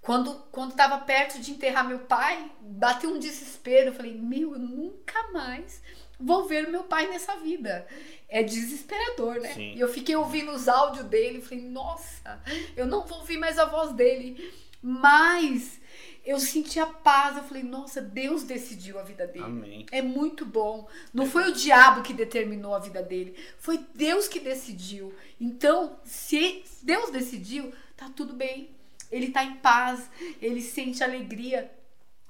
Quando, 0.00 0.34
quando 0.50 0.74
tava 0.74 0.98
perto 0.98 1.40
de 1.40 1.52
enterrar 1.52 1.86
meu 1.86 2.00
pai, 2.00 2.50
bateu 2.60 3.10
um 3.10 3.18
desespero. 3.18 3.90
Eu 3.90 3.94
falei, 3.94 4.14
meu, 4.14 4.52
eu 4.52 4.58
nunca 4.58 5.30
mais 5.32 5.80
vou 6.18 6.46
ver 6.46 6.68
meu 6.68 6.84
pai 6.84 7.08
nessa 7.08 7.36
vida. 7.36 7.86
É 8.28 8.42
desesperador, 8.42 9.40
né? 9.40 9.52
Sim. 9.52 9.74
E 9.74 9.80
eu 9.80 9.88
fiquei 9.88 10.16
ouvindo 10.16 10.52
os 10.52 10.68
áudios 10.68 11.04
dele. 11.06 11.40
Falei, 11.40 11.64
nossa, 11.64 12.42
eu 12.76 12.86
não 12.86 13.06
vou 13.06 13.18
ouvir 13.18 13.36
mais 13.36 13.58
a 13.58 13.64
voz 13.64 13.92
dele. 13.92 14.52
Mas 14.80 15.80
eu 16.24 16.38
senti 16.38 16.78
a 16.78 16.86
paz. 16.86 17.36
Eu 17.36 17.44
falei, 17.44 17.62
nossa, 17.62 18.00
Deus 18.00 18.44
decidiu 18.44 18.98
a 18.98 19.02
vida 19.02 19.26
dele. 19.26 19.44
Amém. 19.44 19.86
É 19.90 20.00
muito 20.00 20.44
bom. 20.44 20.88
Não 21.12 21.26
foi 21.26 21.50
o 21.50 21.54
diabo 21.54 22.02
que 22.02 22.12
determinou 22.12 22.74
a 22.74 22.78
vida 22.78 23.02
dele, 23.02 23.36
foi 23.58 23.78
Deus 23.94 24.28
que 24.28 24.40
decidiu. 24.40 25.14
Então, 25.40 25.98
se 26.04 26.64
Deus 26.82 27.10
decidiu, 27.10 27.72
tá 27.96 28.10
tudo 28.14 28.34
bem. 28.34 28.70
Ele 29.10 29.30
tá 29.30 29.44
em 29.44 29.56
paz, 29.56 30.08
ele 30.40 30.62
sente 30.62 31.04
alegria. 31.04 31.70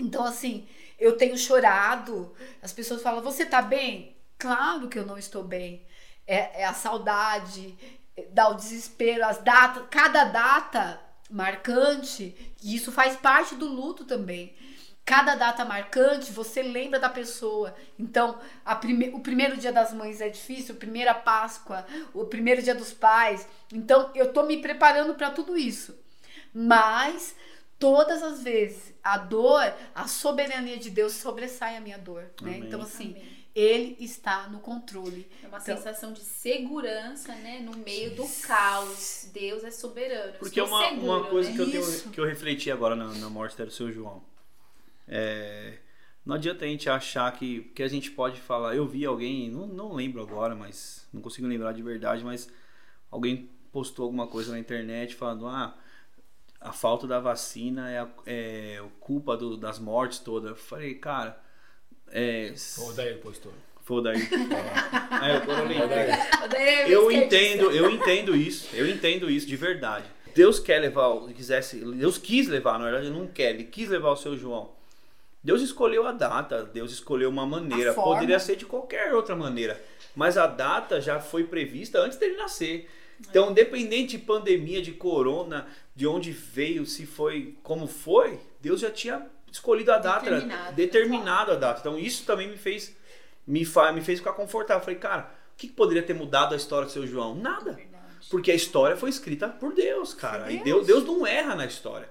Então, 0.01 0.25
assim, 0.25 0.67
eu 0.99 1.17
tenho 1.17 1.39
chorado. 1.39 2.35
As 2.61 2.73
pessoas 2.73 3.03
falam, 3.03 3.23
você 3.23 3.47
tá 3.47 3.63
bem? 3.63 4.17
Claro 4.37 4.89
que 4.89 4.99
eu 4.99 5.07
não 5.07 5.17
estou 5.17 5.45
bem. 5.45 5.87
É, 6.27 6.63
é 6.63 6.65
a 6.65 6.75
saudade, 6.75 7.77
dá 8.31 8.49
o 8.49 8.55
desespero, 8.55 9.25
as 9.25 9.39
datas, 9.39 9.85
cada 9.91 10.25
data 10.25 11.01
marcante, 11.33 12.55
e 12.63 12.75
isso 12.75 12.93
faz 12.93 13.17
parte 13.17 13.55
do 13.55 13.67
luto 13.67 14.05
também. 14.05 14.55
Cada 15.05 15.35
data 15.35 15.65
marcante, 15.65 16.31
você 16.31 16.63
lembra 16.63 17.01
da 17.01 17.09
pessoa. 17.09 17.75
Então, 17.99 18.39
prime 18.81 19.11
o 19.13 19.21
primeiro 19.21 19.57
dia 19.57 19.73
das 19.73 19.93
mães 19.93 20.21
é 20.21 20.29
difícil, 20.29 20.77
a 20.77 20.79
primeira 20.79 21.13
Páscoa, 21.13 21.85
o 22.15 22.25
primeiro 22.27 22.63
dia 22.63 22.75
dos 22.75 22.93
pais. 22.93 23.49
Então, 23.73 24.11
eu 24.15 24.33
tô 24.33 24.45
me 24.45 24.59
preparando 24.59 25.15
para 25.15 25.31
tudo 25.31 25.57
isso. 25.57 25.99
Mas 26.55 27.35
todas 27.79 28.23
as 28.23 28.45
vezes 28.45 28.95
a 29.03 29.19
dor, 29.19 29.75
a 29.93 30.07
soberania 30.07 30.77
de 30.79 30.89
Deus 30.89 31.15
sobressai 31.15 31.77
a 31.77 31.81
minha 31.81 31.99
dor, 31.99 32.31
né? 32.41 32.55
Amém. 32.55 32.61
Então 32.61 32.81
assim, 32.81 33.11
Amém. 33.11 33.42
Ele 33.55 33.97
está 34.01 34.49
no 34.49 34.61
controle. 34.61 35.29
É 35.43 35.49
uma 35.49 35.59
então, 35.59 35.77
sensação 35.77 36.13
de 36.13 36.21
segurança, 36.21 37.35
né, 37.37 37.61
no 37.61 37.77
meio 37.77 38.15
do 38.15 38.27
caos. 38.47 39.29
Deus 39.33 39.63
é 39.63 39.71
soberano. 39.71 40.35
Porque 40.39 40.59
é 40.59 40.63
uma, 40.63 40.89
seguro, 40.89 41.07
uma 41.07 41.25
coisa 41.25 41.51
né? 41.51 41.57
que, 41.57 41.63
eu 41.63 41.71
tenho, 41.71 42.11
que 42.11 42.21
eu 42.21 42.25
refleti 42.25 42.71
agora 42.71 42.97
na, 42.97 43.13
na 43.15 43.29
morte 43.29 43.57
do 43.63 43.71
seu 43.71 43.93
João. 43.93 44.23
É, 45.07 45.79
não 46.25 46.37
adianta 46.37 46.65
a 46.65 46.69
gente 46.69 46.89
achar 46.89 47.31
que, 47.33 47.65
que 47.75 47.83
a 47.83 47.89
gente 47.89 48.11
pode 48.11 48.41
falar. 48.41 48.75
Eu 48.75 48.87
vi 48.87 49.05
alguém, 49.05 49.51
não, 49.51 49.67
não 49.67 49.93
lembro 49.93 50.23
agora, 50.23 50.55
mas 50.55 51.07
não 51.13 51.21
consigo 51.21 51.47
lembrar 51.47 51.73
de 51.73 51.83
verdade, 51.83 52.25
mas 52.25 52.49
alguém 53.11 53.51
postou 53.71 54.05
alguma 54.05 54.27
coisa 54.27 54.53
na 54.53 54.59
internet 54.59 55.15
falando: 55.15 55.47
ah, 55.47 55.77
a 56.59 56.73
falta 56.73 57.07
da 57.07 57.21
vacina 57.21 57.91
é, 57.91 57.99
a, 57.99 58.09
é 58.25 58.83
culpa 59.01 59.37
do, 59.37 59.59
das 59.59 59.79
mortes 59.79 60.21
todas. 60.21 60.51
Eu 60.51 60.57
falei, 60.57 60.95
cara. 60.95 61.43
É, 62.13 62.53
Foi 62.57 62.91
o 62.91 62.93
Daí 62.93 63.15
postou. 63.15 63.53
Foi 63.83 63.97
o 63.97 64.01
Daí. 64.03 64.21
é, 66.55 66.87
eu, 66.87 67.05
eu 67.05 67.11
entendo, 67.11 67.71
eu 67.71 67.91
entendo 67.91 68.37
isso. 68.37 68.69
Eu 68.75 68.89
entendo 68.89 69.31
isso 69.31 69.47
de 69.47 69.57
verdade. 69.57 70.05
Deus 70.35 70.59
quer 70.59 70.79
levar, 70.79 71.19
quisesse, 71.35 71.79
Deus 71.79 72.19
quis 72.19 72.49
levar, 72.49 72.79
na 72.79 72.85
verdade, 72.85 73.07
ele 73.07 73.19
não 73.19 73.27
quer, 73.27 73.51
ele 73.51 73.65
quis 73.65 73.89
levar 73.89 74.11
o 74.11 74.17
seu 74.17 74.37
João. 74.37 74.71
Deus 75.45 75.61
escolheu 75.61 76.07
a 76.07 76.13
data, 76.13 76.65
Deus 76.65 76.93
escolheu 76.93 77.29
uma 77.29 77.45
maneira. 77.45 77.93
Poderia 77.93 78.39
ser 78.39 78.57
de 78.57 78.65
qualquer 78.65 79.13
outra 79.13 79.35
maneira. 79.35 79.83
Mas 80.15 80.39
a 80.39 80.47
data 80.47 81.01
já 81.01 81.19
foi 81.19 81.45
prevista 81.45 81.99
antes 81.99 82.17
dele 82.17 82.37
nascer. 82.37 82.89
Então, 83.21 83.51
independente 83.51 84.17
de 84.17 84.25
pandemia, 84.25 84.81
de 84.81 84.93
corona, 84.93 85.67
de 85.95 86.07
onde 86.07 86.31
veio, 86.31 86.87
se 86.87 87.07
foi, 87.07 87.57
como 87.63 87.87
foi, 87.87 88.39
Deus 88.61 88.81
já 88.81 88.91
tinha 88.91 89.27
escolhido 89.53 89.93
a 89.93 89.99
data, 89.99 90.25
determinado, 90.25 90.75
determinado 90.75 91.53
a 91.53 91.55
data. 91.55 91.81
Então, 91.81 91.99
isso 91.99 92.25
também 92.25 92.49
me 92.49 92.57
fez 92.57 92.97
me, 93.47 93.65
fa, 93.65 93.93
me 93.93 94.01
fez 94.01 94.19
ficar 94.19 94.33
confortável. 94.33 94.83
Falei, 94.83 94.99
cara, 94.99 95.31
o 95.55 95.57
que, 95.57 95.69
poderia 95.69 96.03
ter 96.03 96.15
mudado 96.15 96.55
a 96.55 96.57
história 96.57 96.87
do 96.87 96.93
seu 96.93 97.07
João? 97.07 97.35
Nada. 97.35 97.79
Porque 98.31 98.51
a 98.51 98.55
história 98.55 98.97
foi 98.97 99.11
escrita 99.11 99.49
por 99.49 99.75
Deus, 99.75 100.15
cara. 100.15 100.45
Deus. 100.45 100.61
E 100.61 100.65
Deus, 100.65 100.87
Deus 100.87 101.05
não 101.05 101.27
erra 101.27 101.55
na 101.55 101.67
história. 101.67 102.09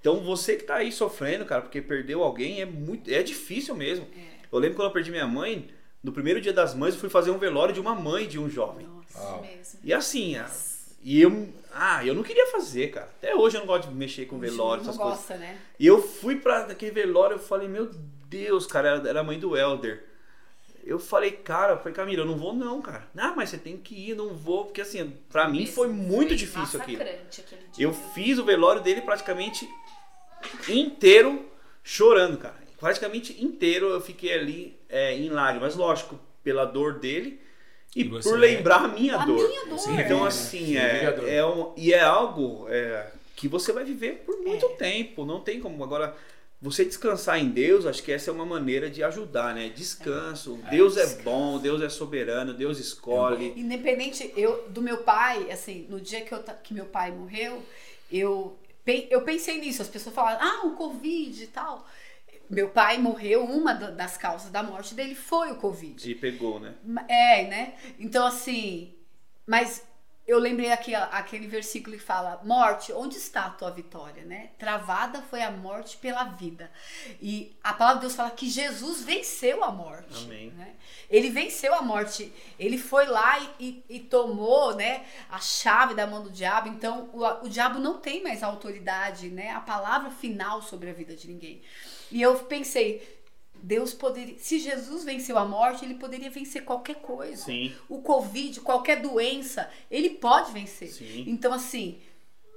Então 0.00 0.20
você 0.20 0.56
que 0.56 0.64
tá 0.64 0.76
aí 0.76 0.90
sofrendo, 0.90 1.44
cara, 1.44 1.62
porque 1.62 1.80
perdeu 1.80 2.22
alguém, 2.22 2.60
é 2.60 2.66
muito. 2.66 3.08
É 3.08 3.22
difícil 3.22 3.74
mesmo. 3.76 4.06
É. 4.16 4.32
Eu 4.50 4.58
lembro 4.58 4.76
quando 4.76 4.88
eu 4.88 4.92
perdi 4.92 5.12
minha 5.12 5.28
mãe, 5.28 5.70
no 6.02 6.12
primeiro 6.12 6.40
dia 6.40 6.52
das 6.52 6.74
mães, 6.74 6.94
eu 6.94 7.00
fui 7.00 7.08
fazer 7.08 7.30
um 7.30 7.38
velório 7.38 7.72
de 7.72 7.80
uma 7.80 7.94
mãe 7.94 8.26
de 8.26 8.38
um 8.38 8.50
jovem. 8.50 8.84
Nossa, 8.84 9.40
mesmo. 9.40 9.80
E 9.84 9.94
assim, 9.94 10.36
e 11.02 11.20
eu. 11.20 11.48
Ah, 11.74 12.04
eu 12.04 12.14
não 12.14 12.22
queria 12.22 12.46
fazer, 12.48 12.88
cara. 12.88 13.06
Até 13.06 13.34
hoje 13.34 13.56
eu 13.56 13.60
não 13.60 13.66
gosto 13.66 13.88
de 13.88 13.94
mexer 13.94 14.26
com 14.26 14.38
velório, 14.38 14.82
essas 14.82 14.96
não 14.96 15.04
coisas. 15.04 15.20
Gosta, 15.20 15.36
né? 15.38 15.58
E 15.78 15.86
eu 15.86 16.02
fui 16.02 16.36
pra 16.36 16.66
aquele 16.66 16.92
velório, 16.92 17.36
eu 17.36 17.40
falei, 17.40 17.66
meu 17.66 17.90
Deus, 18.28 18.66
cara, 18.66 19.02
era 19.06 19.20
a 19.20 19.24
mãe 19.24 19.38
do 19.38 19.56
Elder. 19.56 20.04
Eu 20.84 20.98
falei, 20.98 21.30
cara, 21.30 21.76
foi 21.76 21.92
Camila, 21.92 22.22
eu 22.22 22.26
não 22.26 22.36
vou 22.36 22.52
não, 22.52 22.82
cara. 22.82 23.08
Ah, 23.16 23.32
mas 23.36 23.50
você 23.50 23.58
tem 23.58 23.76
que 23.76 23.94
ir, 23.94 24.16
não 24.16 24.34
vou, 24.34 24.64
porque 24.64 24.80
assim, 24.80 25.16
para 25.30 25.48
mim 25.48 25.64
foi 25.64 25.88
muito 25.88 26.28
foi 26.28 26.36
difícil 26.36 26.80
aquilo. 26.80 27.04
Eu 27.78 27.92
fiz 27.92 28.38
o 28.38 28.44
velório 28.44 28.82
dele 28.82 29.00
praticamente 29.00 29.68
inteiro 30.68 31.48
chorando, 31.84 32.36
cara. 32.36 32.60
Praticamente 32.78 33.42
inteiro 33.42 33.86
eu 33.90 34.00
fiquei 34.00 34.34
ali 34.34 34.76
é, 34.88 35.16
em 35.16 35.28
lágrimas, 35.28 35.76
lógico, 35.76 36.18
pela 36.42 36.64
dor 36.64 36.98
dele 36.98 37.40
e, 37.94 38.02
e 38.02 38.08
por 38.08 38.38
lembrar 38.38 38.84
a 38.84 38.88
minha 38.88 39.16
a 39.16 39.24
dor. 39.24 39.48
Minha 39.48 39.66
dor. 39.66 40.00
Então, 40.00 40.24
assim, 40.24 40.76
é, 40.76 41.36
é 41.36 41.44
um, 41.44 41.72
e 41.76 41.92
é 41.92 42.00
algo 42.00 42.66
é, 42.68 43.06
que 43.36 43.46
você 43.48 43.72
vai 43.72 43.84
viver 43.84 44.22
por 44.24 44.38
muito 44.38 44.66
é. 44.66 44.68
tempo. 44.70 45.24
Não 45.24 45.40
tem 45.40 45.60
como. 45.60 45.82
Agora, 45.84 46.16
você 46.60 46.84
descansar 46.84 47.38
em 47.38 47.50
Deus, 47.50 47.84
acho 47.84 48.02
que 48.02 48.12
essa 48.12 48.30
é 48.30 48.32
uma 48.32 48.46
maneira 48.46 48.88
de 48.88 49.02
ajudar, 49.02 49.54
né? 49.54 49.68
Descanso. 49.68 50.60
É. 50.68 50.70
Deus 50.70 50.96
é 50.96 51.22
bom, 51.22 51.58
Deus 51.58 51.82
é 51.82 51.88
soberano, 51.88 52.54
Deus 52.54 52.78
escolhe. 52.78 53.52
Independente, 53.56 54.32
eu 54.36 54.68
do 54.68 54.80
meu 54.80 54.98
pai, 54.98 55.50
assim, 55.50 55.86
no 55.90 56.00
dia 56.00 56.20
que, 56.22 56.32
eu, 56.32 56.42
que 56.62 56.72
meu 56.72 56.86
pai 56.86 57.10
morreu, 57.10 57.62
eu, 58.10 58.56
eu 59.10 59.22
pensei 59.22 59.58
nisso. 59.58 59.82
As 59.82 59.88
pessoas 59.88 60.14
falaram, 60.14 60.38
ah, 60.40 60.66
o 60.66 60.76
Covid 60.76 61.42
e 61.42 61.46
tal. 61.48 61.86
Meu 62.52 62.68
pai 62.68 62.98
morreu, 62.98 63.44
uma 63.44 63.72
das 63.72 64.18
causas 64.18 64.50
da 64.50 64.62
morte 64.62 64.94
dele 64.94 65.14
foi 65.14 65.50
o 65.50 65.56
Covid. 65.56 66.10
E 66.10 66.14
pegou, 66.14 66.60
né? 66.60 66.74
É, 67.08 67.44
né? 67.48 67.74
Então, 67.98 68.26
assim, 68.26 68.94
mas 69.46 69.82
eu 70.26 70.38
lembrei 70.38 70.70
aqui 70.70 70.94
aquele 70.94 71.46
versículo 71.46 71.96
que 71.96 72.02
fala: 72.02 72.42
Morte, 72.44 72.92
onde 72.92 73.16
está 73.16 73.46
a 73.46 73.50
tua 73.50 73.70
vitória? 73.70 74.22
Né? 74.24 74.50
Travada 74.58 75.22
foi 75.22 75.42
a 75.42 75.50
morte 75.50 75.96
pela 75.96 76.24
vida. 76.24 76.70
E 77.22 77.56
a 77.64 77.72
palavra 77.72 78.00
de 78.00 78.06
Deus 78.06 78.16
fala 78.16 78.30
que 78.30 78.50
Jesus 78.50 79.02
venceu 79.02 79.64
a 79.64 79.72
morte. 79.72 80.24
Amém. 80.24 80.50
Né? 80.50 80.74
Ele 81.08 81.30
venceu 81.30 81.74
a 81.74 81.80
morte. 81.80 82.30
Ele 82.58 82.76
foi 82.76 83.06
lá 83.06 83.38
e, 83.58 83.82
e, 83.88 83.96
e, 83.96 84.00
tomou 84.00 84.76
né, 84.76 85.06
a 85.30 85.38
chave 85.38 85.94
da 85.94 86.06
mão 86.06 86.22
do 86.22 86.30
diabo. 86.30 86.68
Então 86.68 87.08
o, 87.14 87.46
o 87.46 87.48
diabo 87.48 87.78
não 87.78 87.98
tem 87.98 88.22
mais 88.22 88.42
autoridade, 88.42 89.30
né? 89.30 89.52
a 89.52 89.60
palavra 89.60 90.10
final 90.10 90.60
sobre 90.60 90.90
a 90.90 90.92
vida 90.92 91.16
de 91.16 91.26
ninguém. 91.26 91.62
E 92.12 92.20
eu 92.20 92.38
pensei, 92.44 93.20
Deus 93.54 93.94
poderia. 93.94 94.38
Se 94.38 94.58
Jesus 94.58 95.04
venceu 95.04 95.38
a 95.38 95.44
morte, 95.44 95.84
ele 95.84 95.94
poderia 95.94 96.30
vencer 96.30 96.64
qualquer 96.64 96.96
coisa. 96.96 97.44
Sim. 97.44 97.74
O 97.88 98.02
Covid, 98.02 98.60
qualquer 98.60 99.00
doença, 99.00 99.68
ele 99.90 100.10
pode 100.10 100.52
vencer. 100.52 100.92
Sim. 100.92 101.24
Então, 101.26 101.52
assim, 101.52 102.00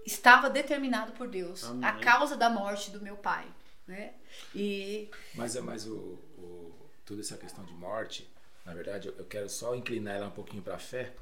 estava 0.06 0.50
determinado 0.50 1.14
por 1.14 1.28
Deus 1.28 1.64
Amém. 1.64 1.86
a 1.86 1.94
causa 1.94 2.36
da 2.36 2.50
morte 2.50 2.92
do 2.92 3.02
meu 3.02 3.16
pai. 3.16 3.48
Né? 3.88 4.14
E... 4.54 5.10
Mas 5.34 5.56
é 5.56 5.62
mais 5.62 5.88
o, 5.88 5.96
o, 6.38 6.76
toda 7.06 7.22
essa 7.22 7.38
questão 7.38 7.64
de 7.64 7.74
morte, 7.74 8.28
na 8.66 8.74
verdade, 8.74 9.08
eu 9.08 9.26
quero 9.26 9.48
só 9.50 9.76
inclinar 9.76 10.16
ela 10.16 10.28
um 10.28 10.32
pouquinho 10.32 10.64
para 10.64 10.76
a 10.76 10.80
fé. 10.80 11.14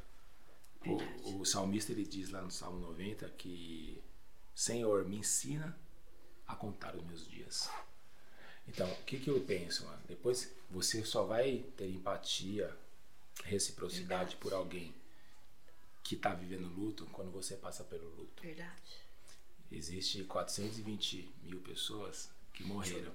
O, 0.85 1.41
o 1.41 1.45
salmista 1.45 1.91
ele 1.91 2.03
diz 2.03 2.29
lá 2.29 2.41
no 2.41 2.51
Salmo 2.51 2.79
90 2.79 3.29
que 3.37 4.01
Senhor, 4.55 5.05
me 5.05 5.17
ensina 5.17 5.77
a 6.47 6.55
contar 6.55 6.95
os 6.95 7.03
meus 7.03 7.27
dias. 7.27 7.69
Então, 8.67 8.89
o 8.89 9.03
que, 9.03 9.19
que 9.19 9.29
eu 9.29 9.39
penso? 9.41 9.85
Mano? 9.85 10.01
Depois 10.07 10.51
você 10.69 11.03
só 11.03 11.23
vai 11.23 11.63
ter 11.77 11.87
empatia, 11.89 12.73
reciprocidade 13.43 14.07
Verdade. 14.07 14.35
por 14.37 14.53
alguém 14.53 14.93
que 16.03 16.15
está 16.15 16.33
vivendo 16.33 16.67
luto 16.67 17.05
quando 17.07 17.31
você 17.31 17.55
passa 17.55 17.83
pelo 17.83 18.07
luto. 18.15 18.41
Verdade. 18.41 19.03
Existe 19.71 20.23
420 20.23 21.29
mil 21.43 21.59
pessoas 21.61 22.29
que 22.53 22.63
morreram, 22.63 23.11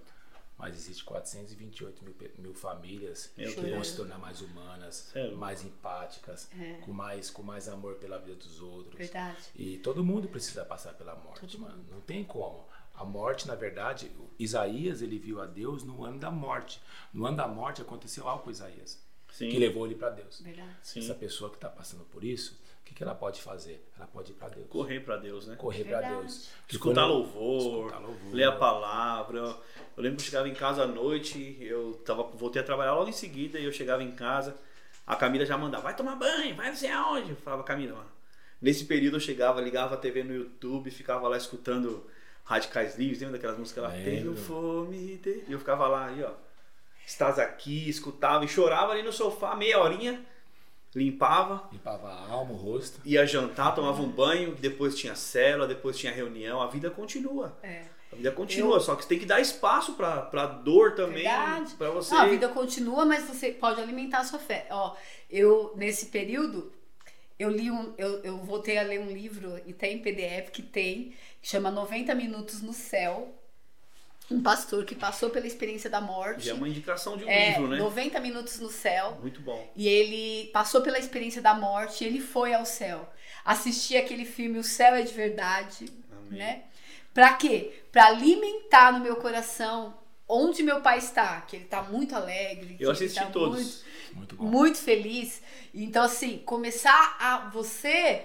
mas 0.57 0.74
existe 0.74 1.05
428 1.05 2.05
mil, 2.05 2.14
mil 2.38 2.55
famílias 2.55 3.30
Meu 3.36 3.55
que 3.55 3.61
Deus. 3.61 3.74
vão 3.74 3.84
se 3.84 3.96
tornar 3.96 4.18
mais 4.18 4.40
humanas, 4.40 5.14
é. 5.14 5.30
mais 5.30 5.62
empáticas, 5.62 6.49
é. 6.59 6.80
com 6.84 6.92
mais 6.92 7.30
com 7.30 7.42
mais 7.42 7.68
amor 7.68 7.94
pela 7.96 8.18
vida 8.18 8.34
dos 8.34 8.61
outros. 8.61 8.96
Verdade. 8.96 9.38
E 9.55 9.78
todo 9.78 10.05
mundo 10.05 10.26
precisa 10.28 10.64
passar 10.64 10.94
pela 10.94 11.14
morte, 11.14 11.40
todo 11.40 11.61
mano. 11.61 11.76
Mundo. 11.76 11.90
Não 11.92 12.01
tem 12.01 12.24
como. 12.24 12.66
A 12.99 13.05
morte, 13.05 13.46
na 13.46 13.55
verdade, 13.55 14.11
Isaías 14.38 15.01
ele 15.03 15.18
viu 15.18 15.40
a 15.40 15.46
Deus 15.46 15.84
no 15.84 16.05
ano 16.05 16.18
da 16.18 16.32
morte. 16.32 16.82
No 17.14 17.26
ano 17.26 17.36
da 17.36 17.46
morte 17.46 17.80
aconteceu 17.80 18.26
algo 18.28 18.42
com 18.42 18.51
Isaías 18.51 19.01
Sim. 19.30 19.51
que 19.51 19.59
levou 19.59 19.86
ele 19.86 19.94
para 19.94 20.11
Deus. 20.11 20.42
Essa 20.96 21.14
pessoa 21.14 21.49
que 21.49 21.57
está 21.57 21.68
passando 21.68 22.03
por 22.07 22.24
isso, 22.24 22.61
o 22.80 22.84
que, 22.84 22.94
que 22.94 23.03
ela 23.05 23.14
pode 23.14 23.40
fazer? 23.40 23.88
Ela 23.96 24.09
pode 24.09 24.32
ir 24.32 24.34
para 24.34 24.49
Deus. 24.49 24.66
Correr 24.68 24.99
para 24.99 25.16
Deus, 25.16 25.46
né? 25.46 25.55
Correr 25.55 25.84
para 25.84 26.01
Deus. 26.01 26.49
Escutar 26.68 27.07
louvor, 27.07 27.86
escutar 27.86 27.99
louvor, 28.01 28.34
ler 28.34 28.49
a 28.49 28.53
palavra. 28.57 29.38
Eu 29.38 30.03
lembro 30.03 30.16
que 30.16 30.22
eu 30.22 30.26
chegava 30.26 30.49
em 30.49 30.55
casa 30.55 30.82
à 30.82 30.86
noite, 30.86 31.57
eu 31.61 32.03
tava, 32.05 32.24
voltei 32.24 32.61
a 32.61 32.64
trabalhar 32.64 32.94
logo 32.94 33.09
em 33.09 33.12
seguida 33.12 33.61
e 33.61 33.64
eu 33.64 33.72
chegava 33.72 34.03
em 34.03 34.11
casa, 34.11 34.57
a 35.07 35.14
Camila 35.14 35.46
já 35.46 35.57
mandava, 35.57 35.84
vai 35.84 35.94
tomar 35.94 36.16
banho, 36.16 36.57
vai 36.57 36.68
não 36.68 36.76
sei 36.76 36.90
aonde. 36.90 37.30
Eu 37.30 37.36
falava, 37.36 37.62
Camila, 37.62 38.05
Nesse 38.61 38.86
período 38.86 39.16
eu 39.16 39.20
chegava, 39.20 39.61
ligava 39.61 39.94
a 39.94 39.99
TV 39.99 40.24
no 40.24 40.34
YouTube, 40.34 40.90
ficava 40.90 41.28
lá 41.28 41.36
escutando 41.36 42.05
Radicais 42.49 42.96
Livres, 42.96 43.20
lembra 43.20 43.36
daquelas 43.36 43.59
músicas 43.59 43.84
lá? 43.84 43.90
Tenho 43.90 44.35
fome 44.35 45.18
de... 45.18 45.44
E 45.47 45.52
eu 45.52 45.59
ficava 45.59 45.86
lá, 45.86 46.06
aí, 46.06 46.24
ó. 46.24 46.31
Estás 47.06 47.39
aqui, 47.39 47.86
escutava 47.90 48.43
e 48.43 48.48
chorava 48.48 48.93
ali 48.93 49.02
no 49.02 49.12
sofá, 49.12 49.55
meia 49.55 49.78
horinha. 49.78 50.24
Limpava. 50.94 51.68
Limpava 51.70 52.09
a 52.09 52.31
alma, 52.31 52.52
o 52.52 52.56
rosto. 52.56 53.02
Ia 53.05 53.27
jantar, 53.27 53.74
tomava 53.74 54.01
um 54.01 54.09
banho, 54.09 54.55
depois 54.55 54.97
tinha 54.97 55.14
célula, 55.14 55.68
depois 55.68 55.98
tinha 55.98 56.10
reunião. 56.10 56.62
A 56.62 56.68
vida 56.68 56.89
continua. 56.89 57.55
É. 57.62 57.85
A 58.10 58.16
vida 58.16 58.32
continua, 58.32 58.77
eu... 58.77 58.81
só 58.81 58.97
que 58.97 59.02
você 59.02 59.10
tem 59.10 59.18
que 59.18 59.27
dar 59.27 59.40
espaço 59.40 59.93
pra, 59.93 60.22
pra 60.22 60.47
dor 60.47 60.94
também. 60.94 61.24
para 61.77 61.90
você. 61.90 62.14
Não, 62.14 62.22
a 62.22 62.27
vida 62.28 62.48
continua, 62.48 63.05
mas 63.05 63.24
você 63.24 63.52
pode 63.52 63.78
alimentar 63.78 64.20
a 64.20 64.24
sua 64.24 64.39
fé. 64.39 64.66
Ó, 64.70 64.97
eu, 65.31 65.74
nesse 65.77 66.06
período, 66.06 66.72
eu 67.39 67.51
li 67.51 67.70
um. 67.70 67.94
Eu, 67.97 68.23
eu 68.23 68.39
voltei 68.39 68.78
a 68.78 68.82
ler 68.82 69.01
um 69.01 69.10
livro, 69.10 69.60
e 69.66 69.73
tem 69.73 69.98
PDF 70.01 70.51
que 70.51 70.62
tem 70.62 71.15
chama 71.43 71.70
90 71.70 72.15
Minutos 72.15 72.60
no 72.60 72.73
Céu. 72.73 73.35
Um 74.31 74.43
pastor 74.43 74.85
que 74.85 74.94
passou 74.94 75.31
pela 75.31 75.47
experiência 75.47 75.89
da 75.89 76.02
morte. 76.02 76.47
E 76.47 76.51
é 76.51 76.55
uma 76.55 76.69
indicação 76.69 77.16
de 77.16 77.24
um 77.24 77.28
é, 77.28 77.51
livro, 77.51 77.69
né? 77.69 77.78
90 77.78 78.20
Minutos 78.20 78.60
no 78.60 78.69
Céu. 78.69 79.16
Muito 79.23 79.40
bom. 79.40 79.73
E 79.74 79.89
ele 79.89 80.51
passou 80.51 80.82
pela 80.82 80.98
experiência 80.98 81.40
da 81.40 81.55
morte, 81.55 82.05
ele 82.05 82.20
foi 82.20 82.52
ao 82.52 82.66
céu. 82.66 83.10
Assisti 83.43 83.97
aquele 83.97 84.27
filme 84.27 84.59
O 84.59 84.65
Céu 84.65 84.94
é 84.94 85.01
de 85.01 85.15
Verdade, 85.15 85.90
Amém. 86.12 86.39
né? 86.39 86.65
Pra 87.15 87.32
quê? 87.35 87.73
Pra 87.90 88.09
alimentar 88.09 88.93
no 88.93 89.01
meu 89.01 89.16
coração 89.16 89.97
onde 90.28 90.62
meu 90.62 90.80
pai 90.80 90.98
está, 90.98 91.40
que 91.40 91.56
ele 91.56 91.64
está 91.64 91.82
muito 91.82 92.14
alegre. 92.14 92.76
Eu 92.78 92.90
assisti 92.90 93.18
tá 93.18 93.26
todos. 93.26 93.84
Muito, 94.12 94.36
muito, 94.36 94.52
muito, 94.52 94.78
feliz. 94.78 95.42
Então, 95.74 96.05
assim, 96.05 96.38
começar 96.38 97.16
a 97.18 97.48
você 97.48 98.22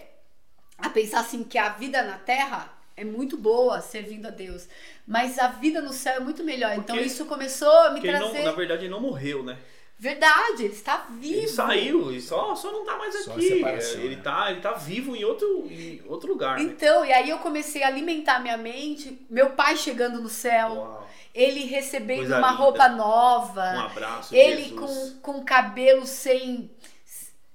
a 0.77 0.89
pensar 0.89 1.21
assim 1.21 1.43
que 1.43 1.57
a 1.57 1.69
vida 1.69 2.03
na 2.03 2.17
Terra 2.17 2.71
é 2.95 3.03
muito 3.03 3.38
boa 3.38 3.81
servindo 3.81 4.27
a 4.27 4.31
Deus, 4.31 4.67
mas 5.07 5.39
a 5.39 5.47
vida 5.47 5.81
no 5.81 5.93
céu 5.93 6.15
é 6.15 6.19
muito 6.19 6.43
melhor. 6.43 6.73
Então, 6.73 6.84
porque, 6.84 6.91
então 6.93 7.05
isso 7.05 7.25
começou 7.25 7.71
a 7.71 7.91
me 7.91 8.01
trazer. 8.01 8.39
Não, 8.39 8.43
na 8.43 8.51
verdade, 8.51 8.84
ele 8.84 8.91
não 8.91 8.99
morreu, 8.99 9.43
né? 9.43 9.57
Verdade, 10.03 10.65
ele 10.65 10.73
está 10.73 11.05
vivo. 11.09 11.34
Ele 11.34 11.47
saiu 11.47 12.11
e 12.11 12.19
só, 12.19 12.53
só 12.55 12.73
não 12.73 12.84
tá 12.84 12.97
mais 12.97 13.15
aqui. 13.15 13.45
Ele, 13.45 14.15
né? 14.17 14.21
tá, 14.21 14.51
ele 14.51 14.59
tá 14.59 14.73
vivo 14.73 15.15
em 15.15 15.23
outro, 15.23 15.65
em 15.71 16.01
outro 16.05 16.27
lugar. 16.27 16.57
Né? 16.57 16.63
Então, 16.63 17.03
né? 17.03 17.07
e 17.07 17.13
aí 17.13 17.30
eu 17.30 17.38
comecei 17.38 17.84
a 17.84 17.88
alimentar 17.88 18.41
minha 18.41 18.57
mente. 18.57 19.25
Meu 19.30 19.51
pai 19.51 19.77
chegando 19.77 20.19
no 20.19 20.27
céu. 20.27 20.73
Uau. 20.73 21.09
Ele 21.34 21.61
recebendo 21.61 22.17
Coisa 22.17 22.38
uma 22.38 22.51
linda. 22.51 22.61
roupa 22.61 22.89
nova. 22.89 23.61
Um 23.61 23.80
abraço. 23.80 24.35
Ele 24.35 24.71
com, 24.71 25.11
com 25.21 25.45
cabelo 25.45 26.05
sem 26.05 26.69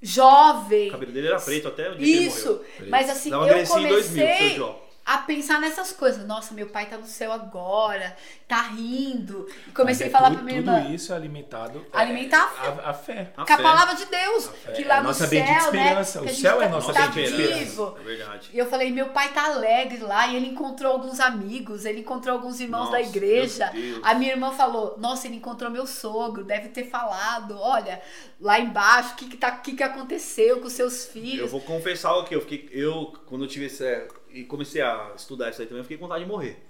jovem. 0.00 0.88
O 0.88 0.92
cabelo 0.92 1.12
dele 1.12 1.26
era 1.26 1.40
preto 1.40 1.68
até 1.68 1.90
o 1.90 1.96
dia 1.96 2.28
Isso. 2.28 2.64
Mas 2.88 3.10
assim, 3.10 3.30
eu 3.30 3.66
comecei. 3.66 3.88
2000, 3.88 4.74
a 5.08 5.18
pensar 5.18 5.58
nessas 5.58 5.90
coisas. 5.90 6.26
Nossa, 6.26 6.52
meu 6.52 6.68
pai 6.68 6.86
tá 6.86 6.96
no 6.96 7.06
céu 7.06 7.30
agora, 7.30 8.16
tá 8.48 8.62
rindo. 8.62 9.46
E 9.66 9.70
comecei 9.72 10.06
é 10.06 10.08
a 10.08 10.12
falar 10.12 10.30
tudo, 10.30 10.36
pra 10.36 10.44
minha 10.46 10.58
irmã. 10.58 10.80
Tudo 10.80 10.94
isso 10.94 11.12
é 11.12 11.16
alimentado. 11.16 11.84
Alimentar 11.92 12.50
é, 12.64 12.66
a, 12.66 12.90
a, 12.90 12.94
fé. 12.94 13.30
A 13.36 13.44
com 13.44 13.52
a 13.52 13.58
palavra 13.58 13.94
de 13.94 14.06
Deus. 14.06 14.48
Que 14.74 14.84
lá 14.84 14.96
é 14.96 15.00
no 15.00 15.08
nossa 15.08 15.26
céu, 15.26 15.44
né? 15.44 15.58
esperança. 15.58 16.20
Né, 16.22 16.30
o 16.30 16.34
céu 16.34 16.56
tá, 16.56 16.64
é 16.64 16.68
nossa 16.68 16.92
tá 16.94 17.06
bendita 17.08 17.42
esperança. 17.42 17.94
É 18.00 18.04
verdade. 18.04 18.50
E 18.54 18.58
eu 18.58 18.66
falei, 18.66 18.90
meu 18.90 19.10
pai 19.10 19.28
tá 19.34 19.44
alegre 19.44 19.98
lá 19.98 20.26
e 20.28 20.36
ele 20.36 20.46
encontrou 20.46 20.92
alguns 20.92 21.20
amigos, 21.20 21.84
ele 21.84 22.00
encontrou 22.00 22.36
alguns 22.36 22.58
irmãos 22.58 22.86
nossa, 22.86 22.92
da 22.92 23.02
igreja. 23.02 23.70
A 24.02 24.14
minha 24.14 24.32
irmã 24.32 24.50
falou, 24.52 24.96
nossa, 24.96 25.26
ele 25.26 25.36
encontrou 25.36 25.70
meu 25.70 25.86
sogro, 25.86 26.42
deve 26.42 26.70
ter 26.70 26.84
falado, 26.84 27.58
olha, 27.60 28.00
lá 28.40 28.58
embaixo, 28.58 29.12
o 29.12 29.16
que 29.16 29.28
que, 29.28 29.36
tá, 29.36 29.50
que 29.50 29.74
que 29.74 29.82
aconteceu 29.82 30.60
com 30.60 30.70
seus 30.70 31.04
filhos. 31.04 31.40
Eu 31.40 31.48
vou 31.48 31.60
confessar 31.60 32.14
o 32.14 32.24
que 32.24 32.34
eu 32.34 32.40
fiquei, 32.40 32.68
eu, 32.72 33.12
quando 33.26 33.44
eu 33.44 33.48
tive 33.48 33.66
esse 33.66 34.08
e 34.30 34.44
comecei 34.44 34.80
a 34.80 35.12
estudar 35.16 35.50
isso 35.50 35.60
aí 35.60 35.66
também, 35.66 35.80
eu 35.80 35.84
fiquei 35.84 35.98
com 35.98 36.06
vontade 36.06 36.24
de 36.24 36.30
morrer. 36.30 36.67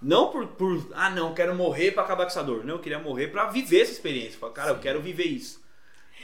Não 0.00 0.30
por, 0.30 0.46
por, 0.48 0.88
ah, 0.94 1.10
não, 1.10 1.34
quero 1.34 1.54
morrer 1.54 1.92
para 1.92 2.02
acabar 2.02 2.24
com 2.24 2.30
essa 2.30 2.42
dor. 2.42 2.64
Não, 2.64 2.74
eu 2.74 2.80
queria 2.80 2.98
morrer 2.98 3.28
para 3.28 3.46
viver 3.46 3.82
essa 3.82 3.92
experiência. 3.92 4.38
Falar, 4.38 4.52
cara, 4.52 4.68
Sim. 4.70 4.74
eu 4.76 4.80
quero 4.80 5.00
viver 5.00 5.24
isso. 5.24 5.62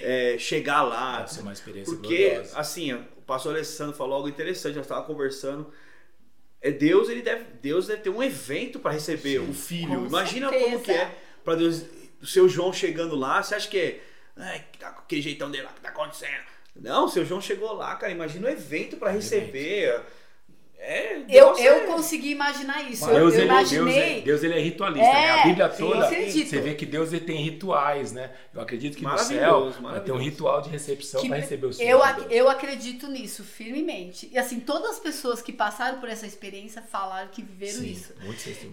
É, 0.00 0.36
chegar 0.38 0.82
lá. 0.82 1.18
Deve 1.18 1.32
ser 1.32 1.40
uma 1.42 1.52
experiência 1.52 1.94
Porque, 1.94 2.30
gloriosa. 2.30 2.58
assim, 2.58 2.92
o 2.92 3.22
pastor 3.26 3.54
Alessandro 3.54 3.96
falou 3.96 4.16
algo 4.16 4.28
interessante, 4.28 4.76
nós 4.76 4.84
estávamos 4.84 5.08
conversando. 5.08 5.72
É 6.60 6.70
Deus, 6.72 7.08
ele 7.08 7.22
deve, 7.22 7.44
Deus 7.62 7.86
deve 7.86 8.02
ter 8.02 8.10
um 8.10 8.22
evento 8.22 8.80
para 8.80 8.92
receber 8.92 9.40
Sim. 9.40 9.50
o 9.50 9.54
filho. 9.54 10.00
Com 10.00 10.06
Imagina 10.06 10.48
certeza. 10.48 10.70
como 10.70 10.84
que 10.84 10.90
é 10.90 11.18
para 11.44 11.54
Deus, 11.54 11.84
o 12.20 12.26
seu 12.26 12.48
João 12.48 12.72
chegando 12.72 13.14
lá, 13.14 13.42
você 13.42 13.54
acha 13.54 13.68
que 13.68 13.78
é, 13.78 14.02
é 14.36 14.64
tá 14.78 14.90
com 14.90 15.02
aquele 15.02 15.22
jeitão 15.22 15.50
dele 15.50 15.64
lá 15.64 15.72
que 15.72 15.80
tá 15.80 15.90
acontecendo? 15.90 16.48
Não, 16.74 17.06
o 17.06 17.08
seu 17.08 17.24
João 17.24 17.40
chegou 17.40 17.72
lá, 17.72 17.94
cara, 17.96 18.12
imagina 18.12 18.48
o 18.48 18.50
evento 18.50 18.96
para 18.96 19.10
receber. 19.10 19.88
Evento 19.88 20.17
é, 20.80 21.22
eu, 21.28 21.58
eu 21.58 21.86
consegui 21.86 22.30
imaginar 22.30 22.88
isso. 22.88 23.04
Deus, 23.06 23.34
eu, 23.34 23.40
eu 23.40 23.46
imaginei. 23.46 23.84
Deus, 23.84 23.96
é, 23.98 24.20
Deus 24.20 24.42
ele 24.44 24.54
é 24.54 24.60
ritualista. 24.60 25.06
É, 25.06 25.12
né? 25.12 25.30
A 25.30 25.44
Bíblia 25.44 25.68
toda, 25.68 26.08
você 26.08 26.60
vê 26.60 26.74
que 26.74 26.86
Deus 26.86 27.12
ele 27.12 27.24
tem 27.24 27.42
rituais, 27.42 28.12
né? 28.12 28.30
Eu 28.54 28.60
acredito 28.60 28.96
que 28.96 29.04
no 29.04 29.18
céu 29.18 29.70
vai 29.82 30.00
ter 30.00 30.12
um 30.12 30.18
ritual 30.18 30.62
de 30.62 30.70
recepção 30.70 31.26
para 31.26 31.36
receber 31.36 31.66
o 31.66 31.72
Senhor. 31.72 31.90
Eu, 31.90 32.30
eu 32.30 32.48
acredito 32.48 33.08
nisso 33.08 33.42
firmemente. 33.42 34.30
E 34.32 34.38
assim, 34.38 34.60
todas 34.60 34.92
as 34.92 34.98
pessoas 35.00 35.42
que 35.42 35.52
passaram 35.52 35.98
por 35.98 36.08
essa 36.08 36.26
experiência 36.26 36.80
falaram 36.80 37.28
que 37.28 37.42
viveram 37.42 37.80
Sim, 37.80 37.90
isso. 37.90 38.14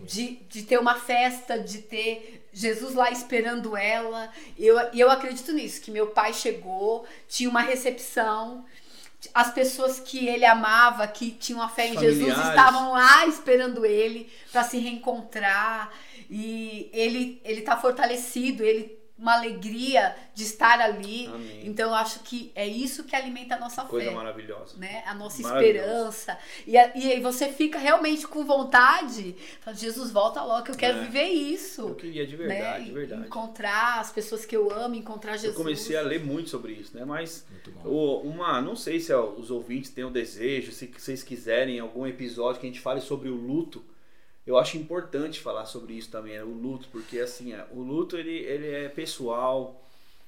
De, 0.06 0.40
de 0.48 0.64
ter 0.64 0.77
uma 0.77 0.95
festa, 0.95 1.60
de 1.60 1.80
ter 1.80 2.45
Jesus 2.53 2.95
lá 2.95 3.11
esperando 3.11 3.76
ela. 3.76 4.32
E 4.57 4.65
eu, 4.65 4.77
eu 4.94 5.11
acredito 5.11 5.52
nisso, 5.52 5.82
que 5.82 5.91
meu 5.91 6.07
pai 6.07 6.34
chegou, 6.34 7.06
tinha 7.27 7.49
uma 7.49 7.61
recepção 7.61 8.64
as 9.34 9.52
pessoas 9.52 10.00
que 10.00 10.28
ele 10.28 10.46
amava, 10.46 11.08
que 11.08 11.32
tinham 11.32 11.62
a 11.62 11.70
fé 11.70 11.88
em 11.88 11.98
Jesus, 11.98 12.30
estavam 12.38 12.94
lá 12.94 13.26
esperando 13.28 13.86
ele 13.86 14.30
para 14.52 14.64
se 14.64 14.78
reencontrar. 14.78 15.92
E 16.30 16.90
ele 16.94 17.42
ele 17.44 17.62
tá 17.62 17.78
fortalecido, 17.78 18.64
ele 18.64 18.98
uma 19.18 19.34
alegria 19.36 20.14
de 20.34 20.44
estar 20.44 20.80
ali. 20.82 21.28
Amém. 21.28 21.62
Então 21.64 21.90
eu 21.90 21.96
acho 21.96 22.20
que 22.20 22.52
é 22.54 22.68
isso 22.68 23.06
que 23.06 23.16
alimenta 23.16 23.56
a 23.56 23.60
nossa 23.60 23.84
Coisa 23.84 24.06
fé. 24.08 24.12
Coisa 24.12 24.24
maravilhosa. 24.24 24.78
Né? 24.78 25.04
A 25.06 25.14
nossa 25.14 25.42
esperança. 25.42 26.38
E, 26.68 26.78
a, 26.78 26.96
e 26.96 27.12
aí 27.12 27.22
você 27.22 27.48
fica 27.48 27.80
realmente 27.80 28.28
com 28.28 28.44
vontade. 28.44 29.36
Fala, 29.62 29.76
Jesus, 29.76 30.12
volta 30.12 30.44
logo 30.44 30.64
que 30.64 30.72
eu 30.72 30.76
quero 30.76 30.98
é. 30.98 31.02
viver 31.06 31.28
isso. 31.28 31.88
Eu 31.88 31.96
queria 31.96 32.28
de 32.28 32.36
verdade, 32.36 32.80
né? 32.80 32.86
de 32.86 32.92
verdade. 32.92 33.26
Encontrar 33.26 34.02
as 34.02 34.12
pessoas 34.12 34.46
que 34.46 34.56
eu 34.56 34.70
amo, 34.72 34.96
encontrar 34.96 35.34
Jesus. 35.34 35.54
Eu 35.54 35.64
comecei 35.64 35.96
a 35.96 36.02
ler 36.02 36.24
muito 36.24 36.50
sobre 36.50 36.74
isso, 36.74 36.96
né? 36.96 37.06
Mas 37.06 37.48
o, 37.86 38.18
uma, 38.18 38.62
não 38.62 38.76
sei 38.76 39.00
se 39.00 39.14
os 39.14 39.50
ouvintes 39.50 39.92
têm 39.92 40.04
o 40.04 40.10
desejo, 40.10 40.74
se 40.74 40.88
vocês 40.88 41.24
quiserem 41.24 41.80
algum 41.80 42.06
episódio 42.06 42.60
que 42.60 42.68
a 42.68 42.70
gente 42.70 42.82
fale 42.82 43.00
sobre 43.00 43.30
o 43.30 43.36
luto 43.36 43.84
eu 44.46 44.58
acho 44.58 44.78
importante 44.78 45.40
falar 45.40 45.66
sobre 45.66 45.94
isso 45.94 46.12
também, 46.12 46.34
né? 46.34 46.44
o 46.44 46.54
luto, 46.54 46.88
porque 46.92 47.20
assim, 47.20 47.54
é, 47.54 47.66
o 47.72 47.82
luto 47.82 48.16
ele, 48.16 48.36
ele 48.36 48.70
é 48.70 48.90
pessoal. 48.90 49.82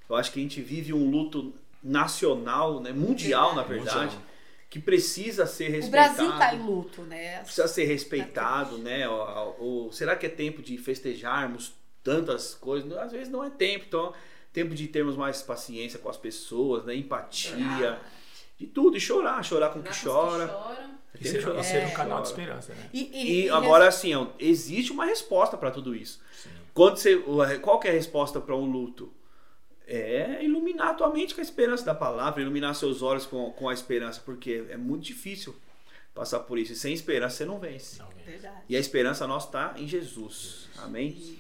Eu 0.09 0.15
acho 0.15 0.31
que 0.31 0.39
a 0.39 0.41
gente 0.41 0.61
vive 0.61 0.93
um 0.93 1.09
luto 1.09 1.53
nacional, 1.83 2.79
né? 2.79 2.91
mundial, 2.91 3.53
na 3.53 3.61
verdade, 3.61 4.15
mundial. 4.15 4.21
que 4.69 4.79
precisa 4.79 5.45
ser 5.45 5.69
respeitado. 5.69 6.13
O 6.13 6.15
Brasil 6.15 6.33
está 6.33 6.55
em 6.55 6.65
luto, 6.65 7.01
né? 7.03 7.41
Precisa 7.41 7.67
ser 7.67 7.83
respeitado, 7.83 8.77
né? 8.79 9.07
Ou, 9.07 9.55
ou, 9.59 9.91
será 9.91 10.15
que 10.15 10.25
é 10.25 10.29
tempo 10.29 10.63
de 10.63 10.77
festejarmos 10.77 11.73
tantas 12.03 12.55
coisas? 12.55 12.91
Às 12.93 13.11
vezes 13.11 13.29
não 13.29 13.43
é 13.43 13.51
tempo, 13.51 13.85
então 13.87 14.13
tempo 14.51 14.73
de 14.73 14.87
termos 14.87 15.15
mais 15.15 15.43
paciência 15.43 15.99
com 15.99 16.09
as 16.09 16.17
pessoas, 16.17 16.83
né? 16.85 16.95
Empatia, 16.95 17.99
de 18.57 18.65
tudo, 18.65 18.97
e 18.97 18.99
chorar, 18.99 19.43
chorar 19.43 19.69
com 19.69 19.79
o 19.79 19.83
que 19.83 20.03
chora. 20.03 20.47
Que 20.47 20.96
e 21.19 21.27
ser, 21.27 21.47
é, 21.47 21.63
ser 21.63 21.85
um 21.85 21.91
canal 21.91 22.21
de 22.21 22.27
esperança, 22.27 22.73
né? 22.73 22.89
E, 22.93 23.09
e, 23.13 23.45
e 23.45 23.49
agora, 23.49 23.87
assim, 23.87 24.11
existe 24.39 24.91
uma 24.91 25.05
resposta 25.05 25.57
para 25.57 25.71
tudo 25.71 25.95
isso. 25.95 26.21
Sim. 26.31 26.49
Quando 26.73 26.97
você, 26.97 27.17
qual 27.61 27.79
que 27.79 27.87
é 27.87 27.91
a 27.91 27.93
resposta 27.93 28.39
para 28.39 28.55
um 28.55 28.65
luto? 28.65 29.13
É 29.85 30.43
iluminar 30.43 30.89
a 30.89 30.93
tua 30.93 31.09
mente 31.09 31.33
com 31.33 31.39
a 31.39 31.43
esperança 31.43 31.85
da 31.85 31.95
palavra, 31.95 32.41
iluminar 32.41 32.75
seus 32.75 33.01
olhos 33.01 33.25
com, 33.25 33.51
com 33.53 33.69
a 33.69 33.73
esperança, 33.73 34.21
porque 34.23 34.65
é 34.69 34.75
muito 34.75 35.03
difícil 35.03 35.55
passar 36.13 36.41
por 36.41 36.57
isso. 36.57 36.73
E 36.73 36.75
sem 36.75 36.93
esperança 36.93 37.37
você 37.37 37.45
não 37.45 37.57
vence. 37.57 37.99
Não 37.99 38.09
vence. 38.25 38.49
E 38.67 38.75
a 38.75 38.79
esperança 38.79 39.25
nossa 39.25 39.47
está 39.47 39.75
em 39.77 39.87
Jesus. 39.87 39.97
Jesus. 40.07 40.69
Amém? 40.77 41.39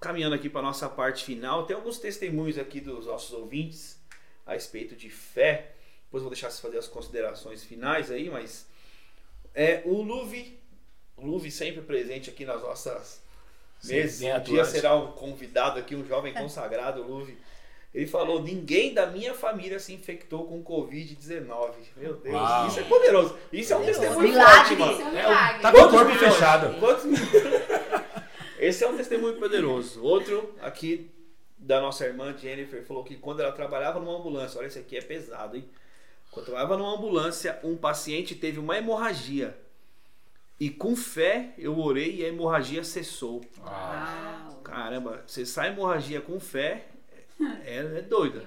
Caminhando 0.00 0.34
aqui 0.34 0.48
para 0.48 0.62
nossa 0.62 0.88
parte 0.88 1.24
final, 1.24 1.66
tem 1.66 1.76
alguns 1.76 1.98
testemunhos 1.98 2.56
aqui 2.58 2.80
dos 2.80 3.06
nossos 3.06 3.32
ouvintes 3.32 4.00
a 4.46 4.54
respeito 4.54 4.96
de 4.96 5.10
fé. 5.10 5.74
Depois 6.04 6.22
vou 6.22 6.30
deixar 6.30 6.50
você 6.50 6.60
fazer 6.60 6.78
as 6.78 6.88
considerações 6.88 7.62
finais 7.62 8.10
aí, 8.10 8.30
mas 8.30 8.66
é, 9.54 9.82
o 9.84 10.02
Luve, 10.02 10.58
o 11.16 11.26
Luve 11.26 11.50
sempre 11.50 11.82
presente 11.82 12.30
aqui 12.30 12.44
nas 12.44 12.62
nossas 12.62 13.22
mesas. 13.84 14.20
Um 14.20 14.42
dia 14.42 14.64
será 14.64 14.94
um 14.94 15.12
convidado 15.12 15.78
aqui, 15.78 15.94
um 15.94 16.06
jovem 16.06 16.32
consagrado, 16.32 17.02
Luve. 17.02 17.36
Ele 17.92 18.06
falou: 18.06 18.42
ninguém 18.42 18.94
da 18.94 19.06
minha 19.06 19.34
família 19.34 19.78
se 19.80 19.92
infectou 19.92 20.46
com 20.46 20.62
Covid-19. 20.62 21.72
Meu 21.96 22.14
Deus, 22.14 22.34
Uau. 22.34 22.68
isso 22.68 22.80
é 22.80 22.82
poderoso. 22.84 23.36
Isso 23.52 23.72
é 23.72 23.76
um 23.76 23.84
testemunho 23.84 24.20
milagre, 24.20 24.76
forte, 24.76 25.00
mano. 25.00 25.18
É, 25.18 25.26
um 25.26 25.60
tá 25.60 25.72
com 25.72 25.80
o 25.80 25.90
corpo 25.90 26.14
fechado. 26.14 26.74
Esse 28.60 28.84
é 28.84 28.88
um 28.88 28.96
testemunho 28.96 29.36
poderoso. 29.40 30.04
Outro 30.04 30.54
aqui 30.60 31.10
da 31.58 31.80
nossa 31.80 32.04
irmã 32.04 32.34
Jennifer 32.36 32.84
falou 32.84 33.02
que 33.02 33.16
quando 33.16 33.40
ela 33.40 33.52
trabalhava 33.52 33.98
numa 33.98 34.16
ambulância, 34.16 34.58
olha, 34.58 34.66
esse 34.68 34.78
aqui 34.78 34.96
é 34.96 35.02
pesado, 35.02 35.56
hein? 35.56 35.68
Quando 36.30 36.48
eu 36.48 36.54
estava 36.54 36.76
numa 36.76 36.94
ambulância, 36.94 37.58
um 37.64 37.76
paciente 37.76 38.34
teve 38.34 38.58
uma 38.58 38.78
hemorragia. 38.78 39.56
E 40.58 40.68
com 40.68 40.94
fé 40.94 41.54
eu 41.56 41.78
orei 41.78 42.16
e 42.16 42.24
a 42.24 42.28
hemorragia 42.28 42.84
cessou. 42.84 43.40
Uau. 43.58 44.60
Caramba, 44.62 45.22
você 45.26 45.44
sai 45.46 45.70
hemorragia 45.70 46.20
com 46.20 46.38
fé, 46.38 46.86
é, 47.64 47.78
é 47.98 48.02
doida. 48.02 48.44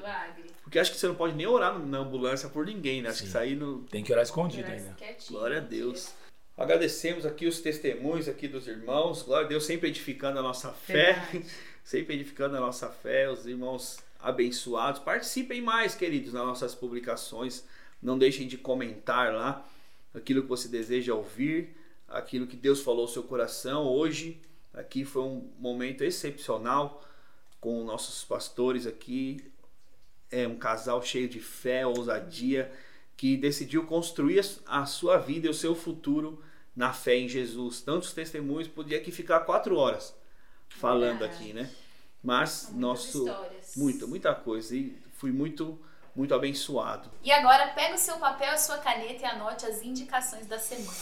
Porque 0.62 0.80
acho 0.80 0.92
que 0.92 0.98
você 0.98 1.08
não 1.08 1.16
pode 1.16 1.36
nem 1.36 1.48
orar 1.48 1.78
na 1.78 2.00
ambulância 2.00 2.48
por 2.50 2.66
ninguém, 2.66 3.02
né? 3.02 3.10
Acho 3.10 3.20
Sim. 3.20 3.26
que 3.26 3.32
sair 3.32 3.56
no. 3.56 3.82
Tem 3.84 4.04
que 4.04 4.12
orar 4.12 4.24
escondido 4.24 4.72
ainda. 4.72 4.96
Glória 5.28 5.58
a 5.58 5.62
Deus. 5.62 6.14
Agradecemos 6.56 7.26
aqui 7.26 7.48
os 7.48 7.60
testemunhos 7.60 8.30
aqui 8.30 8.48
dos 8.48 8.68
irmãos. 8.68 9.24
Glória 9.24 9.46
a 9.46 9.50
Deus, 9.50 9.66
sempre 9.66 9.90
edificando 9.90 10.40
a 10.40 10.42
nossa 10.42 10.72
fé. 10.72 11.14
Verdade. 11.14 11.46
sempre 11.84 12.16
edificando 12.16 12.56
a 12.56 12.60
nossa 12.60 12.90
fé. 12.90 13.30
Os 13.30 13.46
irmãos 13.46 13.98
abençoados. 14.24 15.02
Participem 15.02 15.62
mais, 15.62 15.94
queridos, 15.94 16.34
nas 16.34 16.46
nossas 16.46 16.74
publicações. 16.74 17.64
Não 18.02 18.18
deixem 18.18 18.48
de 18.48 18.58
comentar 18.58 19.34
lá 19.34 19.68
aquilo 20.14 20.42
que 20.42 20.48
você 20.48 20.68
deseja 20.68 21.14
ouvir, 21.14 21.76
aquilo 22.08 22.48
que 22.48 22.56
Deus 22.56 22.82
falou 22.82 23.02
ao 23.02 23.08
seu 23.08 23.24
coração. 23.24 23.86
Hoje, 23.86 24.42
aqui 24.74 25.04
foi 25.04 25.24
um 25.24 25.52
momento 25.60 26.04
excepcional 26.04 27.04
com 27.60 27.84
nossos 27.84 28.24
pastores 28.24 28.88
aqui. 28.88 29.44
É 30.32 30.48
um 30.48 30.58
casal 30.58 31.02
cheio 31.04 31.28
de 31.28 31.40
fé, 31.40 31.86
ousadia, 31.86 32.72
que 33.16 33.38
decidiu 33.38 33.86
construir 33.86 34.42
a 34.66 34.86
sua 34.86 35.18
vida 35.18 35.48
e 35.48 35.50
o 35.50 35.54
seu 35.54 35.76
futuro 35.76 36.42
na 36.76 36.92
fé 36.92 37.16
em 37.16 37.28
Jesus. 37.28 37.82
Tantos 37.82 38.14
testemunhos, 38.14 38.68
podia 38.68 38.98
aqui 38.98 39.12
ficar 39.12 39.42
quatro 39.42 39.76
horas. 39.76 40.16
falando 40.70 41.24
aqui, 41.24 41.54
né? 41.54 41.70
Mas 42.24 42.70
Muitas 42.70 42.80
nosso 42.80 43.28
histórias. 43.28 43.76
muita, 43.76 44.08
muita 44.08 44.34
coisa 44.34 44.74
e 44.76 44.98
fui 45.18 45.32
muito 45.32 45.78
muito 46.16 46.34
abençoado. 46.34 47.10
E 47.24 47.32
agora 47.32 47.70
pega 47.70 47.96
o 47.96 47.98
seu 47.98 48.18
papel 48.18 48.52
a 48.52 48.58
sua 48.58 48.78
caneta 48.78 49.24
e 49.24 49.26
anote 49.26 49.66
as 49.66 49.82
indicações 49.84 50.46
da 50.46 50.60
semana. 50.60 50.94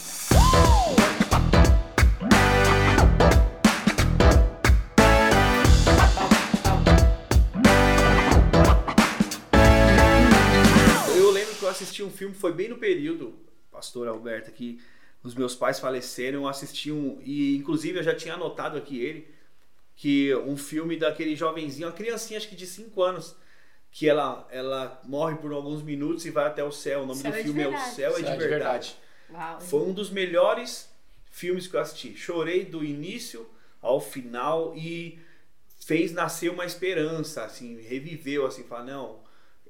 Eu 11.15 11.29
lembro 11.29 11.53
que 11.55 11.63
eu 11.63 11.69
assisti 11.69 12.01
um 12.01 12.09
filme, 12.09 12.33
foi 12.33 12.53
bem 12.53 12.69
no 12.69 12.77
período, 12.77 13.35
pastora 13.69 14.11
Roberta, 14.11 14.49
que 14.49 14.81
os 15.21 15.35
meus 15.35 15.53
pais 15.53 15.79
faleceram, 15.79 16.39
eu 16.39 16.47
assisti 16.47 16.91
um, 16.91 17.19
e 17.21 17.57
inclusive 17.57 17.99
eu 17.99 18.03
já 18.03 18.15
tinha 18.15 18.33
anotado 18.33 18.77
aqui 18.77 18.99
ele, 18.99 19.27
que 20.01 20.33
um 20.33 20.57
filme 20.57 20.97
daquele 20.97 21.35
jovenzinho, 21.35 21.87
uma 21.87 21.93
criancinha 21.93 22.39
acho 22.39 22.49
que 22.49 22.55
de 22.55 22.65
5 22.65 23.03
anos, 23.03 23.35
que 23.91 24.09
ela, 24.09 24.47
ela 24.49 24.99
morre 25.03 25.35
por 25.35 25.53
alguns 25.53 25.83
minutos 25.83 26.25
e 26.25 26.31
vai 26.31 26.47
até 26.47 26.63
o 26.63 26.71
céu. 26.71 27.03
O 27.03 27.05
nome 27.05 27.21
Céu 27.21 27.29
do 27.29 27.37
é 27.37 27.37
de 27.37 27.43
filme 27.43 27.61
é 27.61 27.67
O 27.67 27.69
verdade. 27.69 27.95
Céu 27.95 28.17
é 28.17 28.21
de 28.21 28.37
Verdade. 28.37 28.95
Uau. 29.29 29.61
Foi 29.61 29.81
um 29.81 29.93
dos 29.93 30.09
melhores 30.09 30.89
filmes 31.29 31.67
que 31.67 31.75
eu 31.75 31.79
assisti. 31.79 32.17
Chorei 32.17 32.65
do 32.65 32.83
início 32.83 33.47
ao 33.79 34.01
final 34.01 34.73
e 34.75 35.19
fez 35.85 36.11
nascer 36.11 36.49
uma 36.49 36.65
esperança, 36.65 37.43
assim, 37.43 37.79
reviveu, 37.79 38.47
assim, 38.47 38.63
falar, 38.63 38.85
não, 38.85 39.19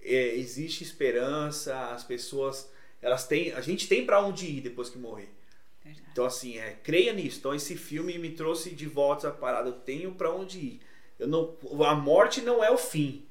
é, 0.02 0.34
existe 0.38 0.82
esperança, 0.82 1.78
as 1.90 2.06
pessoas, 2.06 2.72
elas 3.02 3.28
têm, 3.28 3.52
a 3.52 3.60
gente 3.60 3.86
tem 3.86 4.06
para 4.06 4.22
onde 4.26 4.46
ir 4.46 4.62
depois 4.62 4.90
que 4.90 4.98
morrer. 4.98 5.30
Verdade. 5.84 6.08
Então, 6.12 6.26
assim, 6.26 6.58
é, 6.58 6.74
creia 6.84 7.14
nisso. 7.14 7.40
Então, 7.40 7.54
esse 7.54 7.76
filme 7.76 8.18
me 8.18 8.32
trouxe 8.32 8.76
de 8.76 8.88
volta 8.88 9.28
essa 9.28 9.36
parada. 9.36 9.70
Eu 9.70 9.80
tenho 9.80 10.14
para 10.16 10.32
onde 10.32 10.60
ir. 10.60 10.82
Eu 11.18 11.28
não, 11.28 11.58
a 11.86 11.96
morte 11.96 12.42
não 12.42 12.64
é 12.64 12.72
o 12.72 12.78
fim. 12.78 13.28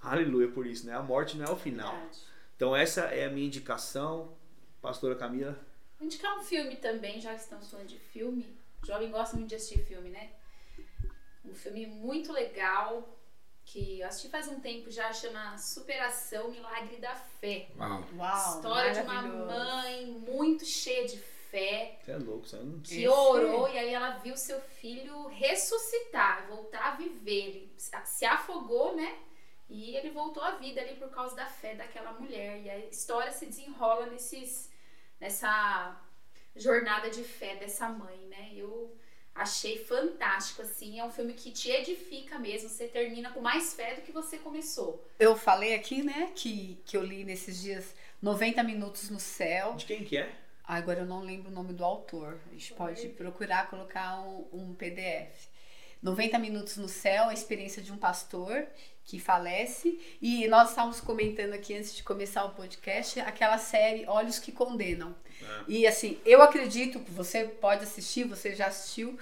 Aleluia 0.00 0.48
por 0.48 0.66
isso, 0.66 0.86
né? 0.86 0.94
A 0.94 1.02
morte 1.02 1.36
não 1.36 1.46
é 1.46 1.50
o 1.50 1.56
final. 1.56 1.92
Verdade. 1.92 2.18
Então, 2.56 2.76
essa 2.76 3.02
é 3.02 3.26
a 3.26 3.30
minha 3.30 3.46
indicação. 3.46 4.36
Pastora 4.80 5.14
Camila. 5.14 5.58
Vou 5.98 6.06
indicar 6.06 6.38
um 6.38 6.42
filme 6.42 6.76
também, 6.76 7.20
já 7.20 7.34
que 7.34 7.40
estamos 7.40 7.70
falando 7.70 7.88
de 7.88 7.98
filme. 7.98 8.46
O 8.82 8.86
jovem 8.86 9.10
gosta 9.10 9.36
muito 9.36 9.50
de 9.50 9.56
assistir 9.56 9.84
filme, 9.84 10.08
né? 10.08 10.30
Um 11.44 11.54
filme 11.54 11.86
muito 11.86 12.32
legal 12.32 13.16
que 13.64 14.00
eu 14.00 14.06
assisti 14.06 14.28
faz 14.28 14.48
um 14.48 14.60
tempo 14.60 14.90
já, 14.90 15.12
chama 15.12 15.56
Superação 15.56 16.50
Milagre 16.50 16.96
da 16.96 17.14
Fé. 17.14 17.68
Uau. 17.78 18.04
Uau. 18.16 18.56
História 18.56 18.92
de 18.92 19.00
uma 19.00 19.22
mãe 19.22 20.06
muito 20.06 20.64
cheia 20.64 21.06
de 21.06 21.18
fé, 21.18 21.39
Você 22.02 22.12
é 22.12 22.16
louco, 22.16 22.46
você 22.46 22.56
não... 22.56 22.80
que 22.80 23.08
orou 23.08 23.68
e 23.68 23.78
aí 23.78 23.92
ela 23.92 24.18
viu 24.18 24.36
seu 24.36 24.60
filho 24.60 25.26
ressuscitar, 25.28 26.46
voltar 26.48 26.92
a 26.92 26.96
viver. 26.96 27.48
Ele 27.48 27.72
se 28.04 28.24
afogou, 28.24 28.94
né? 28.94 29.18
E 29.68 29.96
ele 29.96 30.10
voltou 30.10 30.42
à 30.42 30.52
vida 30.52 30.80
ali 30.80 30.96
por 30.96 31.08
causa 31.10 31.36
da 31.36 31.46
fé 31.46 31.74
daquela 31.74 32.12
mulher. 32.12 32.60
E 32.62 32.70
a 32.70 32.78
história 32.86 33.30
se 33.30 33.46
desenrola 33.46 34.06
nesses, 34.06 34.70
nessa 35.20 36.00
jornada 36.56 37.08
de 37.08 37.22
fé 37.22 37.54
dessa 37.56 37.88
mãe, 37.88 38.18
né? 38.26 38.50
Eu 38.54 38.96
achei 39.34 39.78
fantástico, 39.84 40.62
assim. 40.62 40.98
É 40.98 41.04
um 41.04 41.10
filme 41.10 41.34
que 41.34 41.52
te 41.52 41.70
edifica 41.70 42.38
mesmo. 42.38 42.68
Você 42.68 42.88
termina 42.88 43.30
com 43.30 43.40
mais 43.40 43.74
fé 43.74 43.94
do 43.94 44.02
que 44.02 44.10
você 44.10 44.38
começou. 44.38 45.06
Eu 45.18 45.36
falei 45.36 45.74
aqui, 45.74 46.02
né, 46.02 46.32
que, 46.34 46.80
que 46.84 46.96
eu 46.96 47.02
li 47.02 47.24
nesses 47.24 47.60
dias 47.60 47.94
90 48.20 48.62
Minutos 48.64 49.08
no 49.08 49.20
Céu. 49.20 49.74
De 49.74 49.86
quem 49.86 50.04
que 50.04 50.16
é? 50.16 50.34
Ah, 50.70 50.76
Agora 50.76 51.00
eu 51.00 51.06
não 51.06 51.20
lembro 51.22 51.50
o 51.50 51.54
nome 51.54 51.72
do 51.72 51.84
autor. 51.84 52.38
A 52.48 52.52
gente 52.52 52.72
pode 52.74 53.08
procurar 53.08 53.68
colocar 53.68 54.20
um, 54.20 54.46
um 54.52 54.74
PDF. 54.74 55.48
90 56.02 56.38
Minutos 56.38 56.76
no 56.76 56.88
Céu, 56.88 57.24
a 57.28 57.34
experiência 57.34 57.82
de 57.82 57.92
um 57.92 57.96
pastor 57.96 58.64
que 59.04 59.18
falece. 59.18 60.00
E 60.22 60.46
nós 60.48 60.70
estávamos 60.70 61.00
comentando 61.00 61.52
aqui 61.54 61.74
antes 61.76 61.94
de 61.94 62.02
começar 62.04 62.44
o 62.44 62.50
podcast 62.50 63.18
aquela 63.20 63.58
série 63.58 64.06
Olhos 64.06 64.38
que 64.38 64.52
Condenam. 64.52 65.14
É. 65.42 65.46
E 65.68 65.86
assim, 65.86 66.18
eu 66.24 66.40
acredito 66.40 67.00
que 67.00 67.10
você 67.10 67.44
pode 67.44 67.82
assistir, 67.82 68.24
você 68.24 68.54
já 68.54 68.68
assistiu, 68.68 69.18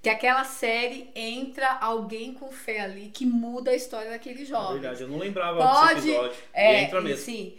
que 0.00 0.08
aquela 0.08 0.44
série 0.44 1.10
entra 1.14 1.68
alguém 1.80 2.32
com 2.32 2.50
fé 2.50 2.80
ali 2.80 3.08
que 3.10 3.26
muda 3.26 3.72
a 3.72 3.74
história 3.76 4.10
daquele 4.10 4.42
É 4.42 4.46
jovem. 4.46 4.80
verdade, 4.80 5.02
eu 5.02 5.08
não 5.08 5.18
lembrava 5.18 5.58
Pode, 5.58 5.94
desse 5.96 6.10
episódio. 6.10 6.36
E 6.36 6.46
É, 6.54 6.82
entra 6.84 7.00
mesmo. 7.00 7.20
assim, 7.22 7.58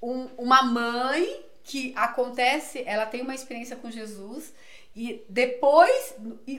um- 0.00 0.28
uma 0.38 0.62
mãe 0.62 1.42
que 1.64 1.92
acontece, 1.96 2.82
ela 2.86 3.06
tem 3.06 3.22
uma 3.22 3.34
experiência 3.34 3.76
com 3.76 3.90
Jesus 3.90 4.52
e 4.94 5.24
depois 5.28 6.14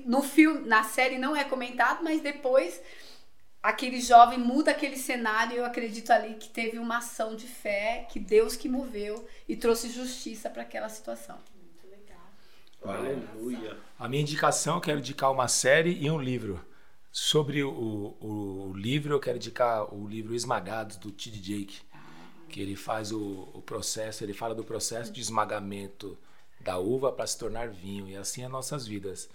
no- 0.06 0.24
filme, 0.24 0.68
na 0.68 0.84
série 0.84 1.18
não 1.18 1.36
é 1.36 1.44
comentado, 1.44 2.04
mas 2.04 2.22
depois 2.22 2.82
aquele 3.62 4.02
jovem 4.02 4.38
muda 4.40 4.72
aquele 4.72 4.98
cenário, 4.98 5.58
eu 5.58 5.66
acredito 5.66 6.12
ali 6.12 6.36
que 6.36 6.50
teve 6.50 6.78
uma 6.80 6.98
ação 6.98 7.36
de 7.36 7.48
fé, 7.48 8.08
que 8.12 8.20
Deus 8.20 8.56
que 8.56 8.68
moveu 8.68 9.26
e 9.48 9.56
trouxe 9.56 9.90
justiça 9.90 10.50
para 10.50 10.64
aquela 10.64 10.90
situação. 10.90 11.38
Muito 11.56 11.88
legal. 11.90 12.98
Aleluia. 13.00 13.78
A 13.98 14.10
minha 14.10 14.22
indicação, 14.22 14.76
eu 14.76 14.82
quero 14.82 15.00
indicar 15.00 15.32
uma 15.32 15.48
série 15.48 15.92
e 15.94 16.10
um 16.12 16.20
livro. 16.20 16.66
Sobre 17.12 17.64
o, 17.64 17.70
o, 17.70 18.70
o 18.72 18.74
livro, 18.76 19.14
eu 19.14 19.20
quero 19.20 19.38
indicar 19.38 19.94
o 19.94 20.08
livro 20.08 20.34
Esmagados, 20.34 20.98
do 20.98 21.12
T.D. 21.12 21.38
Jake. 21.38 21.82
Que 22.54 22.62
ele 22.62 22.76
faz 22.76 23.12
o, 23.12 23.50
o 23.52 23.64
processo, 23.66 24.24
ele 24.24 24.32
fala 24.32 24.54
do 24.54 24.64
processo 24.64 25.12
de 25.12 25.20
esmagamento 25.20 26.16
da 26.60 26.78
uva 26.78 27.12
para 27.12 27.26
se 27.26 27.36
tornar 27.36 27.68
vinho. 27.68 28.08
E 28.08 28.16
assim 28.16 28.44
é 28.44 28.48
nossas 28.48 28.86
vidas. 28.86 29.28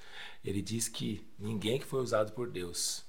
Ele 0.45 0.63
diz 0.63 0.89
que 0.89 1.27
ninguém 1.37 1.81
que 1.81 1.85
foi 1.85 2.01
usado 2.01 2.31
por 2.31 2.49
Deus 2.49 3.05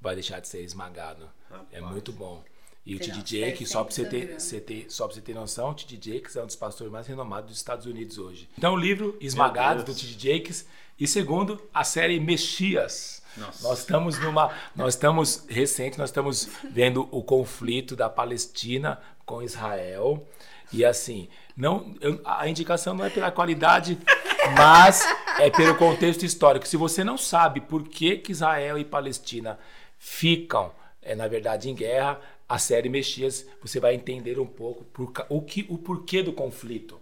vai 0.00 0.14
deixar 0.14 0.40
de 0.40 0.48
ser 0.48 0.62
esmagado. 0.62 1.28
É 1.70 1.76
Rapaz. 1.76 1.92
muito 1.92 2.12
bom. 2.12 2.42
E 2.86 2.94
o 2.94 2.98
Tem 2.98 3.08
T.D. 3.08 3.18
uma 3.18 3.24
Jake, 3.24 3.66
só 3.66 3.84
para 3.84 3.94
você 3.94 4.06
ter, 4.06 4.40
você 4.40 4.58
ter, 4.58 4.86
só 4.90 5.04
pra 5.06 5.14
você 5.14 5.20
ter 5.20 5.34
noção, 5.34 5.68
o 5.70 5.74
T.D. 5.74 6.14
Jakes 6.14 6.36
é 6.36 6.42
um 6.42 6.46
dos 6.46 6.56
pastores 6.56 6.90
mais 6.90 7.06
renomados 7.06 7.50
dos 7.50 7.58
Estados 7.58 7.84
Unidos 7.84 8.16
hoje. 8.16 8.48
Então, 8.56 8.72
o 8.72 8.76
livro 8.78 9.18
Esmagados, 9.20 9.84
do 9.84 9.92
Deus. 9.92 10.00
T.D. 10.00 10.32
Jakes. 10.32 10.66
E 10.98 11.06
segundo, 11.06 11.60
a 11.74 11.84
série 11.84 12.18
Mexias. 12.18 13.19
Nossa. 13.36 13.66
Nós 13.68 13.78
estamos 13.80 14.18
numa. 14.18 14.50
Nós 14.74 14.94
estamos 14.94 15.44
recente, 15.48 15.98
nós 15.98 16.10
estamos 16.10 16.48
vendo 16.70 17.08
o 17.10 17.22
conflito 17.22 17.94
da 17.96 18.08
Palestina 18.10 19.00
com 19.24 19.42
Israel. 19.42 20.26
E 20.72 20.84
assim, 20.84 21.28
não, 21.56 21.94
eu- 22.00 22.20
a 22.24 22.48
indicação 22.48 22.94
não 22.94 23.04
é 23.04 23.10
pela 23.10 23.30
qualidade, 23.30 23.98
mas 24.56 25.04
é 25.38 25.50
pelo 25.50 25.74
contexto 25.76 26.24
histórico. 26.24 26.66
Se 26.68 26.76
você 26.76 27.02
não 27.02 27.16
sabe 27.18 27.60
por 27.60 27.82
que, 27.88 28.16
que 28.18 28.32
Israel 28.32 28.78
e 28.78 28.84
Palestina 28.84 29.58
ficam, 29.98 30.72
é, 31.02 31.14
na 31.14 31.26
verdade, 31.26 31.68
em 31.70 31.74
guerra, 31.74 32.20
a 32.48 32.58
série 32.58 32.88
Mexias, 32.88 33.46
você 33.62 33.78
vai 33.80 33.94
entender 33.94 34.38
um 34.38 34.46
pouco 34.46 34.84
por, 34.84 35.12
o, 35.28 35.40
que, 35.42 35.66
o 35.68 35.78
porquê 35.78 36.22
do 36.22 36.32
conflito. 36.32 36.99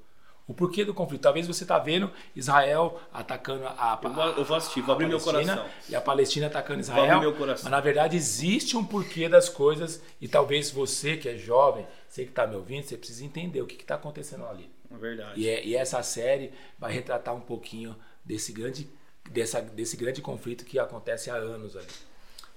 O 0.48 0.54
porquê 0.54 0.82
do 0.84 0.94
conflito. 0.94 1.20
Talvez 1.20 1.46
você 1.46 1.62
está 1.64 1.78
vendo 1.78 2.10
Israel 2.34 2.98
atacando 3.12 3.66
a, 3.66 4.00
Eu 4.02 4.10
vou- 4.12 4.24
eu 4.24 4.44
vou 4.44 4.56
assistir, 4.56 4.80
vou 4.80 4.94
abrir 4.94 5.06
meu 5.06 5.20
coração. 5.20 5.66
E 5.90 5.94
a 5.94 6.00
Palestina 6.00 6.46
atacando 6.46 6.82
Vou 6.82 6.90
abrir 6.94 7.02
Israel. 7.04 7.20
meu 7.20 7.34
coração. 7.34 7.64
Mas 7.64 7.70
na 7.70 7.80
verdade 7.80 8.16
existe 8.16 8.74
um 8.76 8.82
porquê 8.84 9.28
das 9.28 9.48
coisas 9.50 10.02
e 10.20 10.26
talvez 10.26 10.70
você 10.70 11.18
que 11.18 11.28
é 11.28 11.36
jovem, 11.36 11.86
você 12.08 12.24
que 12.24 12.30
está 12.30 12.46
me 12.46 12.56
ouvindo, 12.56 12.82
você 12.84 12.96
precisa 12.96 13.24
entender 13.24 13.60
o 13.60 13.66
que 13.66 13.74
está 13.76 13.96
acontecendo 13.96 14.46
ali. 14.46 14.70
É 14.90 14.96
verdade. 14.96 15.38
E, 15.38 15.46
é- 15.46 15.64
e 15.66 15.76
essa 15.76 16.02
série 16.02 16.50
vai 16.78 16.92
retratar 16.92 17.34
um 17.34 17.40
pouquinho 17.42 17.94
desse 18.24 18.50
grande, 18.50 18.88
dessa, 19.30 19.60
desse 19.60 19.98
grande 19.98 20.22
conflito 20.22 20.64
que 20.64 20.78
acontece 20.78 21.30
há 21.30 21.34
anos 21.34 21.76
ali. 21.76 21.86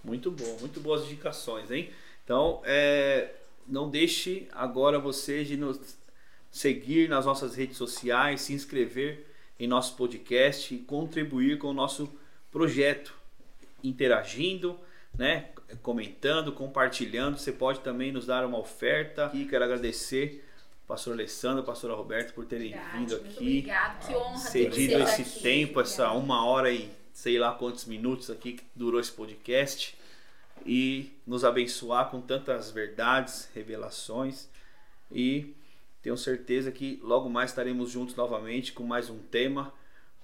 Muito 0.01 0.31
bom, 0.31 0.57
muito 0.61 0.79
boas 0.79 1.03
indicações, 1.03 1.69
hein? 1.69 1.89
Então, 2.23 2.61
é, 2.63 3.31
não 3.67 3.89
deixe 3.89 4.47
agora 4.53 4.97
você 4.97 5.43
de 5.43 5.57
nos 5.57 5.99
seguir 6.51 7.09
nas 7.09 7.25
nossas 7.25 7.55
redes 7.55 7.77
sociais, 7.77 8.41
se 8.41 8.53
inscrever 8.53 9.25
em 9.59 9.67
nosso 9.67 9.95
podcast 9.95 10.73
e 10.73 10.79
contribuir 10.79 11.57
com 11.57 11.67
o 11.67 11.73
nosso 11.73 12.11
projeto, 12.51 13.13
interagindo, 13.83 14.77
né? 15.17 15.49
Comentando, 15.81 16.51
compartilhando. 16.51 17.37
Você 17.37 17.51
pode 17.51 17.79
também 17.79 18.11
nos 18.11 18.25
dar 18.25 18.45
uma 18.45 18.59
oferta. 18.59 19.31
E 19.33 19.45
quero 19.45 19.63
agradecer 19.63 20.43
pastor 20.87 21.13
Alessandro, 21.13 21.63
pastora 21.63 21.93
Roberto 21.93 22.33
por 22.33 22.45
terem 22.45 22.71
Verdade, 22.71 22.97
vindo 22.97 23.15
aqui. 23.15 23.37
obrigado. 23.37 24.07
Que 24.07 24.13
honra 24.13 24.33
ter 24.33 24.49
cedido 24.49 24.93
vocês 24.93 25.09
esse 25.09 25.21
aqui. 25.21 25.39
tempo, 25.41 25.79
essa 25.79 26.11
uma 26.11 26.45
hora 26.45 26.69
e 26.69 26.91
sei 27.13 27.39
lá 27.39 27.53
quantos 27.53 27.85
minutos 27.85 28.29
aqui 28.29 28.53
que 28.53 28.63
durou 28.75 28.99
esse 28.99 29.11
podcast 29.11 29.97
e 30.65 31.11
nos 31.25 31.45
abençoar 31.45 32.09
com 32.09 32.19
tantas 32.19 32.71
verdades, 32.71 33.49
revelações 33.55 34.49
e 35.09 35.55
tenho 36.01 36.17
certeza 36.17 36.71
que 36.71 36.99
logo 37.03 37.29
mais 37.29 37.51
estaremos 37.51 37.91
juntos 37.91 38.15
novamente 38.15 38.73
com 38.73 38.83
mais 38.83 39.09
um 39.09 39.19
tema, 39.19 39.73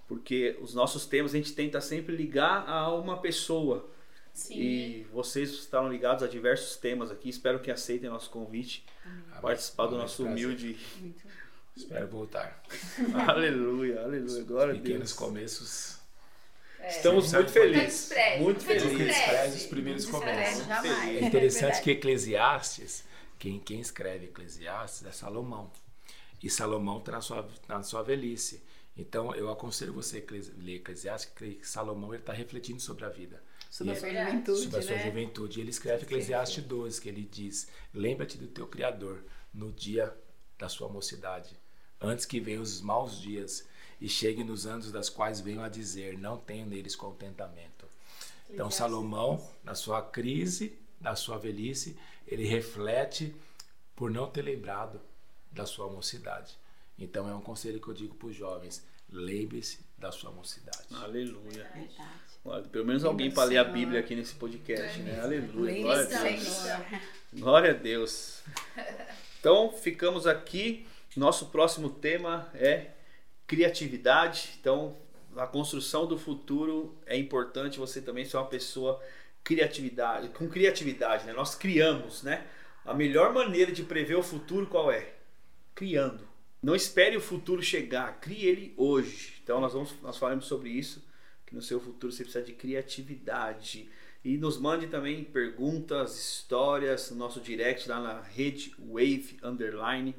porque 0.08 0.58
os 0.62 0.74
nossos 0.74 1.06
temas 1.06 1.34
a 1.34 1.38
gente 1.38 1.54
tenta 1.54 1.80
sempre 1.82 2.16
ligar 2.16 2.68
a 2.68 2.92
uma 2.94 3.18
pessoa 3.20 3.90
Sim. 4.34 4.56
e 4.56 5.08
vocês 5.12 5.52
estarão 5.52 5.90
ligados 5.92 6.24
a 6.24 6.28
diversos 6.28 6.78
temas 6.78 7.12
aqui. 7.12 7.30
Espero 7.30 7.60
que 7.60 7.70
aceitem 7.70 8.10
nosso 8.10 8.30
convite, 8.30 8.86
participar 9.42 9.88
do 9.88 9.98
nosso 9.98 10.24
Prazer. 10.24 10.46
humilde. 10.46 10.78
Espero 11.76 12.08
voltar. 12.08 12.64
aleluia, 13.28 14.02
aleluia, 14.02 14.44
glória 14.44 14.74
a 14.74 14.78
Pequenos 14.78 15.10
Deus. 15.10 15.14
começos. 15.14 15.98
É. 16.80 16.90
Estamos 16.90 17.32
muito 17.32 17.52
felizes. 17.52 18.14
Muito 18.40 18.62
felizes. 18.62 19.18
felizes. 19.18 19.62
os 19.62 19.68
primeiros 19.68 20.06
começos. 20.06 20.68
É 20.70 21.26
interessante 21.26 21.82
que 21.82 21.92
Eclesiastes, 21.92 23.04
quem, 23.38 23.60
quem 23.60 23.80
escreve 23.80 24.26
Eclesiastes 24.26 25.06
é 25.06 25.12
Salomão. 25.12 25.72
E 26.42 26.50
Salomão 26.50 27.00
está 27.00 27.12
na 27.12 27.22
sua, 27.22 27.50
na 27.68 27.84
sua 27.84 28.04
velhice. 28.04 28.64
Então, 28.96 29.34
eu 29.36 29.50
aconselho 29.50 29.94
você 29.94 30.26
a 30.28 30.62
ler 30.62 30.78
Eclesiastes, 30.78 31.32
que 31.34 31.60
Salomão 31.64 32.14
está 32.14 32.34
refletindo 32.34 32.80
sobre 32.82 33.06
a 33.06 33.10
vida. 33.10 33.42
Sobre 33.70 33.94
a 33.94 33.96
sua 33.96 34.10
juventude, 34.10 34.62
Sobre 34.62 34.80
a 34.80 34.82
sua 34.82 34.96
né? 34.96 35.06
juventude. 35.06 35.62
Ele 35.62 35.70
escreve 35.70 36.04
Eclesiastes 36.04 36.64
12, 36.64 37.02
que 37.02 37.10
ele 37.10 37.30
diz, 37.32 37.68
lembra-te 37.94 38.38
do 38.38 38.48
teu 38.48 38.68
Criador 38.68 39.24
no 39.54 39.72
dia 39.72 40.16
da 40.58 40.68
sua 40.68 40.90
mocidade, 40.90 41.56
antes 42.02 42.26
que 42.26 42.40
venham 42.40 42.62
os 42.62 42.82
maus 42.82 43.20
dias 43.20 43.68
e 44.02 44.10
cheguem 44.10 44.44
nos 44.44 44.66
anos 44.66 44.92
das 44.92 45.10
quais 45.10 45.40
venham 45.40 45.64
a 45.64 45.70
dizer, 45.70 46.18
não 46.18 46.38
tenho 46.38 46.66
neles 46.66 46.96
contentamento. 46.96 47.86
Então, 48.50 48.72
Salomão, 48.72 49.46
na 49.64 49.76
sua 49.76 50.02
crise, 50.02 50.78
na 51.00 51.16
sua 51.16 51.38
velhice, 51.38 51.98
ele 52.28 52.46
reflete 52.46 53.34
por 53.96 54.12
não 54.12 54.30
ter 54.30 54.42
lembrado 54.42 55.02
da 55.52 55.66
sua 55.66 55.88
mocidade. 55.88 56.56
Então 57.00 57.30
é 57.30 57.34
um 57.34 57.42
conselho 57.42 57.80
que 57.80 57.88
eu 57.88 57.94
digo 57.94 58.16
para 58.16 58.28
os 58.28 58.36
jovens: 58.36 58.86
lembre-se 59.10 59.80
da 59.98 60.12
sua 60.12 60.32
mocidade. 60.32 60.88
Aleluia. 60.92 61.70
Olha, 62.44 62.64
pelo 62.64 62.86
menos 62.86 63.04
alguém 63.04 63.32
para 63.32 63.44
ler 63.44 63.58
a 63.58 63.64
Bíblia 63.64 64.00
aqui 64.00 64.16
nesse 64.16 64.36
podcast, 64.36 65.00
né? 65.00 65.20
Aleluia. 65.20 65.82
Glória 65.82 66.04
a 66.04 66.22
Deus. 66.22 66.68
Glória 67.34 67.72
a 67.72 67.74
Deus. 67.74 68.44
Então, 69.40 69.72
ficamos 69.72 70.26
aqui. 70.28 70.88
Nosso 71.16 71.48
próximo 71.48 71.90
tema 71.90 72.48
é 72.54 72.92
criatividade. 73.48 74.52
Então, 74.60 74.96
a 75.36 75.48
construção 75.48 76.06
do 76.06 76.18
futuro 76.18 76.96
é 77.06 77.18
importante 77.18 77.80
você 77.80 78.02
também 78.02 78.24
ser 78.24 78.38
uma 78.38 78.46
pessoa 78.46 79.02
criatividade, 79.48 80.28
com 80.30 80.50
criatividade, 80.50 81.26
né? 81.26 81.32
Nós 81.32 81.56
criamos, 81.56 82.22
né? 82.22 82.46
A 82.84 82.94
melhor 82.94 83.34
maneira 83.34 83.72
de 83.72 83.82
prever 83.82 84.16
o 84.16 84.22
futuro 84.22 84.68
qual 84.68 84.92
é? 84.92 85.14
Criando. 85.74 86.28
Não 86.62 86.76
espere 86.76 87.16
o 87.16 87.22
futuro 87.22 87.64
chegar, 87.64 88.20
crie 88.20 88.46
ele 88.46 88.74
hoje. 88.76 89.36
Então 89.42 89.62
nós 89.62 89.72
vamos 89.72 89.96
nós 90.02 90.18
falamos 90.18 90.48
sobre 90.48 90.70
isso, 90.70 91.02
que 91.46 91.56
no 91.56 91.62
seu 91.62 91.80
futuro 91.80 92.12
você 92.12 92.24
precisa 92.24 92.44
de 92.44 92.52
criatividade. 92.52 93.90
E 94.22 94.38
nos 94.38 94.58
mande 94.58 94.88
também 94.88 95.24
perguntas, 95.24 96.18
histórias 96.18 97.10
no 97.12 97.16
nosso 97.16 97.40
direct 97.40 97.88
lá 97.88 98.02
na 98.02 98.22
rede 98.22 98.76
Wave 98.78 99.38
Underline. 99.42 100.14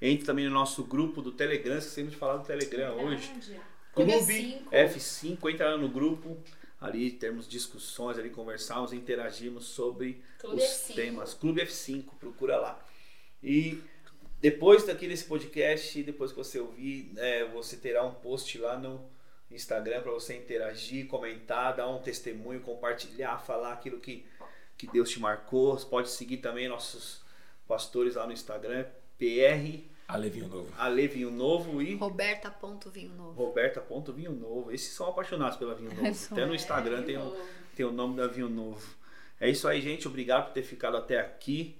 Entre 0.00 0.24
também 0.24 0.46
no 0.46 0.52
nosso 0.52 0.84
grupo 0.84 1.20
do 1.20 1.32
Telegram, 1.32 1.76
esquecemos 1.76 2.12
de 2.12 2.16
falar 2.16 2.38
do 2.38 2.46
Telegram 2.46 2.94
hoje. 2.94 3.30
Clube 3.92 4.12
Clube 4.12 4.62
F5. 4.70 4.70
F5, 4.72 5.52
entra 5.52 5.70
lá 5.72 5.76
no 5.76 5.88
grupo, 5.90 6.38
ali 6.80 7.10
temos 7.10 7.46
discussões, 7.46 8.18
ali 8.18 8.30
conversamos, 8.30 8.92
interagimos 8.92 9.66
sobre 9.66 10.22
Clube 10.38 10.56
os 10.56 10.64
F5. 10.64 10.94
temas. 10.94 11.34
Clube 11.34 11.60
F5, 11.62 12.04
procura 12.18 12.56
lá. 12.56 12.86
E 13.42 13.82
depois 14.40 14.84
daqui 14.84 15.06
desse 15.06 15.24
podcast, 15.24 16.02
depois 16.02 16.30
que 16.32 16.38
você 16.38 16.58
ouvir, 16.58 17.12
é, 17.18 17.44
você 17.44 17.76
terá 17.76 18.04
um 18.04 18.14
post 18.14 18.56
lá 18.58 18.78
no 18.78 19.00
Instagram 19.50 20.00
para 20.00 20.12
você 20.12 20.36
interagir, 20.36 21.06
comentar, 21.06 21.76
dar 21.76 21.88
um 21.88 22.00
testemunho, 22.00 22.60
compartilhar, 22.60 23.38
falar 23.38 23.74
aquilo 23.74 24.00
que, 24.00 24.24
que 24.78 24.86
Deus 24.86 25.10
te 25.10 25.20
marcou. 25.20 25.78
Você 25.78 25.86
pode 25.86 26.08
seguir 26.08 26.38
também 26.38 26.68
nossos 26.68 27.20
pastores 27.68 28.14
lá 28.14 28.26
no 28.26 28.32
Instagram, 28.32 28.86
PR 29.18 29.84
Alevinho 30.12 30.48
novo. 30.48 30.74
Alevinho 30.76 31.30
Novo 31.30 31.80
e 31.80 31.94
Roberta.vinho 31.94 33.14
novo. 33.14 33.32
Roberta.vinho 33.32 34.32
Novo. 34.32 34.72
Esses 34.72 34.92
são 34.92 35.08
apaixonados 35.08 35.56
pela 35.56 35.74
Vinho 35.74 35.90
Novo. 35.94 36.06
Até 36.32 36.44
no 36.44 36.52
é. 36.52 36.56
Instagram 36.56 37.02
tem 37.04 37.16
o, 37.16 37.36
tem 37.76 37.86
o 37.86 37.92
nome 37.92 38.16
da 38.16 38.26
Vinho 38.26 38.48
Novo. 38.48 38.94
É 39.40 39.48
isso 39.48 39.68
aí, 39.68 39.80
gente. 39.80 40.08
Obrigado 40.08 40.46
por 40.46 40.52
ter 40.52 40.62
ficado 40.62 40.96
até 40.96 41.18
aqui. 41.18 41.76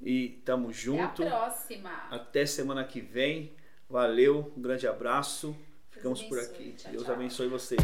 E 0.00 0.40
tamo 0.44 0.72
junto. 0.72 1.22
Até 1.22 1.26
a 1.26 1.30
próxima. 1.30 1.90
Até 2.10 2.46
semana 2.46 2.84
que 2.84 3.00
vem. 3.00 3.52
Valeu, 3.88 4.52
um 4.56 4.62
grande 4.62 4.86
abraço. 4.86 5.56
Ficamos 5.90 6.22
por 6.22 6.38
aqui. 6.38 6.74
Tchau, 6.74 6.92
Deus 6.92 7.04
tchau. 7.04 7.14
abençoe 7.14 7.48
vocês. 7.48 7.82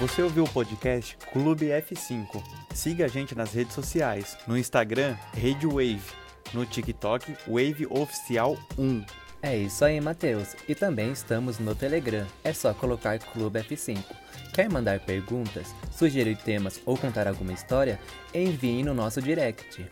Você 0.00 0.20
ouviu 0.20 0.42
o 0.42 0.50
podcast 0.50 1.16
Clube 1.32 1.66
F5. 1.66 2.42
Siga 2.74 3.04
a 3.04 3.08
gente 3.08 3.36
nas 3.36 3.52
redes 3.52 3.72
sociais. 3.72 4.36
No 4.48 4.58
Instagram, 4.58 5.14
Rede 5.32 5.66
Wave. 5.66 6.21
No 6.52 6.66
TikTok, 6.66 7.34
Wave 7.48 7.86
Oficial 7.88 8.56
1. 8.78 9.04
É 9.42 9.56
isso 9.56 9.84
aí, 9.84 10.00
Matheus. 10.00 10.54
E 10.68 10.74
também 10.74 11.10
estamos 11.10 11.58
no 11.58 11.74
Telegram. 11.74 12.26
É 12.44 12.52
só 12.52 12.72
colocar 12.72 13.18
Clube 13.18 13.58
F5. 13.60 13.98
Quer 14.52 14.70
mandar 14.70 15.00
perguntas, 15.00 15.74
sugerir 15.90 16.36
temas 16.36 16.80
ou 16.84 16.96
contar 16.96 17.26
alguma 17.26 17.52
história? 17.52 17.98
Envie 18.34 18.84
no 18.84 18.94
nosso 18.94 19.20
direct. 19.20 19.84